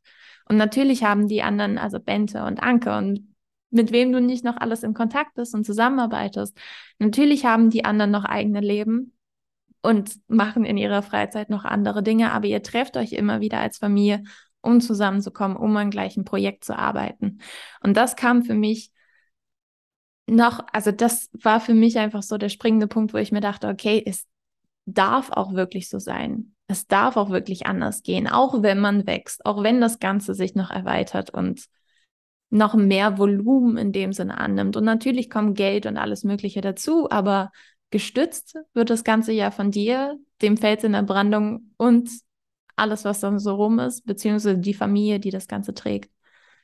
Und 0.48 0.56
natürlich 0.56 1.04
haben 1.04 1.28
die 1.28 1.42
anderen, 1.42 1.78
also 1.78 2.00
Bente 2.00 2.44
und 2.44 2.62
Anke 2.62 2.96
und 2.96 3.32
mit 3.70 3.90
wem 3.90 4.12
du 4.12 4.20
nicht 4.20 4.44
noch 4.44 4.56
alles 4.58 4.82
in 4.82 4.94
Kontakt 4.94 5.34
bist 5.34 5.54
und 5.54 5.64
zusammenarbeitest. 5.64 6.56
Natürlich 6.98 7.46
haben 7.46 7.70
die 7.70 7.84
anderen 7.84 8.10
noch 8.10 8.24
eigene 8.24 8.60
Leben 8.60 9.14
und 9.80 10.18
machen 10.28 10.64
in 10.64 10.76
ihrer 10.76 11.02
Freizeit 11.02 11.50
noch 11.50 11.64
andere 11.64 12.02
Dinge, 12.02 12.32
aber 12.32 12.46
ihr 12.46 12.62
trefft 12.62 12.96
euch 12.96 13.12
immer 13.12 13.40
wieder 13.40 13.58
als 13.58 13.78
Familie, 13.78 14.22
um 14.60 14.80
zusammenzukommen, 14.80 15.56
um 15.56 15.76
an 15.76 15.90
gleichen 15.90 16.24
Projekt 16.24 16.64
zu 16.64 16.78
arbeiten. 16.78 17.38
Und 17.82 17.96
das 17.96 18.14
kam 18.14 18.42
für 18.42 18.54
mich 18.54 18.92
noch, 20.26 20.64
also 20.72 20.92
das 20.92 21.28
war 21.32 21.60
für 21.60 21.74
mich 21.74 21.98
einfach 21.98 22.22
so 22.22 22.38
der 22.38 22.48
springende 22.48 22.86
Punkt, 22.86 23.12
wo 23.12 23.18
ich 23.18 23.32
mir 23.32 23.40
dachte, 23.40 23.68
okay, 23.68 24.02
es 24.04 24.26
darf 24.86 25.30
auch 25.30 25.54
wirklich 25.54 25.88
so 25.88 25.98
sein. 25.98 26.54
Es 26.66 26.86
darf 26.86 27.16
auch 27.16 27.30
wirklich 27.30 27.66
anders 27.66 28.02
gehen, 28.02 28.26
auch 28.26 28.62
wenn 28.62 28.78
man 28.78 29.06
wächst, 29.06 29.44
auch 29.44 29.62
wenn 29.62 29.80
das 29.80 29.98
Ganze 29.98 30.34
sich 30.34 30.54
noch 30.54 30.70
erweitert 30.70 31.30
und 31.30 31.66
noch 32.50 32.74
mehr 32.74 33.18
Volumen 33.18 33.76
in 33.76 33.92
dem 33.92 34.12
Sinne 34.12 34.38
annimmt. 34.38 34.76
Und 34.76 34.84
natürlich 34.84 35.30
kommt 35.30 35.56
Geld 35.56 35.86
und 35.86 35.96
alles 35.96 36.22
Mögliche 36.22 36.60
dazu, 36.60 37.10
aber 37.10 37.50
gestützt 37.90 38.56
wird 38.74 38.90
das 38.90 39.04
Ganze 39.04 39.32
ja 39.32 39.50
von 39.50 39.70
dir, 39.70 40.18
dem 40.40 40.56
Fels 40.56 40.84
in 40.84 40.92
der 40.92 41.02
Brandung 41.02 41.72
und 41.76 42.10
alles, 42.76 43.04
was 43.04 43.20
dann 43.20 43.38
so 43.38 43.54
rum 43.54 43.78
ist, 43.78 44.04
beziehungsweise 44.06 44.58
die 44.58 44.74
Familie, 44.74 45.20
die 45.20 45.30
das 45.30 45.46
Ganze 45.46 45.74
trägt. 45.74 46.10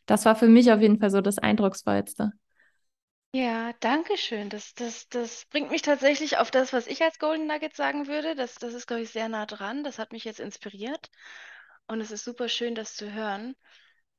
Das 0.06 0.24
war 0.24 0.36
für 0.36 0.48
mich 0.48 0.72
auf 0.72 0.80
jeden 0.80 0.98
Fall 0.98 1.10
so 1.10 1.20
das 1.20 1.38
Eindrucksvollste. 1.38 2.32
Ja, 3.32 3.72
danke 3.80 4.16
schön. 4.18 4.48
Das, 4.50 4.74
das, 4.74 5.08
das 5.08 5.44
bringt 5.46 5.70
mich 5.70 5.82
tatsächlich 5.82 6.36
auf 6.38 6.50
das, 6.50 6.72
was 6.74 6.86
ich 6.86 7.02
als 7.02 7.18
Golden 7.18 7.46
Nugget 7.46 7.74
sagen 7.76 8.06
würde. 8.06 8.34
Das, 8.34 8.54
das 8.56 8.74
ist, 8.74 8.86
glaube 8.86 9.02
ich, 9.02 9.10
sehr 9.10 9.28
nah 9.28 9.46
dran. 9.46 9.82
Das 9.84 9.98
hat 9.98 10.12
mich 10.12 10.24
jetzt 10.24 10.40
inspiriert. 10.40 11.10
Und 11.86 12.00
es 12.00 12.10
ist 12.10 12.24
super 12.24 12.48
schön, 12.48 12.74
das 12.74 12.94
zu 12.96 13.12
hören. 13.12 13.54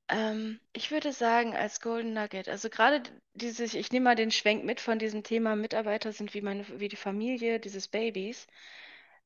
Ähm, 0.10 0.60
ich 0.74 0.92
würde 0.92 1.14
sagen, 1.14 1.56
als 1.56 1.82
Golden 1.82 2.14
Nugget, 2.14 2.50
also 2.50 2.70
gerade 2.70 3.04
dieses, 3.36 3.74
ich 3.76 3.92
nehme 3.92 4.06
mal 4.06 4.16
den 4.16 4.32
Schwenk 4.32 4.66
mit 4.66 4.82
von 4.82 5.00
diesem 5.00 5.24
Thema, 5.24 5.56
Mitarbeiter 5.56 6.12
sind 6.14 6.34
wie 6.36 6.42
meine, 6.42 6.66
wie 6.80 6.90
die 6.90 6.96
Familie 6.98 7.60
dieses 7.60 7.88
Babys. 7.90 8.48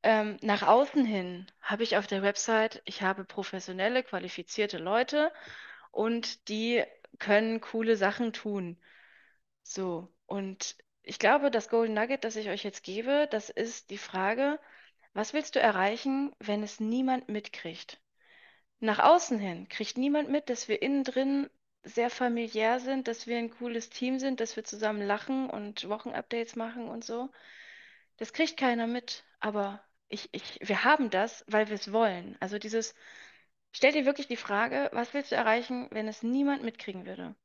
Ähm, 0.03 0.38
nach 0.41 0.64
außen 0.64 1.05
hin 1.05 1.47
habe 1.61 1.84
ich 1.84 1.97
auf 1.97 2.07
der 2.07 2.22
Website, 2.23 2.81
ich 2.85 3.01
habe 3.01 3.23
professionelle, 3.26 4.03
qualifizierte 4.03 4.77
Leute 4.77 5.31
und 5.91 6.47
die 6.49 6.84
können 7.19 7.61
coole 7.61 7.97
Sachen 7.97 8.34
tun. 8.34 8.77
So, 9.64 10.07
und 10.26 10.76
ich 11.03 11.19
glaube, 11.19 11.52
das 11.52 11.68
Golden 11.69 11.94
Nugget, 11.95 12.23
das 12.23 12.35
ich 12.38 12.49
euch 12.49 12.64
jetzt 12.64 12.84
gebe, 12.84 13.27
das 13.31 13.49
ist 13.49 13.90
die 13.90 13.98
Frage, 13.98 14.60
was 15.14 15.34
willst 15.34 15.56
du 15.56 15.60
erreichen, 15.60 16.34
wenn 16.40 16.64
es 16.64 16.80
niemand 16.80 17.27
mitkriegt? 17.30 18.02
Nach 18.80 18.99
außen 18.99 19.40
hin 19.40 19.69
kriegt 19.69 19.98
niemand 19.98 20.30
mit, 20.30 20.49
dass 20.49 20.68
wir 20.68 20.81
innen 20.81 21.03
drin 21.03 21.49
sehr 21.84 22.10
familiär 22.10 22.80
sind, 22.80 23.07
dass 23.07 23.27
wir 23.27 23.38
ein 23.38 23.52
cooles 23.52 23.90
Team 23.90 24.19
sind, 24.19 24.40
dass 24.41 24.56
wir 24.57 24.64
zusammen 24.65 25.02
lachen 25.06 25.49
und 25.49 25.88
Wochenupdates 25.90 26.56
machen 26.56 26.90
und 26.90 27.03
so. 27.06 27.30
Das 28.18 28.34
kriegt 28.34 28.57
keiner 28.57 28.88
mit, 28.88 29.23
aber 29.40 29.84
ich, 30.10 30.30
ich, 30.34 30.60
wir 30.61 30.84
haben 30.85 31.10
das, 31.11 31.45
weil 31.48 31.68
wir 31.69 31.76
es 31.76 31.91
wollen. 31.94 32.38
Also 32.41 32.60
dieses, 32.60 32.95
stell 33.73 33.94
dir 33.94 34.06
wirklich 34.06 34.27
die 34.27 34.38
Frage, 34.38 34.90
was 34.94 35.14
willst 35.14 35.31
du 35.31 35.35
erreichen, 35.38 35.88
wenn 35.91 36.07
es 36.10 36.23
niemand 36.23 36.64
mitkriegen 36.64 37.06
würde? 37.07 37.35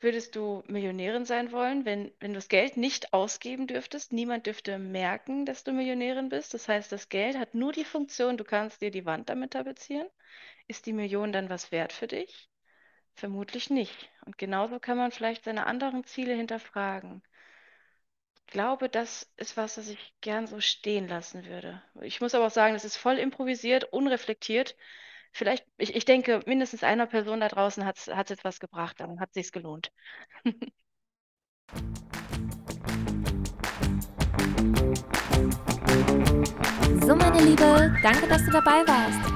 Würdest 0.00 0.36
du 0.36 0.62
Millionärin 0.68 1.26
sein 1.26 1.52
wollen, 1.52 1.84
wenn, 1.84 2.10
wenn 2.20 2.32
du 2.32 2.36
das 2.38 2.48
Geld 2.48 2.78
nicht 2.78 3.12
ausgeben 3.12 3.66
dürftest? 3.66 4.10
Niemand 4.12 4.46
dürfte 4.46 4.78
merken, 4.78 5.44
dass 5.44 5.64
du 5.64 5.72
Millionärin 5.72 6.30
bist. 6.30 6.54
Das 6.54 6.66
heißt, 6.68 6.90
das 6.92 7.10
Geld 7.10 7.36
hat 7.38 7.54
nur 7.54 7.72
die 7.72 7.84
Funktion, 7.84 8.38
du 8.38 8.44
kannst 8.44 8.80
dir 8.80 8.90
die 8.90 9.04
Wand 9.04 9.28
damit 9.28 9.52
tapezieren. 9.52 10.08
Ist 10.68 10.86
die 10.86 10.94
Million 10.94 11.32
dann 11.32 11.50
was 11.50 11.72
wert 11.72 11.92
für 11.92 12.06
dich? 12.06 12.48
Vermutlich 13.14 13.70
nicht. 13.70 14.10
Und 14.26 14.38
genauso 14.38 14.80
kann 14.80 14.98
man 14.98 15.12
vielleicht 15.12 15.44
seine 15.44 15.66
anderen 15.66 16.04
Ziele 16.04 16.34
hinterfragen. 16.34 17.22
Ich 18.34 18.46
glaube, 18.52 18.88
das 18.88 19.30
ist 19.36 19.56
was, 19.56 19.74
das 19.76 19.88
ich 19.88 20.14
gern 20.20 20.46
so 20.46 20.60
stehen 20.60 21.06
lassen 21.08 21.44
würde. 21.46 21.82
Ich 22.00 22.20
muss 22.20 22.34
aber 22.34 22.46
auch 22.46 22.50
sagen, 22.50 22.74
das 22.74 22.84
ist 22.84 22.96
voll 22.96 23.18
improvisiert, 23.18 23.92
unreflektiert. 23.92 24.76
Vielleicht, 25.36 25.66
ich, 25.76 25.94
ich 25.94 26.06
denke, 26.06 26.40
mindestens 26.46 26.82
einer 26.82 27.04
Person 27.04 27.40
da 27.40 27.48
draußen 27.48 27.84
hat 27.84 27.98
es 27.98 28.06
jetzt 28.06 28.42
was 28.42 28.58
gebracht, 28.58 28.98
dann 29.00 29.20
hat 29.20 29.28
es 29.34 29.52
gelohnt. 29.52 29.92
So, 37.02 37.14
meine 37.14 37.42
Liebe, 37.42 37.94
danke, 38.02 38.26
dass 38.28 38.46
du 38.46 38.50
dabei 38.50 38.82
warst. 38.86 39.35